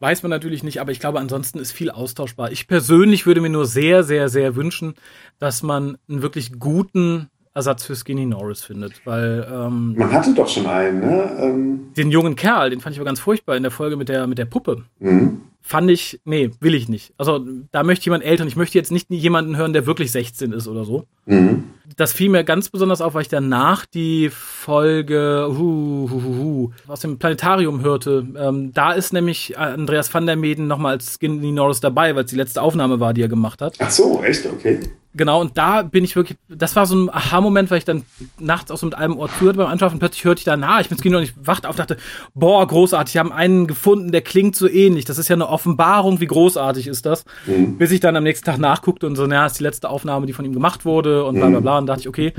weiß 0.00 0.22
man 0.22 0.30
natürlich 0.30 0.62
nicht, 0.62 0.80
aber 0.80 0.92
ich 0.92 1.00
glaube, 1.00 1.20
ansonsten 1.20 1.58
ist 1.58 1.72
viel 1.72 1.90
austauschbar. 1.90 2.50
Ich 2.50 2.66
persönlich 2.66 3.26
würde 3.26 3.42
mir 3.42 3.50
nur 3.50 3.66
sehr, 3.66 4.02
sehr, 4.02 4.28
sehr 4.28 4.56
wünschen, 4.56 4.94
dass 5.38 5.62
man 5.62 5.98
einen 6.08 6.22
wirklich 6.22 6.58
guten 6.58 7.28
Ersatz 7.56 7.86
für 7.86 7.96
Skinny 7.96 8.26
Norris 8.26 8.62
findet, 8.62 9.04
weil 9.06 9.48
ähm, 9.50 9.94
man 9.96 10.12
hatte 10.12 10.34
doch 10.34 10.46
schon 10.46 10.66
einen, 10.66 11.00
ne? 11.00 11.36
Ähm 11.40 11.80
den 11.96 12.10
jungen 12.10 12.36
Kerl, 12.36 12.68
den 12.68 12.80
fand 12.80 12.94
ich 12.94 13.00
aber 13.00 13.06
ganz 13.06 13.18
furchtbar 13.18 13.56
in 13.56 13.62
der 13.62 13.72
Folge 13.72 13.96
mit 13.96 14.10
der 14.10 14.26
mit 14.26 14.36
der 14.36 14.44
Puppe. 14.44 14.84
Mhm. 14.98 15.40
Fand 15.62 15.90
ich, 15.90 16.20
nee, 16.24 16.50
will 16.60 16.74
ich 16.74 16.88
nicht. 16.88 17.12
Also 17.18 17.44
da 17.72 17.82
möchte 17.82 18.04
jemand 18.04 18.22
älter. 18.22 18.46
Ich 18.46 18.54
möchte 18.54 18.78
jetzt 18.78 18.92
nicht 18.92 19.10
jemanden 19.10 19.56
hören, 19.56 19.72
der 19.72 19.84
wirklich 19.84 20.12
16 20.12 20.52
ist 20.52 20.68
oder 20.68 20.84
so. 20.84 21.06
Mhm. 21.24 21.64
Das 21.96 22.12
fiel 22.12 22.28
mir 22.28 22.44
ganz 22.44 22.68
besonders 22.68 23.00
auf, 23.00 23.14
weil 23.14 23.22
ich 23.22 23.28
danach 23.28 23.84
die 23.84 24.30
Folge 24.30 25.48
hu, 25.48 26.08
hu, 26.08 26.22
hu, 26.22 26.36
hu, 26.36 26.70
aus 26.86 27.00
dem 27.00 27.18
Planetarium 27.18 27.82
hörte. 27.82 28.28
Ähm, 28.38 28.72
da 28.74 28.92
ist 28.92 29.12
nämlich 29.12 29.58
Andreas 29.58 30.12
van 30.14 30.26
der 30.26 30.36
Meden 30.36 30.68
nochmal 30.68 30.92
als 30.92 31.14
Skinny 31.14 31.50
Norris 31.50 31.80
dabei, 31.80 32.14
weil 32.14 32.24
es 32.24 32.30
die 32.30 32.36
letzte 32.36 32.62
Aufnahme 32.62 33.00
war, 33.00 33.12
die 33.12 33.22
er 33.22 33.28
gemacht 33.28 33.60
hat. 33.60 33.74
Ach 33.80 33.90
so, 33.90 34.22
echt? 34.22 34.46
Okay. 34.46 34.78
Genau, 35.16 35.40
und 35.40 35.56
da 35.56 35.82
bin 35.82 36.04
ich 36.04 36.14
wirklich, 36.14 36.36
das 36.48 36.76
war 36.76 36.84
so 36.84 36.94
ein 36.94 37.08
Aha-Moment, 37.08 37.70
weil 37.70 37.78
ich 37.78 37.86
dann 37.86 38.04
nachts 38.38 38.70
auch 38.70 38.76
so 38.76 38.86
mit 38.86 38.94
einem 38.94 39.16
Ohr 39.16 39.30
zuhörte 39.30 39.56
beim 39.58 39.68
Anschaffen 39.68 39.94
und 39.94 40.00
plötzlich 40.00 40.24
hörte 40.24 40.40
ich 40.40 40.44
dann, 40.44 40.62
ah, 40.62 40.80
ich 40.80 40.90
bin 40.90 40.98
Skinny 40.98 41.16
und 41.16 41.22
ich 41.22 41.32
wachte 41.40 41.68
auf, 41.68 41.76
dachte, 41.76 41.96
boah, 42.34 42.66
großartig, 42.66 43.12
die 43.12 43.18
haben 43.18 43.32
einen 43.32 43.66
gefunden, 43.66 44.12
der 44.12 44.20
klingt 44.20 44.56
so 44.56 44.68
ähnlich. 44.68 45.06
Das 45.06 45.16
ist 45.16 45.28
ja 45.28 45.34
eine 45.34 45.48
Offenbarung, 45.48 46.20
wie 46.20 46.26
großartig 46.26 46.86
ist 46.86 47.06
das. 47.06 47.24
Mhm. 47.46 47.78
Bis 47.78 47.92
ich 47.92 48.00
dann 48.00 48.14
am 48.14 48.24
nächsten 48.24 48.44
Tag 48.44 48.58
nachguckte 48.58 49.06
und 49.06 49.16
so, 49.16 49.26
naja, 49.26 49.46
ist 49.46 49.58
die 49.58 49.62
letzte 49.62 49.88
Aufnahme, 49.88 50.26
die 50.26 50.34
von 50.34 50.44
ihm 50.44 50.52
gemacht 50.52 50.84
wurde 50.84 51.24
und 51.24 51.36
bla 51.36 51.48
bla 51.48 51.60
bla. 51.60 51.78
Und 51.78 51.86
dachte 51.86 52.00
ich, 52.00 52.08
okay, 52.08 52.34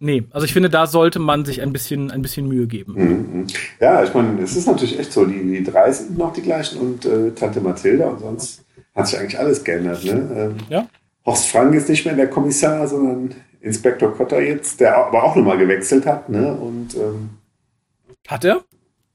nee. 0.00 0.24
Also 0.30 0.46
ich 0.46 0.54
finde, 0.54 0.70
da 0.70 0.86
sollte 0.86 1.18
man 1.18 1.44
sich 1.44 1.60
ein 1.60 1.72
bisschen, 1.74 2.10
ein 2.10 2.22
bisschen 2.22 2.48
Mühe 2.48 2.66
geben. 2.66 2.94
Mhm. 2.96 3.46
Ja, 3.80 4.02
ich 4.02 4.14
meine, 4.14 4.40
es 4.40 4.56
ist 4.56 4.66
natürlich 4.66 4.98
echt 4.98 5.12
so, 5.12 5.26
die, 5.26 5.42
die 5.42 5.62
drei 5.62 5.92
sind 5.92 6.16
noch 6.16 6.32
die 6.32 6.42
gleichen 6.42 6.78
und 6.78 7.04
äh, 7.04 7.32
Tante 7.32 7.60
Mathilda 7.60 8.06
und 8.06 8.20
sonst 8.20 8.64
hat 8.94 9.08
sich 9.08 9.18
eigentlich 9.18 9.38
alles 9.38 9.62
geändert. 9.62 10.04
Ne? 10.04 10.30
Ähm, 10.34 10.56
ja. 10.70 10.86
Horst 11.26 11.48
Frank 11.48 11.74
ist 11.74 11.88
nicht 11.88 12.04
mehr 12.04 12.14
der 12.14 12.28
Kommissar, 12.28 12.86
sondern 12.86 13.34
Inspektor 13.60 14.14
Kotter 14.14 14.40
jetzt, 14.40 14.80
der 14.80 14.96
aber 14.96 15.24
auch 15.24 15.36
nochmal 15.36 15.58
gewechselt 15.58 16.06
hat. 16.06 16.28
Ne? 16.28 16.52
Und, 16.52 16.94
ähm, 16.94 17.30
hat 18.28 18.44
er? 18.44 18.62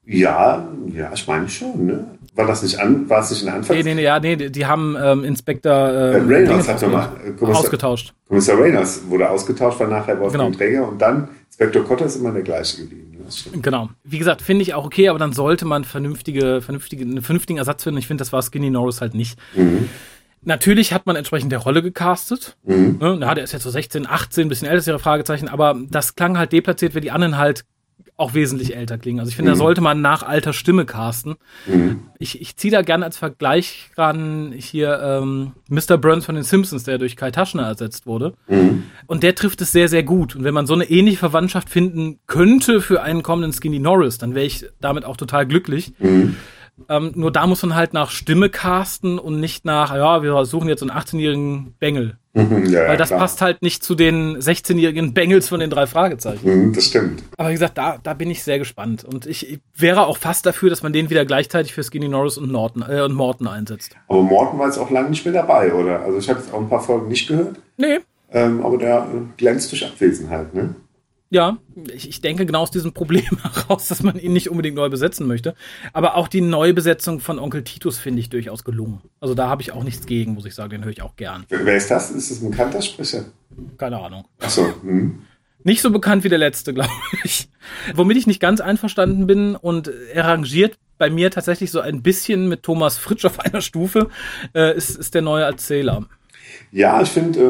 Ja, 0.04 0.68
ja, 0.92 1.10
ich 1.14 1.26
meine 1.28 1.48
schon. 1.48 1.86
Ne? 1.86 2.04
War 2.34 2.46
das 2.46 2.62
nicht 2.62 2.78
an, 2.78 3.08
war 3.08 3.20
es 3.20 3.30
nicht 3.30 3.42
in 3.42 3.46
der 3.46 3.54
Anfang? 3.56 3.76
Nee, 3.76 3.82
nee, 3.82 3.94
nee, 3.94 4.02
ja, 4.02 4.18
nee, 4.18 4.36
die 4.36 4.66
haben 4.66 4.96
ähm, 5.00 5.24
Inspektor 5.24 5.72
äh, 5.72 6.12
äh, 6.12 6.16
Reynolds 6.16 6.68
hat 6.68 6.82
nochmal 6.82 7.10
Kommissar, 7.38 7.60
ausgetauscht. 7.62 8.14
Kommissar 8.28 8.58
Reynolds 8.58 9.02
wurde 9.08 9.30
ausgetauscht, 9.30 9.78
war 9.78 9.88
nachher 9.88 10.18
Wolfgang 10.18 10.52
genau. 10.52 10.58
Träger 10.58 10.88
und 10.88 11.00
dann 11.00 11.28
Inspektor 11.46 11.84
Kotter 11.84 12.06
ist 12.06 12.16
immer 12.16 12.32
der 12.32 12.42
gleiche 12.42 12.82
geblieben. 12.82 13.10
Genau. 13.62 13.90
Wie 14.04 14.18
gesagt, 14.18 14.42
finde 14.42 14.62
ich 14.62 14.74
auch 14.74 14.84
okay, 14.84 15.08
aber 15.08 15.18
dann 15.18 15.32
sollte 15.32 15.64
man 15.64 15.84
vernünftige, 15.84 16.60
vernünftige, 16.60 17.04
einen 17.04 17.22
vernünftigen 17.22 17.58
Ersatz 17.58 17.84
finden. 17.84 17.98
Ich 17.98 18.06
finde, 18.06 18.22
das 18.22 18.32
war 18.32 18.42
Skinny 18.42 18.70
Norris 18.70 19.00
halt 19.00 19.14
nicht. 19.14 19.38
Mhm. 19.54 19.88
Natürlich 20.42 20.92
hat 20.92 21.06
man 21.06 21.16
entsprechend 21.16 21.52
der 21.52 21.58
Rolle 21.58 21.82
gecastet. 21.82 22.56
Mhm. 22.64 22.98
Ne, 23.00 23.18
der 23.18 23.44
ist 23.44 23.52
jetzt 23.52 23.62
so 23.62 23.70
16, 23.70 24.06
18, 24.06 24.48
bisschen 24.48 24.68
älter, 24.68 24.98
Fragezeichen, 24.98 25.48
aber 25.48 25.76
das 25.90 26.14
klang 26.14 26.38
halt 26.38 26.52
deplatziert, 26.52 26.94
weil 26.94 27.02
die 27.02 27.10
anderen 27.10 27.36
halt 27.36 27.64
auch 28.20 28.34
wesentlich 28.34 28.76
älter 28.76 28.98
klingen. 28.98 29.18
Also 29.18 29.30
ich 29.30 29.36
finde, 29.36 29.50
mhm. 29.50 29.54
da 29.54 29.58
sollte 29.58 29.80
man 29.80 30.02
nach 30.02 30.22
alter 30.22 30.52
Stimme 30.52 30.84
casten. 30.84 31.36
Mhm. 31.66 32.02
Ich, 32.18 32.40
ich 32.40 32.54
ziehe 32.56 32.70
da 32.70 32.82
gerne 32.82 33.06
als 33.06 33.16
Vergleich 33.16 33.90
ran 33.96 34.52
hier 34.54 35.00
ähm, 35.02 35.52
Mr. 35.68 35.96
Burns 35.96 36.26
von 36.26 36.34
den 36.34 36.44
Simpsons, 36.44 36.84
der 36.84 36.98
durch 36.98 37.16
Kai 37.16 37.30
Taschner 37.30 37.62
ersetzt 37.62 38.06
wurde. 38.06 38.34
Mhm. 38.46 38.84
Und 39.06 39.22
der 39.22 39.34
trifft 39.34 39.62
es 39.62 39.72
sehr, 39.72 39.88
sehr 39.88 40.02
gut. 40.02 40.36
Und 40.36 40.44
wenn 40.44 40.52
man 40.52 40.66
so 40.66 40.74
eine 40.74 40.84
ähnliche 40.84 41.16
Verwandtschaft 41.16 41.70
finden 41.70 42.18
könnte 42.26 42.82
für 42.82 43.02
einen 43.02 43.22
kommenden 43.22 43.54
Skinny 43.54 43.78
Norris, 43.78 44.18
dann 44.18 44.34
wäre 44.34 44.44
ich 44.44 44.66
damit 44.80 45.06
auch 45.06 45.16
total 45.16 45.46
glücklich. 45.46 45.94
Ähm, 46.88 47.12
nur 47.14 47.30
da 47.30 47.46
muss 47.46 47.62
man 47.62 47.74
halt 47.74 47.92
nach 47.92 48.10
Stimme 48.10 48.48
casten 48.48 49.18
und 49.18 49.40
nicht 49.40 49.64
nach, 49.64 49.94
ja, 49.94 50.22
wir 50.22 50.44
suchen 50.44 50.68
jetzt 50.68 50.82
einen 50.82 50.90
18-jährigen 50.90 51.74
Bengel. 51.78 52.16
Mhm, 52.32 52.66
ja, 52.66 52.86
Weil 52.86 52.96
das 52.96 53.08
klar. 53.08 53.18
passt 53.18 53.42
halt 53.42 53.60
nicht 53.60 53.82
zu 53.82 53.96
den 53.96 54.38
16-jährigen 54.38 55.14
Bengels 55.14 55.48
von 55.48 55.58
den 55.58 55.68
drei 55.68 55.88
Fragezeichen. 55.88 56.68
Mhm, 56.68 56.72
das 56.72 56.84
stimmt. 56.84 57.24
Aber 57.36 57.48
wie 57.48 57.54
gesagt, 57.54 57.76
da, 57.76 57.98
da 58.00 58.14
bin 58.14 58.30
ich 58.30 58.44
sehr 58.44 58.60
gespannt. 58.60 59.02
Und 59.02 59.26
ich, 59.26 59.50
ich 59.50 59.58
wäre 59.74 60.06
auch 60.06 60.16
fast 60.16 60.46
dafür, 60.46 60.70
dass 60.70 60.84
man 60.84 60.92
den 60.92 61.10
wieder 61.10 61.24
gleichzeitig 61.24 61.72
für 61.72 61.82
Skinny 61.82 62.06
Norris 62.06 62.38
und, 62.38 62.52
Norton, 62.52 62.84
äh, 62.88 63.00
und 63.00 63.14
Morton 63.14 63.48
einsetzt. 63.48 63.96
Aber 64.06 64.22
Morton 64.22 64.60
war 64.60 64.66
jetzt 64.66 64.78
auch 64.78 64.90
lange 64.90 65.10
nicht 65.10 65.24
mehr 65.24 65.34
dabei, 65.34 65.74
oder? 65.74 66.02
Also 66.02 66.18
ich 66.18 66.28
habe 66.30 66.38
jetzt 66.38 66.54
auch 66.54 66.60
ein 66.60 66.68
paar 66.68 66.80
Folgen 66.80 67.08
nicht 67.08 67.26
gehört. 67.26 67.56
Nee. 67.76 67.98
Ähm, 68.30 68.64
aber 68.64 68.78
der 68.78 69.08
glänzt 69.36 69.72
durch 69.72 69.84
Abwesenheit, 69.84 70.54
ne? 70.54 70.76
Ja, 71.32 71.58
ich, 71.94 72.08
ich 72.08 72.20
denke 72.20 72.44
genau 72.44 72.62
aus 72.62 72.72
diesem 72.72 72.92
Problem 72.92 73.38
heraus, 73.42 73.86
dass 73.86 74.02
man 74.02 74.18
ihn 74.18 74.32
nicht 74.32 74.50
unbedingt 74.50 74.74
neu 74.76 74.88
besetzen 74.88 75.28
möchte. 75.28 75.54
Aber 75.92 76.16
auch 76.16 76.26
die 76.26 76.40
Neubesetzung 76.40 77.20
von 77.20 77.38
Onkel 77.38 77.62
Titus 77.62 77.98
finde 77.98 78.20
ich 78.20 78.30
durchaus 78.30 78.64
gelungen. 78.64 79.00
Also 79.20 79.34
da 79.34 79.48
habe 79.48 79.62
ich 79.62 79.70
auch 79.72 79.84
nichts 79.84 80.06
gegen, 80.06 80.34
muss 80.34 80.44
ich 80.44 80.54
sagen. 80.56 80.70
Den 80.70 80.84
höre 80.84 80.90
ich 80.90 81.02
auch 81.02 81.14
gern. 81.14 81.46
Wer 81.48 81.76
ist 81.76 81.90
das? 81.90 82.10
Ist 82.10 82.32
das 82.32 82.42
ein 82.42 82.50
bekannter 82.50 82.82
Sprecher? 82.82 83.26
Keine 83.78 84.00
Ahnung. 84.00 84.24
Ach 84.40 84.50
so. 84.50 84.66
Hm. 84.82 85.22
Nicht 85.62 85.82
so 85.82 85.90
bekannt 85.90 86.24
wie 86.24 86.28
der 86.28 86.38
letzte, 86.38 86.74
glaube 86.74 86.90
ich. 87.22 87.48
Womit 87.94 88.16
ich 88.16 88.26
nicht 88.26 88.40
ganz 88.40 88.60
einverstanden 88.60 89.28
bin 89.28 89.54
und 89.54 89.88
er 90.12 90.24
rangiert 90.24 90.78
bei 90.98 91.10
mir 91.10 91.30
tatsächlich 91.30 91.70
so 91.70 91.80
ein 91.80 92.02
bisschen 92.02 92.48
mit 92.48 92.64
Thomas 92.64 92.98
Fritsch 92.98 93.24
auf 93.24 93.40
einer 93.40 93.60
Stufe, 93.62 94.08
äh, 94.54 94.76
ist, 94.76 94.96
ist 94.96 95.14
der 95.14 95.22
neue 95.22 95.44
Erzähler. 95.44 96.06
Ja, 96.72 97.00
ich 97.02 97.08
finde, 97.08 97.40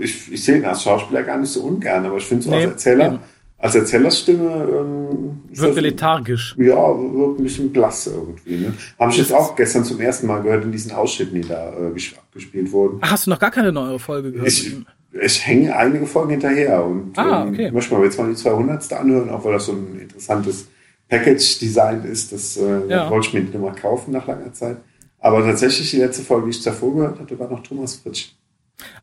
äh, 0.00 0.04
ich, 0.04 0.32
ich 0.32 0.44
sehe 0.44 0.58
ihn 0.58 0.64
als 0.64 0.82
Schauspieler 0.82 1.22
gar 1.22 1.38
nicht 1.38 1.50
so 1.50 1.62
ungern, 1.62 2.06
aber 2.06 2.16
ich 2.16 2.24
finde 2.24 2.44
so 2.44 2.50
nee, 2.50 2.56
als 2.56 2.64
Erzähler, 2.66 3.06
eben. 3.06 3.18
als 3.58 3.74
Erzählerstimme 3.74 4.44
ähm, 4.44 5.40
wirkt 5.52 5.76
das, 5.76 5.82
lethargisch. 5.82 6.56
Ja, 6.58 6.76
wirkt 6.76 7.40
ein 7.40 7.42
bisschen 7.42 7.72
blass 7.72 8.06
irgendwie. 8.06 8.56
Ne? 8.56 8.74
Habe 8.98 9.10
ich 9.12 9.18
jetzt 9.18 9.32
auch 9.32 9.54
gestern 9.56 9.84
zum 9.84 10.00
ersten 10.00 10.26
Mal 10.26 10.42
gehört 10.42 10.64
in 10.64 10.72
diesen 10.72 10.92
Ausschnitten, 10.92 11.40
die 11.40 11.48
da 11.48 11.72
äh, 11.72 11.92
gespielt 11.92 12.72
wurden. 12.72 12.98
Ach, 13.02 13.10
hast 13.10 13.26
du 13.26 13.30
noch 13.30 13.38
gar 13.38 13.50
keine 13.50 13.72
neue 13.72 13.98
Folge 13.98 14.32
gehört? 14.32 14.48
Ich, 14.48 14.76
ich 15.12 15.46
hänge 15.46 15.76
einige 15.76 16.06
Folgen 16.06 16.30
hinterher 16.30 16.84
und 16.84 17.18
ah, 17.18 17.46
okay. 17.46 17.66
ähm, 17.66 17.74
möchte 17.74 17.94
mal 17.94 18.04
jetzt 18.04 18.18
mal 18.18 18.28
die 18.28 18.36
200. 18.36 18.92
anhören, 18.92 19.30
auch 19.30 19.44
weil 19.44 19.52
das 19.52 19.66
so 19.66 19.72
ein 19.72 19.98
interessantes 20.00 20.68
Package-Design 21.08 22.04
ist. 22.04 22.32
Das 22.32 22.56
äh, 22.56 22.88
ja. 22.88 23.10
wollte 23.10 23.28
ich 23.28 23.34
mir 23.34 23.40
nicht 23.40 23.54
mehr 23.54 23.72
kaufen 23.72 24.12
nach 24.12 24.26
langer 24.26 24.52
Zeit. 24.52 24.78
Aber 25.18 25.44
tatsächlich 25.44 25.90
die 25.90 25.98
letzte 25.98 26.22
Folge, 26.22 26.46
die 26.46 26.56
ich 26.56 26.62
davor 26.62 26.94
gehört 26.94 27.20
hatte, 27.20 27.38
war 27.38 27.50
noch 27.50 27.62
Thomas 27.62 27.96
Fritsch. 27.96 28.30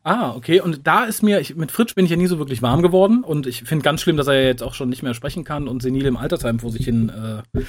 Ah, 0.02 0.34
okay. 0.34 0.60
Und 0.60 0.86
da 0.86 1.04
ist 1.04 1.22
mir, 1.22 1.40
ich, 1.40 1.56
mit 1.56 1.70
Fritsch 1.70 1.94
bin 1.94 2.04
ich 2.04 2.10
ja 2.10 2.16
nie 2.16 2.26
so 2.26 2.38
wirklich 2.38 2.62
warm 2.62 2.82
geworden 2.82 3.22
und 3.22 3.46
ich 3.46 3.64
finde 3.64 3.82
ganz 3.82 4.00
schlimm, 4.00 4.16
dass 4.16 4.26
er 4.26 4.44
jetzt 4.44 4.62
auch 4.62 4.74
schon 4.74 4.88
nicht 4.88 5.02
mehr 5.02 5.14
sprechen 5.14 5.44
kann 5.44 5.68
und 5.68 5.82
senil 5.82 6.06
im 6.06 6.16
Altersheim 6.16 6.58
vor 6.60 6.70
sich 6.70 6.84
hin 6.84 7.10
äh, 7.10 7.60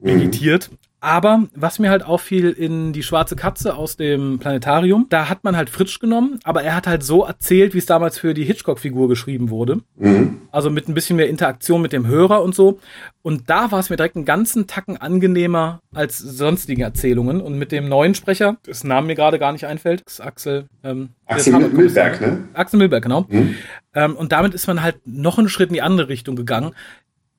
vegetiert. 0.00 0.70
Aber 1.02 1.48
was 1.56 1.80
mir 1.80 1.90
halt 1.90 2.04
auffiel 2.04 2.50
in 2.50 2.92
die 2.92 3.02
schwarze 3.02 3.34
Katze 3.34 3.74
aus 3.74 3.96
dem 3.96 4.38
Planetarium, 4.38 5.06
da 5.10 5.28
hat 5.28 5.42
man 5.42 5.56
halt 5.56 5.68
Fritsch 5.68 5.98
genommen, 5.98 6.38
aber 6.44 6.62
er 6.62 6.76
hat 6.76 6.86
halt 6.86 7.02
so 7.02 7.24
erzählt, 7.24 7.74
wie 7.74 7.78
es 7.78 7.86
damals 7.86 8.20
für 8.20 8.34
die 8.34 8.44
Hitchcock-Figur 8.44 9.08
geschrieben 9.08 9.50
wurde. 9.50 9.80
Mhm. 9.96 10.42
Also 10.52 10.70
mit 10.70 10.88
ein 10.88 10.94
bisschen 10.94 11.16
mehr 11.16 11.28
Interaktion 11.28 11.82
mit 11.82 11.92
dem 11.92 12.06
Hörer 12.06 12.40
und 12.40 12.54
so. 12.54 12.78
Und 13.22 13.50
da 13.50 13.72
war 13.72 13.80
es 13.80 13.90
mir 13.90 13.96
direkt 13.96 14.14
einen 14.14 14.26
ganzen 14.26 14.68
Tacken 14.68 14.96
angenehmer 14.96 15.80
als 15.92 16.18
sonstige 16.18 16.84
Erzählungen. 16.84 17.40
Und 17.40 17.58
mit 17.58 17.72
dem 17.72 17.88
neuen 17.88 18.14
Sprecher, 18.14 18.58
das 18.64 18.84
Name 18.84 19.08
mir 19.08 19.16
gerade 19.16 19.40
gar 19.40 19.50
nicht 19.50 19.66
einfällt, 19.66 20.02
ist 20.06 20.20
Axel. 20.20 20.66
Ähm, 20.84 21.08
Axel 21.26 21.58
Milberg, 21.68 22.20
ne? 22.20 22.44
Axel 22.54 22.78
Milberg, 22.78 23.02
genau. 23.02 23.26
Mhm. 23.28 23.56
Ähm, 23.92 24.14
und 24.14 24.30
damit 24.30 24.54
ist 24.54 24.68
man 24.68 24.82
halt 24.82 25.00
noch 25.04 25.36
einen 25.36 25.48
Schritt 25.48 25.70
in 25.70 25.74
die 25.74 25.82
andere 25.82 26.08
Richtung 26.08 26.36
gegangen. 26.36 26.76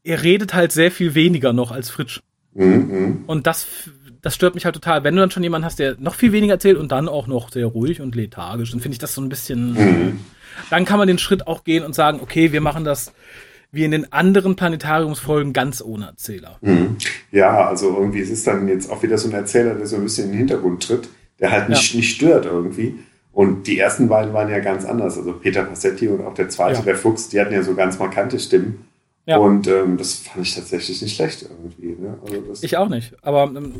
Er 0.03 0.21
redet 0.21 0.53
halt 0.53 0.73
sehr 0.73 0.91
viel 0.91 1.15
weniger 1.15 1.53
noch 1.53 1.71
als 1.71 1.89
Fritsch. 1.89 2.19
Mhm. 2.53 3.23
Und 3.27 3.47
das, 3.47 3.67
das 4.21 4.35
stört 4.35 4.55
mich 4.55 4.65
halt 4.65 4.75
total. 4.75 5.03
Wenn 5.03 5.15
du 5.15 5.21
dann 5.21 5.31
schon 5.31 5.43
jemanden 5.43 5.65
hast, 5.65 5.79
der 5.79 5.95
noch 5.99 6.15
viel 6.15 6.31
weniger 6.31 6.53
erzählt 6.53 6.77
und 6.77 6.91
dann 6.91 7.07
auch 7.07 7.27
noch 7.27 7.51
sehr 7.51 7.65
ruhig 7.65 8.01
und 8.01 8.15
lethargisch, 8.15 8.71
dann 8.71 8.79
finde 8.79 8.93
ich 8.93 8.99
das 8.99 9.13
so 9.13 9.21
ein 9.21 9.29
bisschen. 9.29 9.73
Mhm. 9.73 10.19
Dann 10.69 10.85
kann 10.85 10.99
man 10.99 11.07
den 11.07 11.17
Schritt 11.17 11.47
auch 11.47 11.63
gehen 11.63 11.83
und 11.83 11.95
sagen, 11.95 12.19
okay, 12.21 12.51
wir 12.51 12.61
machen 12.61 12.83
das 12.83 13.11
wie 13.71 13.83
in 13.83 13.91
den 13.91 14.13
anderen 14.13 14.55
Planetariumsfolgen 14.55 15.51
ganz 15.51 15.81
ohne 15.81 16.05
Erzähler. 16.05 16.57
Mhm. 16.61 16.97
Ja, 17.31 17.67
also 17.67 17.97
irgendwie 17.97 18.21
es 18.21 18.29
ist 18.29 18.45
dann 18.45 18.67
jetzt 18.67 18.89
auch 18.91 19.01
wieder 19.01 19.17
so 19.17 19.27
ein 19.27 19.33
Erzähler, 19.33 19.73
der 19.73 19.87
so 19.87 19.95
ein 19.95 20.03
bisschen 20.03 20.25
in 20.25 20.31
den 20.31 20.37
Hintergrund 20.37 20.87
tritt, 20.87 21.09
der 21.39 21.51
halt 21.51 21.69
nicht, 21.69 21.91
ja. 21.91 21.97
nicht 21.97 22.15
stört 22.15 22.45
irgendwie. 22.45 22.99
Und 23.33 23.65
die 23.65 23.79
ersten 23.79 24.07
beiden 24.07 24.31
waren 24.31 24.49
ja 24.49 24.59
ganz 24.59 24.85
anders. 24.85 25.17
Also 25.17 25.33
Peter 25.33 25.63
Passetti 25.63 26.07
und 26.07 26.23
auch 26.23 26.35
der 26.35 26.49
zweite, 26.49 26.79
ja. 26.79 26.85
der 26.85 26.95
Fuchs, 26.95 27.29
die 27.29 27.41
hatten 27.41 27.51
ja 27.51 27.63
so 27.63 27.73
ganz 27.73 27.97
markante 27.97 28.39
Stimmen. 28.39 28.85
Ja. 29.25 29.37
Und 29.37 29.67
ähm, 29.67 29.97
das 29.97 30.15
fand 30.15 30.45
ich 30.45 30.53
tatsächlich 30.53 31.01
nicht 31.01 31.15
schlecht 31.15 31.43
irgendwie. 31.43 31.95
Ne? 32.01 32.17
Also 32.25 32.63
ich 32.65 32.75
auch 32.77 32.89
nicht. 32.89 33.13
Aber 33.21 33.43
ähm, 33.43 33.73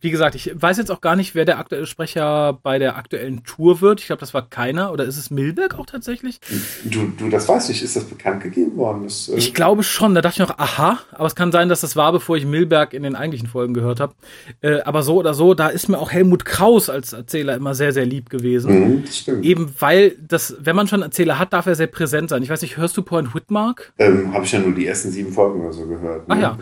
wie 0.00 0.10
gesagt, 0.10 0.34
ich 0.34 0.50
weiß 0.54 0.78
jetzt 0.78 0.90
auch 0.90 1.00
gar 1.00 1.14
nicht, 1.14 1.34
wer 1.34 1.44
der 1.44 1.58
aktuelle 1.58 1.86
Sprecher 1.86 2.58
bei 2.62 2.78
der 2.78 2.96
aktuellen 2.96 3.44
Tour 3.44 3.80
wird. 3.80 4.00
Ich 4.00 4.06
glaube, 4.06 4.20
das 4.20 4.32
war 4.32 4.48
keiner. 4.48 4.92
Oder 4.92 5.04
ist 5.04 5.18
es 5.18 5.30
Milberg 5.30 5.78
auch 5.78 5.84
tatsächlich? 5.84 6.40
Du, 6.84 7.12
du 7.18 7.28
das 7.28 7.48
weißt 7.48 7.68
nicht. 7.68 7.82
Ist 7.82 7.96
das 7.96 8.04
bekannt 8.04 8.42
gegeben 8.42 8.76
worden? 8.76 9.04
Das, 9.04 9.28
äh 9.28 9.36
ich 9.36 9.52
glaube 9.52 9.82
schon. 9.82 10.14
Da 10.14 10.22
dachte 10.22 10.42
ich 10.42 10.48
noch, 10.48 10.58
aha. 10.58 11.00
Aber 11.12 11.26
es 11.26 11.34
kann 11.34 11.52
sein, 11.52 11.68
dass 11.68 11.82
das 11.82 11.96
war, 11.96 12.12
bevor 12.12 12.36
ich 12.38 12.46
Milberg 12.46 12.94
in 12.94 13.02
den 13.02 13.14
eigentlichen 13.14 13.48
Folgen 13.48 13.74
gehört 13.74 14.00
habe. 14.00 14.14
Äh, 14.62 14.80
aber 14.82 15.02
so 15.02 15.16
oder 15.16 15.34
so, 15.34 15.52
da 15.52 15.68
ist 15.68 15.88
mir 15.88 15.98
auch 15.98 16.10
Helmut 16.10 16.46
Kraus 16.46 16.88
als 16.88 17.12
Erzähler 17.12 17.54
immer 17.54 17.74
sehr, 17.74 17.92
sehr 17.92 18.06
lieb 18.06 18.30
gewesen. 18.30 19.02
Mhm, 19.02 19.06
stimmt. 19.06 19.44
Eben 19.44 19.74
weil 19.78 20.16
das, 20.26 20.56
wenn 20.60 20.76
man 20.76 20.88
schon 20.88 21.02
Erzähler 21.02 21.38
hat, 21.38 21.52
darf 21.52 21.66
er 21.66 21.74
sehr 21.74 21.88
präsent 21.88 22.30
sein. 22.30 22.42
Ich 22.42 22.48
weiß 22.48 22.62
nicht, 22.62 22.78
hörst 22.78 22.96
du 22.96 23.02
Point 23.02 23.34
Whitmark? 23.34 23.92
Ähm, 23.98 24.32
habe 24.32 24.44
ich 24.44 24.52
ja 24.52 24.60
nur 24.60 24.72
die 24.72 24.86
ersten 24.86 25.10
sieben 25.10 25.32
Folgen 25.32 25.60
oder 25.60 25.72
so 25.74 25.86
gehört. 25.86 26.26
Ne? 26.26 26.34
Ach 26.34 26.40
ja 26.40 26.58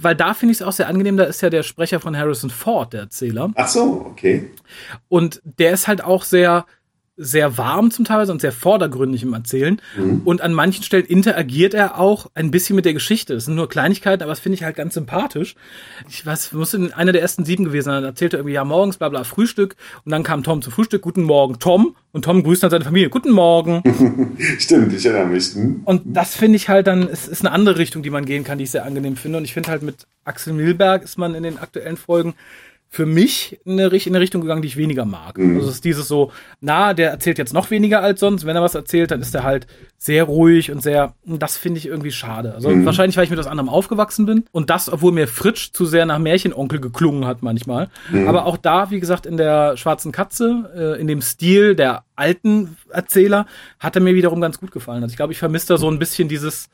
weil 0.00 0.14
da 0.14 0.34
finde 0.34 0.52
ich 0.52 0.60
es 0.60 0.66
auch 0.66 0.72
sehr 0.72 0.88
angenehm, 0.88 1.16
da 1.16 1.24
ist 1.24 1.42
ja 1.42 1.50
der 1.50 1.62
Sprecher 1.62 2.00
von 2.00 2.16
Harrison 2.16 2.50
Ford, 2.50 2.92
der 2.92 3.00
Erzähler. 3.02 3.50
Ach 3.54 3.68
so, 3.68 4.06
okay. 4.10 4.50
Und 5.08 5.42
der 5.44 5.72
ist 5.72 5.88
halt 5.88 6.02
auch 6.02 6.24
sehr, 6.24 6.66
sehr 7.16 7.58
warm 7.58 7.90
zum 7.90 8.06
Teil 8.06 8.30
und 8.30 8.40
sehr 8.40 8.52
vordergründig 8.52 9.22
im 9.22 9.34
Erzählen. 9.34 9.80
Mhm. 9.96 10.22
Und 10.24 10.40
an 10.40 10.54
manchen 10.54 10.82
Stellen 10.82 11.04
interagiert 11.04 11.74
er 11.74 11.98
auch 11.98 12.30
ein 12.34 12.50
bisschen 12.50 12.74
mit 12.74 12.86
der 12.86 12.94
Geschichte. 12.94 13.34
Das 13.34 13.44
sind 13.44 13.54
nur 13.54 13.68
Kleinigkeiten, 13.68 14.22
aber 14.22 14.32
das 14.32 14.40
finde 14.40 14.54
ich 14.56 14.64
halt 14.64 14.76
ganz 14.76 14.94
sympathisch. 14.94 15.54
Ich 16.08 16.24
weiß, 16.24 16.52
muss 16.52 16.72
in 16.72 16.92
einer 16.92 17.12
der 17.12 17.20
ersten 17.20 17.44
sieben 17.44 17.64
gewesen 17.64 17.86
sein. 17.86 17.94
Dann 17.96 18.04
erzählte 18.04 18.36
er 18.36 18.40
irgendwie, 18.40 18.54
ja, 18.54 18.64
morgens, 18.64 18.96
bla, 18.96 19.10
bla, 19.10 19.24
Frühstück. 19.24 19.76
Und 20.04 20.12
dann 20.12 20.22
kam 20.22 20.42
Tom 20.42 20.62
zum 20.62 20.72
Frühstück. 20.72 21.02
Guten 21.02 21.22
Morgen, 21.22 21.58
Tom. 21.58 21.96
Und 22.12 22.24
Tom 22.24 22.42
grüßt 22.42 22.62
dann 22.62 22.70
seine 22.70 22.84
Familie. 22.84 23.10
Guten 23.10 23.30
Morgen. 23.30 23.82
Stimmt, 24.58 24.94
ich 24.94 25.04
erinnere 25.04 25.26
mich. 25.26 25.54
Hm? 25.54 25.82
Und 25.84 26.02
das 26.16 26.34
finde 26.34 26.56
ich 26.56 26.70
halt 26.70 26.86
dann, 26.86 27.08
es 27.08 27.28
ist 27.28 27.44
eine 27.44 27.52
andere 27.52 27.76
Richtung, 27.76 28.02
die 28.02 28.10
man 28.10 28.24
gehen 28.24 28.44
kann, 28.44 28.56
die 28.56 28.64
ich 28.64 28.70
sehr 28.70 28.86
angenehm 28.86 29.16
finde. 29.16 29.38
Und 29.38 29.44
ich 29.44 29.52
finde 29.52 29.70
halt 29.70 29.82
mit 29.82 30.06
Axel 30.24 30.54
Milberg 30.54 31.02
ist 31.02 31.18
man 31.18 31.34
in 31.34 31.42
den 31.42 31.58
aktuellen 31.58 31.96
Folgen 31.96 32.34
für 32.94 33.06
mich 33.06 33.58
in 33.64 33.80
eine, 33.80 33.88
in 33.88 34.08
eine 34.08 34.20
Richtung 34.20 34.42
gegangen, 34.42 34.60
die 34.60 34.68
ich 34.68 34.76
weniger 34.76 35.06
mag. 35.06 35.38
Mhm. 35.38 35.56
Also 35.56 35.70
es 35.70 35.76
ist 35.76 35.84
dieses 35.86 36.08
so, 36.08 36.30
na, 36.60 36.92
der 36.92 37.10
erzählt 37.10 37.38
jetzt 37.38 37.54
noch 37.54 37.70
weniger 37.70 38.02
als 38.02 38.20
sonst. 38.20 38.44
Wenn 38.44 38.54
er 38.54 38.60
was 38.60 38.74
erzählt, 38.74 39.10
dann 39.10 39.22
ist 39.22 39.34
er 39.34 39.44
halt 39.44 39.66
sehr 39.96 40.24
ruhig 40.24 40.70
und 40.70 40.82
sehr, 40.82 41.14
das 41.24 41.56
finde 41.56 41.78
ich 41.78 41.86
irgendwie 41.86 42.10
schade. 42.12 42.54
Also 42.54 42.68
mhm. 42.68 42.84
wahrscheinlich, 42.84 43.16
weil 43.16 43.24
ich 43.24 43.30
mit 43.30 43.38
was 43.38 43.46
anderem 43.46 43.70
aufgewachsen 43.70 44.26
bin. 44.26 44.44
Und 44.52 44.68
das, 44.68 44.92
obwohl 44.92 45.10
mir 45.10 45.26
Fritsch 45.26 45.72
zu 45.72 45.86
sehr 45.86 46.04
nach 46.04 46.18
Märchenonkel 46.18 46.80
geklungen 46.80 47.24
hat 47.24 47.42
manchmal. 47.42 47.88
Mhm. 48.10 48.28
Aber 48.28 48.44
auch 48.44 48.58
da, 48.58 48.90
wie 48.90 49.00
gesagt, 49.00 49.24
in 49.24 49.38
der 49.38 49.78
Schwarzen 49.78 50.12
Katze, 50.12 50.70
äh, 50.76 51.00
in 51.00 51.06
dem 51.06 51.22
Stil 51.22 51.74
der 51.74 52.04
alten 52.14 52.76
Erzähler, 52.90 53.46
hat 53.78 53.96
er 53.96 54.02
mir 54.02 54.14
wiederum 54.14 54.42
ganz 54.42 54.60
gut 54.60 54.70
gefallen. 54.70 55.02
Also 55.02 55.14
ich 55.14 55.16
glaube, 55.16 55.32
ich 55.32 55.38
vermisse 55.38 55.68
da 55.68 55.76
so 55.78 55.90
ein 55.90 55.98
bisschen 55.98 56.28
dieses, 56.28 56.68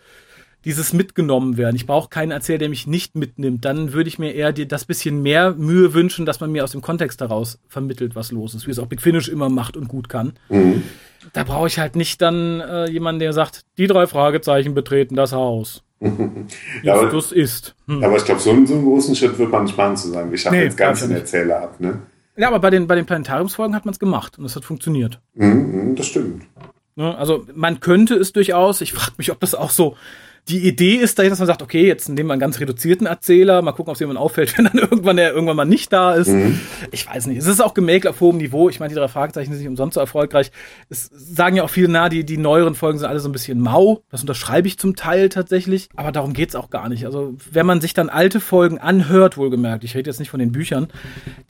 dieses 0.64 0.92
mitgenommen 0.92 1.56
werden. 1.56 1.76
Ich 1.76 1.86
brauche 1.86 2.08
keinen 2.08 2.30
Erzähler, 2.30 2.58
der 2.58 2.68
mich 2.68 2.86
nicht 2.86 3.14
mitnimmt. 3.14 3.64
Dann 3.64 3.92
würde 3.92 4.08
ich 4.08 4.18
mir 4.18 4.34
eher 4.34 4.52
die, 4.52 4.66
das 4.66 4.84
bisschen 4.84 5.22
mehr 5.22 5.54
Mühe 5.54 5.94
wünschen, 5.94 6.26
dass 6.26 6.40
man 6.40 6.50
mir 6.50 6.64
aus 6.64 6.72
dem 6.72 6.82
Kontext 6.82 7.20
heraus 7.20 7.58
vermittelt, 7.68 8.16
was 8.16 8.32
los 8.32 8.54
ist, 8.54 8.66
wie 8.66 8.72
es 8.72 8.78
auch 8.78 8.86
Big 8.86 9.00
Finish 9.00 9.28
immer 9.28 9.48
macht 9.48 9.76
und 9.76 9.88
gut 9.88 10.08
kann. 10.08 10.34
Mhm. 10.48 10.82
Da 11.32 11.44
brauche 11.44 11.66
ich 11.66 11.78
halt 11.78 11.96
nicht 11.96 12.20
dann 12.22 12.60
äh, 12.60 12.90
jemanden, 12.90 13.20
der 13.20 13.32
sagt, 13.32 13.62
die 13.76 13.86
drei 13.86 14.06
Fragezeichen 14.06 14.74
betreten 14.74 15.14
das 15.14 15.32
Haus. 15.32 15.82
ja, 16.82 16.94
aber, 16.94 17.10
das 17.10 17.32
ist. 17.32 17.74
Hm. 17.86 18.04
Aber 18.04 18.16
ich 18.16 18.24
glaube, 18.24 18.40
so, 18.40 18.50
so, 18.66 18.74
einen 18.74 18.84
großen 18.84 19.16
Schritt 19.16 19.36
wird 19.36 19.50
man 19.50 19.64
nicht 19.64 19.76
machen, 19.76 19.96
zu 19.96 20.08
sagen, 20.08 20.30
wir 20.30 20.38
schaffen 20.38 20.58
nee, 20.58 20.64
jetzt 20.64 20.76
ganz 20.76 21.00
den 21.00 21.10
Erzähler 21.10 21.62
ab. 21.62 21.80
Ne? 21.80 22.00
Ja, 22.36 22.48
aber 22.48 22.60
bei 22.60 22.70
den, 22.70 22.86
bei 22.86 22.94
den 22.94 23.04
Planetariumsfolgen 23.04 23.74
hat 23.74 23.84
man 23.84 23.92
es 23.92 23.98
gemacht 23.98 24.38
und 24.38 24.44
es 24.44 24.54
hat 24.54 24.64
funktioniert. 24.64 25.20
Mhm, 25.34 25.96
das 25.96 26.06
stimmt. 26.06 26.44
Ne, 26.94 27.16
also 27.16 27.44
man 27.54 27.80
könnte 27.80 28.14
es 28.14 28.32
durchaus, 28.32 28.80
ich 28.80 28.92
frage 28.92 29.14
mich, 29.18 29.32
ob 29.32 29.40
das 29.40 29.56
auch 29.56 29.70
so 29.70 29.96
die 30.48 30.66
Idee 30.66 30.94
ist 30.96 31.18
dahin, 31.18 31.30
dass 31.30 31.38
man 31.38 31.46
sagt, 31.46 31.62
okay, 31.62 31.86
jetzt 31.86 32.08
nehmen 32.08 32.28
wir 32.28 32.32
einen 32.32 32.40
ganz 32.40 32.58
reduzierten 32.58 33.06
Erzähler, 33.06 33.60
mal 33.60 33.72
gucken, 33.72 33.90
ob 33.90 33.94
es 33.94 34.00
jemand 34.00 34.18
auffällt, 34.18 34.56
wenn 34.58 34.64
dann 34.64 34.78
irgendwann 34.78 35.16
der 35.16 35.32
irgendwann 35.32 35.56
mal 35.56 35.64
nicht 35.64 35.92
da 35.92 36.14
ist. 36.14 36.28
Mhm. 36.28 36.58
Ich 36.90 37.06
weiß 37.06 37.26
nicht. 37.26 37.38
Es 37.38 37.46
ist 37.46 37.60
auch 37.60 37.74
gemäkelt 37.74 38.12
auf 38.12 38.20
hohem 38.20 38.38
Niveau. 38.38 38.68
Ich 38.68 38.80
meine, 38.80 38.88
die 38.88 38.98
drei 38.98 39.08
Fragezeichen 39.08 39.50
sind 39.52 39.60
nicht 39.60 39.68
umsonst 39.68 39.94
so 39.94 40.00
erfolgreich. 40.00 40.50
Es 40.88 41.10
sagen 41.12 41.56
ja 41.56 41.64
auch 41.64 41.70
viele, 41.70 41.88
na, 41.88 42.08
die, 42.08 42.24
die 42.24 42.38
neueren 42.38 42.74
Folgen 42.74 42.98
sind 42.98 43.08
alle 43.08 43.20
so 43.20 43.28
ein 43.28 43.32
bisschen 43.32 43.60
mau. 43.60 44.02
Das 44.10 44.22
unterschreibe 44.22 44.66
ich 44.68 44.78
zum 44.78 44.96
Teil 44.96 45.28
tatsächlich. 45.28 45.90
Aber 45.96 46.12
darum 46.12 46.32
geht's 46.32 46.54
auch 46.54 46.70
gar 46.70 46.88
nicht. 46.88 47.04
Also, 47.04 47.34
wenn 47.52 47.66
man 47.66 47.80
sich 47.80 47.92
dann 47.92 48.08
alte 48.08 48.40
Folgen 48.40 48.78
anhört, 48.78 49.36
wohlgemerkt, 49.36 49.84
ich 49.84 49.94
rede 49.94 50.08
jetzt 50.08 50.18
nicht 50.18 50.30
von 50.30 50.40
den 50.40 50.52
Büchern, 50.52 50.88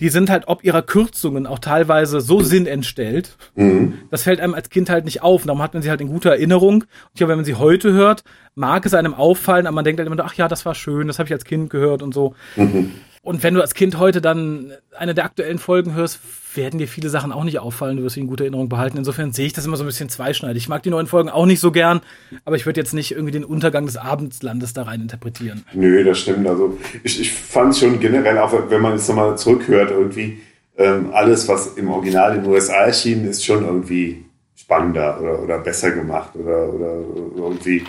die 0.01 0.09
sind 0.09 0.31
halt 0.31 0.45
ob 0.49 0.65
ihrer 0.65 0.83
Kürzungen 0.83 1.47
auch 1.47 1.61
teilweise 1.61 2.21
so 2.21 2.41
sinnentstellt. 2.41 3.37
Mhm. 3.55 3.95
Das 4.11 4.25
fällt 4.25 4.41
einem 4.41 4.55
als 4.55 4.71
Kind 4.71 4.91
halt 4.91 5.05
nicht 5.05 5.23
auf. 5.23 5.45
darum 5.45 5.63
hat 5.63 5.75
man 5.75 5.83
sie 5.83 5.91
halt 5.91 6.01
in 6.01 6.09
guter 6.09 6.31
Erinnerung. 6.31 6.83
Und 6.83 6.87
ich 7.13 7.19
glaube, 7.19 7.31
wenn 7.31 7.39
man 7.39 7.45
sie 7.45 7.55
heute 7.55 7.93
hört, 7.93 8.25
mag 8.59 8.85
es 8.89 8.95
einem 8.95 9.15
auffallen, 9.15 9.67
aber 9.67 9.75
man 9.75 9.85
denkt 9.85 10.01
halt 10.01 10.07
immer, 10.07 10.23
ach 10.25 10.35
ja, 10.35 10.49
das 10.49 10.67
war 10.67 10.75
schön, 10.75 11.07
das 11.07 11.19
habe 11.19 11.29
ich 11.29 11.33
als 11.33 11.45
Kind 11.45 11.71
gehört 11.71 12.03
und 12.03 12.13
so. 12.13 12.35
Mhm. 12.57 12.93
Und 13.23 13.43
wenn 13.43 13.55
du 13.55 13.61
als 13.61 13.75
Kind 13.75 13.99
heute 13.99 14.21
dann 14.21 14.73
eine 14.97 15.15
der 15.15 15.25
aktuellen 15.25 15.59
Folgen 15.59 15.95
hörst, 15.95 16.21
werden 16.55 16.79
dir 16.79 16.89
viele 16.89 17.11
Sachen 17.11 17.31
auch 17.31 17.45
nicht 17.45 17.59
auffallen, 17.59 17.99
du 17.99 18.03
wirst 18.03 18.15
sie 18.15 18.21
in 18.21 18.27
guter 18.27 18.45
Erinnerung 18.45 18.69
behalten. 18.69 18.97
Insofern 18.97 19.33
sehe 19.33 19.47
ich 19.47 19.53
das 19.53 19.67
immer 19.67 19.77
so 19.77 19.85
ein 19.85 19.87
bisschen 19.87 20.09
zweischneidig. 20.09 20.63
Ich 20.63 20.69
mag 20.69 20.83
die 20.83 20.91
neuen 20.91 21.07
Folgen 21.07 21.29
auch 21.29 21.45
nicht 21.45 21.61
so 21.61 21.71
gern, 21.71 22.01
aber 22.45 22.57
ich 22.57 22.65
würde 22.65 22.81
jetzt 22.81 22.95
nicht 22.95 23.13
irgendwie 23.13 23.33
den 23.33 23.45
Untergang 23.45 23.87
des 23.87 23.97
Abendslandes 23.97 24.73
da 24.73 24.85
rein 24.85 25.03
interpretieren. 25.03 25.65
Nö, 25.75 26.03
das 26.05 26.21
stimmt. 26.21 26.47
Also 26.47 26.79
ich, 27.03 27.21
ich 27.21 27.33
fand 27.33 27.77
schon 27.77 28.01
generell, 28.01 28.39
auch 28.39 28.53
wenn 28.71 28.81
man 28.81 28.93
jetzt 28.93 29.09
nochmal 29.09 29.37
zurückhört, 29.37 29.91
irgendwie 29.91 30.39
ähm, 30.79 31.11
alles, 31.13 31.49
was 31.49 31.75
im 31.77 31.91
Original 31.91 32.37
in 32.37 32.45
den 32.45 32.51
USA 32.51 32.85
erschienen 32.87 33.29
ist, 33.29 33.45
schon 33.45 33.65
irgendwie 33.65 34.25
spannender 34.57 35.21
oder, 35.21 35.43
oder 35.43 35.59
besser 35.59 35.91
gemacht 35.91 36.31
oder, 36.35 36.73
oder 36.73 37.01
irgendwie 37.37 37.85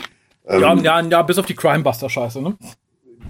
ähm, 0.50 0.62
ja, 0.62 0.76
ja, 0.76 1.02
ja, 1.02 1.22
bis 1.22 1.38
auf 1.38 1.46
die 1.46 1.56
Crimebuster-Scheiße, 1.56 2.42
ne? 2.42 2.58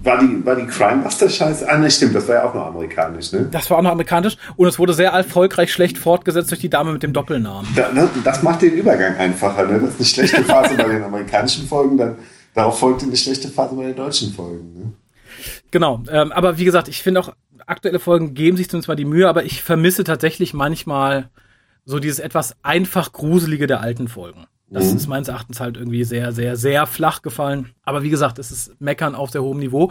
War 0.02 0.18
die, 0.18 0.44
war 0.46 0.56
die 0.56 0.66
Crimebuster-Scheiße? 0.66 1.68
Ah, 1.68 1.76
ne, 1.76 1.90
stimmt, 1.90 2.14
das 2.14 2.26
war 2.26 2.36
ja 2.36 2.48
auch 2.48 2.54
noch 2.54 2.66
amerikanisch, 2.66 3.32
ne? 3.32 3.48
Das 3.50 3.68
war 3.68 3.78
auch 3.78 3.82
noch 3.82 3.90
amerikanisch 3.90 4.36
und 4.56 4.66
es 4.66 4.78
wurde 4.78 4.94
sehr 4.94 5.10
erfolgreich 5.10 5.70
schlecht 5.70 5.98
fortgesetzt 5.98 6.50
durch 6.50 6.60
die 6.60 6.70
Dame 6.70 6.92
mit 6.92 7.02
dem 7.02 7.12
Doppelnamen. 7.12 7.68
Da, 7.76 7.92
ne, 7.92 8.08
das 8.24 8.42
macht 8.42 8.62
den 8.62 8.72
Übergang 8.72 9.16
einfacher, 9.16 9.66
ne? 9.66 9.78
Das 9.78 9.90
ist 9.90 10.18
eine 10.18 10.26
schlechte 10.28 10.44
Phase 10.44 10.76
bei 10.76 10.88
den 10.88 11.02
amerikanischen 11.02 11.68
Folgen, 11.68 11.98
dann 11.98 12.16
darauf 12.54 12.78
folgte 12.78 13.04
eine 13.04 13.16
schlechte 13.16 13.48
Phase 13.48 13.74
bei 13.74 13.84
den 13.84 13.96
deutschen 13.96 14.32
Folgen, 14.32 14.72
ne? 14.74 14.92
Genau, 15.70 16.02
ähm, 16.10 16.32
aber 16.32 16.58
wie 16.58 16.64
gesagt, 16.64 16.88
ich 16.88 17.02
finde 17.02 17.20
auch, 17.20 17.34
aktuelle 17.66 18.00
Folgen 18.00 18.34
geben 18.34 18.56
sich 18.56 18.68
zumindest 18.68 18.88
mal 18.88 18.96
die 18.96 19.04
Mühe, 19.04 19.28
aber 19.28 19.44
ich 19.44 19.62
vermisse 19.62 20.04
tatsächlich 20.04 20.54
manchmal 20.54 21.28
so 21.84 21.98
dieses 21.98 22.18
etwas 22.18 22.56
einfach 22.62 23.12
Gruselige 23.12 23.66
der 23.66 23.80
alten 23.80 24.08
Folgen. 24.08 24.46
Das 24.72 24.90
mhm. 24.90 24.96
ist 24.96 25.08
meines 25.08 25.26
Erachtens 25.26 25.58
halt 25.58 25.76
irgendwie 25.76 26.04
sehr, 26.04 26.30
sehr, 26.30 26.56
sehr 26.56 26.86
flach 26.86 27.22
gefallen. 27.22 27.70
Aber 27.82 28.04
wie 28.04 28.10
gesagt, 28.10 28.38
es 28.38 28.52
ist 28.52 28.80
Meckern 28.80 29.16
auf 29.16 29.30
sehr 29.30 29.42
hohem 29.42 29.58
Niveau. 29.58 29.90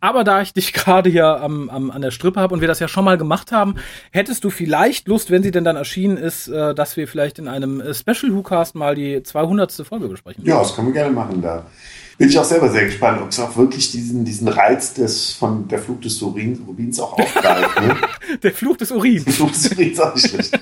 Aber 0.00 0.22
da 0.22 0.42
ich 0.42 0.52
dich 0.52 0.72
gerade 0.74 1.08
hier 1.08 1.40
am, 1.40 1.70
am, 1.70 1.90
an 1.90 2.02
der 2.02 2.10
Strippe 2.10 2.38
habe 2.38 2.54
und 2.54 2.60
wir 2.60 2.68
das 2.68 2.78
ja 2.78 2.88
schon 2.88 3.04
mal 3.04 3.16
gemacht 3.16 3.52
haben, 3.52 3.76
hättest 4.12 4.44
du 4.44 4.50
vielleicht 4.50 5.08
Lust, 5.08 5.30
wenn 5.30 5.42
sie 5.42 5.50
denn 5.50 5.64
dann 5.64 5.76
erschienen 5.76 6.18
ist, 6.18 6.48
äh, 6.48 6.74
dass 6.74 6.98
wir 6.98 7.08
vielleicht 7.08 7.38
in 7.38 7.48
einem 7.48 7.80
äh, 7.80 7.94
Special 7.94 8.34
WhoCast 8.34 8.74
mal 8.74 8.94
die 8.94 9.22
200. 9.22 9.72
Folge 9.72 10.08
besprechen? 10.08 10.44
Ja, 10.44 10.58
das 10.58 10.74
können 10.74 10.88
wir 10.88 10.94
gerne 10.94 11.12
machen 11.12 11.40
da 11.40 11.64
bin 12.18 12.28
ich 12.28 12.36
auch 12.36 12.44
selber 12.44 12.68
sehr 12.68 12.84
gespannt, 12.84 13.22
ob 13.22 13.28
es 13.28 13.38
auch 13.38 13.56
wirklich 13.56 13.92
diesen, 13.92 14.24
diesen 14.24 14.48
Reiz 14.48 14.92
des, 14.92 15.32
von 15.32 15.68
der 15.68 15.78
Fluch 15.78 16.00
des 16.00 16.20
Urin, 16.20 16.60
Rubins 16.66 16.98
auch 16.98 17.16
aufgreift. 17.16 17.80
Ne? 17.80 17.96
der 18.42 18.52
Fluch 18.52 18.76
des 18.76 18.90
Urins. 18.90 19.24
Der 19.24 19.32
Fluch 19.32 19.52
des 19.52 19.70
Urins 19.70 20.00
auch 20.00 20.14
nicht 20.16 20.28
schlecht. 20.28 20.60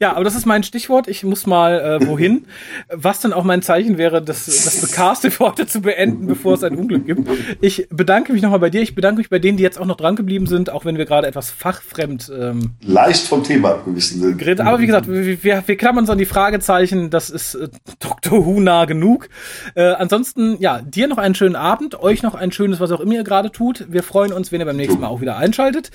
ja, 0.00 0.14
aber 0.14 0.22
das 0.22 0.36
ist 0.36 0.46
mein 0.46 0.62
Stichwort. 0.62 1.08
Ich 1.08 1.24
muss 1.24 1.46
mal 1.46 2.00
äh, 2.00 2.06
wohin. 2.06 2.46
Was 2.88 3.18
dann 3.18 3.32
auch 3.32 3.42
mein 3.42 3.60
Zeichen 3.60 3.98
wäre, 3.98 4.22
das, 4.22 4.46
das 4.46 4.80
Becaste 4.80 5.32
für 5.32 5.46
heute 5.46 5.66
zu 5.66 5.82
beenden, 5.82 6.28
bevor 6.28 6.54
es 6.54 6.62
ein 6.62 6.76
Unglück 6.76 7.06
gibt. 7.06 7.28
Ich 7.60 7.88
bedanke 7.90 8.32
mich 8.32 8.40
nochmal 8.40 8.60
bei 8.60 8.70
dir. 8.70 8.82
Ich 8.82 8.94
bedanke 8.94 9.18
mich 9.18 9.30
bei 9.30 9.40
denen, 9.40 9.56
die 9.56 9.64
jetzt 9.64 9.80
auch 9.80 9.86
noch 9.86 9.96
dran 9.96 10.14
geblieben 10.14 10.46
sind, 10.46 10.70
auch 10.70 10.84
wenn 10.84 10.96
wir 10.96 11.06
gerade 11.06 11.26
etwas 11.26 11.50
fachfremd 11.50 12.30
ähm, 12.38 12.70
leicht 12.82 13.26
vom 13.26 13.42
Thema 13.42 13.70
abgewichen 13.70 14.20
sind. 14.20 14.60
Aber 14.60 14.78
wie 14.78 14.86
gesagt, 14.86 15.08
wir, 15.08 15.42
wir, 15.42 15.64
wir 15.66 15.76
klammern 15.76 16.04
uns 16.04 16.10
an 16.10 16.18
die 16.18 16.24
Fragezeichen. 16.24 17.10
Das 17.10 17.30
ist 17.30 17.56
äh, 17.56 17.68
Dr. 17.98 18.46
Who 18.46 18.60
nah 18.60 18.84
genug. 18.84 19.28
Äh, 19.74 19.82
ansonsten 19.82 20.51
ja, 20.60 20.80
dir 20.80 21.08
noch 21.08 21.18
einen 21.18 21.34
schönen 21.34 21.56
Abend, 21.56 22.00
euch 22.00 22.22
noch 22.22 22.34
ein 22.34 22.52
schönes, 22.52 22.80
was 22.80 22.90
auch 22.92 23.00
immer 23.00 23.14
ihr 23.14 23.24
gerade 23.24 23.50
tut. 23.50 23.86
Wir 23.88 24.02
freuen 24.02 24.32
uns, 24.32 24.52
wenn 24.52 24.60
ihr 24.60 24.66
beim 24.66 24.76
nächsten 24.76 25.00
Mal 25.00 25.08
auch 25.08 25.20
wieder 25.20 25.36
einschaltet. 25.36 25.90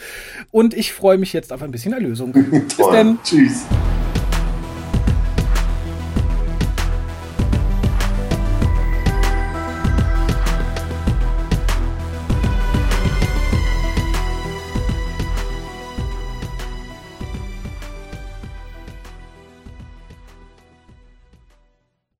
Und 0.51 0.73
ich 0.73 0.93
freue 0.93 1.17
mich 1.17 1.33
jetzt 1.33 1.53
auf 1.53 1.61
ein 1.61 1.71
bisschen 1.71 1.93
Erlösung. 1.93 2.31
Bis 2.51 2.77
dann. 2.77 3.19
Tschüss. 3.23 3.65